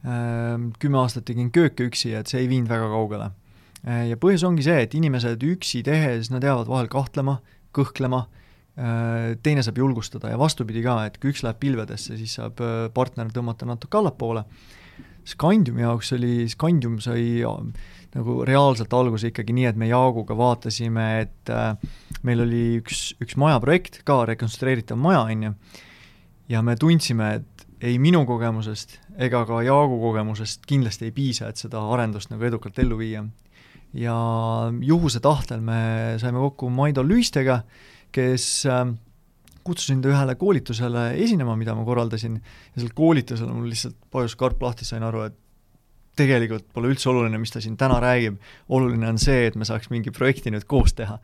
Ehm, 0.00 0.70
kümme 0.80 1.00
aastat 1.02 1.26
tegin 1.28 1.50
kööke 1.54 1.86
üksi, 1.90 2.14
et 2.16 2.30
see 2.30 2.42
ei 2.42 2.48
viinud 2.50 2.70
väga 2.70 2.88
kaugele. 2.92 3.30
Ehm, 3.86 4.10
ja 4.12 4.18
põhjus 4.20 4.44
ongi 4.48 4.66
see, 4.66 4.82
et 4.84 4.96
inimesed 4.98 5.46
üksi 5.46 5.84
tehes, 5.86 6.32
nad 6.32 6.44
jäävad 6.44 6.70
vahel 6.70 6.90
kahtlema, 6.92 7.38
kõhklema, 7.76 8.24
ehm, 8.76 9.38
teine 9.44 9.64
saab 9.66 9.80
julgustada 9.80 10.32
ja 10.32 10.40
vastupidi 10.40 10.84
ka, 10.84 11.04
et 11.06 11.18
kui 11.20 11.34
üks 11.34 11.44
läheb 11.46 11.60
pilvedesse, 11.62 12.18
siis 12.20 12.36
saab 12.40 12.60
partner 12.94 13.32
tõmmata 13.34 13.68
natuke 13.68 14.00
allapoole. 14.00 14.44
Scandiumi 15.30 15.84
jaoks 15.84 16.14
oli, 16.16 16.48
Scandium 16.48 16.96
sai 17.04 17.44
nagu 18.14 18.40
reaalselt 18.46 18.92
alguse 18.96 19.30
ikkagi 19.30 19.54
nii, 19.54 19.68
et 19.70 19.78
me 19.78 19.90
Jaaguga 19.90 20.34
vaatasime, 20.38 21.06
et 21.24 21.52
äh, 21.52 21.74
meil 22.26 22.42
oli 22.46 22.64
üks, 22.80 23.10
üks 23.22 23.38
majaprojekt 23.40 24.02
ka, 24.08 24.24
rekonstrueeritav 24.32 24.98
maja, 25.00 25.22
on 25.30 25.46
ju, 25.46 25.52
ja 26.50 26.62
me 26.66 26.76
tundsime, 26.80 27.30
et 27.40 27.66
ei 27.86 28.00
minu 28.02 28.24
kogemusest 28.28 28.98
ega 29.22 29.44
ka 29.48 29.62
Jaagu 29.64 30.00
kogemusest 30.02 30.66
kindlasti 30.68 31.08
ei 31.08 31.14
piisa, 31.16 31.48
et 31.48 31.60
seda 31.60 31.80
arendust 31.94 32.32
nagu 32.32 32.44
edukalt 32.48 32.78
ellu 32.82 32.98
viia. 33.00 33.24
Ja 33.96 34.16
juhuse 34.86 35.20
tahtel 35.20 35.62
me 35.64 36.16
saime 36.22 36.38
kokku 36.38 36.70
Maido 36.70 37.02
Lüistega, 37.06 37.60
kes 38.14 38.66
äh, 38.70 38.84
kutsusin 39.66 40.02
ta 40.02 40.10
ühele 40.12 40.34
koolitusele 40.38 41.10
esinema, 41.20 41.56
mida 41.58 41.74
ma 41.76 41.84
korraldasin, 41.86 42.38
ja 42.40 42.80
sellel 42.80 42.94
koolitusel 42.96 43.50
mul 43.52 43.70
lihtsalt 43.70 43.98
vajus 44.14 44.36
karp 44.40 44.62
lahti, 44.64 44.86
sain 44.88 45.04
aru, 45.06 45.26
et 45.28 45.38
tegelikult 46.20 46.66
pole 46.74 46.90
üldse 46.92 47.08
oluline, 47.10 47.38
mis 47.40 47.52
ta 47.52 47.62
siin 47.62 47.76
täna 47.80 48.00
räägib, 48.02 48.38
oluline 48.72 49.08
on 49.08 49.18
see, 49.20 49.46
et 49.48 49.56
me 49.58 49.68
saaks 49.68 49.90
mingi 49.92 50.12
projekti 50.14 50.52
nüüd 50.52 50.66
koos 50.70 50.94
teha. 50.98 51.18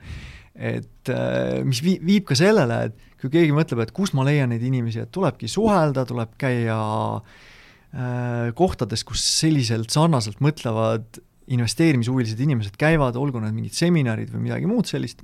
et 0.57 1.11
äh, 1.13 1.61
mis 1.69 1.83
vii-, 1.85 1.99
viib 2.01 2.25
ka 2.25 2.37
sellele, 2.39 2.87
et 2.89 3.21
kui 3.21 3.29
keegi 3.33 3.53
mõtleb, 3.53 3.83
et 3.85 3.93
kust 3.93 4.15
ma 4.17 4.25
leian 4.25 4.49
neid 4.49 4.63
inimesi, 4.65 5.03
et 5.05 5.11
tulebki 5.13 5.51
suhelda, 5.53 6.07
tuleb 6.09 6.33
käia 6.41 6.79
äh, 7.21 8.55
kohtades, 8.57 9.05
kus 9.05 9.21
selliselt 9.21 9.93
sarnaselt 9.93 10.41
mõtlevad 10.41 11.21
investeerimishuvilised 11.53 12.41
inimesed 12.43 12.77
käivad, 12.79 13.17
olgu 13.19 13.41
need 13.43 13.55
mingid 13.55 13.77
seminarid 13.77 14.33
või 14.33 14.49
midagi 14.49 14.69
muud 14.71 14.89
sellist, 14.89 15.23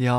ja, 0.00 0.16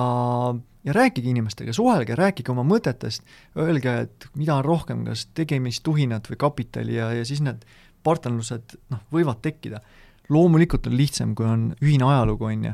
ja 0.86 0.96
rääkige 0.96 1.32
inimestega, 1.32 1.74
suhelge, 1.74 2.18
rääkige 2.20 2.54
oma 2.54 2.66
mõtetest, 2.68 3.26
öelge, 3.60 3.96
et 4.06 4.28
mida 4.38 4.60
on 4.60 4.66
rohkem, 4.66 5.04
kas 5.08 5.28
tegemistuhinat 5.38 6.30
või 6.30 6.40
kapitali 6.46 6.98
ja, 7.00 7.12
ja 7.18 7.26
siis 7.26 7.42
need 7.46 7.66
partnerlused 8.04 8.78
noh, 8.94 9.06
võivad 9.14 9.42
tekkida. 9.42 9.82
loomulikult 10.30 10.88
on 10.88 10.98
lihtsam, 10.98 11.36
kui 11.36 11.46
on 11.46 11.72
ühine 11.82 12.06
ajalugu, 12.08 12.46
on 12.46 12.66
ju, 12.70 12.74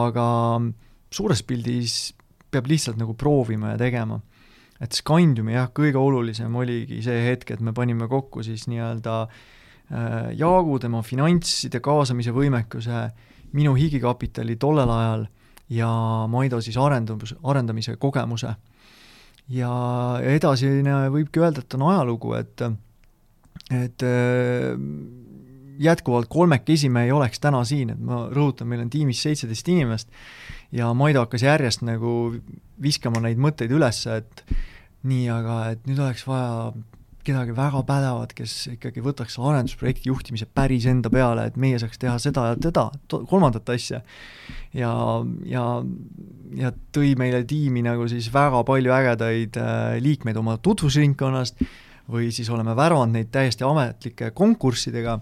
aga 0.00 0.26
suures 1.10 1.42
pildis 1.42 2.12
peab 2.50 2.68
lihtsalt 2.70 2.98
nagu 2.98 3.14
proovima 3.14 3.72
ja 3.72 3.78
tegema. 3.78 4.20
et 4.80 4.92
Scandiumi 4.92 5.52
jah, 5.52 5.70
kõige 5.76 5.98
olulisem 5.98 6.54
oligi 6.56 7.02
see 7.02 7.24
hetk, 7.26 7.50
et 7.50 7.60
me 7.60 7.72
panime 7.72 8.08
kokku 8.08 8.42
siis 8.42 8.66
nii-öelda 8.66 9.16
äh, 9.22 9.40
Jaagu, 9.90 10.78
tema 10.78 11.00
finantside 11.02 11.80
kaasamise 11.82 12.30
võimekuse, 12.30 13.08
minu 13.58 13.72
higikapitali 13.74 14.54
tollel 14.60 14.90
ajal 14.94 15.24
ja 15.70 15.88
Maido 16.30 16.60
siis 16.62 16.76
arendus, 16.78 17.34
arendamise 17.42 17.96
kogemuse. 17.96 18.54
ja 19.50 19.70
edasine 20.22 21.08
võibki 21.10 21.42
öelda, 21.42 21.64
et 21.64 21.74
on 21.74 21.88
ajalugu, 21.90 22.34
et 22.38 22.62
et 23.70 24.02
äh, 24.02 24.78
jätkuvalt 25.80 26.28
kolmekesi 26.28 26.88
me 26.88 27.04
ei 27.04 27.12
oleks 27.12 27.40
täna 27.40 27.64
siin, 27.64 27.90
et 27.94 28.00
ma 28.00 28.26
rõhutan, 28.30 28.68
meil 28.68 28.84
on 28.84 28.90
tiimis 28.90 29.22
seitseteist 29.22 29.68
inimest 29.68 30.10
ja 30.72 30.92
Maido 30.94 31.24
hakkas 31.24 31.42
järjest 31.46 31.82
nagu 31.86 32.34
viskama 32.82 33.22
neid 33.24 33.40
mõtteid 33.40 33.72
üles, 33.74 34.04
et 34.10 34.44
nii, 35.02 35.28
aga 35.32 35.60
et 35.74 35.86
nüüd 35.88 35.98
oleks 36.02 36.26
vaja 36.28 36.72
kedagi 37.26 37.54
väga 37.56 37.82
pädevat, 37.86 38.32
kes 38.36 38.54
ikkagi 38.74 39.02
võtaks 39.04 39.36
arendusprojekti 39.40 40.10
juhtimise 40.10 40.46
päris 40.46 40.86
enda 40.90 41.10
peale, 41.12 41.48
et 41.50 41.58
meie 41.60 41.78
saaks 41.80 42.00
teha 42.00 42.16
seda 42.22 42.50
ja 42.50 42.58
teda, 42.60 42.88
kolmandat 43.10 43.68
asja. 43.74 44.00
ja, 44.76 44.92
ja, 45.48 45.64
ja 46.56 46.72
tõi 46.94 47.14
meile 47.20 47.42
tiimi 47.48 47.84
nagu 47.86 48.08
siis 48.10 48.30
väga 48.32 48.62
palju 48.68 48.94
ägedaid 48.96 49.60
äh, 49.60 49.96
liikmeid 50.02 50.40
oma 50.40 50.56
tutvusringkonnast, 50.62 51.64
või 52.10 52.30
siis 52.34 52.50
oleme 52.50 52.74
värvanud 52.76 53.14
neid 53.14 53.30
täiesti 53.32 53.64
ametlike 53.66 54.32
konkurssidega, 54.36 55.18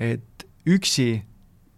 et 0.00 0.46
üksi 0.68 1.20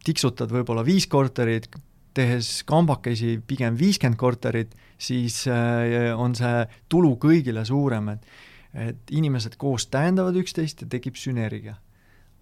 tiksutad 0.05 0.53
võib-olla 0.53 0.85
viis 0.87 1.07
korterit, 1.11 1.69
tehes 2.12 2.61
kambakesi 2.69 3.39
pigem 3.47 3.77
viiskümmend 3.79 4.19
korterit, 4.21 4.73
siis 5.01 5.43
äh, 5.51 6.12
on 6.16 6.37
see 6.37 6.65
tulu 6.93 7.16
kõigile 7.21 7.65
suurem, 7.69 8.12
et 8.15 8.52
et 8.74 9.11
inimesed 9.11 9.57
koos 9.61 9.86
täiendavad 9.93 10.36
üksteist 10.40 10.82
ja 10.82 10.89
tekib 10.89 11.16
sünergia. 11.16 11.77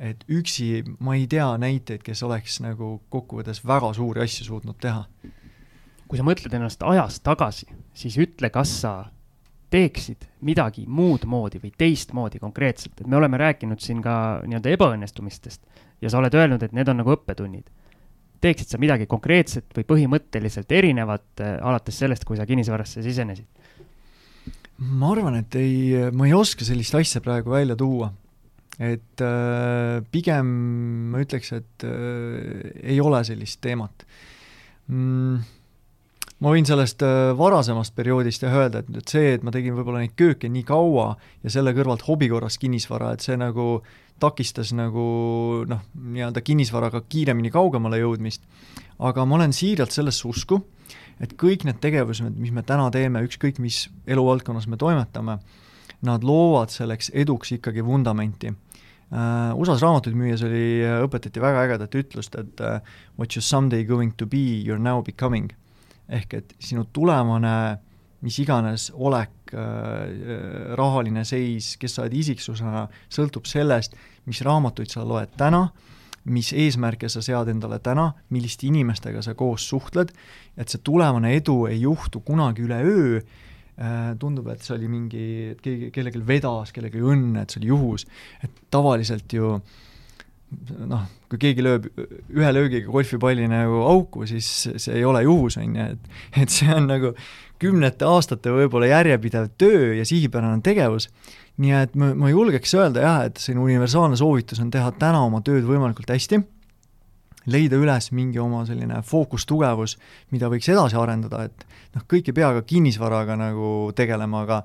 et 0.00 0.24
üksi 0.28 0.96
ma 0.98 1.14
ei 1.14 1.26
tea 1.28 1.58
näiteid, 1.60 2.00
kes 2.02 2.22
oleks 2.22 2.60
nagu 2.64 3.02
kokkuvõttes 3.12 3.60
väga 3.66 3.92
suuri 3.92 4.22
asju 4.24 4.44
suutnud 4.44 4.78
teha. 4.80 5.04
kui 6.08 6.18
sa 6.18 6.24
mõtled 6.24 6.54
ennast 6.54 6.82
ajas 6.82 7.20
tagasi, 7.20 7.66
siis 7.94 8.16
ütle, 8.18 8.50
kas 8.50 8.80
sa 8.80 9.10
teeksid 9.70 10.26
midagi 10.42 10.84
muud 10.88 11.24
moodi 11.30 11.60
või 11.62 11.70
teistmoodi 11.78 12.40
konkreetselt, 12.42 13.00
et 13.00 13.06
me 13.06 13.16
oleme 13.16 13.38
rääkinud 13.38 13.80
siin 13.80 14.02
ka 14.02 14.42
nii-öelda 14.46 14.72
ebaõnnestumistest 14.74 15.62
ja 16.02 16.10
sa 16.10 16.18
oled 16.18 16.34
öelnud, 16.34 16.62
et 16.62 16.74
need 16.76 16.88
on 16.88 17.00
nagu 17.02 17.14
õppetunnid. 17.14 17.68
teeksid 18.40 18.72
sa 18.72 18.78
midagi 18.80 19.06
konkreetset 19.06 19.66
või 19.76 19.84
põhimõtteliselt 19.84 20.72
erinevat, 20.72 21.26
äh, 21.40 21.58
alates 21.60 21.98
sellest, 21.98 22.24
kui 22.24 22.36
sa 22.36 22.46
kinnisvarasse 22.46 23.02
sisenesid? 23.02 23.46
Ma 24.80 25.12
arvan, 25.12 25.36
et 25.42 25.54
ei, 25.60 26.10
ma 26.16 26.26
ei 26.28 26.34
oska 26.36 26.64
sellist 26.64 26.94
asja 26.96 27.20
praegu 27.24 27.52
välja 27.52 27.76
tuua. 27.76 28.12
et 28.80 29.20
äh, 29.20 30.00
pigem 30.10 30.50
ma 31.12 31.20
ütleks, 31.20 31.52
et 31.52 31.84
äh, 31.84 32.70
ei 32.82 33.00
ole 33.00 33.24
sellist 33.28 33.60
teemat 33.60 34.06
mm 34.88 35.58
ma 36.40 36.52
võin 36.54 36.66
sellest 36.68 37.02
äh, 37.04 37.30
varasemast 37.36 37.94
perioodist 37.96 38.44
jah 38.44 38.56
öelda, 38.62 38.82
et, 38.82 38.90
et 39.02 39.12
see, 39.12 39.34
et 39.36 39.44
ma 39.44 39.52
tegin 39.54 39.76
võib-olla 39.76 40.02
neid 40.02 40.16
kööke 40.18 40.48
nii 40.52 40.64
kaua 40.68 41.12
ja 41.44 41.52
selle 41.52 41.74
kõrvalt 41.76 42.06
hobi 42.08 42.30
korras 42.32 42.56
kinnisvara, 42.60 43.12
et 43.14 43.24
see 43.24 43.36
nagu 43.40 43.82
takistas 44.20 44.72
nagu 44.76 45.04
noh, 45.68 45.84
nii-öelda 45.94 46.42
kinnisvaraga 46.44 47.02
kiiremini 47.08 47.52
kaugemale 47.52 48.00
jõudmist, 48.02 48.44
aga 49.00 49.24
ma 49.24 49.38
olen 49.38 49.54
siiralt 49.56 49.94
sellesse 49.94 50.26
usku, 50.28 50.60
et 51.20 51.34
kõik 51.40 51.66
need 51.68 51.80
tegevused, 51.82 52.36
mis 52.40 52.52
me 52.54 52.64
täna 52.66 52.88
teeme, 52.94 53.22
ükskõik 53.26 53.60
mis 53.62 53.84
eluvaldkonnas 54.08 54.68
me 54.70 54.78
toimetame, 54.80 55.38
nad 56.06 56.24
loovad 56.24 56.72
selleks 56.72 57.10
eduks 57.12 57.52
ikkagi 57.58 57.84
vundamenti. 57.84 58.54
Uh, 59.10 59.50
USA-s 59.58 59.82
raamatuid 59.82 60.14
müües 60.16 60.42
oli, 60.46 60.80
õpetati 61.02 61.42
väga 61.42 61.66
ägedat 61.66 61.96
ütlust, 61.98 62.36
et 62.38 62.62
uh, 62.62 62.78
what 63.18 63.34
you 63.34 63.42
someday 63.42 63.84
going 63.84 64.14
to 64.16 64.26
be, 64.26 64.62
you 64.62 64.72
are 64.76 64.82
now 64.82 65.02
becoming. 65.02 65.50
Ehk 66.10 66.34
et 66.38 66.54
sinu 66.62 66.86
tulevane 66.94 67.54
mis 68.24 68.36
iganes 68.42 68.90
olek 68.94 69.54
äh,, 69.56 70.74
rahaline 70.78 71.24
seis, 71.28 71.74
kes 71.80 71.96
sa 71.96 72.04
oled 72.04 72.16
isiksusena, 72.20 72.84
sõltub 73.12 73.48
sellest, 73.48 73.96
mis 74.28 74.42
raamatuid 74.44 74.92
sa 74.92 75.04
loed 75.06 75.32
täna, 75.40 75.66
mis 76.24 76.52
eesmärke 76.52 77.08
sa 77.08 77.22
sead 77.24 77.48
endale 77.52 77.78
täna, 77.82 78.10
milliste 78.34 78.68
inimestega 78.68 79.22
sa 79.24 79.34
koos 79.38 79.68
suhtled, 79.70 80.12
et 80.56 80.68
see 80.68 80.82
tulevane 80.84 81.32
edu 81.38 81.64
ei 81.70 81.80
juhtu 81.80 82.20
kunagi 82.26 82.66
üleöö. 82.66 83.20
Äh,, 83.80 84.10
tundub, 84.20 84.50
et 84.52 84.60
see 84.60 84.74
oli 84.74 84.90
mingi, 84.92 85.26
et 85.54 85.60
keegi, 85.64 85.86
kellelgi 85.94 86.20
vedas, 86.28 86.68
kellelgi 86.76 87.00
õnn, 87.00 87.38
et 87.40 87.48
see 87.48 87.62
oli 87.62 87.70
juhus, 87.70 88.04
et 88.44 88.58
tavaliselt 88.68 89.32
ju 89.32 89.54
noh, 90.90 91.06
kui 91.30 91.40
keegi 91.40 91.64
lööb 91.64 91.86
ühe 91.94 92.50
löögiga 92.52 92.90
golfipalli 92.90 93.46
nagu 93.50 93.80
auku, 93.86 94.26
siis 94.28 94.48
see 94.74 94.98
ei 94.98 95.06
ole 95.06 95.22
juhus, 95.24 95.56
on 95.62 95.78
ju, 95.78 95.86
et 95.94 96.42
et 96.42 96.52
see 96.52 96.68
on 96.74 96.90
nagu 96.90 97.14
kümnete 97.60 98.08
aastate 98.08 98.52
võib-olla 98.54 98.90
järjepidev 98.90 99.50
töö 99.60 99.94
ja 99.98 100.06
sihipärane 100.08 100.62
tegevus, 100.64 101.10
nii 101.60 101.74
et 101.76 101.98
ma, 101.98 102.12
ma 102.14 102.30
julgeks 102.30 102.74
öelda 102.78 103.04
jah, 103.04 103.20
et 103.28 103.40
selline 103.42 103.64
universaalne 103.64 104.18
soovitus 104.20 104.62
on 104.62 104.70
teha 104.72 104.92
täna 105.00 105.24
oma 105.26 105.42
tööd 105.44 105.66
võimalikult 105.68 106.12
hästi, 106.12 106.40
leida 107.50 107.80
üles 107.80 108.10
mingi 108.16 108.40
oma 108.42 108.62
selline 108.68 109.00
fookustugevus, 109.06 109.96
mida 110.34 110.50
võiks 110.52 110.68
edasi 110.70 110.98
arendada, 111.00 111.46
et 111.48 111.66
noh, 111.96 112.06
kõik 112.10 112.30
ei 112.30 112.36
pea 112.36 112.52
ka 112.58 112.64
kinnisvaraga 112.68 113.36
nagu 113.40 113.90
tegelema, 113.96 114.44
aga 114.46 114.62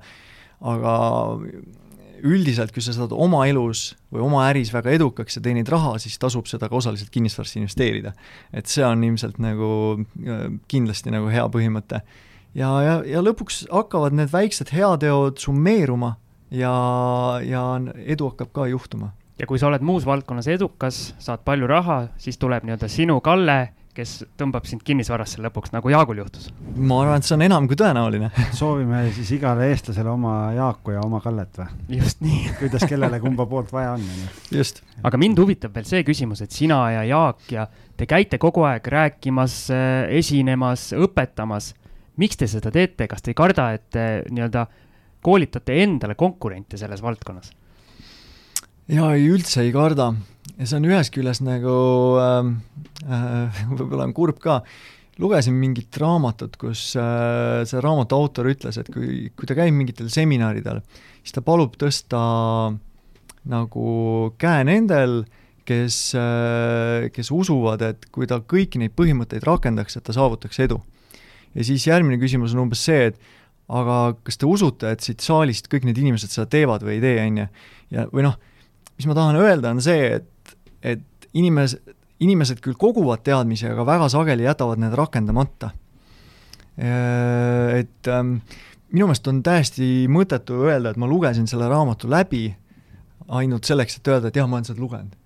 aga 0.66 0.92
üldiselt, 2.24 2.72
kui 2.72 2.84
sa 2.84 2.94
saad 2.96 3.12
oma 3.12 3.42
elus 3.48 3.90
või 4.12 4.22
oma 4.24 4.46
äris 4.48 4.70
väga 4.74 4.94
edukaks 4.96 5.36
ja 5.36 5.42
teenid 5.44 5.68
raha, 5.68 5.96
siis 6.02 6.16
tasub 6.20 6.48
seda 6.48 6.70
ka 6.70 6.78
osaliselt 6.78 7.10
kinnisvarasse 7.12 7.58
investeerida. 7.60 8.12
et 8.52 8.66
see 8.66 8.84
on 8.84 9.04
ilmselt 9.04 9.38
nagu 9.42 9.68
äh, 10.00 10.46
kindlasti 10.68 11.12
nagu 11.12 11.28
hea 11.32 11.44
põhimõte. 11.52 12.00
ja, 12.54 12.70
ja, 12.82 12.94
ja 13.04 13.22
lõpuks 13.22 13.66
hakkavad 13.72 14.16
need 14.16 14.32
väiksed 14.32 14.72
heateod 14.72 15.38
summeeruma 15.38 16.16
ja, 16.50 16.74
ja 17.44 17.62
edu 18.04 18.30
hakkab 18.32 18.52
ka 18.52 18.66
juhtuma. 18.70 19.12
ja 19.38 19.46
kui 19.46 19.58
sa 19.58 19.70
oled 19.70 19.82
muus 19.84 20.06
valdkonnas 20.06 20.48
edukas, 20.48 21.14
saad 21.18 21.44
palju 21.44 21.66
raha, 21.66 22.06
siis 22.18 22.38
tuleb 22.38 22.64
nii-öelda 22.64 22.88
sinu 22.88 23.20
Kalle 23.20 23.60
kes 23.96 24.12
tõmbab 24.36 24.66
sind 24.68 24.84
kinnisvarasse 24.86 25.40
lõpuks, 25.44 25.72
nagu 25.74 25.90
Jaagul 25.92 26.20
juhtus? 26.20 26.50
ma 26.76 27.00
arvan, 27.02 27.22
et 27.22 27.28
see 27.28 27.36
on 27.36 27.44
enam 27.46 27.68
kui 27.68 27.78
tõenäoline 27.80 28.28
soovime 28.60 29.06
siis 29.16 29.32
igale 29.38 29.70
eestlasele 29.72 30.12
oma 30.12 30.34
Jaaku 30.56 30.96
ja 30.96 31.04
oma 31.04 31.20
Kallet 31.24 31.60
või? 31.60 31.68
just 32.00 32.20
nii 32.24 32.42
kuidas 32.60 32.84
kellele 32.88 33.20
kumba 33.22 33.48
poolt 33.48 33.72
vaja 33.74 33.94
on, 33.96 34.04
on 34.04 34.22
ju. 34.22 34.58
just. 34.58 34.82
aga 35.06 35.20
mind 35.20 35.40
huvitab 35.40 35.76
veel 35.76 35.88
see 35.88 36.04
küsimus, 36.06 36.44
et 36.44 36.54
sina 36.54 36.82
ja 36.98 37.04
Jaak 37.08 37.50
ja 37.52 37.66
te 37.96 38.08
käite 38.08 38.40
kogu 38.42 38.66
aeg 38.68 38.84
rääkimas, 38.92 39.54
esinemas, 40.12 40.90
õpetamas. 40.92 41.72
miks 42.20 42.36
te 42.36 42.48
seda 42.50 42.72
teete, 42.72 43.08
kas 43.08 43.24
te 43.24 43.32
ei 43.32 43.38
karda, 43.38 43.70
et 43.76 43.88
te 43.96 44.06
nii-öelda 44.28 44.66
koolitate 45.24 45.80
endale 45.82 46.14
konkurente 46.18 46.78
selles 46.80 47.02
valdkonnas? 47.04 47.52
jaa, 48.86 49.12
ei 49.14 49.28
üldse 49.28 49.64
ei 49.66 49.72
karda 49.74 50.12
ja 50.54 50.66
see 50.66 50.78
on 50.78 50.88
ühest 50.88 51.14
küljest 51.14 51.44
nagu 51.46 51.76
ähm, 52.22 52.52
äh, 53.06 53.64
võib-olla 53.76 54.06
on 54.06 54.14
kurb 54.16 54.38
ka, 54.42 54.60
lugesin 55.22 55.56
mingit 55.58 55.96
raamatut, 56.00 56.56
kus 56.60 56.90
äh, 57.00 57.62
see 57.68 57.82
raamatu 57.82 58.18
autor 58.18 58.50
ütles, 58.52 58.78
et 58.80 58.90
kui, 58.92 59.30
kui 59.36 59.48
ta 59.48 59.56
käib 59.58 59.74
mingitel 59.76 60.10
seminaridel, 60.12 60.82
siis 61.22 61.36
ta 61.36 61.44
palub 61.44 61.76
tõsta 61.80 62.20
nagu 63.46 63.88
käe 64.40 64.66
nendel, 64.66 65.20
kes 65.66 65.96
äh,, 66.18 67.08
kes 67.14 67.32
usuvad, 67.34 67.82
et 67.82 68.06
kui 68.14 68.28
ta 68.30 68.38
kõiki 68.38 68.78
neid 68.78 68.94
põhimõtteid 68.98 69.46
rakendaks, 69.46 69.98
et 69.98 70.04
ta 70.06 70.14
saavutaks 70.14 70.60
edu. 70.62 70.78
ja 71.54 71.64
siis 71.64 71.86
järgmine 71.88 72.20
küsimus 72.22 72.54
on 72.54 72.66
umbes 72.66 72.84
see, 72.86 73.10
et 73.10 73.18
aga 73.66 74.14
kas 74.26 74.38
te 74.38 74.46
usute, 74.46 74.92
et 74.94 75.02
siit 75.02 75.24
saalist 75.24 75.70
kõik 75.72 75.88
need 75.88 75.98
inimesed 75.98 76.30
seda 76.30 76.46
teevad 76.50 76.84
või 76.86 76.98
ei 76.98 77.02
tee, 77.02 77.16
on 77.24 77.40
ju, 77.42 77.46
ja 77.96 78.06
või 78.12 78.26
noh, 78.28 78.36
mis 78.96 79.08
ma 79.10 79.16
tahan 79.18 79.38
öelda, 79.40 79.74
on 79.74 79.82
see, 79.84 80.20
et 80.20 80.32
et 80.86 81.28
inimes-, 81.34 81.78
inimesed 82.22 82.60
küll 82.64 82.76
koguvad 82.78 83.24
teadmisi, 83.26 83.66
aga 83.68 83.86
väga 83.88 84.08
sageli 84.12 84.46
jätavad 84.46 84.80
need 84.80 84.94
rakendamata. 84.96 85.72
Äh, 86.76 87.82
et 87.82 88.10
ähm, 88.12 88.38
minu 88.92 89.08
meelest 89.08 89.28
on 89.30 89.42
täiesti 89.44 90.06
mõttetu 90.12 90.60
öelda, 90.68 90.92
et 90.92 91.00
ma 91.00 91.08
lugesin 91.10 91.48
selle 91.50 91.68
raamatu 91.72 92.10
läbi 92.12 92.48
ainult 93.36 93.66
selleks, 93.66 93.98
et 93.98 94.12
öelda, 94.12 94.30
et 94.30 94.38
jah, 94.38 94.48
ma 94.48 94.60
olen 94.60 94.68
seda 94.68 94.82
lugenud. 94.82 95.16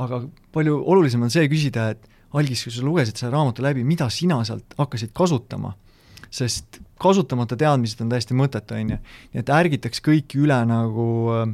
aga 0.00 0.20
palju 0.54 0.76
olulisem 0.92 1.22
on 1.26 1.32
see 1.32 1.48
küsida, 1.50 1.90
et 1.94 2.06
algis, 2.38 2.62
kui 2.64 2.72
sa 2.72 2.84
lugesid 2.86 3.18
selle 3.18 3.32
raamatu 3.34 3.62
läbi, 3.64 3.84
mida 3.84 4.08
sina 4.10 4.42
sealt 4.46 4.76
hakkasid 4.78 5.14
kasutama? 5.16 5.74
sest 6.30 6.78
kasutamata 7.00 7.58
teadmised 7.58 8.00
on 8.04 8.12
täiesti 8.12 8.36
mõttetu, 8.36 8.76
on 8.78 8.94
ju. 8.94 9.00
nii 9.34 9.42
et 9.42 9.52
ärgitaks 9.56 10.02
kõiki 10.04 10.42
üle 10.44 10.58
nagu 10.68 11.06
äh, 11.34 11.52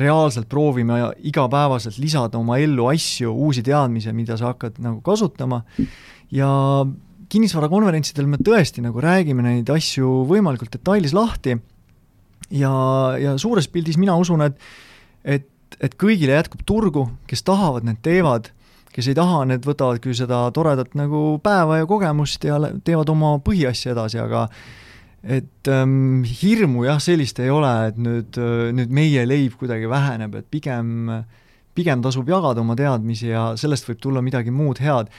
reaalselt 0.00 0.48
proovime 0.48 1.00
igapäevaselt 1.26 1.98
lisada 1.98 2.38
oma 2.38 2.58
ellu 2.62 2.86
asju, 2.92 3.32
uusi 3.32 3.64
teadmisi, 3.66 4.12
mida 4.14 4.36
sa 4.38 4.52
hakkad 4.52 4.78
nagu 4.82 5.00
kasutama. 5.06 5.62
Ja 6.30 6.50
kinnisvarakonverentsidel 7.30 8.28
me 8.30 8.38
tõesti 8.42 8.82
nagu 8.84 9.02
räägime 9.02 9.44
neid 9.46 9.70
asju 9.70 10.24
võimalikult 10.30 10.72
detailis 10.78 11.14
lahti. 11.16 11.56
Ja, 12.50 12.70
ja 13.18 13.36
suures 13.38 13.68
pildis 13.70 13.98
mina 13.98 14.16
usun, 14.18 14.42
et 14.46 14.58
et, 15.24 15.46
et 15.80 15.94
kõigile 16.00 16.32
jätkub 16.38 16.62
turgu, 16.66 17.04
kes 17.28 17.44
tahavad, 17.46 17.84
need 17.86 18.00
teevad, 18.02 18.48
kes 18.94 19.10
ei 19.10 19.16
taha, 19.16 19.44
need 19.48 19.66
võtavad 19.66 20.02
küll 20.02 20.16
seda 20.18 20.42
toredat 20.54 20.94
nagu 20.98 21.38
päeva 21.42 21.80
ja 21.80 21.88
kogemust 21.88 22.44
ja 22.46 22.58
teevad 22.84 23.10
oma 23.12 23.36
põhiasja 23.44 23.94
edasi, 23.94 24.18
aga 24.22 24.48
et 25.20 25.68
ähm, 25.68 26.22
hirmu 26.24 26.86
jah, 26.86 27.00
sellist 27.02 27.40
ei 27.42 27.50
ole, 27.52 27.70
et 27.90 27.98
nüüd, 28.00 28.38
äh, 28.40 28.70
nüüd 28.76 28.94
meie 28.94 29.26
leib 29.28 29.58
kuidagi 29.60 29.90
väheneb, 29.90 30.38
et 30.40 30.48
pigem, 30.50 31.10
pigem 31.76 32.04
tasub 32.04 32.28
jagada 32.30 32.62
oma 32.64 32.76
teadmisi 32.78 33.30
ja 33.30 33.50
sellest 33.60 33.88
võib 33.90 34.00
tulla 34.00 34.24
midagi 34.24 34.54
muud 34.54 34.80
head. 34.82 35.12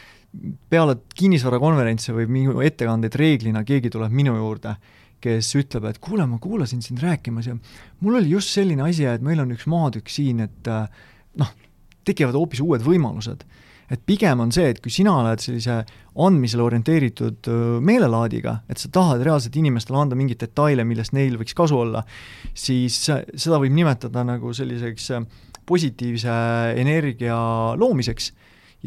peale 0.71 0.95
kinnisvarakonverentse 1.19 2.13
või 2.15 2.25
minu 2.31 2.61
ettekandeid 2.63 3.15
reeglina 3.19 3.65
keegi 3.67 3.89
tuleb 3.91 4.13
minu 4.15 4.31
juurde, 4.37 4.77
kes 5.21 5.49
ütleb, 5.59 5.85
et 5.89 5.99
kuule, 5.99 6.25
ma 6.25 6.39
kuulasin 6.41 6.81
sind 6.81 7.03
rääkimas 7.03 7.47
ja 7.47 7.57
mul 7.99 8.15
oli 8.15 8.31
just 8.31 8.49
selline 8.55 8.87
asi, 8.87 9.05
et 9.05 9.21
meil 9.21 9.43
on 9.43 9.51
üks 9.51 9.67
maatükk 9.69 10.09
siin, 10.09 10.39
et 10.47 10.67
äh, 10.71 10.87
noh, 11.37 11.51
tekivad 12.07 12.37
hoopis 12.37 12.63
uued 12.63 12.85
võimalused 12.85 13.45
et 13.91 14.03
pigem 14.07 14.39
on 14.39 14.51
see, 14.55 14.69
et 14.71 14.79
kui 14.83 14.91
sina 14.93 15.13
oled 15.19 15.41
sellise 15.43 15.81
andmisele 16.23 16.63
orienteeritud 16.63 17.49
meelelaadiga, 17.83 18.61
et 18.71 18.79
sa 18.79 18.91
tahad 18.93 19.23
reaalselt 19.25 19.57
inimestele 19.59 19.99
anda 19.99 20.17
mingeid 20.19 20.39
detaile, 20.45 20.85
millest 20.87 21.15
neil 21.17 21.35
võiks 21.39 21.55
kasu 21.57 21.81
olla, 21.81 22.03
siis 22.55 23.01
seda 23.03 23.59
võib 23.59 23.75
nimetada 23.75 24.23
nagu 24.27 24.53
selliseks 24.55 25.09
positiivse 25.67 26.37
energia 26.79 27.35
loomiseks 27.79 28.31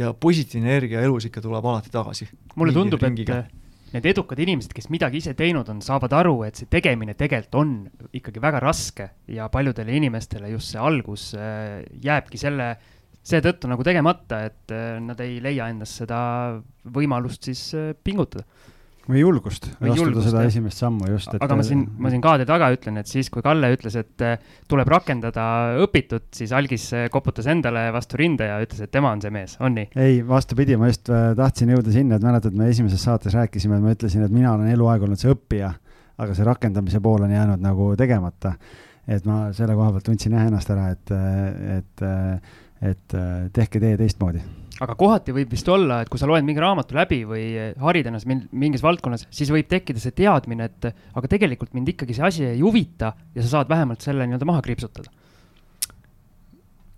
ja 0.00 0.14
positiivne 0.16 0.72
energia 0.72 1.04
elus 1.04 1.28
ikka 1.28 1.44
tuleb 1.44 1.68
alati 1.68 1.92
tagasi. 1.92 2.28
mulle 2.56 2.74
tundub, 2.74 3.04
et 3.04 3.52
need 3.94 4.08
edukad 4.10 4.40
inimesed, 4.42 4.72
kes 4.74 4.88
midagi 4.90 5.20
ise 5.20 5.36
teinud 5.38 5.68
on, 5.70 5.84
saavad 5.84 6.16
aru, 6.16 6.40
et 6.48 6.58
see 6.58 6.66
tegemine 6.70 7.14
tegelikult 7.14 7.60
on 7.60 7.76
ikkagi 8.16 8.42
väga 8.42 8.58
raske 8.64 9.06
ja 9.30 9.46
paljudele 9.52 9.94
inimestele 10.00 10.50
just 10.50 10.72
see 10.72 10.82
algus 10.82 11.28
jääbki 12.02 12.40
selle 12.40 12.72
seetõttu 13.24 13.70
nagu 13.70 13.84
tegemata, 13.86 14.44
et 14.50 14.74
äh, 14.74 14.98
nad 15.02 15.20
ei 15.24 15.40
leia 15.42 15.70
endas 15.72 15.96
seda 16.02 16.18
võimalust 16.94 17.48
siis 17.48 17.66
äh, 17.76 17.92
pingutada. 18.04 18.44
või 19.04 19.20
julgust 19.20 19.66
astuda 19.68 20.22
seda 20.24 20.42
jah. 20.42 20.48
esimest 20.48 20.80
sammu 20.80 21.08
just. 21.10 21.32
aga 21.36 21.56
ma 21.56 21.64
siin, 21.66 21.82
ma 22.00 22.12
siin 22.12 22.22
kaade 22.24 22.46
taga 22.48 22.70
ütlen, 22.72 22.96
et 23.00 23.08
siis, 23.08 23.28
kui 23.32 23.44
Kalle 23.44 23.68
ütles, 23.74 23.96
et 24.00 24.24
äh, 24.24 24.38
tuleb 24.68 24.88
rakendada 24.92 25.46
õpitut, 25.84 26.30
siis 26.36 26.52
Algis 26.56 26.90
koputas 27.12 27.48
endale 27.52 27.86
vastu 27.96 28.20
rinde 28.20 28.48
ja 28.48 28.60
ütles, 28.64 28.84
et 28.84 28.92
tema 28.92 29.12
on 29.12 29.24
see 29.24 29.32
mees, 29.34 29.56
on 29.60 29.76
nii? 29.80 29.90
ei, 29.96 30.22
vastupidi, 30.28 30.76
ma 30.80 30.92
just 30.92 31.08
tahtsin 31.08 31.72
jõuda 31.76 31.96
sinna, 31.96 32.20
et 32.20 32.28
mäletad, 32.28 32.56
me 32.56 32.68
esimeses 32.72 33.04
saates 33.08 33.36
rääkisime, 33.36 33.80
et 33.80 33.88
ma 33.88 33.96
ütlesin, 33.96 34.24
et 34.24 34.36
mina 34.36 34.52
olen 34.56 34.72
eluaeg 34.72 35.08
olnud 35.08 35.20
see 35.20 35.32
õppija, 35.32 35.72
aga 36.20 36.36
see 36.36 36.44
rakendamise 36.46 37.00
pool 37.04 37.24
on 37.24 37.32
jäänud 37.32 37.64
nagu 37.64 37.94
tegemata 37.98 38.58
et 39.08 39.24
ma 39.28 39.48
selle 39.56 39.76
koha 39.76 39.92
pealt 39.94 40.06
tundsin 40.06 40.32
jah 40.32 40.46
ennast 40.48 40.70
ära, 40.72 40.88
et, 40.94 41.12
et, 41.78 42.04
et 42.82 43.16
tehke 43.54 43.80
teie 43.80 43.96
teistmoodi 44.00 44.42
aga 44.82 44.94
kohati 44.98 45.34
võib 45.34 45.52
vist 45.54 45.68
olla, 45.70 46.00
et 46.02 46.10
kui 46.10 46.20
sa 46.20 46.28
loed 46.28 46.44
mingi 46.46 46.62
raamatu 46.62 46.96
läbi 46.96 47.20
või 47.28 47.44
harid 47.80 48.08
ennast 48.10 48.26
mingis 48.28 48.82
valdkonnas, 48.84 49.26
siis 49.34 49.52
võib 49.54 49.68
tekkida 49.70 50.02
see 50.02 50.14
teadmine, 50.16 50.66
et 50.70 50.88
aga 50.90 51.30
tegelikult 51.30 51.74
mind 51.76 51.92
ikkagi 51.94 52.16
see 52.16 52.26
asi 52.26 52.46
ei 52.48 52.62
huvita 52.62 53.12
ja 53.34 53.44
sa 53.44 53.58
saad 53.58 53.70
vähemalt 53.70 54.04
selle 54.04 54.26
nii-öelda 54.26 54.48
maha 54.48 54.64
kriipsutada. 54.66 55.12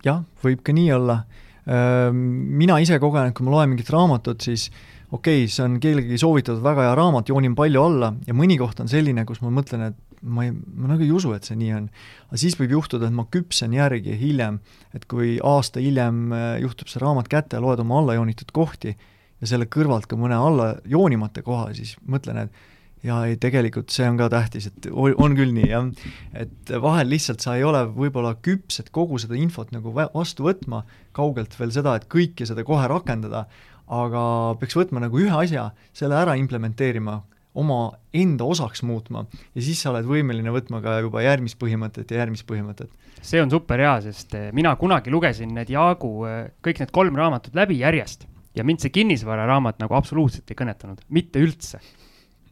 jah, 0.07 0.23
võib 0.43 0.63
ka 0.65 0.73
nii 0.77 0.93
olla. 0.97 1.23
mina 1.67 2.79
ise 2.79 2.99
kogen, 3.03 3.29
et 3.29 3.37
kui 3.37 3.45
ma 3.45 3.57
loen 3.57 3.73
mingit 3.73 3.91
raamatut, 3.91 4.41
siis 4.41 4.71
okei 5.11 5.45
okay,, 5.45 5.51
see 5.51 5.65
on 5.65 5.81
kellelegi 5.83 6.19
soovitatud 6.19 6.63
väga 6.63 6.89
hea 6.89 6.95
raamat, 6.97 7.29
joonin 7.29 7.57
palju 7.59 7.83
alla 7.83 8.15
ja 8.27 8.35
mõni 8.35 8.57
koht 8.59 8.81
on 8.81 8.89
selline, 8.89 9.27
kus 9.27 9.43
ma 9.43 9.51
mõtlen, 9.51 9.91
et 9.91 9.99
ma 10.27 10.47
ei, 10.47 10.53
ma 10.53 10.93
nagu 10.93 11.05
ei 11.07 11.13
usu, 11.15 11.33
et 11.37 11.49
see 11.49 11.59
nii 11.59 11.73
on. 11.77 11.91
aga 12.29 12.41
siis 12.43 12.57
võib 12.61 12.77
juhtuda, 12.77 13.09
et 13.09 13.17
ma 13.17 13.27
küpsen 13.33 13.75
järgi 13.77 14.17
hiljem, 14.21 14.61
et 14.97 15.07
kui 15.11 15.37
aasta 15.45 15.83
hiljem 15.83 16.33
äh, 16.35 16.47
juhtub 16.65 16.91
see 16.93 17.03
raamat 17.03 17.31
kätte 17.33 17.59
ja 17.59 17.65
loed 17.65 17.83
oma 17.83 18.01
allajoonitud 18.03 18.51
kohti 18.57 18.97
ja 18.97 19.51
selle 19.51 19.69
kõrvalt 19.71 20.09
ka 20.11 20.19
mõne 20.19 20.39
alla 20.39 20.73
joonimata 20.89 21.45
koha, 21.47 21.71
siis 21.77 21.95
mõtlen, 22.09 22.47
et 22.47 23.07
ja 23.07 23.21
ei, 23.29 23.37
tegelikult 23.41 23.93
see 23.95 24.07
on 24.09 24.19
ka 24.19 24.29
tähtis, 24.33 24.69
et 24.71 24.89
on 24.95 25.37
küll 25.39 25.53
nii, 25.55 25.69
jah. 25.71 25.87
et 26.35 26.73
vahel 26.83 27.11
lihtsalt 27.13 27.45
sa 27.45 27.57
ei 27.59 27.65
ole 27.67 27.85
võib-olla 27.95 28.35
küps, 28.43 28.81
et 28.83 28.91
kogu 28.95 29.21
seda 29.23 29.39
infot 29.39 29.71
nagu 29.75 29.93
vastu 29.95 30.47
võtma, 30.47 30.83
kaugelt 31.17 31.55
veel 31.59 31.75
seda, 31.75 31.97
et 31.97 32.09
kõike 32.13 32.49
seda 32.49 32.65
kohe 32.67 32.89
rakendada, 32.91 33.47
aga 33.87 34.23
peaks 34.61 34.79
võtma 34.79 35.05
nagu 35.05 35.21
ühe 35.23 35.35
asja, 35.45 35.71
selle 35.95 36.19
ära 36.19 36.35
implementeerima 36.41 37.21
oma 37.57 37.81
enda 38.17 38.45
osaks 38.45 38.83
muutma 38.87 39.25
ja 39.55 39.65
siis 39.65 39.81
sa 39.83 39.91
oled 39.93 40.07
võimeline 40.09 40.53
võtma 40.53 40.83
ka 40.85 40.99
juba 41.05 41.25
järgmist 41.25 41.59
põhimõtet 41.61 42.13
ja 42.13 42.23
järgmist 42.23 42.47
põhimõtet. 42.49 42.93
see 43.23 43.43
on 43.43 43.51
super 43.51 43.81
hea, 43.81 43.97
sest 44.05 44.35
eh, 44.37 44.49
mina 44.57 44.75
kunagi 44.77 45.13
lugesin 45.13 45.55
need 45.57 45.73
Jaagu 45.73 46.13
eh, 46.29 46.41
kõik 46.65 46.83
need 46.83 46.93
kolm 46.95 47.17
raamatut 47.17 47.57
läbi 47.57 47.81
järjest 47.81 48.27
ja 48.57 48.65
mind 48.65 48.85
see 48.85 48.95
kinnisvararaamat 48.95 49.81
nagu 49.83 49.97
absoluutselt 49.97 50.51
ei 50.51 50.59
kõnetanud, 50.59 51.03
mitte 51.09 51.43
üldse. 51.43 51.81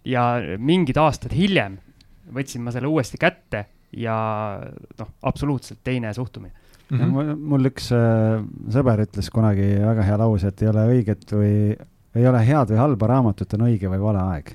ja 0.05 0.25
mingid 0.59 0.99
aastad 1.01 1.33
hiljem 1.33 1.79
võtsin 2.33 2.65
ma 2.65 2.73
selle 2.73 2.89
uuesti 2.89 3.21
kätte 3.21 3.67
ja 3.97 4.17
noh, 4.99 5.15
absoluutselt 5.23 5.81
teine 5.85 6.13
suhtumine 6.15 6.53
mm. 6.91 6.99
-hmm. 6.99 7.13
mul, 7.13 7.35
mul 7.37 7.71
üks 7.71 7.93
äh, 7.93 8.43
sõber 8.73 9.05
ütles 9.05 9.31
kunagi 9.31 9.75
väga 9.85 10.03
hea 10.03 10.19
lause, 10.21 10.49
et 10.49 10.63
ei 10.63 10.73
ole 10.73 10.89
õiget 10.97 11.33
või 11.33 11.55
ei 12.15 12.29
ole 12.31 12.45
head 12.47 12.71
või 12.71 12.79
halba 12.79 13.07
raamatut, 13.11 13.57
on 13.57 13.67
õige 13.69 13.91
või 13.91 14.01
vale 14.03 14.29
aeg 14.35 14.55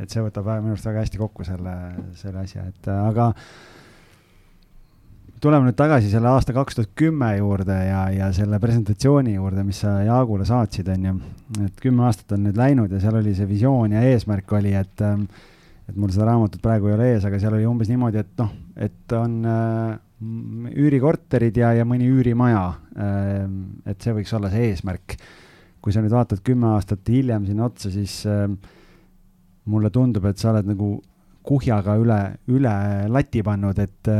et 0.00 0.10
see 0.10 0.24
võtab 0.24 0.48
minu 0.56 0.74
arust 0.74 0.88
väga 0.88 1.04
hästi 1.04 1.20
kokku 1.20 1.44
selle, 1.46 1.76
selle 2.18 2.42
asja, 2.46 2.64
et 2.70 2.90
äh, 2.90 3.06
aga 3.10 3.32
tuleme 5.42 5.66
nüüd 5.66 5.76
tagasi 5.78 6.10
selle 6.10 6.30
aasta 6.30 6.54
kaks 6.54 6.76
tuhat 6.78 6.92
kümme 6.98 7.32
juurde 7.34 7.74
ja, 7.88 8.02
ja 8.14 8.28
selle 8.34 8.60
presentatsiooni 8.62 9.34
juurde, 9.34 9.64
mis 9.66 9.80
sa 9.82 9.96
Jaagule 10.06 10.46
saatsid, 10.46 10.90
on 10.94 11.08
ju. 11.08 11.14
et 11.66 11.82
kümme 11.82 12.06
aastat 12.06 12.36
on 12.36 12.46
nüüd 12.46 12.58
läinud 12.58 12.92
ja 12.94 13.00
seal 13.02 13.18
oli 13.18 13.34
see 13.34 13.48
visioon 13.50 13.96
ja 13.96 14.04
eesmärk 14.12 14.54
oli, 14.58 14.74
et, 14.78 15.02
ähm, 15.02 15.26
et 15.90 15.98
mul 15.98 16.12
seda 16.14 16.30
raamatut 16.30 16.62
praegu 16.62 16.90
ei 16.90 16.96
ole 16.96 17.10
ees, 17.14 17.26
aga 17.26 17.40
seal 17.42 17.58
oli 17.58 17.66
umbes 17.66 17.90
niimoodi, 17.90 18.22
et 18.22 18.38
noh, 18.38 18.52
et 18.86 19.16
on 19.18 19.34
äh, 19.50 19.96
üürikorterid 20.78 21.58
ja, 21.58 21.72
ja 21.74 21.86
mõni 21.88 22.06
üürimaja 22.12 22.66
äh,. 22.94 23.40
et 23.90 23.98
see 23.98 24.14
võiks 24.14 24.30
olla 24.38 24.50
see 24.52 24.70
eesmärk. 24.70 25.16
kui 25.82 25.90
sa 25.90 25.98
nüüd 25.98 26.14
vaatad 26.14 26.38
kümme 26.46 26.70
aastat 26.76 27.08
hiljem 27.10 27.48
sinna 27.48 27.66
otsa, 27.66 27.90
siis 27.90 28.20
äh, 28.30 28.46
mulle 29.70 29.90
tundub, 29.94 30.24
et 30.26 30.40
sa 30.40 30.50
oled 30.52 30.68
nagu 30.72 30.96
kuhjaga 31.46 31.96
üle, 31.98 32.18
üle 32.54 32.74
lati 33.10 33.42
pannud, 33.42 33.78
et, 33.82 34.10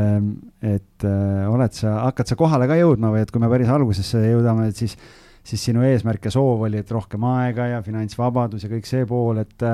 et 0.67 1.07
oled 1.07 1.75
sa, 1.77 1.97
hakkad 2.09 2.33
sa 2.33 2.39
kohale 2.39 2.67
ka 2.71 2.79
jõudma 2.81 3.13
või 3.15 3.23
et 3.23 3.31
kui 3.31 3.43
me 3.43 3.51
päris 3.51 3.71
algusesse 3.71 4.25
jõudame, 4.25 4.69
et 4.71 4.79
siis, 4.79 4.97
siis 5.47 5.69
sinu 5.71 5.85
eesmärk 5.87 6.27
ja 6.27 6.35
soov 6.35 6.67
oli, 6.67 6.81
et 6.83 6.91
rohkem 6.91 7.23
aega 7.31 7.69
ja 7.77 7.83
finantsvabadus 7.87 8.67
ja 8.67 8.73
kõik 8.73 8.91
see 8.91 9.07
pool, 9.09 9.43
et 9.45 9.69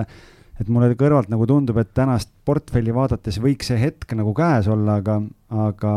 et 0.59 0.71
mulle 0.75 0.91
kõrvalt 0.99 1.31
nagu 1.31 1.47
tundub, 1.47 1.77
et 1.79 1.93
tänast 1.95 2.33
portfelli 2.45 2.91
vaadates 2.95 3.39
võiks 3.39 3.69
see 3.71 3.79
hetk 3.79 4.17
nagu 4.19 4.33
käes 4.35 4.67
olla, 4.67 4.99
aga, 4.99 5.21
aga 5.55 5.93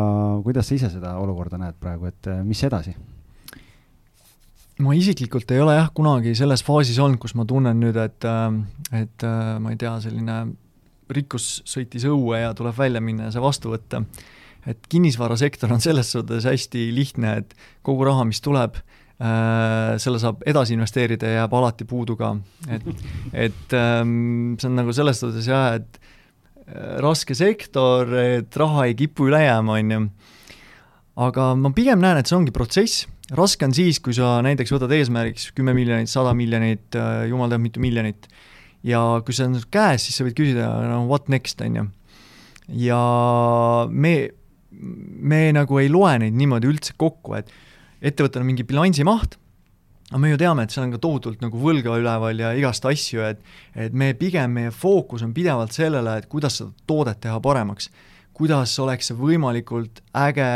kuidas 0.46 0.70
sa 0.70 0.78
ise 0.78 0.92
seda 0.94 1.16
olukorda 1.18 1.58
näed 1.58 1.80
praegu, 1.82 2.12
et 2.12 2.30
mis 2.46 2.62
edasi? 2.68 2.94
Ma 4.82 4.96
isiklikult 4.98 5.52
ei 5.54 5.62
ole 5.64 5.76
jah, 5.78 5.90
kunagi 5.96 6.34
selles 6.38 6.64
faasis 6.66 7.00
olnud, 7.02 7.20
kus 7.22 7.36
ma 7.38 7.46
tunnen 7.48 7.80
nüüd, 7.82 7.98
et, 8.02 8.28
äh, 8.28 9.02
et 9.04 9.26
äh, 9.28 9.56
ma 9.62 9.74
ei 9.74 9.80
tea, 9.80 9.96
selline 10.04 10.38
rikkus 11.12 11.60
sõitis 11.68 12.06
õue 12.08 12.40
ja 12.40 12.54
tuleb 12.56 12.78
välja 12.78 13.02
minna 13.04 13.28
ja 13.28 13.36
see 13.36 13.44
vastu 13.44 13.74
võtta. 13.74 14.06
et 14.70 14.86
kinnisvarasektor 14.94 15.72
on 15.74 15.82
selles 15.82 16.12
suhtes 16.14 16.46
hästi 16.46 16.92
lihtne, 16.94 17.38
et 17.42 17.56
kogu 17.82 18.06
raha, 18.06 18.24
mis 18.30 18.42
tuleb, 18.46 18.78
äh, 19.18 19.98
selle 20.02 20.22
saab 20.22 20.44
edasi 20.46 20.78
investeerida 20.78 21.28
ja 21.28 21.42
jääb 21.42 21.56
alati 21.58 21.86
puudu 21.90 22.16
ka. 22.16 22.36
et, 22.70 22.86
et 23.34 23.78
ähm, 23.78 24.54
see 24.60 24.70
on 24.70 24.78
nagu 24.80 24.94
selles 24.94 25.20
suhtes 25.20 25.50
jah, 25.50 25.76
et 25.82 26.00
raske 27.04 27.36
sektor, 27.36 28.08
et 28.16 28.56
raha 28.56 28.86
ei 28.88 28.94
kipu 28.96 29.26
üle 29.28 29.42
jääma, 29.42 29.80
on 29.82 29.92
ju. 29.92 30.04
aga 31.26 31.50
ma 31.60 31.74
pigem 31.76 32.00
näen, 32.00 32.22
et 32.22 32.30
see 32.30 32.38
ongi 32.38 32.54
protsess 32.56 33.10
raske 33.38 33.68
on 33.68 33.74
siis, 33.76 34.00
kui 34.04 34.16
sa 34.16 34.40
näiteks 34.46 34.74
võtad 34.76 34.92
eesmärgiks 34.96 35.52
kümme 35.56 35.76
miljonit, 35.78 36.12
sada 36.12 36.34
miljonit, 36.38 36.88
äh, 37.00 37.26
jumal 37.32 37.52
teab 37.52 37.64
mitu 37.64 37.84
miljonit, 37.84 38.28
ja 38.88 39.02
kui 39.26 39.36
see 39.36 39.48
on 39.48 39.58
käes, 39.72 40.08
siis 40.08 40.20
sa 40.20 40.28
võid 40.28 40.38
küsida, 40.38 40.70
no 40.90 41.04
what 41.10 41.30
next, 41.32 41.62
on 41.64 41.80
ju. 41.80 41.88
ja 42.88 43.02
me, 43.90 44.16
me 44.72 45.44
nagu 45.56 45.80
ei 45.82 45.92
loe 45.92 46.18
neid 46.24 46.38
niimoodi 46.38 46.72
üldse 46.72 46.98
kokku, 47.00 47.38
et 47.40 47.52
ettevõttel 48.02 48.44
on 48.44 48.50
mingi 48.50 48.66
bilansi 48.68 49.06
maht, 49.08 49.38
aga 50.12 50.20
me 50.20 50.34
ju 50.34 50.40
teame, 50.42 50.66
et 50.66 50.74
seal 50.74 50.88
on 50.88 50.96
ka 50.96 51.00
tohutult 51.02 51.44
nagu 51.44 51.60
võlga 51.62 51.96
üleval 52.02 52.40
ja 52.42 52.52
igast 52.58 52.86
asju, 52.88 53.24
et 53.24 53.44
et 53.80 53.94
me 53.96 54.12
pigem, 54.18 54.52
meie 54.58 54.72
fookus 54.76 55.24
on 55.24 55.36
pidevalt 55.36 55.72
sellele, 55.76 56.18
et 56.20 56.28
kuidas 56.32 56.60
seda 56.60 56.74
toodet 56.90 57.22
teha 57.24 57.40
paremaks. 57.44 57.88
Kuidas 58.42 58.74
oleks 58.82 59.12
see 59.12 59.18
võimalikult 59.18 60.02
äge 60.18 60.48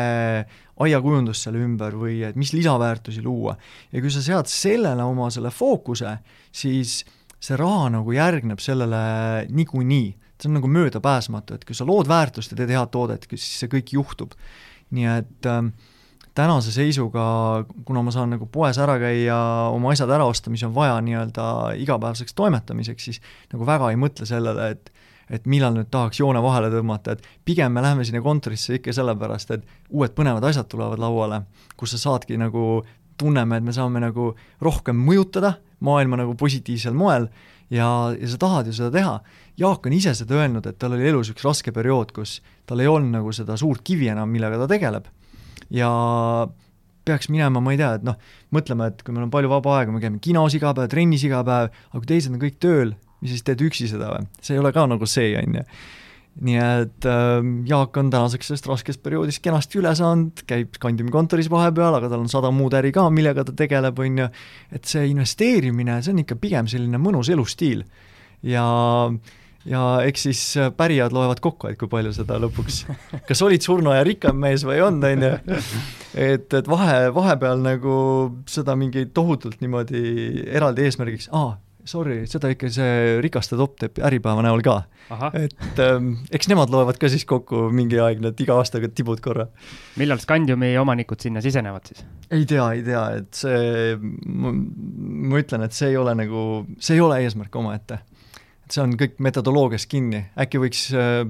aiakujundust 0.81 1.45
selle 1.45 1.61
ümber 1.63 1.95
või 1.99 2.19
et 2.27 2.37
mis 2.39 2.51
lisaväärtusi 2.55 3.23
luua. 3.23 3.55
ja 3.93 4.01
kui 4.01 4.11
sa 4.11 4.23
sead 4.25 4.49
sellele 4.51 5.05
oma 5.05 5.29
selle 5.31 5.51
fookuse, 5.53 6.17
siis 6.51 7.03
see 7.39 7.57
raha 7.59 7.91
nagu 7.99 8.15
järgneb 8.15 8.61
sellele 8.63 9.45
niikuinii. 9.49 10.15
see 10.35 10.49
on 10.49 10.57
nagu 10.57 10.67
möödapääsmatu, 10.67 11.55
et 11.55 11.65
kui 11.65 11.75
sa 11.75 11.85
lood 11.87 12.09
väärtust 12.11 12.51
ja 12.51 12.57
teed 12.57 12.73
head 12.73 12.91
toodet, 12.91 13.27
siis 13.31 13.59
see 13.61 13.71
kõik 13.71 13.93
juhtub. 13.95 14.33
nii 14.95 15.05
et 15.11 15.47
äh, 15.49 15.61
tänase 16.35 16.73
seisuga, 16.75 17.23
kuna 17.85 18.03
ma 18.03 18.11
saan 18.11 18.33
nagu 18.35 18.47
poes 18.51 18.77
ära 18.81 18.97
käia, 18.99 19.37
oma 19.71 19.93
asjad 19.93 20.11
ära 20.11 20.25
osta, 20.27 20.51
mis 20.51 20.65
on 20.67 20.73
vaja 20.75 20.97
nii-öelda 21.05 21.45
igapäevaseks 21.79 22.35
toimetamiseks, 22.35 23.07
siis 23.07 23.21
nagu 23.53 23.67
väga 23.67 23.93
ei 23.93 23.99
mõtle 23.99 24.27
sellele, 24.27 24.73
et 24.75 24.91
et 25.29 25.47
millal 25.49 25.73
nüüd 25.75 25.89
tahaks 25.93 26.19
joone 26.21 26.41
vahele 26.43 26.69
tõmmata, 26.73 27.15
et 27.15 27.25
pigem 27.45 27.73
me 27.73 27.81
läheme 27.85 28.05
sinna 28.05 28.21
kontorisse 28.25 28.77
ikka 28.77 28.93
sellepärast, 28.93 29.55
et 29.55 29.65
uued 29.89 30.13
põnevad 30.17 30.45
asjad 30.49 30.69
tulevad 30.69 31.01
lauale, 31.01 31.41
kus 31.77 31.95
sa 31.95 32.01
saadki 32.03 32.37
nagu, 32.41 32.83
tunneme, 33.17 33.57
et 33.57 33.63
me 33.63 33.73
saame 33.73 34.01
nagu 34.03 34.33
rohkem 34.63 34.97
mõjutada 35.07 35.55
maailma 35.85 36.19
nagu 36.19 36.35
positiivsel 36.39 36.95
moel 36.97 37.29
ja, 37.71 37.87
ja 38.15 38.29
sa 38.31 38.39
tahad 38.41 38.69
ju 38.69 38.75
seda 38.75 38.91
teha. 38.93 39.15
Jaak 39.59 39.87
on 39.87 39.95
ise 39.95 40.13
seda 40.17 40.37
öelnud, 40.41 40.67
et 40.67 40.77
tal 40.81 40.97
oli 40.97 41.07
elus 41.09 41.31
üks 41.31 41.45
raske 41.47 41.71
periood, 41.75 42.11
kus 42.15 42.41
tal 42.67 42.83
ei 42.83 42.91
olnud 42.91 43.15
nagu 43.15 43.31
seda 43.35 43.57
suurt 43.59 43.85
kivi 43.87 44.09
enam, 44.11 44.31
millega 44.31 44.59
ta 44.61 44.69
tegeleb. 44.75 45.07
ja 45.73 45.89
peaks 47.05 47.29
minema, 47.29 47.61
ma 47.61 47.73
ei 47.73 47.79
tea, 47.79 47.91
et 47.99 48.05
noh, 48.05 48.17
mõtleme, 48.53 48.89
et 48.89 49.01
kui 49.05 49.13
meil 49.13 49.27
on 49.27 49.33
palju 49.33 49.49
vaba 49.49 49.79
aega, 49.79 49.93
me 49.93 50.01
käime 50.01 50.19
kinos 50.21 50.55
iga 50.57 50.73
päev, 50.77 50.89
trennis 50.89 51.23
iga 51.25 51.43
päev, 51.45 51.69
aga 51.91 52.01
kui 52.01 52.09
teised 52.09 52.33
on 52.33 52.41
kõik 52.41 52.57
tööl, 52.61 52.95
sa 53.27 53.35
siis 53.35 53.45
teed 53.45 53.61
üksi 53.65 53.89
seda 53.91 54.11
või? 54.13 54.25
see 54.41 54.57
ei 54.57 54.63
ole 54.63 54.73
ka 54.75 54.85
nagu 54.89 55.07
see, 55.09 55.31
on 55.39 55.59
ju. 55.59 55.63
nii 56.47 56.57
et 56.63 57.07
äh, 57.11 57.47
Jaak 57.69 57.97
on 58.01 58.11
tänaseks 58.13 58.51
sellest 58.51 58.67
raskest 58.71 59.03
perioodist 59.05 59.43
kenasti 59.45 59.79
üle 59.81 59.93
saanud, 59.97 60.43
käib 60.49 60.75
Scandiumi 60.79 61.13
kontoris 61.13 61.49
vahepeal, 61.51 61.99
aga 61.99 62.11
tal 62.11 62.25
on 62.25 62.31
sada 62.31 62.51
muud 62.55 62.75
äri 62.77 62.91
ka, 62.95 63.07
millega 63.13 63.47
ta 63.47 63.55
tegeleb, 63.55 64.03
on 64.03 64.25
ju, 64.25 64.29
et 64.75 64.91
see 64.91 65.07
investeerimine, 65.13 66.01
see 66.03 66.15
on 66.15 66.21
ikka 66.25 66.39
pigem 66.41 66.69
selline 66.71 67.01
mõnus 67.01 67.31
elustiil. 67.33 67.85
ja 68.45 68.65
ja 69.65 69.81
eks 70.05 70.25
siis 70.27 70.41
pärijad 70.77 71.13
loevad 71.15 71.41
kokku, 71.43 71.69
et 71.71 71.79
kui 71.79 71.89
palju 71.91 72.13
seda 72.15 72.37
lõpuks, 72.41 72.83
kas 73.27 73.41
olid 73.45 73.65
surnuaja 73.65 74.05
rikkam 74.07 74.37
mees 74.41 74.65
või 74.67 74.77
ei 74.77 74.85
olnud, 74.85 75.07
on 75.09 75.25
ju. 75.25 75.59
et, 76.27 76.47
et 76.59 76.69
vahe, 76.69 76.97
vahepeal 77.15 77.63
nagu 77.65 77.95
seda 78.49 78.77
mingi 78.79 79.07
tohutult 79.13 79.61
niimoodi 79.63 80.03
eraldi 80.45 80.85
eesmärgiks, 80.85 81.29
aa, 81.33 81.55
sorry, 81.85 82.23
seda 82.29 82.49
ikka 82.53 82.69
see 82.73 83.19
rikaste 83.23 83.57
top 83.59 83.77
teeb 83.81 83.99
Äripäeva 84.07 84.43
näol 84.45 84.63
ka. 84.65 84.75
et 85.37 85.81
ähm, 85.83 86.15
eks 86.33 86.49
nemad 86.49 86.73
loevad 86.73 86.97
ka 87.01 87.09
siis 87.11 87.27
kokku 87.29 87.67
mingi 87.75 87.99
aeg 88.01 88.23
need 88.23 88.41
iga 88.41 88.57
aastaga 88.59 88.89
tibud 88.89 89.21
korra. 89.23 89.47
millal 90.01 90.21
Scandiumi 90.21 90.73
omanikud 90.81 91.21
sinna 91.21 91.43
sisenevad 91.45 91.91
siis? 91.91 92.03
ei 92.33 92.45
tea, 92.49 92.65
ei 92.77 92.83
tea, 92.85 93.03
et 93.21 93.37
see, 93.37 93.95
ma 94.01 95.41
ütlen, 95.41 95.65
et 95.67 95.77
see 95.77 95.93
ei 95.93 95.99
ole 96.01 96.15
nagu, 96.17 96.65
see 96.79 96.97
ei 96.97 97.05
ole 97.05 97.21
eesmärk 97.25 97.55
omaette. 97.61 98.01
et 98.65 98.77
see 98.77 98.83
on 98.83 98.97
kõik 98.99 99.21
metodoloogias 99.21 99.85
kinni, 99.91 100.25
äkki 100.41 100.61
võiks 100.65 100.87
äh, 100.97 101.21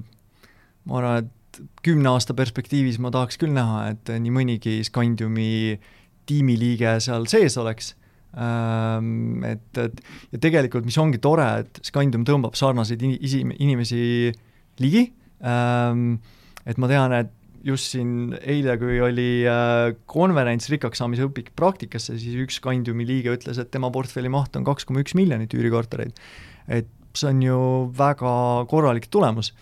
ma 0.88 1.02
arvan, 1.02 1.26
et 1.26 1.62
kümne 1.86 2.12
aasta 2.12 2.36
perspektiivis 2.36 2.98
ma 3.04 3.12
tahaks 3.16 3.40
küll 3.40 3.54
näha, 3.56 3.92
et 3.94 4.16
nii 4.20 4.34
mõnigi 4.34 4.80
Scandiumi 4.88 5.78
tiimiliige 6.26 6.98
seal 7.04 7.28
sees 7.30 7.56
oleks 7.62 7.94
et, 8.36 9.80
et 9.80 10.02
ja 10.36 10.42
tegelikult, 10.44 10.88
mis 10.88 10.98
ongi 11.00 11.22
tore, 11.24 11.46
et 11.64 11.80
Scandium 11.88 12.26
tõmbab 12.28 12.58
sarnaseid 12.60 13.04
isi-, 13.08 13.46
inimesi 13.64 14.34
ligi, 14.84 15.06
ähm, 15.46 16.18
et 16.66 16.82
ma 16.82 16.90
tean, 16.92 17.16
et 17.16 17.32
just 17.66 17.96
siin 17.96 18.36
eile, 18.46 18.76
kui 18.82 19.00
oli 19.02 19.30
äh, 19.50 19.96
konverents 20.10 20.70
rikkaks 20.70 21.02
saamise 21.02 21.26
õpik 21.26 21.54
praktikasse, 21.58 22.18
siis 22.22 22.36
üks 22.44 22.60
Scandiumi 22.60 23.08
liige 23.08 23.34
ütles, 23.34 23.58
et 23.62 23.72
tema 23.74 23.90
portfelli 23.94 24.30
maht 24.32 24.58
on 24.60 24.68
kaks 24.68 24.86
koma 24.86 25.02
üks 25.02 25.16
miljonit 25.18 25.54
üürikortereid. 25.56 26.14
et 26.68 26.92
see 27.16 27.32
on 27.32 27.42
ju 27.42 27.58
väga 27.96 28.36
korralik 28.70 29.10
tulemus. 29.12 29.54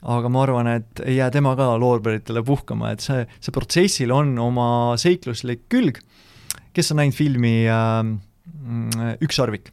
aga 0.00 0.30
ma 0.32 0.44
arvan, 0.46 0.68
et 0.78 1.02
ei 1.04 1.18
jää 1.18 1.28
tema 1.34 1.52
ka 1.58 1.74
loorberitele 1.76 2.40
puhkama, 2.46 2.94
et 2.94 3.02
see, 3.04 3.26
see 3.40 3.52
protsessil 3.52 4.14
on 4.16 4.32
oma 4.40 4.96
seikluslik 4.96 5.66
külg. 5.68 6.00
Kes 6.80 6.94
on 6.94 7.00
näinud 7.02 7.16
filmi 7.16 7.54
äh, 7.68 9.14
Ükssarvik? 9.20 9.70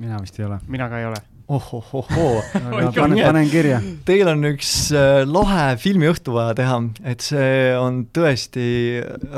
mina 0.00 0.20
vist 0.22 0.38
ei 0.38 0.46
ole. 0.46 0.60
mina 0.68 0.88
ka 0.88 1.00
ei 1.00 1.08
ole 1.08 1.20
ohohohoo 1.50 2.42
panen, 2.94 3.18
panen 3.18 3.48
kirja. 3.50 3.80
Teil 4.06 4.28
on 4.30 4.46
üks 4.52 4.68
äh, 4.94 5.24
lahe 5.26 5.74
filmiõhtu 5.82 6.36
vaja 6.36 6.54
teha, 6.60 6.76
et 7.10 7.24
see 7.26 7.72
on 7.74 8.04
tõesti 8.14 8.66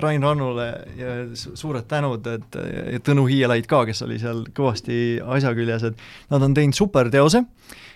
Rain 0.04 0.26
Rannule 0.26 0.66
ja 0.98 1.14
suured 1.38 1.88
tänud, 1.88 2.28
et 2.28 2.58
ja 2.58 3.00
Tõnu 3.06 3.24
Hiielaid 3.30 3.68
ka, 3.70 3.86
kes 3.88 4.04
oli 4.04 4.20
seal 4.20 4.44
kõvasti 4.52 4.98
asja 5.38 5.54
küljes, 5.56 5.88
et 5.88 6.04
nad 6.34 6.44
on 6.44 6.58
teinud 6.58 6.76
superteose 6.76 7.46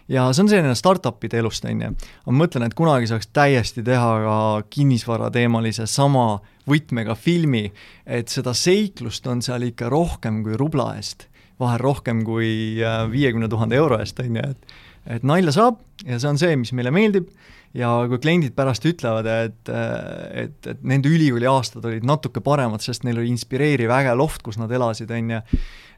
ja 0.09 0.27
see 0.33 0.45
on 0.45 0.51
selline 0.51 0.75
startup'ide 0.79 1.41
elust, 1.43 1.65
on 1.69 1.83
ju. 1.83 1.93
ma 2.27 2.37
mõtlen, 2.45 2.67
et 2.67 2.77
kunagi 2.79 3.09
saaks 3.11 3.31
täiesti 3.35 3.85
teha 3.87 4.11
ka 4.25 4.37
kinnisvarateemalise 4.71 5.87
sama 5.91 6.41
võtmega 6.67 7.15
filmi, 7.19 7.69
et 8.07 8.29
seda 8.33 8.55
seiklust 8.55 9.27
on 9.31 9.43
seal 9.43 9.67
ikka 9.69 9.91
rohkem 9.93 10.43
kui 10.47 10.59
rubla 10.59 10.93
eest 10.97 11.29
vahel 11.61 11.81
rohkem 11.81 12.21
kui 12.27 12.83
äh, 12.85 13.05
viiekümne 13.11 13.49
tuhande 13.49 13.79
euro 13.79 13.99
eest, 14.03 14.21
on 14.21 14.37
ju, 14.41 14.51
et 14.53 14.75
et 15.07 15.23
nalja 15.23 15.53
saab 15.55 15.79
ja 16.03 16.19
see 16.19 16.31
on 16.33 16.39
see, 16.41 16.57
mis 16.59 16.73
meile 16.75 16.91
meeldib 16.91 17.29
ja 17.77 17.93
kui 18.11 18.19
kliendid 18.23 18.57
pärast 18.57 18.87
ütlevad, 18.89 19.29
et, 19.47 19.71
äh, 19.71 20.47
et, 20.47 20.71
et 20.73 20.83
nende 20.87 21.11
ülikooli 21.13 21.47
aastad 21.51 21.87
olid 21.87 22.07
natuke 22.07 22.43
paremad, 22.45 22.83
sest 22.83 23.07
neil 23.07 23.21
oli 23.21 23.31
inspireeriv 23.31 23.93
äge 23.95 24.15
loft, 24.19 24.43
kus 24.47 24.59
nad 24.59 24.73
elasid, 24.73 25.13
on 25.15 25.37
ju, 25.37 25.41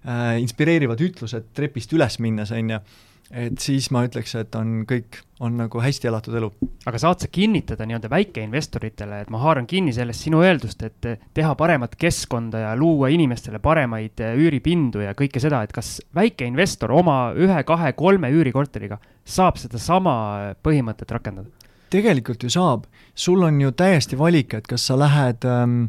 äh, 0.05 0.33
inspireerivad 0.43 1.01
ütlused 1.05 1.53
trepist 1.57 1.95
üles 1.97 2.19
minnes, 2.25 2.53
on 2.53 2.75
ju 2.75 2.83
et 3.31 3.59
siis 3.61 3.91
ma 3.93 4.05
ütleks, 4.07 4.33
et 4.41 4.55
on 4.57 4.83
kõik, 4.89 5.21
on 5.45 5.59
nagu 5.61 5.83
hästi 5.83 6.09
elatud 6.09 6.37
elu. 6.39 6.49
aga 6.89 7.01
saad 7.01 7.23
sa 7.23 7.29
kinnitada 7.33 7.85
nii-öelda 7.89 8.11
väikeinvestoritele, 8.13 9.21
et 9.23 9.31
ma 9.31 9.41
haaran 9.43 9.67
kinni 9.69 9.93
sellest 9.93 10.25
sinu 10.25 10.41
öeldust, 10.45 10.83
et 10.83 11.09
teha 11.37 11.55
paremat 11.59 11.97
keskkonda 12.01 12.65
ja 12.65 12.75
luua 12.77 13.11
inimestele 13.13 13.61
paremaid 13.61 14.21
üüripindu 14.33 15.05
ja 15.05 15.15
kõike 15.19 15.43
seda, 15.43 15.63
et 15.63 15.75
kas 15.77 15.99
väikeinvestor 16.17 16.93
oma 16.97 17.19
ühe, 17.37 17.63
kahe, 17.69 17.93
kolme 17.99 18.33
üürikorteriga 18.33 19.01
saab 19.29 19.61
sedasama 19.61 20.55
põhimõtet 20.65 21.13
rakendada? 21.13 21.53
tegelikult 21.89 22.43
ju 22.45 22.51
saab, 22.53 22.85
sul 23.17 23.43
on 23.47 23.61
ju 23.63 23.73
täiesti 23.73 24.17
valik, 24.21 24.53
et 24.59 24.67
kas 24.69 24.83
sa 24.91 24.97
lähed 25.01 25.45
ähm, 25.49 25.87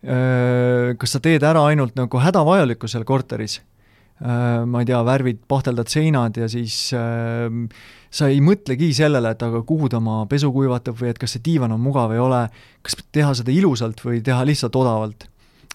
äh, 0.00 0.94
kas 0.96 1.16
sa 1.16 1.20
teed 1.20 1.44
ära 1.44 1.66
ainult 1.68 1.96
nagu 1.96 2.20
hädavajalikku 2.20 2.88
seal 2.88 3.04
korteris 3.04 3.60
ma 4.24 4.80
ei 4.80 4.88
tea, 4.88 5.02
värvid, 5.04 5.42
pahteldad 5.48 5.90
seinad 5.92 6.38
ja 6.40 6.46
siis 6.48 6.88
äh, 6.96 7.50
sa 8.08 8.28
ei 8.32 8.40
mõtlegi 8.40 8.88
sellele, 8.96 9.34
et 9.34 9.42
aga 9.44 9.60
kuhu 9.68 9.90
ta 9.92 9.98
oma 10.00 10.22
pesu 10.30 10.48
kuivatab 10.54 10.96
või 10.96 11.10
et 11.12 11.18
kas 11.20 11.36
see 11.36 11.44
diivan 11.44 11.74
on 11.74 11.82
mugav 11.84 12.08
või 12.08 12.16
ei 12.16 12.22
ole, 12.24 12.42
kas 12.86 12.96
teha 13.12 13.34
seda 13.36 13.52
ilusalt 13.52 14.00
või 14.04 14.22
teha 14.24 14.46
lihtsalt 14.48 14.78
odavalt. 14.80 15.26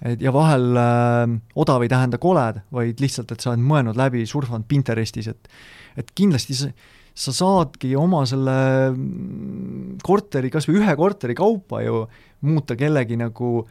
et 0.01 0.21
ja 0.21 0.33
vahel 0.33 0.77
äh, 0.77 1.35
odav 1.55 1.85
ei 1.85 1.91
tähenda 1.91 2.17
koled, 2.17 2.63
vaid 2.73 3.03
lihtsalt, 3.03 3.31
et 3.31 3.45
sa 3.45 3.51
oled 3.51 3.61
mõelnud 3.61 3.99
läbi, 3.99 4.25
surfanud 4.25 4.65
Pinterestis, 4.67 5.27
et 5.27 5.53
et 5.99 6.11
kindlasti 6.15 6.55
sa, 6.55 6.71
sa 7.13 7.33
saadki 7.35 7.93
oma 7.99 8.23
selle 8.25 8.55
mm, 8.89 9.99
korteri, 10.01 10.49
kas 10.49 10.65
või 10.69 10.79
ühe 10.79 10.95
korteri 10.95 11.35
kaupa 11.35 11.83
ju 11.83 12.05
muuta 12.47 12.77
kellegi 12.79 13.19
nagu 13.19 13.67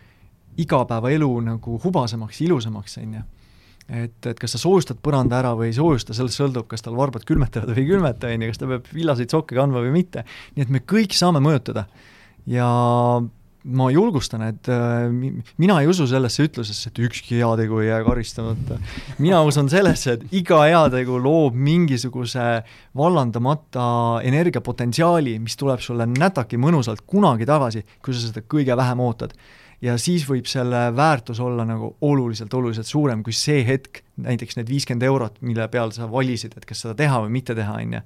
igapäevaelu 0.60 1.30
nagu 1.46 1.78
hubasemaks, 1.82 2.42
ilusamaks, 2.44 2.98
on 3.00 3.14
ju 3.18 3.26
et, 3.90 4.16
et 4.26 4.38
kas 4.38 4.54
sa 4.54 4.60
soojustad 4.62 5.00
põranda 5.02 5.40
ära 5.40 5.52
või 5.58 5.70
ei 5.70 5.76
soojusta, 5.76 6.14
sellest 6.16 6.38
sõltub, 6.38 6.68
kas 6.70 6.84
tal 6.86 6.96
varbad 6.98 7.26
külmetavad 7.28 7.74
või 7.74 7.84
ei 7.84 7.90
külmeta, 7.90 8.30
on 8.30 8.46
ju, 8.46 8.52
kas 8.52 8.62
ta 8.62 8.70
peab 8.70 8.88
villaseid 8.94 9.34
sokke 9.34 9.58
kandma 9.58 9.82
või 9.84 9.92
mitte. 9.98 10.24
nii 10.56 10.66
et 10.66 10.72
me 10.72 10.84
kõik 10.94 11.16
saame 11.16 11.42
mõjutada. 11.44 11.86
ja 12.46 12.70
ma 13.60 13.90
julgustan, 13.92 14.42
et 14.48 14.68
äh, 14.72 15.10
mina 15.60 15.76
ei 15.82 15.88
usu 15.90 16.06
sellesse 16.08 16.46
ütlusesse, 16.46 16.88
et 16.88 17.00
ükski 17.04 17.40
heategu 17.42 17.82
ei 17.82 17.90
jää 17.90 18.00
karistamata. 18.06 18.78
mina 19.18 19.42
usun 19.44 19.68
sellesse, 19.68 20.16
et 20.16 20.32
iga 20.32 20.62
heategu 20.64 21.18
loob 21.20 21.54
mingisuguse 21.54 22.62
vallandamata 22.96 23.84
energiapotentsiaali, 24.24 25.38
mis 25.44 25.58
tuleb 25.60 25.82
sulle 25.84 26.08
nätaki 26.08 26.56
mõnusalt 26.56 27.04
kunagi 27.06 27.48
tagasi, 27.48 27.84
kui 28.00 28.16
sa 28.16 28.30
seda 28.30 28.46
kõige 28.46 28.76
vähem 28.76 29.04
ootad 29.04 29.36
ja 29.80 29.96
siis 30.00 30.26
võib 30.28 30.48
selle 30.50 30.88
väärtus 30.96 31.40
olla 31.40 31.64
nagu 31.68 31.94
oluliselt, 32.04 32.54
oluliselt 32.54 32.88
suurem 32.88 33.22
kui 33.26 33.36
see 33.36 33.62
hetk, 33.66 34.02
näiteks 34.20 34.58
need 34.58 34.68
viiskümmend 34.68 35.06
eurot, 35.08 35.40
mille 35.40 35.68
peal 35.72 35.94
sa 35.96 36.10
valisid, 36.10 36.56
et 36.56 36.68
kas 36.68 36.84
seda 36.84 36.96
teha 36.98 37.22
või 37.24 37.32
mitte 37.40 37.56
teha, 37.56 37.78
on 37.80 37.96
ju 37.98 38.04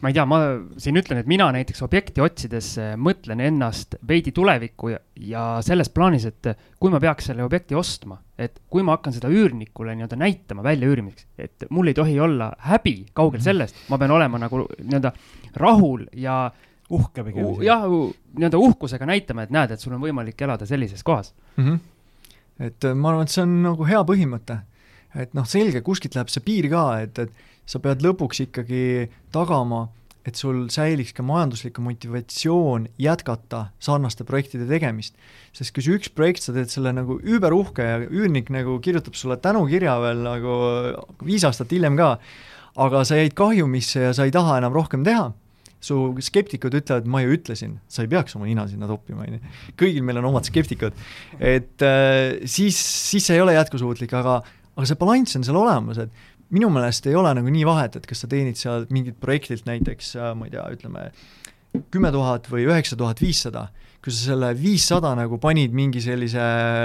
ma 0.00 0.10
ei 0.10 0.16
tea, 0.16 0.26
ma 0.28 0.38
siin 0.80 0.98
ütlen, 1.00 1.20
et 1.22 1.28
mina 1.30 1.46
näiteks 1.54 1.80
objekti 1.86 2.20
otsides 2.24 2.68
äh, 2.82 2.92
mõtlen 3.00 3.40
ennast 3.46 3.96
veidi 4.08 4.32
tulevikku 4.36 4.92
ja, 4.92 5.00
ja 5.16 5.44
selles 5.64 5.90
plaanis, 5.92 6.26
et 6.28 6.50
kui 6.80 6.92
ma 6.92 7.00
peaks 7.02 7.30
selle 7.30 7.44
objekti 7.46 7.78
ostma, 7.78 8.18
et 8.38 8.60
kui 8.70 8.84
ma 8.84 8.98
hakkan 8.98 9.16
seda 9.16 9.30
üürnikule 9.32 9.96
nii-öelda 9.96 10.18
näitama 10.20 10.64
väljaüürimiseks, 10.66 11.30
et 11.40 11.66
mul 11.72 11.88
ei 11.90 11.96
tohi 11.96 12.18
olla 12.20 12.52
häbi, 12.68 12.98
kaugel 13.16 13.40
mhm. 13.40 13.48
sellest, 13.48 13.82
ma 13.92 14.00
pean 14.02 14.14
olema 14.16 14.40
nagu 14.42 14.66
nii-öelda 14.76 15.14
rahul 15.56 16.04
ja 16.12 16.44
uhke 16.90 17.24
pigem. 17.26 17.50
jah, 17.66 17.84
nii-öelda 18.36 18.60
uhkusega 18.62 19.08
näitama, 19.08 19.46
et 19.46 19.54
näed, 19.54 19.74
et 19.74 19.82
sul 19.82 19.96
on 19.96 20.02
võimalik 20.02 20.40
elada 20.46 20.68
sellises 20.68 21.02
kohas 21.06 21.32
mm. 21.56 21.64
-hmm. 21.64 21.80
et 22.68 22.84
äh, 22.84 22.94
ma 22.94 23.10
arvan, 23.10 23.26
et 23.26 23.34
see 23.34 23.42
on 23.42 23.58
nagu 23.64 23.88
hea 23.88 24.02
põhimõte. 24.06 24.60
et 25.14 25.34
noh, 25.34 25.46
selge, 25.48 25.80
kuskilt 25.80 26.14
läheb 26.14 26.30
see 26.30 26.44
piir 26.44 26.70
ka, 26.70 26.86
et, 27.00 27.18
et 27.18 27.30
sa 27.66 27.78
pead 27.82 28.02
lõpuks 28.04 28.42
ikkagi 28.44 29.08
tagama, 29.32 29.88
et 30.26 30.36
sul 30.36 30.66
säiliks 30.70 31.14
ka 31.14 31.22
majanduslik 31.22 31.78
motivatsioon 31.78 32.88
jätkata 32.98 33.70
sarnaste 33.78 34.24
projektide 34.24 34.66
tegemist. 34.66 35.14
sest 35.52 35.74
kui 35.74 35.82
see 35.82 35.96
üks 35.98 36.10
projekt, 36.12 36.42
sa 36.42 36.52
teed 36.52 36.70
selle 36.70 36.92
nagu 36.92 37.18
überuhke 37.22 37.82
ja 37.82 37.98
üürnik 38.06 38.50
nagu 38.50 38.78
kirjutab 38.80 39.14
sulle 39.14 39.36
tänukirja 39.36 39.98
veel 40.00 40.22
nagu 40.22 40.60
viis 41.24 41.44
aastat 41.44 41.72
hiljem 41.72 41.96
ka, 41.96 42.18
aga 42.76 43.04
sa 43.04 43.16
jäid 43.16 43.34
kahjumisse 43.34 44.00
ja 44.00 44.12
sa 44.12 44.24
ei 44.24 44.30
taha 44.30 44.58
enam 44.58 44.72
rohkem 44.72 45.04
teha 45.04 45.32
su 45.86 45.98
skeptikud 46.24 46.74
ütlevad, 46.76 47.08
ma 47.10 47.22
ju 47.22 47.34
ütlesin, 47.36 47.76
sa 47.90 48.04
ei 48.04 48.10
peaks 48.10 48.36
oma 48.38 48.48
nina 48.48 48.66
sinna 48.70 48.88
toppima, 48.90 49.24
on 49.26 49.38
ju. 49.38 49.56
kõigil 49.78 50.06
meil 50.06 50.20
on 50.20 50.30
omad 50.32 50.48
skeptikud. 50.48 50.96
et 51.38 51.86
äh, 51.86 52.42
siis, 52.44 52.78
siis 52.78 53.26
see 53.26 53.38
ei 53.38 53.44
ole 53.44 53.56
jätkusuutlik, 53.56 54.14
aga, 54.18 54.40
aga 54.74 54.88
see 54.88 55.00
balanss 55.00 55.38
on 55.38 55.46
seal 55.46 55.60
olemas, 55.60 56.02
et 56.02 56.24
minu 56.54 56.70
meelest 56.74 57.06
ei 57.10 57.16
ole 57.18 57.32
nagu 57.38 57.50
nii 57.50 57.66
vahet, 57.66 57.98
et 57.98 58.06
kas 58.06 58.24
sa 58.24 58.30
teenid 58.30 58.58
seal 58.58 58.86
mingilt 58.94 59.18
projektilt 59.22 59.66
näiteks, 59.68 60.14
äh, 60.18 60.32
ma 60.38 60.48
ei 60.48 60.54
tea, 60.54 60.66
ütleme 60.76 61.10
kümme 61.92 62.10
tuhat 62.14 62.48
või 62.50 62.66
üheksa 62.68 62.96
tuhat 62.98 63.20
viissada, 63.20 63.68
kui 64.04 64.14
sa 64.14 64.32
selle 64.32 64.52
viissada 64.58 65.12
nagu 65.18 65.38
panid 65.42 65.74
mingi 65.76 66.02
sellise 66.04 66.42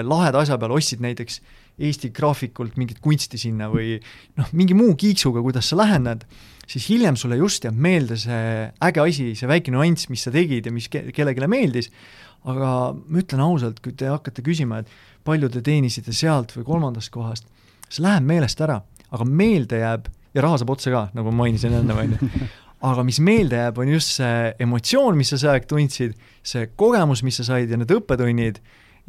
laheda 0.07 0.41
asja 0.41 0.57
peale, 0.61 0.77
ostsid 0.77 1.03
näiteks 1.03 1.41
Eesti 1.81 2.11
graafikult 2.13 2.75
mingit 2.77 2.99
kunsti 3.01 3.39
sinna 3.41 3.69
või 3.71 3.95
noh, 4.37 4.49
mingi 4.57 4.75
muu 4.77 4.91
kiiksuga, 4.99 5.41
kuidas 5.41 5.71
sa 5.71 5.79
lähened, 5.79 6.25
siis 6.71 6.87
hiljem 6.91 7.17
sulle 7.19 7.37
just 7.39 7.65
jääb 7.65 7.77
meelde 7.77 8.17
see 8.19 8.67
äge 8.87 9.03
asi, 9.03 9.31
see 9.35 9.49
väike 9.49 9.73
nüanss, 9.73 10.07
mis 10.11 10.23
sa 10.25 10.33
tegid 10.33 10.67
ja 10.69 10.73
mis 10.73 10.87
ke 10.91 11.03
kellelegi 11.15 11.49
meeldis, 11.51 11.91
aga 12.47 12.69
ma 12.95 13.21
ütlen 13.21 13.43
ausalt, 13.43 13.81
kui 13.83 13.93
te 13.97 14.09
hakkate 14.09 14.43
küsima, 14.45 14.81
et 14.81 14.89
palju 15.27 15.51
te 15.51 15.61
teenisite 15.65 16.13
sealt 16.15 16.55
või 16.55 16.65
kolmandast 16.67 17.11
kohast, 17.13 17.47
see 17.89 18.05
läheb 18.05 18.25
meelest 18.27 18.63
ära, 18.63 18.79
aga 19.11 19.27
meelde 19.27 19.81
jääb, 19.81 20.09
ja 20.33 20.45
raha 20.45 20.61
saab 20.61 20.73
otsa 20.77 20.93
ka, 20.93 21.03
nagu 21.17 21.31
ma 21.31 21.43
mainisin 21.43 21.75
enne, 21.81 21.97
on 21.97 22.15
ju, 22.15 22.31
aga 22.91 23.05
mis 23.05 23.19
meelde 23.21 23.59
jääb, 23.59 23.81
on 23.83 23.91
just 23.91 24.15
see 24.17 24.53
emotsioon, 24.65 25.19
mis 25.19 25.33
sa 25.33 25.41
see 25.41 25.51
aeg 25.51 25.67
tundsid, 25.69 26.15
see 26.41 26.71
kogemus, 26.79 27.21
mis 27.27 27.37
sa 27.41 27.45
said 27.51 27.69
ja 27.69 27.77
need 27.77 27.93
õppetunnid 27.93 28.61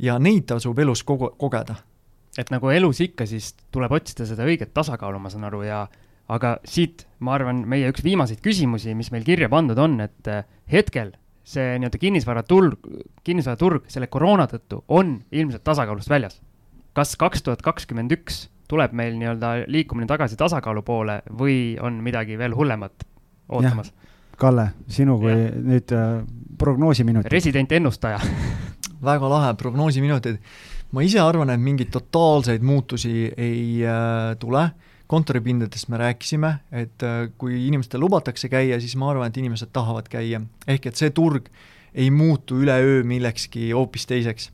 ja 0.02 0.18
neid 0.20 0.48
tasub 0.50 0.78
elus 0.82 1.04
kogu, 1.06 1.32
kogeda. 1.40 1.78
et 2.38 2.48
nagu 2.50 2.70
elus 2.72 3.00
ikka, 3.04 3.26
siis 3.28 3.52
tuleb 3.72 3.92
otsida 3.92 4.26
seda 4.28 4.44
õiget 4.48 4.72
tasakaalu, 4.74 5.18
ma 5.20 5.30
saan 5.32 5.44
aru, 5.44 5.62
ja 5.68 5.86
aga 6.32 6.56
siit, 6.68 7.06
ma 7.20 7.36
arvan, 7.36 7.64
meie 7.68 7.90
üks 7.92 8.04
viimaseid 8.04 8.40
küsimusi, 8.44 8.94
mis 8.98 9.10
meil 9.14 9.26
kirja 9.26 9.50
pandud 9.52 9.78
on, 9.78 9.98
et 10.04 10.30
äh, 10.30 10.46
hetkel 10.70 11.12
see 11.44 11.76
nii-öelda 11.82 11.98
kinnisvaraturg, 11.98 12.88
kinnisvaraturg 13.26 13.88
selle 13.90 14.08
koroona 14.12 14.46
tõttu 14.50 14.82
on 14.94 15.16
ilmselt 15.34 15.64
tasakaalust 15.66 16.10
väljas. 16.10 16.40
kas 16.92 17.16
kaks 17.16 17.42
tuhat 17.42 17.62
kakskümmend 17.62 18.12
üks 18.12 18.46
tuleb 18.68 18.94
meil 18.96 19.16
nii-öelda 19.18 19.66
liikumine 19.68 20.06
tagasi 20.08 20.36
tasakaalu 20.40 20.82
poole 20.86 21.20
või 21.38 21.76
on 21.80 21.98
midagi 22.04 22.38
veel 22.38 22.54
hullemat 22.56 23.04
ootamas? 23.48 23.92
Kalle, 24.38 24.70
sinu 24.88 25.18
kui 25.20 25.32
ja. 25.32 25.50
nüüd 25.52 25.92
äh, 25.94 26.22
prognoosiminutid. 26.58 27.32
resident 27.32 27.72
ennustaja 27.72 28.20
väga 29.10 29.28
lahe, 29.28 29.54
prognoosiminutid. 29.58 30.38
ma 30.92 31.02
ise 31.02 31.20
arvan, 31.20 31.50
et 31.50 31.60
mingeid 31.60 31.90
totaalseid 31.92 32.62
muutusi 32.62 33.32
ei 33.36 33.82
äh, 33.82 34.32
tule, 34.38 34.68
kontoripindadest 35.12 35.90
me 35.92 36.00
rääkisime, 36.00 36.54
et 36.72 37.04
äh, 37.06 37.26
kui 37.38 37.66
inimestel 37.66 38.00
lubatakse 38.00 38.48
käia, 38.52 38.80
siis 38.80 38.96
ma 38.96 39.12
arvan, 39.12 39.28
et 39.28 39.38
inimesed 39.42 39.72
tahavad 39.72 40.08
käia. 40.12 40.40
ehk 40.66 40.88
et 40.88 40.96
see 40.96 41.12
turg 41.12 41.52
ei 41.92 42.08
muutu 42.10 42.62
üleöö 42.64 43.02
millekski 43.04 43.70
hoopis 43.76 44.08
teiseks 44.08 44.50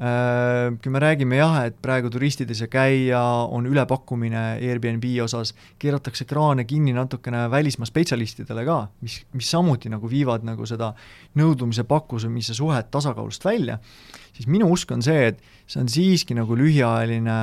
Äh, 0.00 0.70
kui 0.80 0.88
me 0.88 1.00
räägime 1.02 1.36
jah, 1.36 1.58
et 1.68 1.74
praegu 1.84 2.08
turistid 2.08 2.48
ei 2.48 2.56
saa 2.56 2.70
käia, 2.72 3.20
on 3.52 3.66
ülepakkumine 3.68 4.54
Airbnb 4.56 5.04
osas, 5.20 5.50
keeratakse 5.76 6.24
kraane 6.24 6.64
kinni 6.64 6.94
natukene 6.96 7.42
välismaa 7.52 7.84
spetsialistidele 7.84 8.64
ka, 8.64 8.78
mis, 9.04 9.18
mis 9.36 9.50
samuti 9.52 9.92
nagu 9.92 10.08
viivad 10.08 10.46
nagu 10.48 10.64
seda 10.64 10.94
nõudlumise 11.36 11.84
pakkumise 11.84 12.56
suhet 12.56 12.88
tasakaalust 12.88 13.44
välja, 13.44 13.76
siis 14.32 14.48
minu 14.48 14.70
usk 14.72 14.96
on 14.96 15.04
see, 15.04 15.34
et 15.34 15.44
see 15.68 15.84
on 15.84 15.92
siiski 15.92 16.38
nagu 16.38 16.56
lühiajaline 16.56 17.36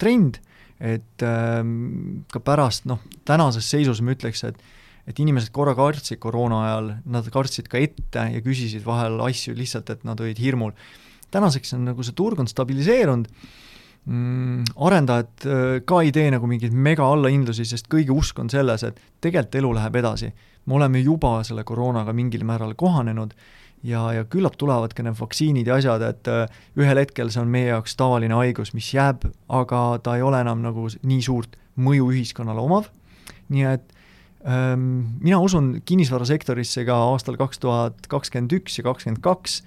trend, 0.00 0.40
et 0.82 1.22
ähm, 1.26 2.24
ka 2.32 2.42
pärast 2.42 2.88
noh, 2.90 3.02
tänases 3.28 3.68
seisus 3.70 4.02
ma 4.02 4.16
ütleks, 4.16 4.42
et 4.48 4.58
et 5.02 5.18
inimesed 5.18 5.50
korra 5.54 5.74
kartsid 5.74 6.20
koroona 6.22 6.60
ajal, 6.62 6.92
nad 7.10 7.26
kartsid 7.34 7.66
ka 7.70 7.80
ette 7.82 8.22
ja 8.36 8.42
küsisid 8.44 8.84
vahel 8.86 9.16
asju 9.24 9.54
lihtsalt, 9.58 9.90
et 9.90 10.04
nad 10.06 10.20
olid 10.22 10.38
hirmul. 10.38 10.70
Tänaseks 11.34 11.74
on 11.74 11.88
nagu 11.88 12.06
see 12.06 12.14
turg 12.14 12.38
on 12.38 12.46
stabiliseerunud. 12.46 13.26
Mm,, 14.06 14.62
arendajad 14.82 15.46
äh, 15.46 15.76
ka 15.86 16.00
ei 16.02 16.10
tee 16.14 16.30
nagu 16.34 16.46
mingeid 16.50 16.74
mega 16.74 17.06
allahindlusi, 17.06 17.66
sest 17.66 17.86
kõigi 17.90 18.14
usk 18.14 18.38
on 18.42 18.50
selles, 18.50 18.82
et 18.86 18.98
tegelikult 19.22 19.58
elu 19.60 19.74
läheb 19.78 19.98
edasi. 20.02 20.32
me 20.66 20.74
oleme 20.74 21.00
juba 21.02 21.42
selle 21.42 21.64
koroonaga 21.66 22.12
mingil 22.14 22.44
määral 22.46 22.74
kohanenud 22.78 23.34
ja, 23.86 24.02
ja 24.16 24.24
küllap 24.30 24.56
tulevad 24.60 24.94
ka 24.96 25.04
need 25.06 25.18
vaktsiinid 25.18 25.68
ja 25.68 25.78
asjad, 25.80 26.04
et 26.06 26.30
äh, 26.30 26.60
ühel 26.78 27.02
hetkel 27.02 27.32
see 27.32 27.42
on 27.42 27.50
meie 27.52 27.72
jaoks 27.72 27.96
tavaline 27.98 28.36
haigus, 28.38 28.74
mis 28.76 28.92
jääb, 28.94 29.26
aga 29.48 29.82
ta 30.02 30.16
ei 30.18 30.26
ole 30.26 30.42
enam 30.44 30.62
nagu 30.64 30.88
nii 30.88 31.22
suurt 31.24 31.58
mõju 31.82 32.10
ühiskonnale 32.12 32.62
omav, 32.62 32.90
nii 33.52 33.68
et 33.68 33.94
ähm, 34.46 35.18
mina 35.22 35.40
usun 35.42 35.74
kinnisvarasektorisse 35.88 36.84
ka 36.88 36.98
aastal 37.12 37.38
kaks 37.40 37.62
tuhat 37.62 38.10
kakskümmend 38.12 38.58
üks 38.60 38.78
ja 38.78 38.86
kakskümmend 38.86 39.22
kaks, 39.24 39.62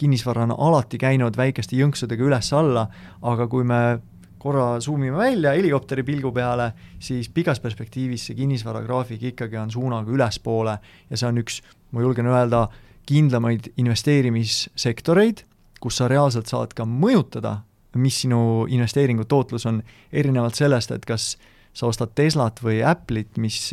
kinnisvara 0.00 0.46
on 0.46 0.54
alati 0.56 0.98
käinud 1.00 1.36
väikeste 1.36 1.76
jõnksudega 1.76 2.24
üles-alla, 2.24 2.86
aga 3.20 3.46
kui 3.52 3.66
me 3.68 4.00
korra 4.40 4.78
zoom 4.80 5.02
ime 5.04 5.18
välja 5.18 5.52
helikopteri 5.52 6.02
pilgu 6.06 6.30
peale, 6.32 6.70
siis 7.02 7.28
pikas 7.28 7.60
perspektiivis 7.60 8.30
see 8.30 8.38
kinnisvaragraafik 8.38 9.26
ikkagi 9.34 9.58
on 9.60 9.72
suunaga 9.72 10.08
ülespoole 10.10 10.78
ja 11.10 11.18
see 11.20 11.28
on 11.28 11.42
üks, 11.42 11.60
ma 11.92 12.00
julgen 12.00 12.30
öelda, 12.30 12.62
kindlamaid 13.08 13.72
investeerimissektoreid, 13.80 15.44
kus 15.80 16.00
sa 16.00 16.08
reaalselt 16.08 16.50
saad 16.50 16.74
ka 16.76 16.84
mõjutada, 16.84 17.60
mis 17.96 18.20
sinu 18.22 18.66
investeeringu 18.70 19.24
tootlus 19.24 19.66
on, 19.66 19.80
erinevalt 20.12 20.58
sellest, 20.58 20.92
et 20.94 21.06
kas 21.08 21.34
sa 21.74 21.88
ostad 21.88 22.12
Teslat 22.14 22.60
või 22.62 22.82
Apple'it, 22.86 23.38
mis 23.38 23.72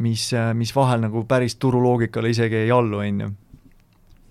mis, 0.00 0.30
mis 0.54 0.72
vahel 0.76 1.02
nagu 1.04 1.24
päris 1.28 1.56
turuloogikale 1.60 2.30
isegi 2.30 2.64
ei 2.64 2.70
allu, 2.70 3.00
on 3.02 3.20
ju 3.20 3.30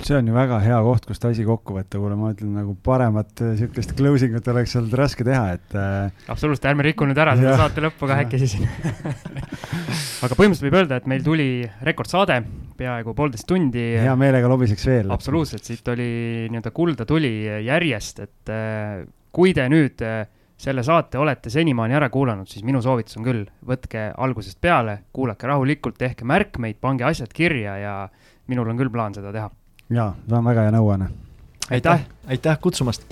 see 0.05 0.15
on 0.17 0.30
ju 0.30 0.34
väga 0.35 0.59
hea 0.63 0.77
koht, 0.85 1.05
kust 1.09 1.26
asi 1.27 1.43
kokku 1.47 1.76
võtta, 1.76 1.99
kuule, 1.99 2.15
ma 2.19 2.31
ütlen 2.34 2.53
nagu 2.55 2.76
paremat 2.85 3.43
niisugust 3.43 3.93
closing 3.97 4.38
ut 4.39 4.47
oleks 4.51 4.76
olnud 4.80 4.95
raske 4.99 5.26
teha, 5.27 5.57
et 5.57 5.76
äh.... 5.77 6.23
absoluutselt, 6.31 6.69
ärme 6.71 6.85
riku 6.88 7.07
nüüd 7.09 7.19
ära 7.19 7.35
seda 7.39 7.57
saate 7.59 7.84
lõppu 7.84 8.09
kahekesi 8.09 8.49
siin 8.53 8.67
aga 10.26 10.35
põhimõtteliselt 10.35 10.65
võib 10.67 10.80
öelda, 10.81 10.99
et 10.99 11.11
meil 11.11 11.23
tuli 11.26 11.49
rekordsaade, 11.85 12.39
peaaegu 12.80 13.13
poolteist 13.17 13.47
tundi. 13.49 13.85
hea 13.99 14.15
meelega 14.19 14.51
lobiseks 14.51 14.88
veel. 14.89 15.13
absoluutselt, 15.15 15.67
siit 15.67 15.93
oli 15.93 16.09
nii-öelda 16.49 16.73
kulda 16.76 17.07
tuli 17.09 17.34
järjest, 17.67 18.26
et 18.26 18.53
äh, 18.55 19.05
kui 19.35 19.53
te 19.57 19.67
nüüd 19.71 20.03
äh, 20.05 20.23
selle 20.59 20.84
saate 20.84 21.19
olete 21.19 21.51
senimaani 21.51 21.95
ära 21.95 22.09
kuulanud, 22.11 22.49
siis 22.51 22.65
minu 22.67 22.81
soovitus 22.84 23.19
on 23.19 23.27
küll, 23.27 23.45
võtke 23.67 24.09
algusest 24.19 24.59
peale, 24.63 25.01
kuulake 25.15 25.47
rahulikult, 25.47 25.99
tehke 25.99 26.27
märkmeid, 26.27 26.80
pange 26.84 27.07
asjad 27.07 27.31
kirja 27.35 27.77
ja 27.80 27.95
minul 28.51 28.67
on 28.71 28.80
küll 28.80 28.91
plaan 28.91 29.15
seda 29.15 29.31
teha 29.35 29.47
jaa, 29.90 30.14
see 30.28 30.38
on 30.38 30.45
väga 30.45 30.68
hea 30.68 30.74
nõuanne. 30.74 31.10
aitäh, 31.72 32.06
aitäh 32.28 32.60
kutsumast! 32.61 33.06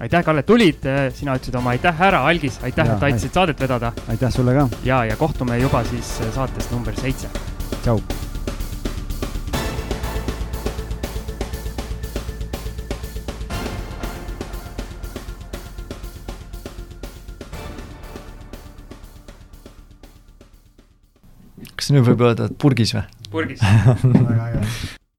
aitäh, 0.00 0.24
Kalle, 0.24 0.42
tulid, 0.42 0.84
sina 1.14 1.36
ütlesid 1.38 1.56
oma 1.58 1.70
aitäh 1.76 2.02
ära, 2.08 2.26
Algis, 2.28 2.58
aitäh, 2.66 2.90
et 2.96 3.08
aitasid 3.10 3.34
saadet 3.34 3.60
vedada. 3.60 3.92
aitäh 4.08 4.32
sulle 4.32 4.54
ka! 4.54 4.68
ja, 4.84 5.04
ja 5.04 5.16
kohtume 5.16 5.58
juba 5.58 5.84
siis 5.84 6.16
saates 6.34 6.70
number 6.70 6.94
seitse. 6.98 7.30
tšau! 7.82 8.00
kas 21.76 21.92
nüüd 21.94 22.02
võib 22.08 22.22
öelda, 22.26 22.50
et 22.50 22.58
purgis 22.58 22.96
või? 22.96 23.06
purgis 23.30 23.62
väga 24.02 24.50
äge 24.50 25.05